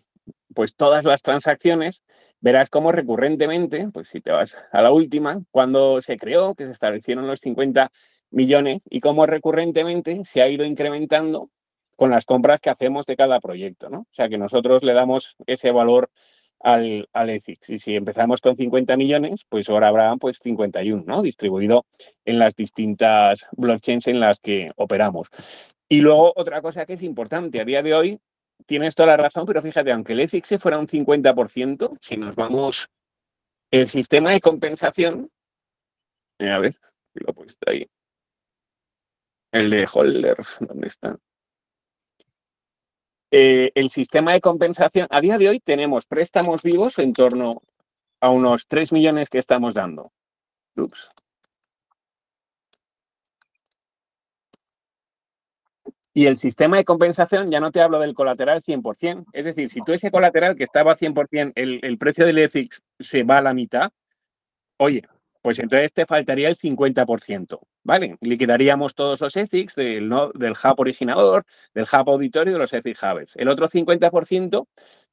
pues 0.54 0.74
todas 0.74 1.04
las 1.04 1.22
transacciones, 1.22 2.02
verás 2.42 2.68
cómo 2.68 2.92
recurrentemente, 2.92 3.88
pues 3.92 4.08
si 4.08 4.20
te 4.20 4.30
vas 4.30 4.58
a 4.72 4.82
la 4.82 4.92
última, 4.92 5.40
cuando 5.50 6.02
se 6.02 6.18
creó, 6.18 6.54
que 6.54 6.66
se 6.66 6.72
establecieron 6.72 7.26
los 7.26 7.40
50 7.40 7.90
millones 8.30 8.80
y 8.90 9.00
cómo 9.00 9.24
recurrentemente 9.24 10.24
se 10.24 10.42
ha 10.42 10.48
ido 10.48 10.64
incrementando 10.64 11.48
con 11.96 12.10
las 12.10 12.24
compras 12.24 12.60
que 12.60 12.70
hacemos 12.70 13.06
de 13.06 13.16
cada 13.16 13.40
proyecto, 13.40 13.88
¿no? 13.88 14.00
O 14.00 14.14
sea 14.14 14.28
que 14.28 14.38
nosotros 14.38 14.82
le 14.82 14.92
damos 14.92 15.36
ese 15.46 15.70
valor 15.70 16.10
al, 16.58 17.08
al 17.12 17.30
ETHIX. 17.30 17.70
Y 17.70 17.78
si 17.78 17.94
empezamos 17.94 18.40
con 18.40 18.56
50 18.56 18.96
millones, 18.96 19.42
pues 19.48 19.68
ahora 19.68 19.88
habrá 19.88 20.16
pues 20.16 20.38
51, 20.42 21.04
¿no? 21.06 21.22
Distribuido 21.22 21.86
en 22.24 22.38
las 22.40 22.56
distintas 22.56 23.46
blockchains 23.52 24.08
en 24.08 24.18
las 24.18 24.40
que 24.40 24.72
operamos. 24.76 25.28
Y 25.88 26.00
luego 26.00 26.32
otra 26.34 26.60
cosa 26.60 26.86
que 26.86 26.94
es 26.94 27.02
importante 27.02 27.60
a 27.60 27.64
día 27.64 27.82
de 27.82 27.94
hoy 27.94 28.18
tienes 28.66 28.94
toda 28.94 29.08
la 29.08 29.16
razón, 29.16 29.46
pero 29.46 29.62
fíjate, 29.62 29.92
aunque 29.92 30.12
el 30.12 30.20
EFIX 30.20 30.60
fuera 30.60 30.78
un 30.78 30.86
50%, 30.86 31.98
si 32.00 32.16
nos 32.16 32.34
vamos, 32.36 32.88
el 33.70 33.88
sistema 33.88 34.30
de 34.30 34.40
compensación, 34.40 35.30
eh, 36.38 36.50
a 36.50 36.58
ver, 36.58 36.76
lo 37.14 37.30
he 37.30 37.34
puesto 37.34 37.70
ahí, 37.70 37.86
el 39.52 39.70
de 39.70 39.86
holders, 39.92 40.56
¿dónde 40.60 40.88
está? 40.88 41.18
Eh, 43.30 43.72
el 43.74 43.88
sistema 43.88 44.32
de 44.32 44.42
compensación, 44.42 45.06
a 45.10 45.20
día 45.20 45.38
de 45.38 45.48
hoy 45.48 45.60
tenemos 45.60 46.06
préstamos 46.06 46.62
vivos 46.62 46.98
en 46.98 47.14
torno 47.14 47.62
a 48.20 48.28
unos 48.28 48.66
3 48.68 48.92
millones 48.92 49.30
que 49.30 49.38
estamos 49.38 49.74
dando. 49.74 50.12
Ups. 50.76 51.10
Y 56.14 56.26
el 56.26 56.36
sistema 56.36 56.76
de 56.76 56.84
compensación, 56.84 57.50
ya 57.50 57.60
no 57.60 57.70
te 57.70 57.80
hablo 57.80 57.98
del 57.98 58.14
colateral 58.14 58.60
100%. 58.62 59.24
Es 59.32 59.44
decir, 59.46 59.70
si 59.70 59.80
tú 59.82 59.92
ese 59.92 60.10
colateral 60.10 60.56
que 60.56 60.64
estaba 60.64 60.94
100%, 60.94 61.52
el, 61.54 61.80
el 61.82 61.98
precio 61.98 62.26
del 62.26 62.38
EFIX 62.38 62.82
se 63.00 63.22
va 63.22 63.38
a 63.38 63.42
la 63.42 63.54
mitad, 63.54 63.90
oye, 64.76 65.02
pues 65.42 65.58
entonces 65.58 65.92
te 65.92 66.06
faltaría 66.06 66.48
el 66.48 66.56
50%, 66.56 67.60
¿vale? 67.82 68.16
Liquidaríamos 68.20 68.94
todos 68.94 69.20
los 69.20 69.36
EFIX 69.36 69.74
del, 69.74 70.10
del 70.34 70.52
hub 70.52 70.80
originador, 70.80 71.44
del 71.74 71.84
hub 71.84 72.10
auditorio 72.10 72.52
y 72.52 72.54
de 72.54 72.58
los 72.60 72.72
EFIX 72.72 73.02
hubs. 73.02 73.36
El 73.36 73.48
otro 73.48 73.68
50% 73.68 74.66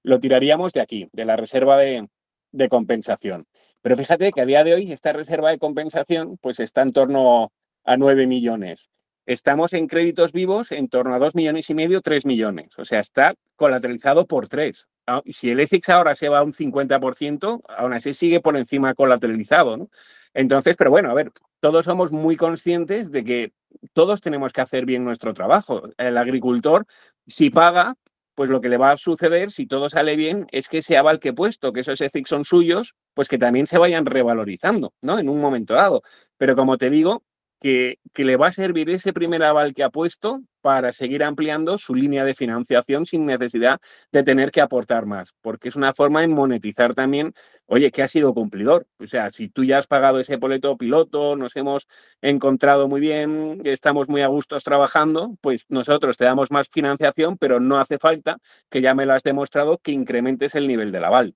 lo 0.04 0.20
tiraríamos 0.20 0.72
de 0.74 0.82
aquí, 0.82 1.10
de 1.14 1.26
la 1.26 1.36
reserva 1.36 1.78
de, 1.78 2.08
de 2.52 2.70
compensación. 2.70 3.46
Pero 3.82 3.98
fíjate 3.98 4.32
que 4.32 4.42
a 4.42 4.46
día 4.46 4.64
de 4.64 4.76
hoy 4.76 4.92
esta 4.92 5.14
reserva 5.14 5.50
de 5.50 5.58
compensación 5.58 6.38
pues 6.42 6.60
está 6.60 6.84
en 6.84 6.92
torno 6.92 7.52
a 7.84 7.98
9 7.98 8.28
millones. 8.28 8.90
Estamos 9.30 9.74
en 9.74 9.86
créditos 9.86 10.34
vivos 10.34 10.72
en 10.72 10.90
torno 10.90 11.14
a 11.14 11.20
2 11.20 11.36
millones 11.36 11.70
y 11.70 11.76
medio, 11.76 12.02
3 12.02 12.26
millones. 12.26 12.72
O 12.80 12.84
sea, 12.84 13.00
está 13.00 13.36
colateralizado 13.56 14.26
por 14.26 14.48
3. 14.48 14.88
Ah, 15.06 15.22
si 15.30 15.52
el 15.52 15.60
EFIX 15.60 15.90
ahora 15.90 16.16
se 16.16 16.30
va 16.30 16.40
a 16.40 16.44
un 16.44 16.52
50%, 16.52 17.62
aún 17.68 17.94
así 17.94 18.16
sigue 18.16 18.40
por 18.40 18.58
encima 18.58 18.96
colateralizado. 18.96 19.88
Entonces, 20.34 20.76
pero 20.78 20.90
bueno, 20.90 21.12
a 21.12 21.14
ver, 21.14 21.32
todos 21.60 21.86
somos 21.86 22.12
muy 22.12 22.38
conscientes 22.38 23.12
de 23.12 23.24
que 23.24 23.54
todos 23.94 24.20
tenemos 24.20 24.52
que 24.52 24.62
hacer 24.62 24.88
bien 24.88 25.04
nuestro 25.04 25.36
trabajo. 25.36 25.84
El 26.00 26.18
agricultor, 26.18 26.88
si 27.28 27.52
paga, 27.52 27.98
pues 28.34 28.50
lo 28.50 28.62
que 28.62 28.70
le 28.70 28.78
va 28.78 28.94
a 28.94 28.98
suceder, 28.98 29.52
si 29.52 29.68
todo 29.68 29.92
sale 29.92 30.16
bien, 30.16 30.48
es 30.52 30.68
que 30.68 30.80
ese 30.80 30.98
aval 30.98 31.20
que 31.20 31.30
he 31.30 31.34
puesto, 31.34 31.72
que 31.72 31.82
esos 31.82 32.02
EFIX 32.02 32.28
son 32.28 32.46
suyos, 32.46 32.96
pues 33.14 33.28
que 33.28 33.38
también 33.38 33.68
se 33.68 33.78
vayan 33.78 34.08
revalorizando, 34.08 34.96
¿no? 35.04 35.20
En 35.20 35.30
un 35.30 35.40
momento 35.40 35.76
dado. 35.76 36.02
Pero 36.38 36.56
como 36.56 36.80
te 36.80 36.90
digo, 36.90 37.22
que, 37.60 38.00
que, 38.14 38.24
le 38.24 38.38
va 38.38 38.48
a 38.48 38.52
servir 38.52 38.90
ese 38.90 39.14
primer 39.14 39.44
aval 39.44 39.74
que 39.74 39.84
ha 39.84 39.90
puesto 39.90 40.42
para 40.62 40.92
seguir 40.92 41.24
ampliando 41.24 41.78
su 41.78 41.96
línea 41.96 42.24
de 42.24 42.34
financiación 42.34 43.06
sin 43.06 43.26
necesidad 43.26 43.80
de 44.12 44.24
tener 44.24 44.52
que 44.52 44.62
aportar 44.62 45.06
más, 45.06 45.34
porque 45.42 45.70
es 45.70 45.76
una 45.76 45.94
forma 45.94 46.22
de 46.22 46.28
monetizar 46.28 46.94
también, 46.94 47.34
oye, 47.66 47.92
que 47.92 48.04
ha 48.04 48.08
sido 48.08 48.34
cumplidor. 48.34 48.88
O 49.02 49.08
sea, 49.08 49.30
si 49.30 49.50
tú 49.50 49.64
ya 49.64 49.78
has 49.78 49.88
pagado 49.88 50.20
ese 50.20 50.38
boleto 50.38 50.78
piloto, 50.78 51.36
nos 51.36 51.56
hemos 51.56 51.88
encontrado 52.22 52.88
muy 52.88 53.02
bien, 53.02 53.62
estamos 53.66 54.10
muy 54.10 54.22
a 54.22 54.28
gustos 54.28 54.64
trabajando, 54.64 55.36
pues 55.42 55.66
nosotros 55.70 56.18
te 56.18 56.26
damos 56.26 56.52
más 56.52 56.70
financiación, 56.70 57.38
pero 57.38 57.60
no 57.60 57.80
hace 57.80 57.98
falta 57.98 58.38
que 58.70 58.82
ya 58.82 58.94
me 58.94 59.06
lo 59.06 59.14
has 59.14 59.24
demostrado 59.24 59.78
que 59.78 59.92
incrementes 59.92 60.56
el 60.56 60.68
nivel 60.68 60.92
del 60.92 61.06
aval. 61.06 61.36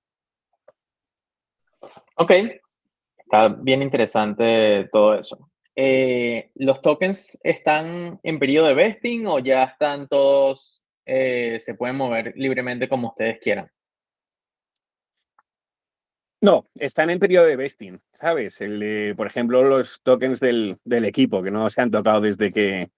Ok, 2.16 2.32
está 3.18 3.48
bien 3.48 3.82
interesante 3.82 4.88
todo 4.92 5.14
eso. 5.14 5.50
Eh, 5.76 6.50
¿Los 6.54 6.80
tokens 6.82 7.38
están 7.42 8.20
en 8.22 8.38
periodo 8.38 8.68
de 8.68 8.74
vesting 8.74 9.26
o 9.26 9.40
ya 9.40 9.64
están 9.64 10.06
todos, 10.08 10.82
eh, 11.04 11.58
se 11.60 11.74
pueden 11.74 11.96
mover 11.96 12.32
libremente 12.36 12.88
como 12.88 13.08
ustedes 13.08 13.38
quieran? 13.40 13.68
No, 16.40 16.68
están 16.74 17.08
en 17.08 17.18
periodo 17.18 17.46
de 17.46 17.56
vesting, 17.56 18.00
¿sabes? 18.12 18.58
Por 19.16 19.26
ejemplo, 19.26 19.64
los 19.64 20.02
tokens 20.02 20.40
del, 20.40 20.76
del, 20.84 21.06
equipo 21.06 21.42
que 21.42 21.50
no 21.50 21.70
se 21.70 21.80
han 21.80 21.90
tocado 21.90 22.20
desde 22.20 22.52
que, 22.52 22.90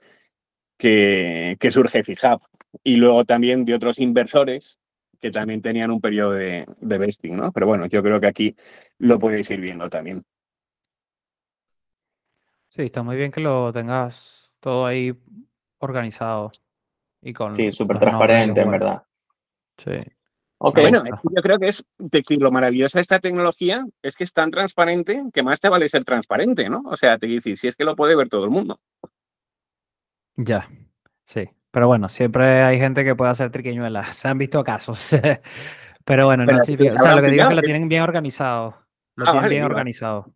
que, 0.76 1.70
surge 1.70 2.02
FIHAB. 2.02 2.40
Y 2.82 2.96
luego 2.96 3.24
también 3.24 3.64
de 3.64 3.74
otros 3.74 4.00
inversores 4.00 4.78
que 5.20 5.30
también 5.30 5.62
tenían 5.62 5.92
un 5.92 6.00
periodo 6.00 6.32
de, 6.32 6.66
de 6.80 6.98
vesting, 6.98 7.36
¿no? 7.36 7.52
Pero 7.52 7.66
bueno, 7.68 7.86
yo 7.86 8.02
creo 8.02 8.20
que 8.20 8.26
aquí 8.26 8.56
lo 8.98 9.18
podéis 9.18 9.48
ir 9.50 9.60
viendo 9.60 9.88
también. 9.88 10.24
Sí, 12.76 12.82
está 12.82 13.02
muy 13.02 13.16
bien 13.16 13.32
que 13.32 13.40
lo 13.40 13.72
tengas 13.72 14.52
todo 14.60 14.84
ahí 14.84 15.14
organizado 15.78 16.50
y 17.22 17.32
con 17.32 17.54
Sí, 17.54 17.72
súper 17.72 17.98
transparente, 17.98 18.60
en 18.60 18.70
verdad. 18.70 19.02
Sí. 19.78 19.96
Ok. 20.58 20.78
Bueno, 20.80 21.02
yo 21.06 21.42
creo 21.42 21.58
que 21.58 21.68
es 21.68 21.84
decir, 21.98 22.40
lo 22.40 22.50
maravilloso 22.50 22.98
de 22.98 23.02
esta 23.02 23.18
tecnología 23.18 23.86
es 24.02 24.14
que 24.14 24.24
es 24.24 24.32
tan 24.34 24.50
transparente 24.50 25.22
que 25.32 25.42
más 25.42 25.58
te 25.58 25.70
vale 25.70 25.88
ser 25.88 26.04
transparente, 26.04 26.68
¿no? 26.68 26.82
O 26.84 26.98
sea, 26.98 27.16
te 27.16 27.26
decir, 27.26 27.56
si 27.56 27.68
es 27.68 27.76
que 27.76 27.84
lo 27.84 27.96
puede 27.96 28.14
ver 28.14 28.28
todo 28.28 28.44
el 28.44 28.50
mundo. 28.50 28.78
Ya, 30.36 30.68
sí. 31.24 31.48
Pero 31.70 31.86
bueno, 31.86 32.10
siempre 32.10 32.62
hay 32.62 32.78
gente 32.78 33.04
que 33.04 33.14
puede 33.14 33.30
hacer 33.30 33.50
triquiñuelas. 33.50 34.16
Se 34.16 34.28
han 34.28 34.36
visto 34.38 34.62
casos. 34.62 35.10
Pero 36.04 36.26
bueno, 36.26 36.44
Pero 36.46 36.58
no, 36.58 36.64
sí, 36.64 36.74
o 36.74 36.98
sea, 36.98 37.16
lo 37.16 37.22
que 37.22 37.30
digo 37.30 37.42
es 37.44 37.48
que 37.48 37.54
lo 37.54 37.62
tienen 37.62 37.88
bien 37.88 38.02
organizado. 38.02 38.76
Lo 39.14 39.24
Ah, 39.24 39.32
tienen 39.32 39.42
vale, 39.42 39.54
bien 39.54 39.64
organizado. 39.64 40.32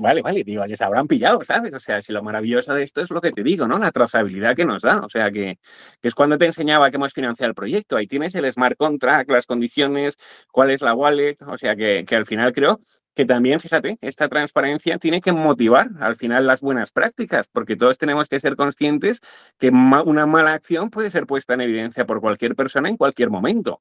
Vale, 0.00 0.22
vale, 0.22 0.44
digo, 0.44 0.64
les 0.64 0.80
habrán 0.80 1.08
pillado, 1.08 1.42
¿sabes? 1.44 1.72
O 1.74 1.80
sea, 1.80 2.00
si 2.00 2.12
lo 2.12 2.22
maravilloso 2.22 2.72
de 2.72 2.84
esto 2.84 3.00
es 3.00 3.10
lo 3.10 3.20
que 3.20 3.32
te 3.32 3.42
digo, 3.42 3.66
¿no? 3.66 3.78
La 3.80 3.90
trazabilidad 3.90 4.54
que 4.54 4.64
nos 4.64 4.82
da. 4.82 5.00
O 5.00 5.08
sea, 5.10 5.32
que, 5.32 5.58
que 6.00 6.06
es 6.08 6.14
cuando 6.14 6.38
te 6.38 6.46
enseñaba 6.46 6.88
que 6.90 6.96
hemos 6.98 7.12
financiado 7.12 7.48
el 7.48 7.54
proyecto. 7.56 7.96
Ahí 7.96 8.06
tienes 8.06 8.32
el 8.36 8.50
smart 8.52 8.76
contract, 8.76 9.28
las 9.28 9.44
condiciones, 9.46 10.16
cuál 10.52 10.70
es 10.70 10.82
la 10.82 10.94
wallet. 10.94 11.36
O 11.48 11.58
sea, 11.58 11.74
que, 11.74 12.04
que 12.06 12.14
al 12.14 12.26
final 12.26 12.52
creo 12.52 12.78
que 13.16 13.24
también, 13.26 13.58
fíjate, 13.58 13.98
esta 14.00 14.28
transparencia 14.28 14.98
tiene 14.98 15.20
que 15.20 15.32
motivar 15.32 15.88
al 15.98 16.14
final 16.14 16.46
las 16.46 16.60
buenas 16.60 16.92
prácticas, 16.92 17.48
porque 17.50 17.74
todos 17.74 17.98
tenemos 17.98 18.28
que 18.28 18.38
ser 18.38 18.54
conscientes 18.54 19.20
que 19.58 19.70
una 19.70 20.26
mala 20.26 20.52
acción 20.52 20.90
puede 20.90 21.10
ser 21.10 21.26
puesta 21.26 21.54
en 21.54 21.62
evidencia 21.62 22.06
por 22.06 22.20
cualquier 22.20 22.54
persona 22.54 22.88
en 22.88 22.96
cualquier 22.96 23.30
momento. 23.30 23.80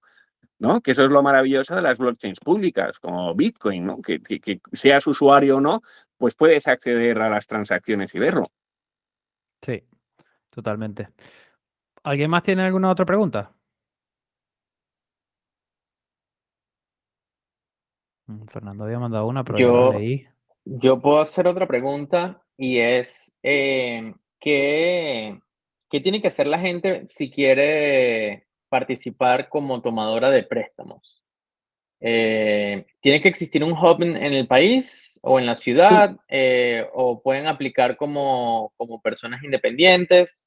¿no? 0.59 0.81
Que 0.81 0.91
eso 0.91 1.03
es 1.03 1.11
lo 1.11 1.21
maravilloso 1.21 1.75
de 1.75 1.81
las 1.81 1.97
blockchains 1.99 2.39
públicas, 2.39 2.99
como 2.99 3.35
Bitcoin, 3.35 3.85
¿no? 3.85 4.01
Que, 4.01 4.19
que- 4.21 4.39
que 4.39 4.59
seas 4.73 5.05
usuario 5.07 5.57
o 5.57 5.61
no, 5.61 5.81
pues 6.17 6.35
puedes 6.35 6.67
acceder 6.67 7.21
a 7.21 7.29
las 7.29 7.47
transacciones 7.47 8.13
y 8.15 8.19
verlo. 8.19 8.45
Sí, 9.61 9.83
totalmente. 10.49 11.09
¿Alguien 12.03 12.29
más 12.29 12.43
tiene 12.43 12.63
alguna 12.63 12.89
otra 12.91 13.05
pregunta? 13.05 13.51
Mm, 18.27 18.45
Fernando 18.47 18.83
había 18.83 18.99
mandado 18.99 19.25
una, 19.27 19.43
pero 19.43 19.59
yo 19.59 19.65
Yo- 19.65 19.91
la 19.91 19.97
leí. 19.99 20.27
Yo 20.69 20.99
puedo 20.99 21.21
hacer 21.21 21.47
otra 21.47 21.65
pregunta 21.65 22.43
y 22.57 22.79
es, 22.79 23.37
eh, 23.41 24.13
¿qué, 24.37 25.39
qué 25.89 26.01
tiene 26.01 26.21
que 26.21 26.27
hacer 26.27 26.45
la 26.47 26.59
gente 26.59 27.07
si 27.07 27.31
quiere 27.31 28.47
participar 28.67 29.47
como 29.47 29.81
tomadora 29.81 30.29
de 30.29 30.43
préstamos? 30.43 31.23
Eh, 31.99 32.85
¿tiene 33.01 33.21
que 33.21 33.27
existir 33.27 33.63
un 33.63 33.71
hub 33.71 34.01
en, 34.03 34.15
en 34.17 34.33
el 34.33 34.47
país 34.47 35.19
o 35.23 35.39
en 35.39 35.45
la 35.45 35.55
ciudad? 35.55 36.15
Eh, 36.27 36.85
¿o 36.93 37.21
pueden 37.21 37.47
aplicar 37.47 37.97
como, 37.97 38.73
como 38.77 39.01
personas 39.01 39.43
independientes? 39.43 40.43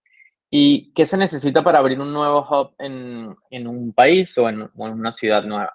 ¿Y 0.51 0.93
qué 0.95 1.07
se 1.07 1.17
necesita 1.17 1.63
para 1.63 1.79
abrir 1.79 2.01
un 2.01 2.13
nuevo 2.13 2.41
hub 2.41 2.75
en, 2.79 3.37
en 3.51 3.67
un 3.69 3.93
país 3.93 4.37
o 4.39 4.49
en, 4.49 4.63
o 4.63 4.87
en 4.87 4.95
una 4.95 5.13
ciudad 5.13 5.45
nueva? 5.45 5.75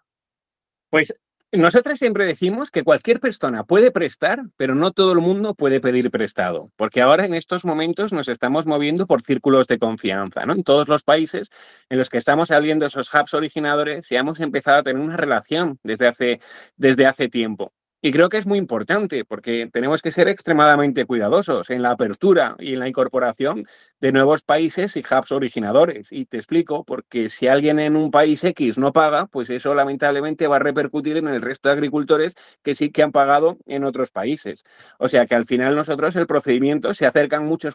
Pues 0.89 1.15
nosotros 1.57 1.99
siempre 1.99 2.25
decimos 2.25 2.71
que 2.71 2.83
cualquier 2.83 3.19
persona 3.19 3.63
puede 3.63 3.91
prestar, 3.91 4.43
pero 4.57 4.75
no 4.75 4.91
todo 4.91 5.11
el 5.11 5.19
mundo 5.19 5.53
puede 5.53 5.79
pedir 5.79 6.11
prestado, 6.11 6.71
porque 6.75 7.01
ahora 7.01 7.25
en 7.25 7.33
estos 7.33 7.65
momentos 7.65 8.13
nos 8.13 8.27
estamos 8.27 8.65
moviendo 8.65 9.07
por 9.07 9.21
círculos 9.21 9.67
de 9.67 9.79
confianza, 9.79 10.45
¿no? 10.45 10.53
En 10.53 10.63
todos 10.63 10.87
los 10.87 11.03
países 11.03 11.49
en 11.89 11.97
los 11.97 12.09
que 12.09 12.17
estamos 12.17 12.51
abriendo 12.51 12.85
esos 12.85 13.13
hubs 13.13 13.33
originadores, 13.33 14.07
ya 14.09 14.19
hemos 14.19 14.39
empezado 14.39 14.77
a 14.77 14.83
tener 14.83 15.01
una 15.01 15.17
relación 15.17 15.79
desde 15.83 16.07
hace, 16.07 16.39
desde 16.77 17.05
hace 17.05 17.29
tiempo. 17.29 17.73
Y 18.05 18.11
creo 18.11 18.29
que 18.29 18.37
es 18.37 18.45
muy 18.45 18.59
importante 18.59 19.25
porque 19.25 19.67
tenemos 19.73 20.03
que 20.03 20.11
ser 20.11 20.27
extremadamente 20.27 21.05
cuidadosos 21.05 21.71
en 21.71 21.81
la 21.81 21.89
apertura 21.89 22.55
y 22.59 22.73
en 22.73 22.79
la 22.79 22.87
incorporación 22.87 23.65
de 23.99 24.11
nuevos 24.11 24.43
países 24.43 24.95
y 24.95 24.99
hubs 24.99 25.31
originadores. 25.31 26.11
Y 26.11 26.25
te 26.27 26.37
explico, 26.37 26.83
porque 26.83 27.29
si 27.29 27.47
alguien 27.47 27.79
en 27.79 27.95
un 27.95 28.11
país 28.11 28.43
X 28.43 28.77
no 28.77 28.93
paga, 28.93 29.25
pues 29.25 29.49
eso 29.49 29.73
lamentablemente 29.73 30.45
va 30.45 30.57
a 30.57 30.59
repercutir 30.59 31.17
en 31.17 31.27
el 31.27 31.41
resto 31.41 31.67
de 31.67 31.73
agricultores 31.73 32.35
que 32.61 32.75
sí 32.75 32.91
que 32.91 33.01
han 33.01 33.11
pagado 33.11 33.57
en 33.65 33.83
otros 33.83 34.11
países. 34.11 34.63
O 34.99 35.09
sea 35.09 35.25
que 35.25 35.33
al 35.33 35.45
final 35.45 35.73
nosotros 35.73 36.15
el 36.15 36.27
procedimiento 36.27 36.93
se 36.93 37.07
acercan 37.07 37.47
muchos 37.47 37.73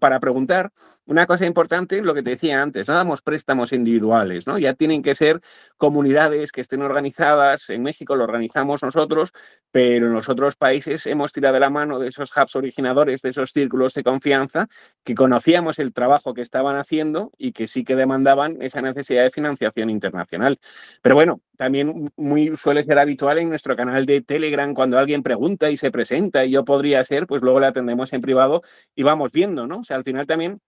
para 0.00 0.18
preguntar. 0.18 0.72
Una 1.06 1.24
cosa 1.24 1.46
importante, 1.46 2.02
lo 2.02 2.14
que 2.14 2.24
te 2.24 2.30
decía 2.30 2.60
antes, 2.60 2.88
no 2.88 2.94
damos 2.94 3.22
préstamos 3.22 3.72
individuales, 3.72 4.44
¿no? 4.44 4.58
Ya 4.58 4.74
tienen 4.74 5.04
que 5.04 5.14
ser 5.14 5.40
comunidades 5.76 6.50
que 6.50 6.62
estén 6.62 6.82
organizadas. 6.82 7.70
En 7.70 7.84
México 7.84 8.16
lo 8.16 8.24
organizamos 8.24 8.82
nosotros 8.82 9.32
pero 9.72 10.06
en 10.06 10.12
los 10.12 10.28
otros 10.28 10.54
países 10.54 11.06
hemos 11.06 11.32
tirado 11.32 11.58
la 11.58 11.70
mano 11.70 11.98
de 11.98 12.08
esos 12.08 12.30
hubs 12.36 12.54
originadores, 12.54 13.22
de 13.22 13.30
esos 13.30 13.50
círculos 13.52 13.94
de 13.94 14.04
confianza, 14.04 14.68
que 15.02 15.14
conocíamos 15.14 15.78
el 15.78 15.92
trabajo 15.92 16.34
que 16.34 16.42
estaban 16.42 16.76
haciendo 16.76 17.32
y 17.38 17.52
que 17.52 17.66
sí 17.66 17.82
que 17.82 17.96
demandaban 17.96 18.60
esa 18.60 18.82
necesidad 18.82 19.24
de 19.24 19.30
financiación 19.30 19.88
internacional. 19.88 20.60
Pero 21.00 21.14
bueno, 21.14 21.40
también 21.56 22.12
muy 22.16 22.54
suele 22.56 22.84
ser 22.84 22.98
habitual 22.98 23.38
en 23.38 23.48
nuestro 23.48 23.74
canal 23.74 24.04
de 24.04 24.20
Telegram 24.20 24.74
cuando 24.74 24.98
alguien 24.98 25.22
pregunta 25.22 25.70
y 25.70 25.76
se 25.76 25.90
presenta 25.90 26.44
y 26.44 26.50
yo 26.50 26.64
podría 26.64 27.02
ser, 27.04 27.26
pues 27.26 27.42
luego 27.42 27.58
le 27.58 27.66
atendemos 27.66 28.12
en 28.12 28.20
privado 28.20 28.62
y 28.94 29.02
vamos 29.02 29.32
viendo, 29.32 29.66
¿no? 29.66 29.80
O 29.80 29.84
sea, 29.84 29.96
al 29.96 30.04
final 30.04 30.26
también 30.26 30.60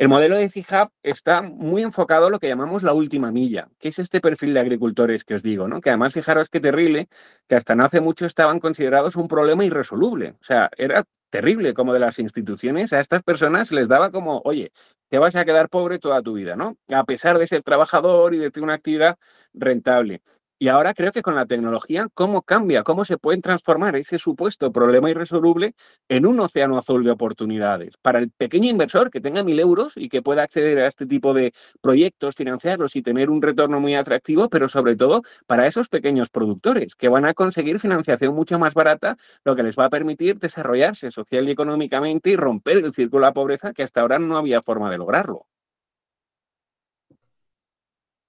el 0.00 0.08
modelo 0.08 0.38
de 0.38 0.48
CIHAB 0.48 0.88
está 1.02 1.42
muy 1.42 1.82
enfocado 1.82 2.26
a 2.26 2.30
lo 2.30 2.38
que 2.38 2.48
llamamos 2.48 2.82
la 2.82 2.94
última 2.94 3.30
milla, 3.30 3.68
que 3.78 3.88
es 3.88 3.98
este 3.98 4.22
perfil 4.22 4.54
de 4.54 4.60
agricultores 4.60 5.24
que 5.24 5.34
os 5.34 5.42
digo, 5.42 5.68
¿no? 5.68 5.82
Que 5.82 5.90
además, 5.90 6.14
fijaros 6.14 6.48
qué 6.48 6.58
terrible, 6.58 7.08
que 7.46 7.56
hasta 7.56 7.74
no 7.74 7.84
hace 7.84 8.00
mucho 8.00 8.24
estaban 8.24 8.60
considerados 8.60 9.16
un 9.16 9.28
problema 9.28 9.62
irresoluble. 9.62 10.36
O 10.40 10.44
sea, 10.44 10.70
era 10.78 11.04
terrible 11.28 11.74
como 11.74 11.92
de 11.92 11.98
las 12.00 12.18
instituciones 12.18 12.94
a 12.94 13.00
estas 13.00 13.22
personas 13.22 13.72
les 13.72 13.88
daba 13.88 14.10
como, 14.10 14.40
oye, 14.46 14.72
te 15.10 15.18
vas 15.18 15.36
a 15.36 15.44
quedar 15.44 15.68
pobre 15.68 15.98
toda 15.98 16.22
tu 16.22 16.32
vida, 16.32 16.56
¿no? 16.56 16.78
A 16.88 17.04
pesar 17.04 17.36
de 17.36 17.46
ser 17.46 17.62
trabajador 17.62 18.32
y 18.32 18.38
de 18.38 18.50
tener 18.50 18.64
una 18.64 18.74
actividad 18.76 19.18
rentable. 19.52 20.22
Y 20.62 20.68
ahora 20.68 20.92
creo 20.92 21.10
que 21.10 21.22
con 21.22 21.34
la 21.34 21.46
tecnología, 21.46 22.08
¿cómo 22.12 22.42
cambia? 22.42 22.82
¿Cómo 22.82 23.06
se 23.06 23.16
pueden 23.16 23.40
transformar 23.40 23.96
ese 23.96 24.18
supuesto 24.18 24.70
problema 24.70 25.08
irresoluble 25.08 25.74
en 26.06 26.26
un 26.26 26.38
océano 26.38 26.76
azul 26.76 27.02
de 27.02 27.10
oportunidades? 27.10 27.96
Para 27.96 28.18
el 28.18 28.30
pequeño 28.30 28.68
inversor 28.68 29.10
que 29.10 29.22
tenga 29.22 29.42
mil 29.42 29.58
euros 29.58 29.94
y 29.96 30.10
que 30.10 30.20
pueda 30.20 30.42
acceder 30.42 30.78
a 30.80 30.86
este 30.86 31.06
tipo 31.06 31.32
de 31.32 31.54
proyectos, 31.80 32.36
financiarlos 32.36 32.94
y 32.94 33.00
tener 33.00 33.30
un 33.30 33.40
retorno 33.40 33.80
muy 33.80 33.94
atractivo, 33.94 34.50
pero 34.50 34.68
sobre 34.68 34.96
todo 34.96 35.22
para 35.46 35.66
esos 35.66 35.88
pequeños 35.88 36.28
productores 36.28 36.94
que 36.94 37.08
van 37.08 37.24
a 37.24 37.32
conseguir 37.32 37.80
financiación 37.80 38.34
mucho 38.34 38.58
más 38.58 38.74
barata, 38.74 39.16
lo 39.46 39.56
que 39.56 39.62
les 39.62 39.78
va 39.78 39.86
a 39.86 39.90
permitir 39.90 40.38
desarrollarse 40.38 41.10
social 41.10 41.48
y 41.48 41.52
económicamente 41.52 42.28
y 42.28 42.36
romper 42.36 42.84
el 42.84 42.92
círculo 42.92 43.24
de 43.24 43.30
la 43.30 43.32
pobreza 43.32 43.72
que 43.72 43.82
hasta 43.82 44.02
ahora 44.02 44.18
no 44.18 44.36
había 44.36 44.60
forma 44.60 44.90
de 44.90 44.98
lograrlo. 44.98 45.46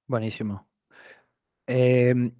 Buenísimo. 0.07 0.70
Em, 1.74 2.34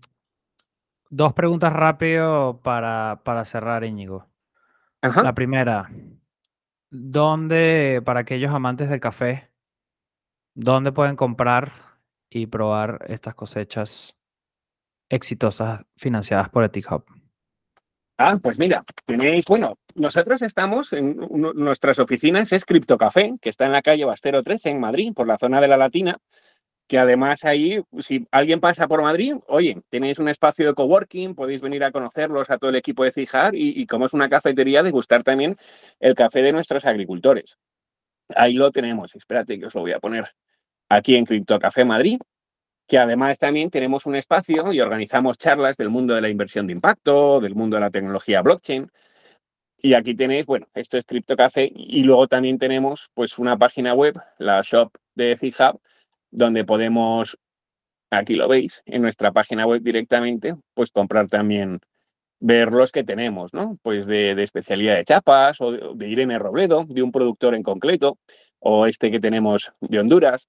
dos 1.10 1.32
preguntas 1.32 1.72
rápido 1.72 2.60
para, 2.62 3.22
para 3.24 3.46
cerrar, 3.46 3.86
Íñigo. 3.86 4.28
La 5.02 5.34
primera, 5.34 5.90
¿dónde, 6.90 8.02
para 8.04 8.20
aquellos 8.20 8.52
amantes 8.52 8.90
del 8.90 9.00
café, 9.00 9.50
dónde 10.54 10.92
pueden 10.92 11.16
comprar 11.16 11.72
y 12.30 12.48
probar 12.48 13.06
estas 13.08 13.34
cosechas 13.34 14.18
exitosas 15.08 15.86
financiadas 15.96 16.50
por 16.50 16.66
EthiChub? 16.66 17.06
Ah, 18.18 18.38
pues 18.44 18.60
mira, 18.60 18.84
tenéis, 19.06 19.46
bueno, 19.46 19.78
nosotros 19.96 20.42
estamos 20.42 20.92
en 20.92 21.16
nuestras 21.56 22.00
oficinas, 22.00 22.52
es 22.52 22.66
Café, 23.00 23.34
que 23.42 23.50
está 23.50 23.66
en 23.66 23.72
la 23.72 23.82
calle 23.82 24.04
Bastero 24.04 24.44
13 24.44 24.72
en 24.72 24.80
Madrid, 24.82 25.14
por 25.16 25.26
la 25.26 25.38
zona 25.38 25.62
de 25.62 25.70
la 25.70 25.78
Latina, 25.78 26.18
que 26.92 27.00
además 27.00 27.46
ahí, 27.46 27.82
si 28.00 28.28
alguien 28.32 28.60
pasa 28.60 28.86
por 28.86 29.02
Madrid, 29.02 29.36
oye, 29.48 29.82
tenéis 29.90 30.20
un 30.20 30.28
espacio 30.28 30.68
de 30.68 30.74
coworking, 30.74 31.36
podéis 31.36 31.62
venir 31.62 31.86
a 31.86 31.92
conocerlos 31.94 32.50
a 32.50 32.58
todo 32.58 32.70
el 32.70 32.76
equipo 32.76 33.06
de 33.06 33.14
Cijar 33.14 33.56
y, 33.56 33.88
como 33.88 34.08
es 34.08 34.14
una 34.14 34.28
cafetería, 34.28 34.84
degustar 34.84 35.24
también 35.24 35.56
el 36.02 36.16
café 36.16 36.42
de 36.42 36.52
nuestros 36.52 36.84
agricultores. 36.84 37.58
Ahí 38.36 38.56
lo 38.56 38.72
tenemos, 38.72 39.16
espérate 39.16 39.58
que 39.58 39.68
os 39.68 39.74
lo 39.74 39.80
voy 39.80 39.94
a 39.94 40.02
poner 40.02 40.26
aquí 40.90 41.16
en 41.16 41.24
Café 41.46 41.86
Madrid, 41.86 42.20
que 42.90 42.98
además 42.98 43.40
también 43.40 43.70
tenemos 43.70 44.06
un 44.06 44.18
espacio 44.18 44.74
y 44.74 44.82
organizamos 44.82 45.38
charlas 45.38 45.78
del 45.78 45.88
mundo 45.88 46.14
de 46.14 46.20
la 46.20 46.28
inversión 46.28 46.68
de 46.68 46.74
impacto, 46.74 47.40
del 47.40 47.56
mundo 47.56 47.78
de 47.78 47.82
la 47.84 47.90
tecnología 47.90 48.42
blockchain. 48.42 48.92
Y 49.78 49.94
aquí 49.94 50.14
tenéis, 50.14 50.46
bueno, 50.46 50.68
esto 50.74 50.98
es 50.98 51.06
Café 51.38 51.72
y 51.74 52.04
luego 52.04 52.28
también 52.28 52.60
tenemos 52.60 53.10
pues 53.14 53.40
una 53.40 53.58
página 53.58 53.94
web, 53.94 54.20
la 54.40 54.62
shop 54.62 54.92
de 55.16 55.38
Fijab, 55.38 55.80
donde 56.32 56.66
podemos, 56.66 57.38
aquí 58.10 58.36
lo 58.36 58.48
veis, 58.48 58.82
en 58.86 59.02
nuestra 59.02 59.32
página 59.32 59.66
web 59.68 59.82
directamente, 59.82 60.56
pues 60.74 60.92
comprar 60.92 61.28
también, 61.28 61.80
ver 62.40 62.72
los 62.72 62.92
que 62.92 63.04
tenemos, 63.04 63.54
¿no? 63.54 63.78
Pues 63.84 64.08
de, 64.08 64.32
especialidad 64.42 64.96
de 64.96 65.06
chapas 65.06 65.62
o 65.62 65.72
de, 65.72 65.92
de 65.94 66.10
Irene 66.10 66.40
Robledo, 66.40 66.86
de 66.88 67.04
un 67.04 67.12
productor 67.12 67.54
en 67.54 67.64
concreto, 67.64 68.18
o 68.60 68.88
este 68.88 69.12
que 69.12 69.20
tenemos 69.20 69.72
de 69.80 70.00
Honduras, 70.00 70.48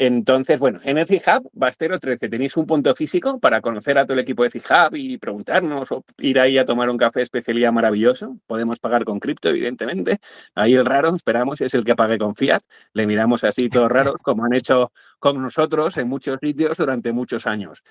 entonces, 0.00 0.58
bueno, 0.58 0.80
en 0.82 0.96
el 0.96 1.04
Hub, 1.04 1.50
Bastero 1.52 1.98
13, 1.98 2.30
tenéis 2.30 2.56
un 2.56 2.64
punto 2.66 2.94
físico 2.94 3.38
para 3.38 3.60
conocer 3.60 3.98
a 3.98 4.06
todo 4.06 4.14
el 4.14 4.20
equipo 4.20 4.44
de 4.44 4.58
Hub 4.58 4.96
y 4.96 5.18
preguntarnos 5.18 5.92
o 5.92 6.02
ir 6.16 6.40
ahí 6.40 6.56
a 6.56 6.64
tomar 6.64 6.88
un 6.88 6.96
café 6.96 7.20
especialidad 7.20 7.70
maravilloso. 7.70 8.38
Podemos 8.46 8.78
pagar 8.80 9.04
con 9.04 9.20
cripto, 9.20 9.50
evidentemente. 9.50 10.18
Ahí 10.54 10.72
el 10.72 10.86
raro, 10.86 11.14
esperamos, 11.14 11.60
es 11.60 11.74
el 11.74 11.84
que 11.84 11.94
pague 11.94 12.16
con 12.16 12.34
fiat. 12.34 12.62
Le 12.94 13.06
miramos 13.06 13.44
así 13.44 13.68
todo 13.68 13.90
raro, 13.90 14.14
como 14.22 14.46
han 14.46 14.54
hecho 14.54 14.90
con 15.18 15.42
nosotros 15.42 15.98
en 15.98 16.08
muchos 16.08 16.40
sitios 16.40 16.78
durante 16.78 17.12
muchos 17.12 17.46
años. 17.46 17.82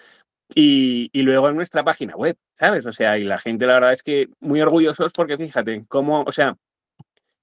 Y, 0.56 1.12
y, 1.14 1.22
luego 1.22 1.50
en 1.50 1.58
nuestra 1.58 1.84
página 1.84 2.16
web, 2.16 2.36
¿sabes? 2.58 2.88
O 2.88 2.92
sea, 2.92 3.20
y 3.20 3.24
la 3.24 3.38
gente 3.38 3.68
la 3.68 3.74
verdad 3.74 3.94
es 3.94 4.02
que 4.02 4.30
muy 4.40 4.62
orgullosos 4.62 5.14
porque 5.14 5.38
fíjate 5.38 5.82
cómo, 5.88 6.24
o 6.24 6.32
sea, 6.32 6.58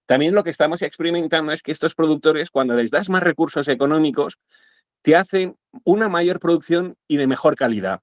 también 0.07 0.35
lo 0.35 0.45
que 0.45 0.51
estamos 0.51 0.83
experimentando 0.83 1.53
es 1.53 1.63
que 1.63 1.73
estos 1.73 1.95
productores, 1.95 2.51
cuando 2.51 2.75
les 2.75 2.91
das 2.91 3.09
más 3.09 3.23
recursos 3.23 3.69
económicos, 3.69 4.39
te 5.03 5.17
hacen 5.17 5.57
una 5.85 6.09
mayor 6.09 6.41
producción 6.41 6.97
y 7.07 7.17
de 7.17 7.27
mejor 7.27 7.57
calidad, 7.57 8.01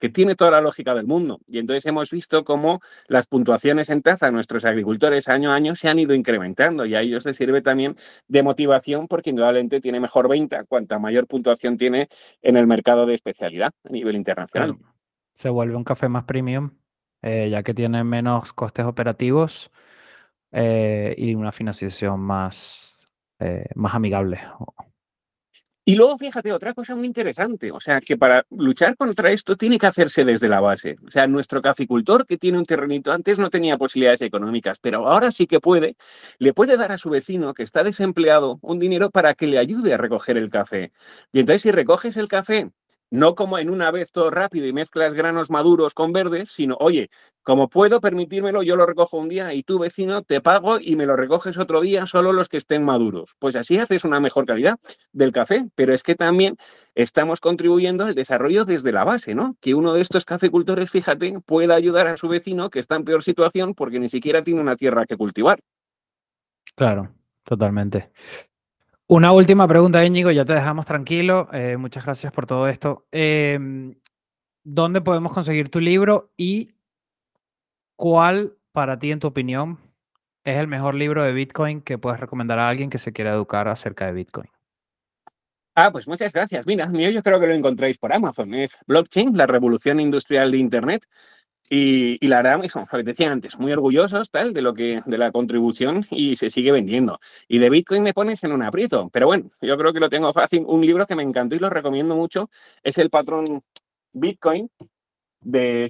que 0.00 0.08
tiene 0.08 0.34
toda 0.34 0.50
la 0.50 0.60
lógica 0.60 0.94
del 0.94 1.06
mundo. 1.06 1.40
Y 1.46 1.58
entonces 1.58 1.86
hemos 1.86 2.10
visto 2.10 2.44
cómo 2.44 2.80
las 3.06 3.26
puntuaciones 3.26 3.88
en 3.88 4.02
taza 4.02 4.26
a 4.26 4.30
nuestros 4.30 4.64
agricultores 4.64 5.28
año 5.28 5.52
a 5.52 5.54
año 5.54 5.74
se 5.74 5.88
han 5.88 5.98
ido 5.98 6.14
incrementando 6.14 6.86
y 6.86 6.94
a 6.94 7.00
ellos 7.00 7.24
les 7.24 7.36
sirve 7.36 7.62
también 7.62 7.96
de 8.26 8.42
motivación 8.42 9.08
porque 9.08 9.30
indudablemente 9.30 9.80
tiene 9.80 10.00
mejor 10.00 10.28
venta 10.28 10.64
cuanta 10.64 10.98
mayor 10.98 11.26
puntuación 11.26 11.76
tiene 11.76 12.08
en 12.42 12.56
el 12.56 12.66
mercado 12.66 13.06
de 13.06 13.14
especialidad 13.14 13.72
a 13.84 13.88
nivel 13.90 14.16
internacional. 14.16 14.76
Se 15.34 15.48
vuelve 15.48 15.76
un 15.76 15.84
café 15.84 16.08
más 16.08 16.24
premium, 16.24 16.70
eh, 17.22 17.48
ya 17.50 17.62
que 17.62 17.74
tiene 17.74 18.02
menos 18.02 18.52
costes 18.52 18.84
operativos 18.84 19.70
eh, 20.52 21.14
y 21.16 21.34
una 21.34 21.52
financiación 21.52 22.20
más, 22.20 22.96
eh, 23.38 23.66
más 23.74 23.94
amigable. 23.94 24.40
Y 25.88 25.94
luego, 25.94 26.18
fíjate, 26.18 26.52
otra 26.52 26.74
cosa 26.74 26.94
muy 26.94 27.06
interesante, 27.06 27.72
o 27.72 27.80
sea, 27.80 28.02
que 28.02 28.18
para 28.18 28.44
luchar 28.50 28.94
contra 28.94 29.30
esto 29.30 29.56
tiene 29.56 29.78
que 29.78 29.86
hacerse 29.86 30.22
desde 30.22 30.46
la 30.46 30.60
base. 30.60 30.96
O 31.06 31.10
sea, 31.10 31.26
nuestro 31.26 31.62
caficultor 31.62 32.26
que 32.26 32.36
tiene 32.36 32.58
un 32.58 32.66
terrenito 32.66 33.10
antes 33.10 33.38
no 33.38 33.48
tenía 33.48 33.78
posibilidades 33.78 34.20
económicas, 34.20 34.78
pero 34.80 35.08
ahora 35.08 35.32
sí 35.32 35.46
que 35.46 35.60
puede, 35.60 35.96
le 36.38 36.52
puede 36.52 36.76
dar 36.76 36.92
a 36.92 36.98
su 36.98 37.08
vecino 37.08 37.54
que 37.54 37.62
está 37.62 37.84
desempleado 37.84 38.58
un 38.60 38.78
dinero 38.78 39.10
para 39.10 39.32
que 39.32 39.46
le 39.46 39.58
ayude 39.58 39.94
a 39.94 39.96
recoger 39.96 40.36
el 40.36 40.50
café. 40.50 40.92
Y 41.32 41.40
entonces, 41.40 41.62
si 41.62 41.70
recoges 41.70 42.18
el 42.18 42.28
café 42.28 42.70
no 43.10 43.34
como 43.34 43.58
en 43.58 43.70
una 43.70 43.90
vez 43.90 44.10
todo 44.10 44.30
rápido 44.30 44.66
y 44.66 44.72
mezclas 44.72 45.14
granos 45.14 45.50
maduros 45.50 45.94
con 45.94 46.12
verdes, 46.12 46.50
sino, 46.50 46.76
oye, 46.80 47.10
como 47.42 47.68
puedo 47.68 48.00
permitírmelo, 48.00 48.62
yo 48.62 48.76
lo 48.76 48.84
recojo 48.84 49.16
un 49.16 49.28
día 49.28 49.54
y 49.54 49.62
tú, 49.62 49.78
vecino, 49.78 50.22
te 50.22 50.40
pago 50.40 50.78
y 50.78 50.96
me 50.96 51.06
lo 51.06 51.16
recoges 51.16 51.56
otro 51.56 51.80
día, 51.80 52.06
solo 52.06 52.32
los 52.32 52.48
que 52.48 52.58
estén 52.58 52.84
maduros. 52.84 53.34
Pues 53.38 53.56
así 53.56 53.78
haces 53.78 54.04
una 54.04 54.20
mejor 54.20 54.44
calidad 54.44 54.78
del 55.12 55.32
café, 55.32 55.66
pero 55.74 55.94
es 55.94 56.02
que 56.02 56.14
también 56.14 56.56
estamos 56.94 57.40
contribuyendo 57.40 58.04
al 58.04 58.14
desarrollo 58.14 58.64
desde 58.64 58.92
la 58.92 59.04
base, 59.04 59.34
¿no? 59.34 59.56
Que 59.60 59.74
uno 59.74 59.94
de 59.94 60.02
estos 60.02 60.24
cafecultores, 60.24 60.90
fíjate, 60.90 61.40
pueda 61.46 61.74
ayudar 61.74 62.06
a 62.08 62.16
su 62.16 62.28
vecino 62.28 62.68
que 62.68 62.80
está 62.80 62.96
en 62.96 63.04
peor 63.04 63.22
situación 63.22 63.74
porque 63.74 63.98
ni 63.98 64.08
siquiera 64.08 64.42
tiene 64.42 64.60
una 64.60 64.76
tierra 64.76 65.06
que 65.06 65.16
cultivar. 65.16 65.58
Claro, 66.74 67.14
totalmente. 67.44 68.10
Una 69.10 69.32
última 69.32 69.66
pregunta, 69.66 70.04
Íñigo, 70.04 70.30
ya 70.30 70.44
te 70.44 70.52
dejamos 70.52 70.84
tranquilo. 70.84 71.48
Eh, 71.54 71.78
muchas 71.78 72.04
gracias 72.04 72.30
por 72.30 72.44
todo 72.44 72.68
esto. 72.68 73.06
Em, 73.10 73.94
¿Dónde 74.64 75.00
podemos 75.00 75.32
conseguir 75.32 75.70
tu 75.70 75.80
libro 75.80 76.30
y 76.36 76.74
cuál, 77.96 78.58
para 78.70 78.98
ti, 78.98 79.10
en 79.10 79.18
tu 79.18 79.28
opinión, 79.28 79.78
es 80.44 80.58
el 80.58 80.66
mejor 80.66 80.94
libro 80.94 81.22
de 81.22 81.32
Bitcoin 81.32 81.80
que 81.80 81.96
puedes 81.96 82.20
recomendar 82.20 82.58
a 82.58 82.68
alguien 82.68 82.90
que 82.90 82.98
se 82.98 83.14
quiera 83.14 83.32
educar 83.32 83.66
acerca 83.66 84.04
de 84.04 84.12
Bitcoin? 84.12 84.50
Ah, 85.74 85.90
pues 85.90 86.06
muchas 86.06 86.30
gracias. 86.30 86.66
Mira, 86.66 86.90
yo 86.92 87.22
creo 87.22 87.40
que 87.40 87.46
lo 87.46 87.54
encontráis 87.54 87.96
por 87.96 88.12
Amazon. 88.12 88.52
Es 88.52 88.76
Blockchain, 88.86 89.34
la 89.38 89.46
revolución 89.46 90.00
industrial 90.00 90.50
de 90.50 90.58
Internet. 90.58 91.02
Y, 91.70 92.26
la 92.26 92.42
verdad, 92.42 92.62
te 92.90 93.02
decía 93.02 93.30
antes, 93.30 93.58
muy 93.58 93.72
orgullosos 93.72 94.30
tal, 94.30 94.54
de, 94.54 94.62
lo 94.62 94.72
que, 94.72 95.02
de 95.04 95.18
la 95.18 95.30
contribución 95.32 96.04
y 96.10 96.36
se 96.36 96.50
sigue 96.50 96.72
vendiendo. 96.72 97.20
Y 97.46 97.58
de 97.58 97.68
Bitcoin 97.68 98.02
me 98.02 98.14
pones 98.14 98.42
en 98.44 98.52
un 98.52 98.62
aprieto, 98.62 99.10
pero 99.12 99.26
bueno, 99.26 99.50
yo 99.60 99.76
creo 99.76 99.92
que 99.92 100.00
lo 100.00 100.08
tengo 100.08 100.32
fácil. 100.32 100.64
Un 100.66 100.80
libro 100.80 101.06
que 101.06 101.14
me 101.14 101.22
encantó 101.22 101.56
y 101.56 101.58
lo 101.58 101.68
recomiendo 101.68 102.16
mucho 102.16 102.50
es 102.82 102.96
El 102.98 103.10
patrón 103.10 103.62
Bitcoin 104.12 104.70
de, 105.40 105.88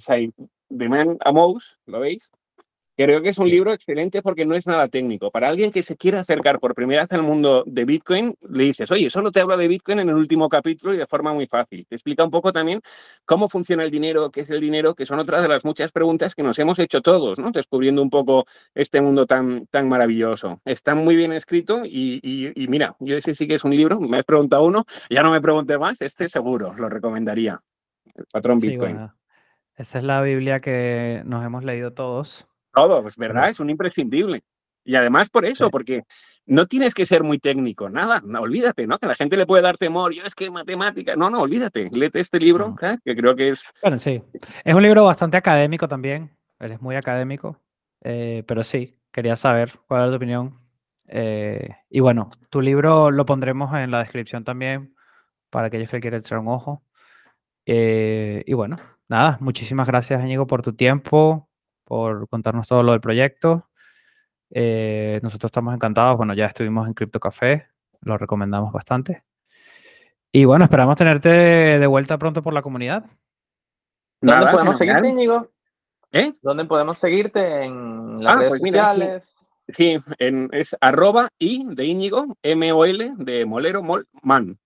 Man 0.71 1.17
Amous, 1.21 1.79
¿lo 1.87 2.01
veis? 2.01 2.29
Creo 2.99 3.23
que 3.23 3.29
es 3.29 3.39
un 3.39 3.49
libro 3.49 3.73
excelente 3.73 4.23
porque 4.23 4.45
no 4.45 4.57
es 4.57 4.67
nada 4.67 4.89
técnico. 4.89 5.31
Para 5.31 5.49
alguien 5.49 5.71
que 5.71 5.85
se 5.85 5.97
quiera 5.97 6.19
acercar 6.19 6.59
por 6.59 6.75
primera 6.75 7.03
vez 7.03 7.13
al 7.13 7.23
mundo 7.23 7.63
de 7.65 7.85
Bitcoin, 7.85 8.35
le 8.51 8.65
dices, 8.65 8.91
oye, 8.91 9.09
solo 9.09 9.31
te 9.31 9.41
habla 9.41 9.57
de 9.57 9.69
Bitcoin 9.69 10.01
en 10.01 10.09
el 10.09 10.17
último 10.17 10.49
capítulo 10.49 10.93
y 10.93 10.97
de 10.97 11.07
forma 11.07 11.33
muy 11.33 11.47
fácil. 11.47 11.87
Te 11.89 11.95
explica 11.95 12.25
un 12.25 12.33
poco 12.33 12.53
también 12.53 12.81
cómo 13.25 13.49
funciona 13.49 13.85
el 13.85 13.93
dinero, 13.93 14.33
qué 14.33 14.41
es 14.41 14.51
el 14.51 14.61
dinero, 14.61 14.97
que 14.97 15.07
son 15.07 15.21
otras 15.21 15.43
de 15.43 15.49
las 15.49 15.65
muchas 15.65 15.93
preguntas 15.93 16.35
que 16.35 16.43
nos 16.43 16.59
hemos 16.59 16.81
hecho 16.81 17.01
todos, 17.01 17.39
¿no? 17.39 17.53
Descubriendo 17.53 18.03
un 18.03 18.11
poco 18.11 18.47
este 18.75 19.01
mundo 19.01 19.27
tan, 19.27 19.69
tan 19.69 19.89
maravilloso. 19.89 20.61
Está 20.65 20.97
muy 20.97 21.15
bien 21.15 21.33
escrito 21.33 21.83
y, 21.85 22.67
mira, 22.69 22.97
yo 22.99 23.17
ese 23.17 23.33
sí 23.33 23.47
que 23.47 23.55
es 23.55 23.63
un 23.63 23.77
libro, 23.77 24.01
me 24.01 24.19
has 24.19 24.25
preguntado 24.25 24.65
uno, 24.65 24.87
ya 25.09 25.23
no 25.23 25.31
me 25.31 25.41
pregunté 25.41 25.79
más, 25.79 26.01
este 26.01 26.29
seguro, 26.29 26.75
lo 26.77 26.89
recomendaría. 26.89 27.63
El 28.17 28.25
patrón 28.33 28.59
Bitcoin. 28.59 29.09
esa 29.77 29.99
es 29.99 30.05
la 30.05 30.21
Biblia 30.21 30.59
que 30.59 31.23
nos 31.25 31.47
hemos 31.47 31.63
leído 31.63 31.93
todos 31.93 32.48
todo, 32.79 33.03
pues 33.03 33.17
verdad, 33.17 33.49
es 33.49 33.59
un 33.59 33.71
imprescindible. 33.71 34.41
Y 34.85 34.95
además 34.95 35.29
por 35.29 35.45
eso, 35.45 35.71
porque 35.71 36.05
no 36.47 36.67
tienes 36.67 36.95
que 36.95 37.05
ser 37.05 37.23
muy 37.23 37.39
técnico, 37.39 37.91
nada, 37.91 38.23
no, 38.25 38.41
olvídate, 38.41 38.87
¿no? 38.87 38.99
Que 38.99 39.07
la 39.07 39.17
gente 39.17 39.37
le 39.37 39.47
puede 39.47 39.63
dar 39.63 39.77
temor, 39.77 40.15
yo 40.15 40.23
es 40.25 40.35
que 40.35 40.51
matemática, 40.51 41.17
no, 41.17 41.29
no, 41.29 41.41
olvídate, 41.41 41.91
léete 41.93 42.21
este 42.21 42.39
libro, 42.39 42.75
que 43.05 43.17
creo 43.17 43.35
que 43.35 43.51
es... 43.51 43.63
Bueno, 43.83 43.99
sí, 43.99 44.23
es 44.65 44.75
un 44.75 44.83
libro 44.83 45.05
bastante 45.05 45.37
académico 45.37 45.89
también, 45.89 46.31
él 46.61 46.73
es 46.73 46.81
muy 46.81 46.97
académico, 46.97 47.61
eh, 48.03 48.45
pero 48.47 48.63
sí, 48.63 48.99
quería 49.13 49.37
saber 49.37 49.73
cuál 49.89 50.05
es 50.05 50.11
tu 50.11 50.17
opinión. 50.17 50.59
Eh, 51.09 51.69
y 51.91 52.01
bueno, 52.01 52.29
tu 52.49 52.61
libro 52.61 53.11
lo 53.11 53.27
pondremos 53.27 53.75
en 53.75 53.91
la 53.91 53.99
descripción 53.99 54.45
también 54.45 54.95
para 55.51 55.67
aquellos 55.67 55.91
que 55.91 56.01
quieran 56.01 56.21
echar 56.21 56.39
un 56.39 56.49
ojo. 56.49 56.83
Eh, 57.67 58.45
y 58.47 58.53
bueno, 58.55 58.77
nada, 59.09 59.37
muchísimas 59.41 59.87
gracias, 59.87 60.23
Íñigo, 60.23 60.47
por 60.47 60.63
tu 60.63 60.73
tiempo, 60.75 61.48
por 61.89 62.29
contarnos 62.29 62.69
todo 62.69 62.83
lo 62.83 62.93
del 62.93 63.01
proyecto. 63.01 63.67
Eh, 64.51 65.21
nosotros 65.23 65.49
estamos 65.49 65.75
encantados. 65.75 66.19
Bueno, 66.19 66.35
ya 66.35 66.45
estuvimos 66.45 66.87
en 66.87 66.93
Crypto 66.93 67.19
Café, 67.19 67.67
lo 68.03 68.19
recomendamos 68.19 68.73
bastante. 68.73 69.25
Y 70.31 70.45
bueno, 70.45 70.65
esperamos 70.65 70.97
tenerte 70.97 71.31
de 71.31 71.87
vuelta 71.87 72.19
pronto 72.19 72.43
por 72.43 72.53
la 72.53 72.61
comunidad. 72.61 73.07
¿Dónde 74.21 74.49
podemos 74.49 74.77
seguirte, 74.77 75.09
Íñigo? 75.09 75.49
¿Eh? 76.13 76.35
¿Dónde 76.43 76.67
podemos 76.67 76.99
seguirte? 76.99 77.65
¿En 77.65 78.23
las 78.23 78.35
ah, 78.35 78.37
redes 78.37 78.51
pues 78.51 78.61
sociales? 78.61 79.35
sí, 79.69 79.97
en, 80.19 80.51
es 80.53 80.77
arroba 80.83 81.31
y 81.39 81.75
de 81.75 81.87
Íñigo, 81.87 82.37
M-O-L, 82.43 83.15
de 83.17 83.47
Molero, 83.47 83.83
Molman. 83.83 84.59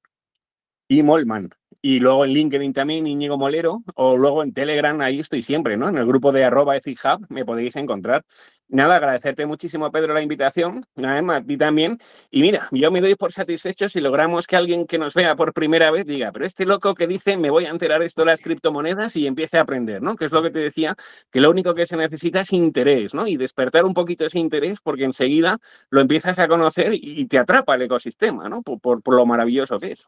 Y 0.89 1.05
Molman. 1.05 1.51
Y 1.85 1.99
luego 1.99 2.25
en 2.25 2.31
LinkedIn 2.33 2.73
también, 2.73 3.09
Íñigo 3.09 3.37
Molero, 3.37 3.83
o 3.97 4.17
luego 4.17 4.45
en 4.45 4.55
Telegram, 4.55 5.01
ahí 5.01 5.19
estoy 5.19 5.43
siempre, 5.43 5.77
¿no? 5.77 5.89
En 5.89 5.99
el 5.99 6.07
grupo 6.07 6.31
de 6.31 6.45
arroba 6.45 6.77
Hub 6.77 7.27
me 7.29 7.45
podéis 7.45 7.75
encontrar. 7.75 8.25
Nada, 8.69 8.97
agradecerte 8.97 9.47
muchísimo, 9.47 9.91
Pedro, 9.91 10.15
la 10.15 10.23
invitación, 10.23 10.87
nada 10.95 11.37
a 11.37 11.43
ti 11.43 11.57
también. 11.57 11.99
Y 12.31 12.43
mira, 12.43 12.69
yo 12.71 12.93
me 12.93 13.01
doy 13.01 13.17
por 13.17 13.33
satisfecho 13.33 13.89
si 13.89 14.01
logramos 14.01 14.47
que 14.47 14.55
alguien 14.55 14.87
que 14.87 14.97
nos 14.97 15.13
vea 15.15 15.35
por 15.35 15.53
primera 15.53 15.91
vez 15.91 16.07
diga, 16.07 16.31
pero 16.31 16.47
este 16.47 16.65
loco 16.65 16.95
que 16.95 17.09
dice, 17.09 17.37
me 17.37 17.51
voy 17.51 17.67
a 17.67 17.71
enterar 17.71 18.01
esto 18.03 18.23
de 18.23 18.27
las 18.27 18.41
criptomonedas 18.41 19.17
y 19.17 19.27
empiece 19.27 19.59
a 19.59 19.63
aprender, 19.63 20.01
¿no? 20.03 20.15
Que 20.15 20.27
es 20.27 20.33
lo 20.33 20.43
que 20.43 20.51
te 20.51 20.61
decía, 20.61 20.95
que 21.33 21.41
lo 21.41 21.51
único 21.51 21.75
que 21.75 21.87
se 21.87 21.97
necesita 21.97 22.43
es 22.43 22.53
interés, 22.53 23.13
¿no? 23.13 23.27
Y 23.27 23.37
despertar 23.37 23.85
un 23.85 23.93
poquito 23.93 24.25
ese 24.25 24.39
interés 24.39 24.81
porque 24.81 25.05
enseguida 25.05 25.59
lo 25.91 26.01
empiezas 26.01 26.39
a 26.39 26.47
conocer 26.47 26.93
y 26.95 27.27
te 27.27 27.39
atrapa 27.39 27.75
el 27.75 27.83
ecosistema, 27.83 28.49
¿no? 28.49 28.63
por 28.63 29.15
lo 29.15 29.27
maravilloso 29.27 29.79
que 29.81 29.93
es. 29.93 30.07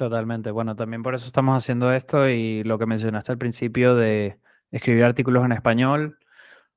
Totalmente. 0.00 0.50
Bueno, 0.50 0.74
también 0.76 1.02
por 1.02 1.14
eso 1.14 1.26
estamos 1.26 1.54
haciendo 1.54 1.92
esto 1.92 2.26
y 2.26 2.64
lo 2.64 2.78
que 2.78 2.86
mencionaste 2.86 3.32
al 3.32 3.36
principio 3.36 3.94
de 3.94 4.38
escribir 4.70 5.04
artículos 5.04 5.44
en 5.44 5.52
español. 5.52 6.18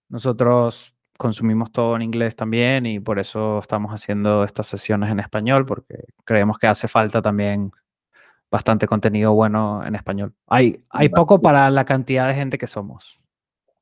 Nosotros 0.10 0.94
consumimos 1.18 1.72
todo 1.72 1.95
en 1.95 2.02
inglés 2.02 2.36
también 2.36 2.86
y 2.86 3.00
por 3.00 3.20
eso 3.20 3.60
estamos 3.60 3.94
haciendo 3.94 4.44
estas 4.44 4.68
sesiones 4.68 5.10
en 5.10 5.22
español 5.22 5.66
porque 5.66 6.04
creemos 6.26 6.58
que 6.58 6.68
hace 6.68 6.90
falta 6.90 7.22
también 7.22 7.72
bastante 8.52 8.88
contenido 8.88 9.34
bueno 9.34 9.86
en 9.86 9.95
español. 9.95 10.34
Hay, 10.48 10.84
hay 10.90 11.08
poco 11.08 11.41
para 11.41 11.70
la 11.70 11.86
cantidad 11.86 12.28
de 12.28 12.34
gente 12.34 12.58
que 12.58 12.68
somos. 12.68 13.22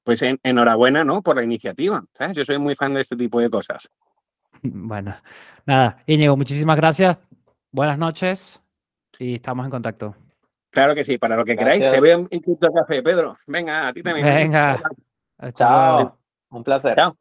Pues 0.03 0.21
enhorabuena, 0.21 1.03
¿no? 1.03 1.23
Por 1.23 1.37
la 1.37 1.43
iniciativa. 1.43 2.05
Yo 2.33 2.45
soy 2.45 2.59
muy 2.59 2.75
fan 2.75 2.93
de 2.93 3.01
este 3.01 3.15
tipo 3.15 3.39
de 3.39 3.49
cosas. 3.49 3.89
Bueno, 4.61 5.15
nada, 5.65 5.97
Íñigo, 6.05 6.37
muchísimas 6.37 6.77
gracias. 6.77 7.19
Buenas 7.71 7.97
noches 7.97 8.61
y 9.21 9.35
estamos 9.35 9.65
en 9.65 9.71
contacto. 9.71 10.15
Claro 10.71 10.95
que 10.95 11.03
sí, 11.03 11.17
para 11.19 11.35
lo 11.35 11.45
que 11.45 11.55
queráis. 11.55 11.79
Te 11.79 12.01
veo 12.01 12.27
en 12.29 12.41
Café, 12.73 13.03
Pedro. 13.03 13.37
Venga, 13.45 13.89
a 13.89 13.93
ti 13.93 14.01
también. 14.01 14.25
Venga. 14.25 14.81
Chao. 15.53 16.17
Un 16.49 16.63
placer. 16.63 16.95
Chao. 16.95 17.15